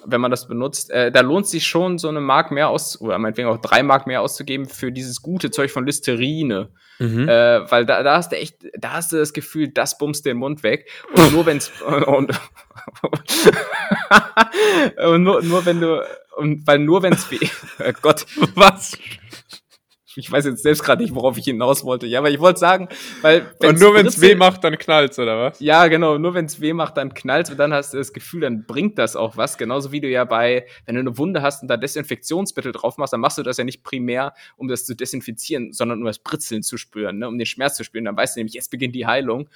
wenn 0.05 0.21
man 0.21 0.31
das 0.31 0.49
benutzt, 0.49 0.91
äh, 0.91 1.11
da 1.11 1.21
lohnt 1.21 1.47
sich 1.47 1.67
schon 1.67 1.99
so 1.99 2.09
eine 2.09 2.21
Mark 2.21 2.51
mehr 2.51 2.69
aus, 2.69 3.01
oder 3.01 3.19
meinetwegen 3.19 3.49
auch 3.49 3.59
drei 3.59 3.83
Mark 3.83 4.07
mehr 4.07 4.23
auszugeben 4.23 4.67
für 4.67 4.93
dieses 4.93 5.23
gute 5.23 5.51
Zeug 5.51 5.71
von 5.71 5.87
Listerine. 5.87 6.69
mhm. 6.99 7.29
Äh, 7.29 7.71
weil 7.71 7.87
da, 7.87 8.03
da 8.03 8.17
hast 8.17 8.33
du 8.33 8.37
echt, 8.37 8.57
da 8.79 8.93
hast 8.93 9.13
du 9.13 9.17
das 9.17 9.33
Gefühl, 9.33 9.69
das 9.69 9.99
bummst 9.99 10.27
den 10.27 10.37
Mund 10.37 10.63
weg. 10.63 10.89
Und 11.15 11.33
nur 11.33 11.47
wenn's 11.47 11.71
und, 12.07 12.07
und 15.07 15.23
nur, 15.23 15.43
nur 15.43 15.67
wenn 15.67 15.81
du 15.81 16.03
und 16.37 16.67
weil 16.67 16.79
nur 16.79 17.03
wenn's 17.03 17.31
weh, 17.31 17.39
oh 17.79 17.93
Gott, 18.03 18.27
was? 18.55 18.97
Ich 20.17 20.31
weiß 20.31 20.45
jetzt 20.45 20.62
selbst 20.62 20.83
gerade 20.83 21.03
nicht, 21.03 21.15
worauf 21.15 21.37
ich 21.39 21.45
hinaus 21.45 21.85
wollte. 21.85 22.07
Ja, 22.07 22.21
aber 22.21 22.31
ich 22.31 22.39
wollte 22.39 22.61
sagen, 22.61 22.89
weil 23.23 23.47
Und 23.59 23.81
nur 23.81 23.95
wenn 23.95 24.07
es 24.07 24.21
weh 24.21 24.35
macht, 24.35 24.65
dann 24.65 24.79
knallt's, 24.79 25.19
oder 25.19 25.39
was? 25.39 25.61
Ja, 25.61 25.89
genau. 25.89 26.19
Nur 26.19 26.35
wenn 26.35 26.45
es 26.45 26.61
weh 26.61 26.73
macht, 26.73 26.97
dann 26.97 27.15
knallt 27.15 27.51
und 27.51 27.57
dann 27.59 27.73
hast 27.73 27.95
du 27.95 27.99
das 27.99 28.12
Gefühl, 28.12 28.43
dann 28.43 28.65
bringt 28.67 28.99
das 28.99 29.17
auch 29.17 29.37
was. 29.37 29.59
Genauso 29.59 29.93
wie 29.93 30.01
du 30.01 30.09
ja 30.09 30.25
bei, 30.25 30.67
wenn 30.87 30.95
du 30.95 31.01
eine 31.01 31.19
Wunde 31.19 31.43
hast 31.43 31.62
und 31.62 31.69
da 31.69 31.77
Desinfektionsmittel 31.77 32.73
drauf 32.73 32.97
machst, 32.99 33.12
dann 33.12 33.21
machst 33.21 33.39
du 33.39 33.43
das 33.43 33.57
ja 33.57 33.65
nicht 33.65 33.83
primär, 33.83 34.35
um 34.57 34.69
das 34.69 34.85
zu 34.85 34.95
desinfizieren, 34.95 35.73
sondern 35.73 35.99
um 35.99 36.05
das 36.05 36.19
Britzeln 36.19 36.62
zu 36.62 36.77
spüren, 36.77 37.19
ne? 37.19 37.29
um 37.29 37.39
den 37.39 37.47
Schmerz 37.47 37.77
zu 37.77 37.85
spüren. 37.85 38.05
Dann 38.05 38.17
weißt 38.17 38.37
du 38.37 38.41
nämlich, 38.41 38.55
jetzt 38.55 38.71
beginnt 38.71 38.95
die 38.95 39.07
Heilung, 39.07 39.49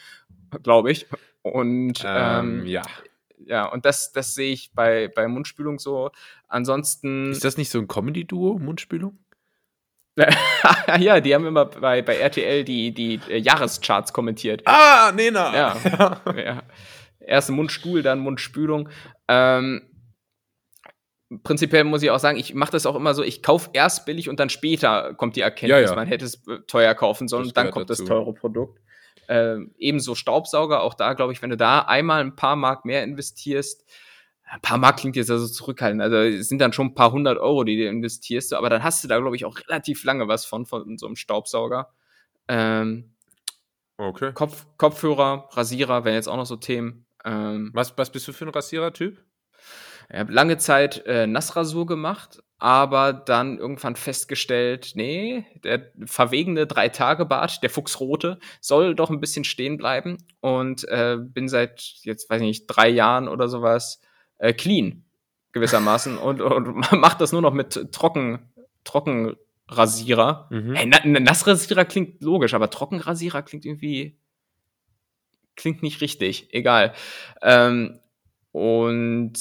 glaube 0.63 0.91
ich. 0.91 1.07
Und 1.43 2.03
ähm, 2.05 2.67
ja. 2.67 2.83
ja, 3.47 3.67
und 3.67 3.85
das, 3.85 4.13
das 4.13 4.35
sehe 4.35 4.53
ich 4.53 4.73
bei, 4.75 5.09
bei 5.09 5.29
Mundspülung 5.29 5.79
so. 5.79 6.11
Ansonsten. 6.49 7.31
Ist 7.31 7.45
das 7.45 7.57
nicht 7.57 7.71
so 7.71 7.79
ein 7.79 7.89
Comedy-Duo, 7.89 8.59
Mundspülung? 8.59 9.19
ja, 10.99 11.21
die 11.21 11.35
haben 11.35 11.47
immer 11.47 11.67
bei, 11.67 12.03
bei 12.03 12.17
RTL 12.17 12.65
die, 12.65 12.93
die 12.93 13.21
äh, 13.29 13.39
Jahrescharts 13.39 14.13
kommentiert. 14.13 14.63
Ah, 14.65 15.13
Nena! 15.15 15.55
Ja. 15.55 16.21
ja. 16.37 16.63
Erst 17.21 17.51
Mundstuhl, 17.51 18.03
dann 18.03 18.21
Mundspülung. 18.21 18.89
Ähm, 19.29 19.83
prinzipiell 21.43 21.85
muss 21.85 22.03
ich 22.03 22.11
auch 22.11 22.19
sagen, 22.19 22.39
ich 22.39 22.55
mache 22.55 22.73
das 22.73 22.87
auch 22.87 22.97
immer 22.97 23.15
so, 23.15 23.23
ich 23.23 23.43
kaufe 23.43 23.71
erst 23.73 24.07
billig 24.07 24.29
und 24.29 24.41
dann 24.41 24.49
später 24.49 25.15
kommt 25.15 25.37
die 25.37 25.43
Erkenntnis, 25.43 25.83
Ja, 25.83 25.91
ja. 25.91 25.95
man 25.95 26.09
hätte 26.09 26.25
es 26.25 26.47
äh, 26.49 26.61
teuer 26.67 26.95
kaufen 26.95 27.29
sollen 27.29 27.47
und 27.47 27.57
dann 27.57 27.71
kommt 27.71 27.91
dazu. 27.91 28.03
das 28.03 28.09
teure 28.09 28.33
Produkt. 28.33 28.81
Ähm, 29.29 29.75
ebenso 29.79 30.15
Staubsauger, 30.15 30.83
auch 30.83 30.95
da 30.95 31.13
glaube 31.13 31.33
ich, 31.35 31.43
wenn 31.43 31.51
du 31.51 31.57
da 31.59 31.81
einmal 31.81 32.23
ein 32.23 32.35
paar 32.35 32.57
Mark 32.57 32.87
mehr 32.87 33.03
investierst, 33.05 33.85
ein 34.51 34.61
paar 34.61 34.79
Mark 34.79 34.99
klingt 34.99 35.17
jetzt 35.17 35.31
also 35.31 35.47
zurückhaltend, 35.47 36.03
also 36.03 36.17
es 36.17 36.49
sind 36.49 36.61
dann 36.61 36.73
schon 36.73 36.89
ein 36.89 36.95
paar 36.95 37.13
hundert 37.13 37.39
Euro, 37.39 37.65
die 37.65 37.77
du 37.77 37.87
investierst, 37.89 38.55
aber 38.55 38.71
dann 38.71 38.83
hast 38.83 39.05
du 39.05 39.09
da 39.09 39.19
glaube 39.19 39.37
ich 39.37 39.45
auch 39.45 39.59
relativ 39.59 40.05
lange 40.05 40.29
was 40.29 40.45
von, 40.45 40.67
von 40.67 40.99
so 40.99 41.07
einem 41.07 41.17
Staubsauger. 41.17 41.91
Ähm, 42.49 43.13
Okay. 43.99 44.33
Kopf, 44.33 44.65
Kopfhörer, 44.77 45.49
Rasierer 45.51 46.05
wären 46.05 46.15
jetzt 46.15 46.29
auch 46.29 46.37
noch 46.37 46.47
so 46.47 46.57
Themen. 46.57 47.05
Ähm, 47.25 47.71
Was, 47.75 47.99
was 47.99 48.11
bist 48.11 48.29
du 48.29 48.33
für 48.33 48.47
ein 48.47 48.51
Rasierer-Typ? 48.51 49.19
ich 50.11 50.19
habe 50.19 50.33
lange 50.33 50.57
Zeit 50.57 51.05
äh, 51.05 51.27
Nassrasur 51.27 51.85
gemacht, 51.85 52.43
aber 52.59 53.13
dann 53.13 53.59
irgendwann 53.59 53.97
festgestellt, 53.97 54.93
nee, 54.95 55.45
der 55.65 55.91
verwegene 56.07 56.67
Drei-Tage-Bart, 56.67 57.63
der 57.63 57.71
Fuchsrote, 57.71 58.39
soll 58.61 58.95
doch 58.95 59.11
ein 59.11 59.21
bisschen 59.21 59.45
stehen 59.45 59.77
bleiben 59.77 60.17
und 60.41 60.89
äh, 60.89 61.19
bin 61.21 61.49
seit 61.49 61.83
jetzt, 62.05 62.31
weiß 62.31 62.41
ich 62.41 62.47
nicht, 62.47 62.67
drei 62.69 62.89
Jahren 62.89 63.29
oder 63.29 63.49
sowas 63.49 64.01
äh, 64.39 64.53
clean 64.53 65.05
gewissermaßen 65.53 66.19
und, 66.19 66.41
und 66.41 66.93
macht 66.93 67.21
das 67.21 67.33
nur 67.33 67.43
noch 67.43 67.53
mit 67.53 67.93
Trocken, 67.93 68.39
Trockenrasierer. 68.85 70.49
Mhm. 70.51 70.75
Hey, 70.75 70.87
na- 70.87 71.21
Nassrasierer 71.21 71.85
klingt 71.85 72.23
logisch, 72.23 72.55
aber 72.55 72.71
Trockenrasierer 72.71 73.43
klingt 73.43 73.65
irgendwie 73.65 74.17
klingt 75.57 75.83
nicht 75.83 76.01
richtig. 76.01 76.53
Egal. 76.55 76.95
Ähm, 77.43 77.99
und 78.59 79.35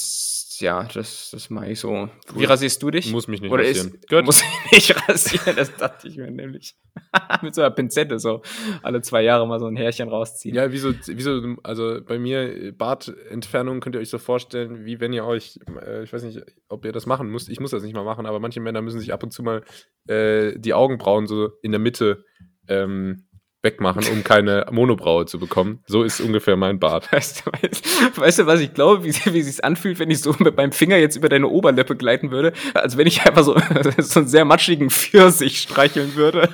ja, 0.60 0.84
das, 0.84 1.30
das 1.32 1.50
mache 1.50 1.70
ich 1.70 1.80
so. 1.80 2.08
Wie 2.34 2.44
rasierst 2.44 2.80
du 2.80 2.90
dich? 2.90 3.10
Muss 3.10 3.26
mich 3.26 3.40
nicht 3.40 3.50
Oder 3.50 3.64
rasieren. 3.64 3.98
ist, 4.08 4.24
muss 4.24 4.42
ich 4.42 4.72
nicht 4.72 5.08
rasieren, 5.08 5.56
das 5.56 5.74
dachte 5.76 6.06
ich 6.06 6.16
mir 6.16 6.30
nämlich. 6.30 6.76
Mit 7.42 7.54
so 7.54 7.62
einer 7.62 7.70
Pinzette 7.72 8.18
so 8.18 8.42
alle 8.82 9.02
zwei 9.02 9.22
Jahre 9.22 9.46
mal 9.46 9.58
so 9.58 9.66
ein 9.66 9.76
Härchen 9.76 10.08
rausziehen. 10.08 10.54
Ja, 10.54 10.70
wieso, 10.70 10.92
wieso, 11.06 11.56
also 11.64 12.00
bei 12.04 12.18
mir, 12.18 12.72
Bartentfernung 12.72 13.80
könnt 13.80 13.96
ihr 13.96 14.00
euch 14.00 14.10
so 14.10 14.18
vorstellen, 14.18 14.84
wie 14.84 15.00
wenn 15.00 15.12
ihr 15.12 15.24
euch, 15.24 15.58
äh, 15.84 16.04
ich 16.04 16.12
weiß 16.12 16.22
nicht, 16.22 16.40
ob 16.68 16.84
ihr 16.84 16.92
das 16.92 17.06
machen 17.06 17.28
müsst, 17.28 17.48
ich 17.48 17.58
muss 17.58 17.72
das 17.72 17.82
nicht 17.82 17.94
mal 17.94 18.04
machen, 18.04 18.26
aber 18.26 18.38
manche 18.38 18.60
Männer 18.60 18.82
müssen 18.82 19.00
sich 19.00 19.12
ab 19.12 19.22
und 19.22 19.32
zu 19.32 19.42
mal 19.42 19.62
äh, 20.06 20.58
die 20.58 20.74
Augenbrauen 20.74 21.26
so 21.26 21.50
in 21.62 21.72
der 21.72 21.80
Mitte 21.80 22.24
ähm, 22.68 23.27
wegmachen, 23.62 24.04
um 24.12 24.22
keine 24.22 24.66
Monobraue 24.70 25.26
zu 25.26 25.38
bekommen. 25.38 25.82
So 25.86 26.02
ist 26.04 26.20
ungefähr 26.20 26.56
mein 26.56 26.78
Bart. 26.78 27.10
Weißt 27.12 27.44
du, 27.44 27.50
weißt, 27.52 28.18
weißt 28.20 28.38
du, 28.40 28.46
was 28.46 28.60
ich 28.60 28.72
glaube, 28.72 29.02
wie, 29.04 29.12
wie 29.32 29.42
sich's 29.42 29.60
anfühlt, 29.60 29.98
wenn 29.98 30.10
ich 30.10 30.20
so 30.20 30.34
mit 30.38 30.56
meinem 30.56 30.72
Finger 30.72 30.96
jetzt 30.96 31.16
über 31.16 31.28
deine 31.28 31.48
Oberlippe 31.48 31.96
gleiten 31.96 32.30
würde? 32.30 32.52
Als 32.74 32.96
wenn 32.96 33.06
ich 33.06 33.22
einfach 33.26 33.42
so, 33.42 33.56
so 33.98 34.20
einen 34.20 34.28
sehr 34.28 34.44
matschigen 34.44 34.90
Pfirsich 34.90 35.58
streicheln 35.60 36.14
würde. 36.14 36.48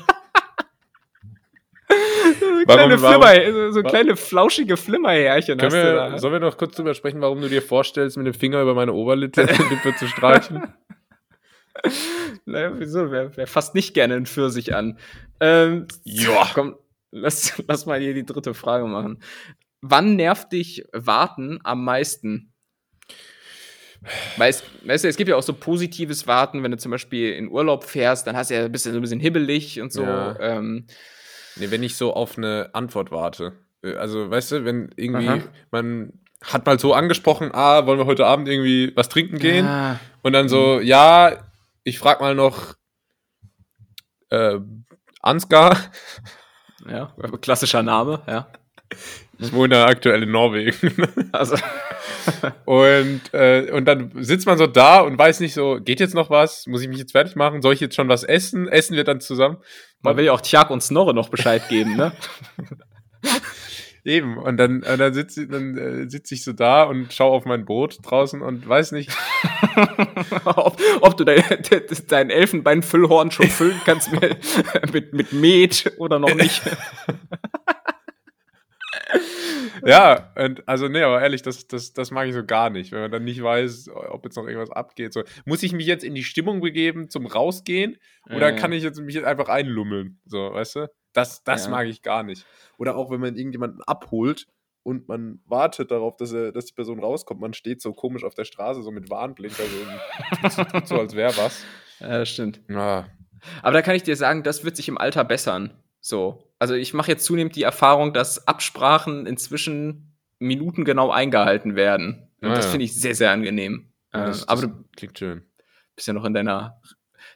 so 2.41 2.47
kleine 2.67 3.01
warum- 3.03 3.23
Flimmer, 3.23 3.73
so, 3.73 3.83
kleine 3.83 4.17
flauschige 4.17 4.77
Flimmerhärchen 4.77 5.59
Können 5.59 5.73
wir, 5.73 5.95
da. 5.95 6.19
sollen 6.19 6.33
wir 6.33 6.41
noch 6.41 6.57
kurz 6.57 6.75
drüber 6.75 6.95
sprechen, 6.95 7.21
warum 7.21 7.41
du 7.41 7.49
dir 7.49 7.63
vorstellst, 7.63 8.17
mit 8.17 8.27
dem 8.27 8.35
Finger 8.35 8.63
über 8.63 8.75
meine 8.75 8.93
Oberlippe 8.95 9.43
Lippe 9.71 9.95
zu 9.99 10.07
streicheln? 10.09 10.73
Naja, 12.47 12.73
wieso? 12.77 13.11
Wer, 13.11 13.37
wer 13.37 13.47
fasst 13.47 13.75
nicht 13.75 13.95
gerne 13.95 14.15
einen 14.15 14.27
Pfirsich 14.27 14.75
an? 14.75 14.99
Ähm, 15.41 15.87
Ja. 16.05 16.49
Komm, 16.55 16.77
lass, 17.15 17.63
lass 17.69 17.87
mal 17.87 18.01
hier 18.01 18.15
die 18.15 18.27
dritte 18.27 18.55
Frage 18.55 18.87
machen. 18.87 19.23
Wann 19.81 20.17
nervt 20.17 20.53
dich 20.53 20.85
Warten 20.93 21.61
am 21.63 21.85
meisten? 21.85 22.53
Weil 24.37 24.51
es, 24.51 24.63
weißt 24.85 25.05
du, 25.05 25.09
es 25.09 25.17
gibt 25.17 25.31
ja 25.31 25.37
auch 25.37 25.43
so 25.43 25.55
positives 25.55 26.27
Warten, 26.27 26.63
wenn 26.63 26.71
du 26.71 26.77
zum 26.77 26.91
Beispiel 26.91 27.33
in 27.33 27.49
Urlaub 27.51 27.85
fährst, 27.85 28.27
dann 28.27 28.37
hast 28.37 28.51
du 28.51 28.55
ja 28.55 28.65
ein 28.65 28.73
bisschen, 28.73 28.93
so 28.93 28.99
ein 28.99 29.03
bisschen 29.03 29.21
hibbelig 29.21 29.81
und 29.81 29.93
so. 29.93 30.03
Ja. 30.03 30.39
Ähm, 30.41 30.87
Nee, 31.57 31.71
wenn 31.71 31.85
ich 31.85 31.97
so 31.97 32.13
auf 32.13 32.37
eine 32.37 32.71
Antwort 32.73 33.13
warte. 33.13 33.53
Äh, 33.83 33.95
Also, 33.95 34.29
weißt 34.29 34.53
du, 34.53 34.65
wenn 34.65 34.91
irgendwie 34.97 35.29
Aha. 35.29 35.39
man 35.71 36.13
hat 36.43 36.67
mal 36.67 36.79
so 36.79 36.93
angesprochen, 36.95 37.51
ah, 37.55 37.87
wollen 37.87 37.99
wir 37.99 38.07
heute 38.07 38.27
Abend 38.27 38.49
irgendwie 38.49 38.93
was 38.97 39.09
trinken 39.09 39.39
gehen? 39.39 39.65
ah, 39.65 40.01
Und 40.23 40.33
dann 40.33 40.49
so, 40.49 40.81
ja, 40.81 41.49
ich 41.85 41.99
frag 41.99 42.21
mal 42.21 42.35
noch 42.35 42.75
äh, 44.31 44.59
Ansgar. 45.21 45.79
Ja, 46.89 47.13
klassischer 47.41 47.83
Name, 47.83 48.23
ja. 48.27 48.47
Ich 49.39 49.53
wohne 49.53 49.85
aktuell 49.85 50.23
in 50.23 50.31
Norwegen. 50.31 50.75
Also, 51.33 51.57
Und, 52.65 53.23
äh, 53.33 53.71
und 53.73 53.85
dann 53.87 54.13
sitzt 54.23 54.47
man 54.47 54.59
so 54.59 54.67
da 54.67 55.01
und 55.01 55.19
weiß 55.19 55.41
nicht 55.41 55.55
so, 55.55 55.81
geht 55.81 56.01
jetzt 56.01 56.15
noch 56.15 56.31
was? 56.31 56.67
Muss 56.67 56.83
ich 56.83 56.89
mich 56.89 56.99
jetzt 56.99 57.13
fertig 57.13 57.37
machen? 57.37 57.63
Soll 57.63 57.75
ich 57.75 57.81
jetzt 57.81 57.95
schon 57.97 58.09
was 58.09 58.25
essen? 58.25 58.69
Essen 58.69 58.97
wir 58.97 59.05
dann 59.05 59.21
zusammen? 59.21 59.59
man 60.03 60.17
will 60.17 60.27
ja 60.27 60.33
auch 60.33 60.41
Tjag 60.43 60.71
und 60.71 60.83
Snorre 60.83 61.15
noch 61.15 61.31
Bescheid 61.31 61.67
geben, 61.69 61.97
ne? 61.97 62.13
Eben. 64.05 64.37
Und 64.37 64.59
dann, 64.59 64.83
und 64.83 64.99
dann 64.99 65.15
sitze 65.15 65.47
dann, 65.49 65.79
äh, 65.79 66.11
sitz 66.11 66.31
ich 66.31 66.45
so 66.45 66.53
da 66.53 66.83
und 66.85 67.13
schaue 67.13 67.33
auf 67.33 67.47
mein 67.47 67.65
Boot 67.65 67.99
draußen 68.03 68.43
und 68.43 68.69
weiß 68.69 68.93
nicht, 68.93 69.11
ob, 70.45 70.79
ob 71.01 71.17
du 71.17 71.25
dein, 71.25 71.43
dein 72.09 72.29
Elfenbeinfüllhorn 72.31 73.31
schon 73.31 73.49
füllen 73.49 73.81
kannst 73.87 74.13
mit, 74.13 74.37
mit, 74.93 75.13
mit 75.15 75.33
Met 75.33 75.93
oder 75.97 76.19
noch 76.19 76.35
nicht. 76.35 76.63
Ja, 79.87 80.33
und 80.37 80.67
also 80.67 80.89
nee, 80.89 81.03
aber 81.03 81.21
ehrlich, 81.21 81.43
das, 81.43 81.67
das, 81.67 81.93
das 81.93 82.11
mag 82.11 82.27
ich 82.29 82.35
so 82.35 82.45
gar 82.45 82.71
nicht, 82.71 82.93
wenn 82.93 83.01
man 83.01 83.11
dann 83.11 83.25
nicht 83.25 83.43
weiß, 83.43 83.89
ob 83.93 84.25
jetzt 84.25 84.37
noch 84.37 84.47
irgendwas 84.47 84.71
abgeht. 84.71 85.13
So, 85.13 85.23
muss 85.45 85.63
ich 85.63 85.73
mich 85.73 85.87
jetzt 85.87 86.05
in 86.05 86.15
die 86.15 86.25
Stimmung 86.25 86.61
begeben 86.61 87.11
zum 87.11 87.27
Rausgehen 87.27 87.97
oder 88.27 88.51
Ja. 88.51 88.57
kann 88.57 88.73
ich 88.73 88.83
jetzt 88.83 89.01
mich 89.01 89.15
jetzt 89.15 89.27
einfach 89.27 89.49
einlummeln? 89.49 90.21
So, 90.25 90.53
weißt 90.53 90.77
du? 90.77 90.87
Das, 91.15 91.43
das 91.45 91.65
Ja. 91.65 91.71
mag 91.71 91.87
ich 91.89 92.03
gar 92.03 92.23
nicht. 92.23 92.45
Oder 92.77 92.97
auch 92.97 93.11
wenn 93.11 93.21
man 93.21 93.37
irgendjemanden 93.37 93.81
abholt 93.83 94.47
und 94.83 95.09
man 95.09 95.41
wartet 95.47 95.91
darauf, 95.91 96.17
dass, 96.17 96.33
er, 96.33 96.53
dass 96.53 96.67
die 96.67 96.75
Person 96.75 96.99
rauskommt, 97.01 97.41
man 97.41 97.55
steht 97.55 97.81
so 97.81 97.93
komisch 97.95 98.25
auf 98.25 98.35
der 98.35 98.45
Straße, 98.45 98.83
so 98.83 98.91
mit 98.91 99.09
Warnblinker, 99.11 99.63
so, 100.51 100.65
so, 100.85 101.01
als 101.01 101.15
wäre 101.15 101.35
was. 101.39 101.65
Ja, 102.01 102.19
das 102.19 102.29
stimmt. 102.29 102.61
Ja. 102.69 103.07
Aber 103.63 103.73
da 103.73 103.81
kann 103.81 103.95
ich 103.95 104.03
dir 104.03 104.17
sagen, 104.17 104.43
das 104.43 104.65
wird 104.65 104.75
sich 104.77 104.89
im 104.89 104.99
Alter 104.99 105.23
bessern. 105.25 105.71
So. 106.01 106.51
Also 106.59 106.75
ich 106.75 106.93
mache 106.93 107.13
jetzt 107.13 107.25
zunehmend 107.25 107.55
die 107.55 107.63
Erfahrung, 107.63 108.13
dass 108.13 108.49
Absprachen 108.49 109.27
inzwischen 109.27 110.17
minutengenau 110.41 111.11
eingehalten 111.13 111.77
werden. 111.77 112.29
Und 112.43 112.49
Ah, 112.51 112.55
das 112.57 112.65
ja. 112.67 112.71
finde 112.73 112.85
ich 112.87 112.95
sehr, 113.01 113.15
sehr 113.15 113.31
angenehm. 113.31 113.93
Ja, 114.13 114.25
äh, 114.25 114.27
das- 114.27 114.49
aber 114.49 114.63
das 114.63 114.71
du 114.71 114.85
Klingt 114.97 115.19
schön. 115.19 115.43
bist 115.95 116.09
ja 116.09 116.15
noch 116.15 116.25
in 116.25 116.35
deiner, 116.35 116.81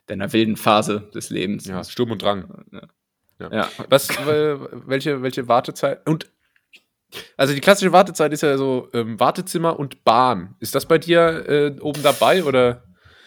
deiner 0.07 0.33
wilden 0.33 0.57
Phase 0.57 1.09
des 1.15 1.31
Lebens. 1.31 1.67
Ja, 1.67 1.85
Sturm 1.85 2.11
und 2.11 2.21
Drang. 2.21 2.65
Ja. 2.73 2.83
Ja. 3.39 3.69
Was, 3.89 4.11
äh, 4.27 4.59
welche, 4.87 5.23
welche 5.23 5.49
Wartezeit? 5.49 6.07
Und 6.09 6.31
also 7.37 7.55
die 7.55 7.61
klassische 7.61 7.93
Wartezeit 7.93 8.33
ist 8.33 8.43
ja 8.43 8.59
so 8.59 8.89
ähm, 8.93 9.19
Wartezimmer 9.19 9.79
und 9.79 10.05
Bahn. 10.05 10.57
Ist 10.61 10.75
das 10.75 10.87
bei 10.87 10.99
dir 10.99 11.49
äh, 11.49 11.81
oben 11.81 12.03
dabei 12.03 12.45
oder? 12.45 12.85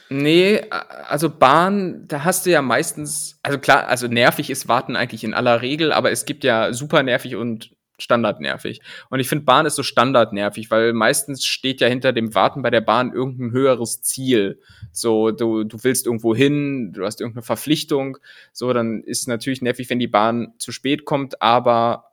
Nee, 0.10 0.62
also 1.08 1.30
Bahn, 1.30 2.06
da 2.08 2.26
hast 2.26 2.46
du 2.46 2.50
ja 2.50 2.62
meistens, 2.62 3.40
also 3.44 3.58
klar, 3.58 3.88
also 3.88 4.08
nervig 4.08 4.50
ist 4.50 4.68
Warten 4.68 4.98
eigentlich 4.98 5.24
in 5.24 5.34
aller 5.34 5.62
Regel, 5.62 5.94
aber 5.94 6.12
es 6.12 6.26
gibt 6.26 6.44
ja 6.44 6.74
super 6.74 7.02
nervig 7.02 7.38
und 7.38 7.72
standardnervig. 8.02 8.82
Und 9.10 9.20
ich 9.20 9.30
finde, 9.30 9.46
Bahn 9.46 9.66
ist 9.66 9.76
so 9.76 9.84
standardnervig, 9.84 10.72
weil 10.72 10.94
meistens 10.94 11.46
steht 11.46 11.82
ja 11.82 11.88
hinter 11.88 12.14
dem 12.14 12.36
Warten 12.36 12.62
bei 12.62 12.70
der 12.70 12.82
Bahn 12.82 13.14
irgendein 13.14 13.52
höheres 13.52 14.02
Ziel. 14.02 14.60
So, 14.92 15.32
du, 15.32 15.64
du 15.64 15.84
willst 15.84 16.06
irgendwo 16.06 16.36
hin, 16.36 16.94
du 16.94 17.06
hast 17.06 17.22
irgendeine 17.22 17.44
Verpflichtung. 17.44 18.18
So, 18.52 18.74
dann 18.74 19.04
ist 19.04 19.28
natürlich 19.28 19.62
nervig, 19.62 19.90
wenn 19.90 20.00
die 20.00 20.08
Bahn 20.08 20.54
zu 20.58 20.72
spät 20.72 21.06
kommt, 21.06 21.42
aber 21.42 22.12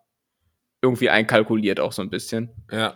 irgendwie 0.83 1.11
einkalkuliert 1.11 1.81
auch 1.81 1.93
so 1.93 2.03
ein 2.03 2.11
bisschen. 2.11 2.51
Ja. 2.71 2.95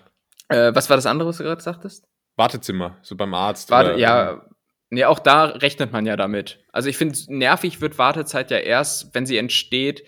Äh, 0.48 0.74
was 0.74 0.90
war 0.90 0.96
das 0.96 1.06
andere, 1.06 1.28
was 1.28 1.38
du 1.38 1.44
gerade 1.44 1.62
sagtest? 1.62 2.06
Wartezimmer, 2.36 2.98
so 3.02 3.16
beim 3.16 3.34
Arzt. 3.34 3.70
Warte, 3.70 3.90
oder, 3.90 3.98
ja, 3.98 4.42
nee, 4.90 5.04
auch 5.04 5.18
da 5.18 5.44
rechnet 5.44 5.92
man 5.92 6.06
ja 6.06 6.16
damit. 6.16 6.60
Also 6.72 6.88
ich 6.88 6.96
finde, 6.96 7.18
nervig 7.28 7.80
wird 7.80 7.98
Wartezeit 7.98 8.50
ja 8.50 8.58
erst, 8.58 9.14
wenn 9.14 9.26
sie 9.26 9.38
entsteht 9.38 10.04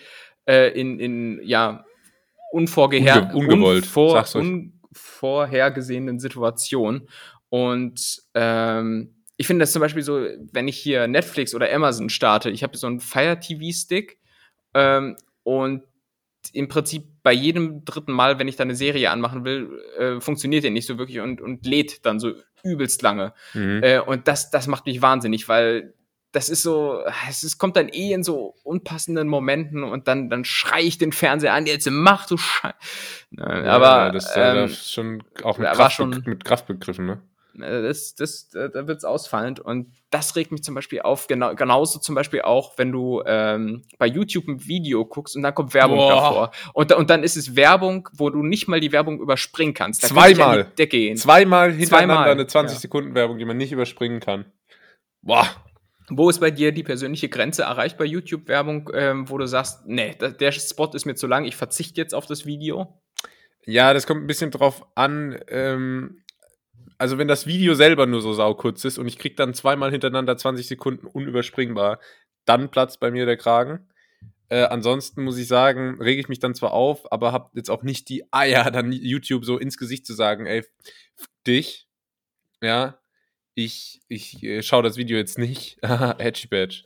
äh, 0.46 0.68
in, 0.78 1.00
in 1.00 1.40
ja 1.42 1.84
unvorgeher 2.54 3.32
Unge- 3.34 3.52
ungewollt, 3.52 3.84
unvor, 3.84 4.24
unvorhergesehenen 4.90 6.18
Situationen. 6.20 7.08
Und 7.48 8.22
ähm, 8.34 9.14
ich 9.36 9.46
finde 9.46 9.64
das 9.64 9.72
zum 9.72 9.80
Beispiel 9.80 10.02
so, 10.02 10.26
wenn 10.52 10.68
ich 10.68 10.78
hier 10.78 11.06
Netflix 11.08 11.54
oder 11.54 11.72
Amazon 11.72 12.08
starte, 12.08 12.50
ich 12.50 12.62
habe 12.62 12.76
so 12.76 12.86
einen 12.86 13.00
Fire 13.00 13.38
TV-Stick 13.38 14.18
ähm, 14.74 15.16
und 15.42 15.82
im 16.52 16.68
Prinzip 16.68 17.04
bei 17.22 17.32
jedem 17.32 17.84
dritten 17.84 18.12
Mal, 18.12 18.38
wenn 18.38 18.48
ich 18.48 18.56
da 18.56 18.64
eine 18.64 18.74
Serie 18.74 19.10
anmachen 19.10 19.44
will, 19.44 19.80
äh, 19.98 20.20
funktioniert 20.20 20.62
der 20.62 20.70
nicht 20.70 20.86
so 20.86 20.98
wirklich 20.98 21.20
und, 21.20 21.40
und 21.40 21.66
lädt 21.66 22.04
dann 22.04 22.20
so 22.20 22.32
übelst 22.62 23.02
lange. 23.02 23.32
Mhm. 23.54 23.80
Äh, 23.82 24.00
und 24.00 24.28
das, 24.28 24.50
das 24.50 24.66
macht 24.66 24.86
mich 24.86 25.00
wahnsinnig, 25.02 25.48
weil 25.48 25.94
das 26.34 26.48
ist 26.48 26.62
so, 26.62 27.00
es 27.28 27.44
ist, 27.44 27.58
kommt 27.58 27.76
dann 27.76 27.88
eh 27.88 28.12
in 28.12 28.24
so 28.24 28.56
unpassenden 28.64 29.28
Momenten 29.28 29.84
und 29.84 30.08
dann, 30.08 30.28
dann 30.28 30.44
schrei 30.44 30.82
ich 30.82 30.98
den 30.98 31.12
Fernseher 31.12 31.54
an, 31.54 31.66
jetzt 31.66 31.88
mach 31.90 32.26
du 32.26 32.36
Scheiße. 32.36 32.74
Ja, 33.30 33.46
aber 33.66 34.10
das, 34.10 34.34
äh, 34.34 34.40
ähm, 34.40 34.56
das 34.56 34.72
ist 34.72 34.92
schon 34.92 35.22
auch 35.44 35.58
mit, 35.58 35.70
Kraft, 35.72 35.96
schon- 35.96 36.22
mit 36.26 36.44
Kraft 36.44 36.66
begriffen, 36.66 37.06
ne? 37.06 37.22
äh, 37.60 37.82
das, 37.82 38.16
das, 38.16 38.48
da 38.50 38.88
wird's 38.88 39.04
ausfallend 39.04 39.60
und 39.60 39.92
das 40.10 40.34
regt 40.34 40.50
mich 40.50 40.64
zum 40.64 40.74
Beispiel 40.74 41.02
auf, 41.02 41.28
genau, 41.28 41.54
genauso 41.54 42.00
zum 42.00 42.16
Beispiel 42.16 42.42
auch, 42.42 42.78
wenn 42.78 42.90
du 42.90 43.22
ähm, 43.26 43.82
bei 43.98 44.06
YouTube 44.06 44.48
ein 44.48 44.66
Video 44.66 45.04
guckst 45.04 45.36
und 45.36 45.42
dann 45.42 45.54
kommt 45.54 45.72
Werbung 45.72 45.98
Boah. 45.98 46.10
davor 46.10 46.50
und, 46.72 46.92
und 46.92 47.10
dann 47.10 47.22
ist 47.22 47.36
es 47.36 47.54
Werbung, 47.54 48.08
wo 48.12 48.28
du 48.28 48.42
nicht 48.42 48.66
mal 48.66 48.80
die 48.80 48.90
Werbung 48.90 49.20
überspringen 49.20 49.74
kannst. 49.74 50.02
Da 50.02 50.08
Zweimal. 50.08 50.62
an 50.62 50.66
die 50.70 50.74
Decke 50.74 50.98
gehen. 50.98 51.16
Zweimal 51.16 51.70
hintereinander 51.70 52.14
Zweimal, 52.14 52.30
eine 52.32 52.46
20 52.48 52.76
ja. 52.76 52.80
Sekunden 52.80 53.14
Werbung, 53.14 53.38
die 53.38 53.44
man 53.44 53.56
nicht 53.56 53.70
überspringen 53.70 54.18
kann. 54.18 54.46
Boah. 55.22 55.46
Wo 56.08 56.28
ist 56.28 56.40
bei 56.40 56.50
dir 56.50 56.72
die 56.72 56.82
persönliche 56.82 57.28
Grenze 57.28 57.62
erreicht 57.62 57.96
bei 57.96 58.04
YouTube-Werbung, 58.04 58.90
ähm, 58.94 59.30
wo 59.30 59.38
du 59.38 59.46
sagst, 59.46 59.86
nee, 59.86 60.14
der 60.14 60.52
Spot 60.52 60.90
ist 60.92 61.06
mir 61.06 61.14
zu 61.14 61.26
lang, 61.26 61.44
ich 61.44 61.56
verzichte 61.56 62.00
jetzt 62.00 62.14
auf 62.14 62.26
das 62.26 62.44
Video? 62.44 63.00
Ja, 63.64 63.94
das 63.94 64.06
kommt 64.06 64.22
ein 64.22 64.26
bisschen 64.26 64.50
drauf 64.50 64.86
an. 64.94 65.38
Ähm, 65.48 66.22
also, 66.98 67.18
wenn 67.18 67.28
das 67.28 67.46
Video 67.46 67.74
selber 67.74 68.06
nur 68.06 68.20
so 68.20 68.32
saukurz 68.34 68.84
ist 68.84 68.98
und 68.98 69.06
ich 69.06 69.18
krieg 69.18 69.36
dann 69.36 69.54
zweimal 69.54 69.90
hintereinander 69.90 70.36
20 70.36 70.66
Sekunden 70.66 71.06
unüberspringbar, 71.06 71.98
dann 72.44 72.70
platzt 72.70 73.00
bei 73.00 73.10
mir 73.10 73.24
der 73.24 73.38
Kragen. 73.38 73.88
Äh, 74.50 74.64
ansonsten 74.64 75.24
muss 75.24 75.38
ich 75.38 75.48
sagen, 75.48 76.00
rege 76.00 76.20
ich 76.20 76.28
mich 76.28 76.38
dann 76.38 76.54
zwar 76.54 76.72
auf, 76.72 77.10
aber 77.10 77.32
habe 77.32 77.50
jetzt 77.54 77.70
auch 77.70 77.82
nicht 77.82 78.08
die 78.10 78.24
Eier, 78.30 78.70
dann 78.70 78.92
YouTube 78.92 79.44
so 79.44 79.58
ins 79.58 79.78
Gesicht 79.78 80.06
zu 80.06 80.12
sagen, 80.12 80.46
ey, 80.46 80.62
dich, 81.46 81.88
ja, 82.62 82.98
ich, 83.54 84.00
ich 84.08 84.42
äh, 84.42 84.62
schaue 84.62 84.82
das 84.82 84.96
Video 84.96 85.16
jetzt 85.16 85.38
nicht. 85.38 85.78
Edgy 85.82 86.46
Badge. 86.48 86.84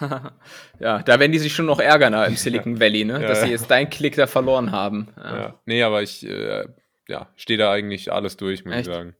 ja, 0.80 1.02
da 1.02 1.20
werden 1.20 1.32
die 1.32 1.38
sich 1.38 1.52
schon 1.52 1.66
noch 1.66 1.80
ärgern 1.80 2.12
da 2.12 2.24
im 2.24 2.36
Silicon 2.36 2.80
Valley, 2.80 3.04
ne? 3.04 3.20
Ja, 3.20 3.28
dass 3.28 3.40
sie 3.40 3.46
ja. 3.46 3.52
jetzt 3.52 3.70
deinen 3.70 3.90
Klick 3.90 4.16
da 4.16 4.26
verloren 4.26 4.72
haben. 4.72 5.08
Ja. 5.16 5.36
Ja. 5.36 5.60
Nee, 5.66 5.82
aber 5.82 6.02
ich 6.02 6.26
äh, 6.26 6.66
ja, 7.08 7.28
stehe 7.36 7.58
da 7.58 7.72
eigentlich 7.72 8.12
alles 8.12 8.36
durch, 8.36 8.64
muss 8.64 8.74
Echt? 8.74 8.88
ich 8.88 8.94
sagen. 8.94 9.14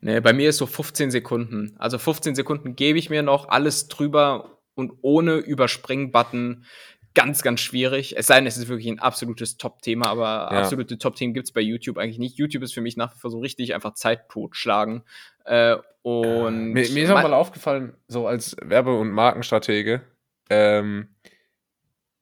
Nee, 0.00 0.20
bei 0.20 0.32
mir 0.32 0.48
ist 0.48 0.56
so 0.56 0.66
15 0.66 1.10
Sekunden. 1.10 1.76
Also 1.78 1.98
15 1.98 2.34
Sekunden 2.34 2.74
gebe 2.74 2.98
ich 2.98 3.10
mir 3.10 3.22
noch, 3.22 3.48
alles 3.48 3.88
drüber 3.88 4.58
und 4.74 4.92
ohne 5.02 5.34
Überspringen-Button. 5.36 6.64
Ganz, 7.14 7.42
ganz 7.42 7.60
schwierig. 7.60 8.16
Es 8.16 8.26
sei 8.28 8.36
denn, 8.36 8.46
es 8.46 8.56
ist 8.56 8.68
wirklich 8.68 8.88
ein 8.88 8.98
absolutes 9.00 9.56
Top-Thema, 9.56 10.06
aber 10.08 10.24
Ja. 10.52 10.60
absolute 10.60 10.98
Top-Themen 10.98 11.34
gibt 11.34 11.46
es 11.48 11.52
bei 11.52 11.60
YouTube 11.60 11.98
eigentlich 11.98 12.18
nicht. 12.18 12.36
YouTube 12.38 12.62
ist 12.62 12.74
für 12.74 12.80
mich 12.80 12.96
nach 12.96 13.14
wie 13.14 13.18
vor 13.18 13.30
so 13.30 13.38
richtig 13.40 13.74
einfach 13.74 13.94
Zeit 13.94 14.28
totschlagen. 14.28 15.02
Äh, 15.44 15.76
und 16.02 16.72
Mir, 16.72 16.88
mir 16.90 17.04
ist 17.04 17.10
auch 17.10 17.16
Ma- 17.16 17.22
mal 17.22 17.34
aufgefallen, 17.34 17.94
so 18.06 18.26
als 18.26 18.56
Werbe- 18.62 18.98
und 18.98 19.10
Markenstratege, 19.10 20.02
ähm, 20.48 21.08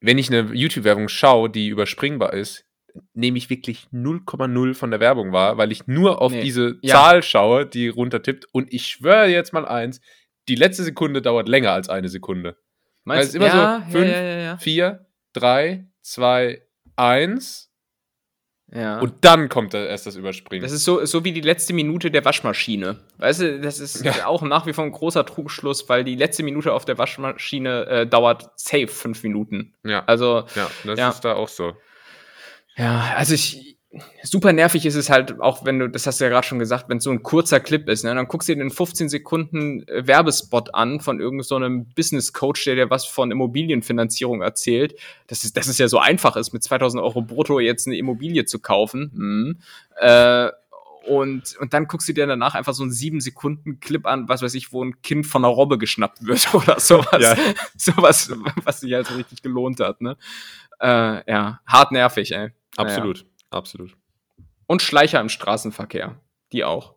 wenn 0.00 0.18
ich 0.18 0.30
eine 0.32 0.52
YouTube-Werbung 0.54 1.08
schaue, 1.08 1.50
die 1.50 1.68
überspringbar 1.68 2.32
ist, 2.32 2.64
nehme 3.12 3.36
ich 3.38 3.50
wirklich 3.50 3.88
0,0 3.92 4.74
von 4.74 4.90
der 4.90 5.00
Werbung 5.00 5.32
wahr, 5.32 5.58
weil 5.58 5.72
ich 5.72 5.86
nur 5.86 6.22
auf 6.22 6.32
Nee. 6.32 6.40
diese 6.42 6.78
Ja. 6.82 6.94
Zahl 6.94 7.22
schaue, 7.22 7.66
die 7.66 7.88
runtertippt. 7.88 8.46
Und 8.52 8.72
ich 8.72 8.86
schwöre 8.86 9.26
jetzt 9.26 9.52
mal 9.52 9.66
eins, 9.66 10.00
die 10.48 10.54
letzte 10.54 10.84
Sekunde 10.84 11.20
dauert 11.20 11.48
länger 11.48 11.72
als 11.72 11.88
eine 11.88 12.08
Sekunde. 12.08 12.56
Weil 13.06 13.20
es 13.20 13.34
immer 13.34 13.50
so 13.50 13.56
ja, 13.56 13.86
ja, 14.04 14.38
ja, 14.38 14.56
Vier, 14.58 15.06
drei, 15.32 15.86
zwei, 16.02 16.62
eins 16.96 17.70
ja. 18.72 18.80
ja. 18.80 18.98
und 19.00 19.24
dann 19.24 19.48
kommt 19.48 19.74
da 19.74 19.84
erst 19.84 20.06
das 20.06 20.16
Überspringen. 20.16 20.62
Das 20.62 20.72
ist 20.72 20.84
so, 20.84 21.04
so 21.04 21.24
wie 21.24 21.32
die 21.32 21.40
letzte 21.40 21.72
Minute 21.72 22.10
der 22.10 22.24
Waschmaschine. 22.24 22.96
Weißt 23.18 23.40
du, 23.40 23.60
das 23.60 23.78
ist 23.78 24.04
Ja. 24.04 24.26
auch 24.26 24.42
nach 24.42 24.66
wie 24.66 24.72
vor 24.72 24.84
ein 24.84 24.92
großer 24.92 25.24
Trugschluss, 25.24 25.88
weil 25.88 26.04
die 26.04 26.16
letzte 26.16 26.42
Minute 26.42 26.72
auf 26.72 26.84
der 26.84 26.98
Waschmaschine 26.98 27.86
äh, 27.86 28.06
dauert 28.06 28.50
safe 28.56 28.88
fünf 28.88 29.22
Minuten. 29.22 29.74
ja, 29.84 30.02
Also, 30.06 30.46
ja, 30.54 30.70
das 30.84 30.98
ja. 30.98 31.08
ist 31.10 31.20
da 31.20 31.34
auch 31.34 31.48
so. 31.48 31.74
ja, 32.76 33.14
also 33.16 33.34
ich. 33.34 33.75
Super 34.22 34.52
nervig 34.52 34.84
ist 34.86 34.94
es 34.94 35.10
halt, 35.10 35.40
auch 35.40 35.64
wenn 35.64 35.78
du, 35.78 35.88
das 35.88 36.06
hast 36.06 36.20
du 36.20 36.24
ja 36.24 36.30
gerade 36.30 36.46
schon 36.46 36.58
gesagt, 36.58 36.88
wenn 36.88 36.98
es 36.98 37.04
so 37.04 37.10
ein 37.10 37.22
kurzer 37.22 37.60
Clip 37.60 37.88
ist, 37.88 38.04
ne? 38.04 38.14
Dann 38.14 38.28
guckst 38.28 38.48
du 38.48 38.54
dir 38.54 38.62
den 38.62 38.70
15 38.70 39.08
Sekunden 39.08 39.86
äh, 39.88 40.06
Werbespot 40.06 40.74
an 40.74 41.00
von 41.00 41.20
irgendeinem 41.20 41.44
so 41.44 41.56
einem 41.56 41.86
Business 41.94 42.32
Coach, 42.32 42.64
der 42.64 42.74
dir 42.74 42.90
was 42.90 43.06
von 43.06 43.30
Immobilienfinanzierung 43.30 44.42
erzählt. 44.42 44.98
Das 45.26 45.44
ist, 45.44 45.56
das 45.56 45.68
ist 45.68 45.78
ja 45.78 45.88
so 45.88 45.98
einfach 45.98 46.36
ist, 46.36 46.52
mit 46.52 46.62
2000 46.62 47.02
Euro 47.02 47.22
brutto 47.22 47.60
jetzt 47.60 47.86
eine 47.86 47.96
Immobilie 47.96 48.44
zu 48.44 48.58
kaufen. 48.58 49.10
Hm. 49.14 49.58
Äh, 50.00 50.50
und, 51.06 51.56
und 51.60 51.72
dann 51.72 51.86
guckst 51.86 52.08
du 52.08 52.12
dir 52.12 52.26
danach 52.26 52.54
einfach 52.54 52.74
so 52.74 52.82
einen 52.82 52.92
7-Sekunden-Clip 52.92 54.06
an, 54.06 54.28
was 54.28 54.42
weiß 54.42 54.54
ich, 54.54 54.72
wo 54.72 54.84
ein 54.84 55.00
Kind 55.02 55.26
von 55.26 55.44
einer 55.44 55.54
Robbe 55.54 55.78
geschnappt 55.78 56.26
wird 56.26 56.52
oder 56.54 56.80
sowas. 56.80 57.22
Ja. 57.22 57.36
Sowas, 57.76 58.32
was 58.64 58.80
sich 58.80 58.92
halt 58.92 59.06
so 59.06 59.14
richtig 59.14 59.42
gelohnt 59.42 59.80
hat, 59.80 60.00
ne? 60.00 60.16
Äh, 60.80 61.30
ja, 61.30 61.60
hart 61.66 61.92
nervig, 61.92 62.32
ey. 62.32 62.50
Naja. 62.76 63.24
Absolut. 63.50 63.96
Und 64.66 64.82
Schleicher 64.82 65.20
im 65.20 65.28
Straßenverkehr. 65.28 66.20
Die 66.52 66.64
auch. 66.64 66.94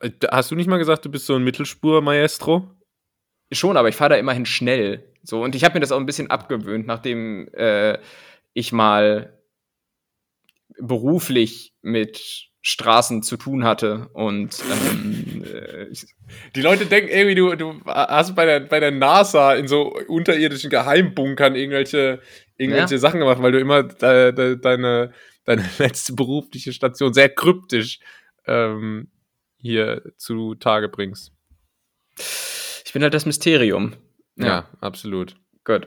Äh, 0.00 0.10
Hast 0.30 0.50
du 0.50 0.54
nicht 0.54 0.68
mal 0.68 0.78
gesagt, 0.78 1.04
du 1.04 1.10
bist 1.10 1.26
so 1.26 1.34
ein 1.34 1.44
Mittelspur-Maestro? 1.44 2.70
Schon, 3.52 3.76
aber 3.76 3.88
ich 3.88 3.96
fahre 3.96 4.10
da 4.10 4.16
immerhin 4.16 4.46
schnell. 4.46 5.12
So, 5.22 5.42
und 5.42 5.54
ich 5.54 5.64
habe 5.64 5.74
mir 5.74 5.80
das 5.80 5.92
auch 5.92 5.98
ein 5.98 6.06
bisschen 6.06 6.30
abgewöhnt, 6.30 6.86
nachdem 6.86 7.48
äh, 7.54 7.98
ich 8.54 8.72
mal 8.72 9.38
beruflich 10.78 11.74
mit 11.82 12.48
Straßen 12.62 13.22
zu 13.22 13.36
tun 13.36 13.64
hatte 13.64 14.08
und 14.12 14.56
ähm, 14.70 15.44
äh, 15.44 15.86
Die 16.54 16.62
Leute 16.62 16.86
denken 16.86 17.10
irgendwie, 17.10 17.34
du, 17.34 17.54
du 17.56 17.80
hast 17.86 18.34
bei 18.36 18.46
der, 18.46 18.60
bei 18.60 18.78
der 18.78 18.92
NASA 18.92 19.54
in 19.54 19.66
so 19.66 19.92
unterirdischen 20.06 20.70
Geheimbunkern 20.70 21.56
irgendwelche, 21.56 22.20
irgendwelche 22.56 22.94
Ja. 22.94 23.00
Sachen 23.00 23.18
gemacht, 23.20 23.42
weil 23.42 23.52
du 23.52 23.58
immer 23.58 23.82
de, 23.82 24.32
de, 24.32 24.56
deine, 24.60 25.12
deine 25.44 25.68
letzte 25.78 26.14
berufliche 26.14 26.72
Station 26.72 27.14
sehr 27.14 27.28
kryptisch 27.28 28.00
ähm, 28.46 29.08
hier 29.56 30.02
zu 30.16 30.54
Tage 30.54 30.88
bringst. 30.88 31.32
ich 32.84 32.92
bin 32.92 33.02
halt 33.02 33.14
das 33.14 33.26
Mysterium. 33.26 33.94
Ja, 34.36 34.66
absolut. 34.80 35.36
Gut. 35.64 35.86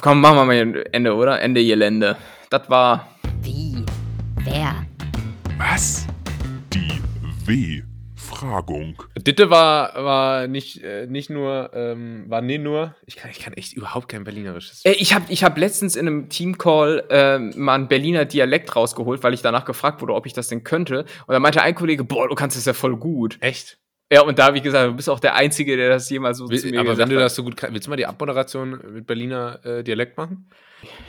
Komm, 0.00 0.20
machen 0.20 0.36
wir 0.36 0.44
mal 0.44 0.60
ein 0.60 0.74
Ende, 0.92 1.14
oder? 1.14 1.40
Ende 1.40 1.64
Gelände. 1.64 2.16
Das 2.50 2.68
war. 2.70 3.16
Wie? 3.42 3.84
Wer? 4.44 4.86
Was? 5.58 6.06
Die 6.72 7.00
W-Fragung. 8.40 9.02
Ditte 9.16 9.50
war, 9.50 9.94
war 9.94 10.46
nicht, 10.46 10.82
äh, 10.82 11.06
nicht 11.06 11.30
nur, 11.30 11.70
ähm, 11.74 12.24
war 12.28 12.40
nicht 12.40 12.60
nur, 12.60 12.94
ich 13.06 13.16
kann, 13.16 13.30
ich 13.30 13.40
kann 13.40 13.52
echt 13.54 13.72
überhaupt 13.72 14.08
kein 14.08 14.24
Berlinerisches. 14.24 14.84
Äh, 14.84 14.92
ich 14.92 15.14
habe 15.14 15.26
ich 15.28 15.44
hab 15.44 15.56
letztens 15.58 15.96
in 15.96 16.06
einem 16.06 16.28
Teamcall 16.28 17.04
äh, 17.10 17.38
mal 17.38 17.74
einen 17.74 17.88
Berliner 17.88 18.24
Dialekt 18.24 18.74
rausgeholt, 18.74 19.22
weil 19.22 19.34
ich 19.34 19.42
danach 19.42 19.64
gefragt 19.64 20.00
wurde, 20.00 20.14
ob 20.14 20.26
ich 20.26 20.32
das 20.32 20.48
denn 20.48 20.64
könnte. 20.64 21.04
Und 21.26 21.32
da 21.32 21.40
meinte 21.40 21.62
ein 21.62 21.74
Kollege, 21.74 22.04
boah, 22.04 22.28
du 22.28 22.34
kannst 22.34 22.56
das 22.56 22.64
ja 22.64 22.72
voll 22.72 22.96
gut. 22.96 23.38
Echt? 23.40 23.78
Ja, 24.12 24.22
und 24.22 24.38
da 24.40 24.46
habe 24.46 24.56
ich 24.56 24.64
gesagt, 24.64 24.88
du 24.90 24.96
bist 24.96 25.08
auch 25.08 25.20
der 25.20 25.36
Einzige, 25.36 25.76
der 25.76 25.88
das 25.88 26.10
jemals 26.10 26.38
so 26.38 26.46
zu 26.46 26.64
Will, 26.64 26.72
mir 26.72 26.80
aber 26.80 26.98
wenn 26.98 27.08
du 27.08 27.16
das 27.16 27.36
so 27.36 27.44
gut 27.44 27.56
kannst, 27.56 27.74
willst 27.74 27.86
du 27.86 27.90
mal 27.90 27.96
die 27.96 28.06
Abmoderation 28.06 28.80
mit 28.92 29.06
Berliner 29.06 29.64
äh, 29.64 29.84
Dialekt 29.84 30.16
machen? 30.16 30.50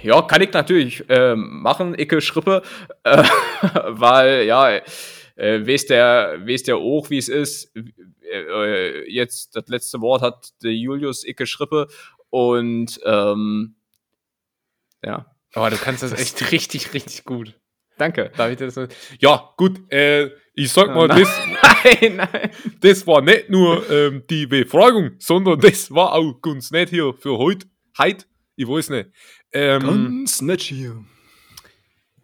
Ja, 0.03 0.21
kann 0.21 0.41
ich 0.41 0.53
natürlich 0.53 1.05
ähm, 1.09 1.61
machen, 1.61 1.97
Icke 1.97 2.21
Schrippe, 2.21 2.61
äh, 3.03 3.23
weil, 3.87 4.43
ja, 4.43 4.81
äh, 5.35 5.65
weiß 5.65 5.87
der, 5.87 6.41
weiß 6.45 6.63
der 6.63 6.77
auch, 6.77 7.09
wie 7.09 7.17
es 7.17 7.29
ist. 7.29 7.75
Äh, 7.75 8.41
äh, 8.41 9.11
jetzt, 9.11 9.55
das 9.55 9.67
letzte 9.67 10.01
Wort 10.01 10.21
hat 10.21 10.49
der 10.63 10.73
Julius 10.73 11.25
Icke 11.25 11.45
Schrippe 11.45 11.87
und, 12.29 12.99
ähm, 13.05 13.75
ja, 15.03 15.25
Aber 15.53 15.69
du 15.69 15.77
kannst 15.77 16.03
das 16.03 16.13
echt 16.13 16.51
richtig, 16.51 16.93
richtig 16.93 17.23
gut. 17.25 17.53
danke. 17.97 18.31
Darf 18.37 18.51
ich 18.51 18.57
das 18.57 18.75
so? 18.75 18.87
Ja, 19.19 19.53
gut, 19.57 19.91
äh, 19.91 20.29
ich 20.53 20.71
sag 20.71 20.87
mal, 20.93 21.07
nein. 21.07 21.19
das, 21.21 21.41
Nein, 22.01 22.15
nein. 22.17 22.51
das 22.81 23.07
war 23.07 23.21
nicht 23.21 23.49
nur 23.49 23.89
ähm, 23.89 24.23
die 24.29 24.45
Befragung, 24.45 25.11
sondern 25.17 25.59
das 25.59 25.89
war 25.91 26.13
auch 26.13 26.41
ganz 26.41 26.71
nett 26.71 26.89
hier 26.89 27.13
für 27.13 27.37
heute. 27.37 27.67
Heute, 27.97 28.25
ich 28.55 28.67
weiß 28.67 28.89
nicht. 28.91 29.09
Ähm, 29.51 29.81
Ganz 29.81 30.41
nett 30.41 30.61
hier. 30.61 31.03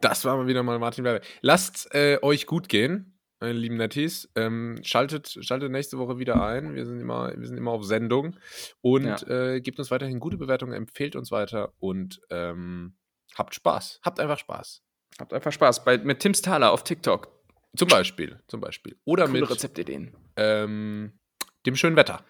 Das 0.01 0.25
war 0.25 0.37
mal 0.37 0.47
wieder 0.47 0.63
mal 0.63 0.79
Martin 0.79 1.03
Werbe. 1.03 1.25
Lasst 1.41 1.93
äh, 1.93 2.19
euch 2.21 2.45
gut 2.45 2.69
gehen, 2.69 3.17
meine 3.39 3.53
lieben 3.53 3.77
Netties. 3.77 4.29
Ähm, 4.35 4.79
schaltet, 4.83 5.37
schaltet 5.41 5.71
nächste 5.71 5.97
Woche 5.97 6.17
wieder 6.17 6.41
ein. 6.43 6.75
Wir 6.75 6.85
sind 6.85 6.99
immer, 6.99 7.31
wir 7.37 7.47
sind 7.47 7.57
immer 7.57 7.71
auf 7.71 7.83
Sendung. 7.83 8.35
Und 8.81 9.27
äh, 9.27 9.61
gebt 9.61 9.79
uns 9.79 9.91
weiterhin 9.91 10.19
gute 10.19 10.37
Bewertungen, 10.37 10.73
empfehlt 10.73 11.15
uns 11.15 11.31
weiter 11.31 11.73
und 11.79 12.19
ähm, 12.29 12.95
habt 13.35 13.55
Spaß. 13.55 13.99
Habt 14.03 14.19
einfach 14.19 14.39
Spaß. 14.39 14.83
Habt 15.19 15.33
einfach 15.33 15.51
Spaß. 15.51 15.83
Bei, 15.83 15.97
mit 15.97 16.19
Tim 16.19 16.33
Thaler 16.33 16.71
auf 16.71 16.83
TikTok. 16.83 17.31
Zum 17.75 17.87
Beispiel, 17.87 18.39
zum 18.47 18.59
Beispiel. 18.59 18.95
Oder 19.05 19.27
Coole 19.27 19.41
mit 19.41 19.49
Rezeptideen. 19.49 20.15
ähm, 20.35 21.19
dem 21.65 21.75
schönen 21.75 21.95
Wetter. 21.95 22.23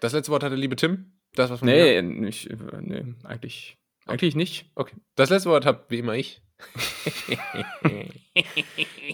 Das 0.00 0.12
letzte 0.12 0.32
Wort 0.32 0.42
hatte 0.42 0.56
liebe 0.56 0.74
Tim. 0.74 1.12
Das 1.34 1.50
was 1.50 1.60
von 1.60 1.66
mir? 1.66 2.02
Nee, 2.02 2.02
nicht, 2.02 2.50
äh, 2.50 2.56
nee, 2.80 3.14
eigentlich, 3.22 3.78
eigentlich 4.06 4.34
nicht. 4.34 4.70
Okay. 4.74 4.96
Das 5.14 5.30
letzte 5.30 5.50
Wort 5.50 5.64
hat 5.64 5.90
wie 5.90 5.98
immer 5.98 6.14
ich. 6.14 6.42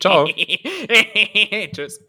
Ciao. 0.01 0.27
Tschüss. 1.75 2.01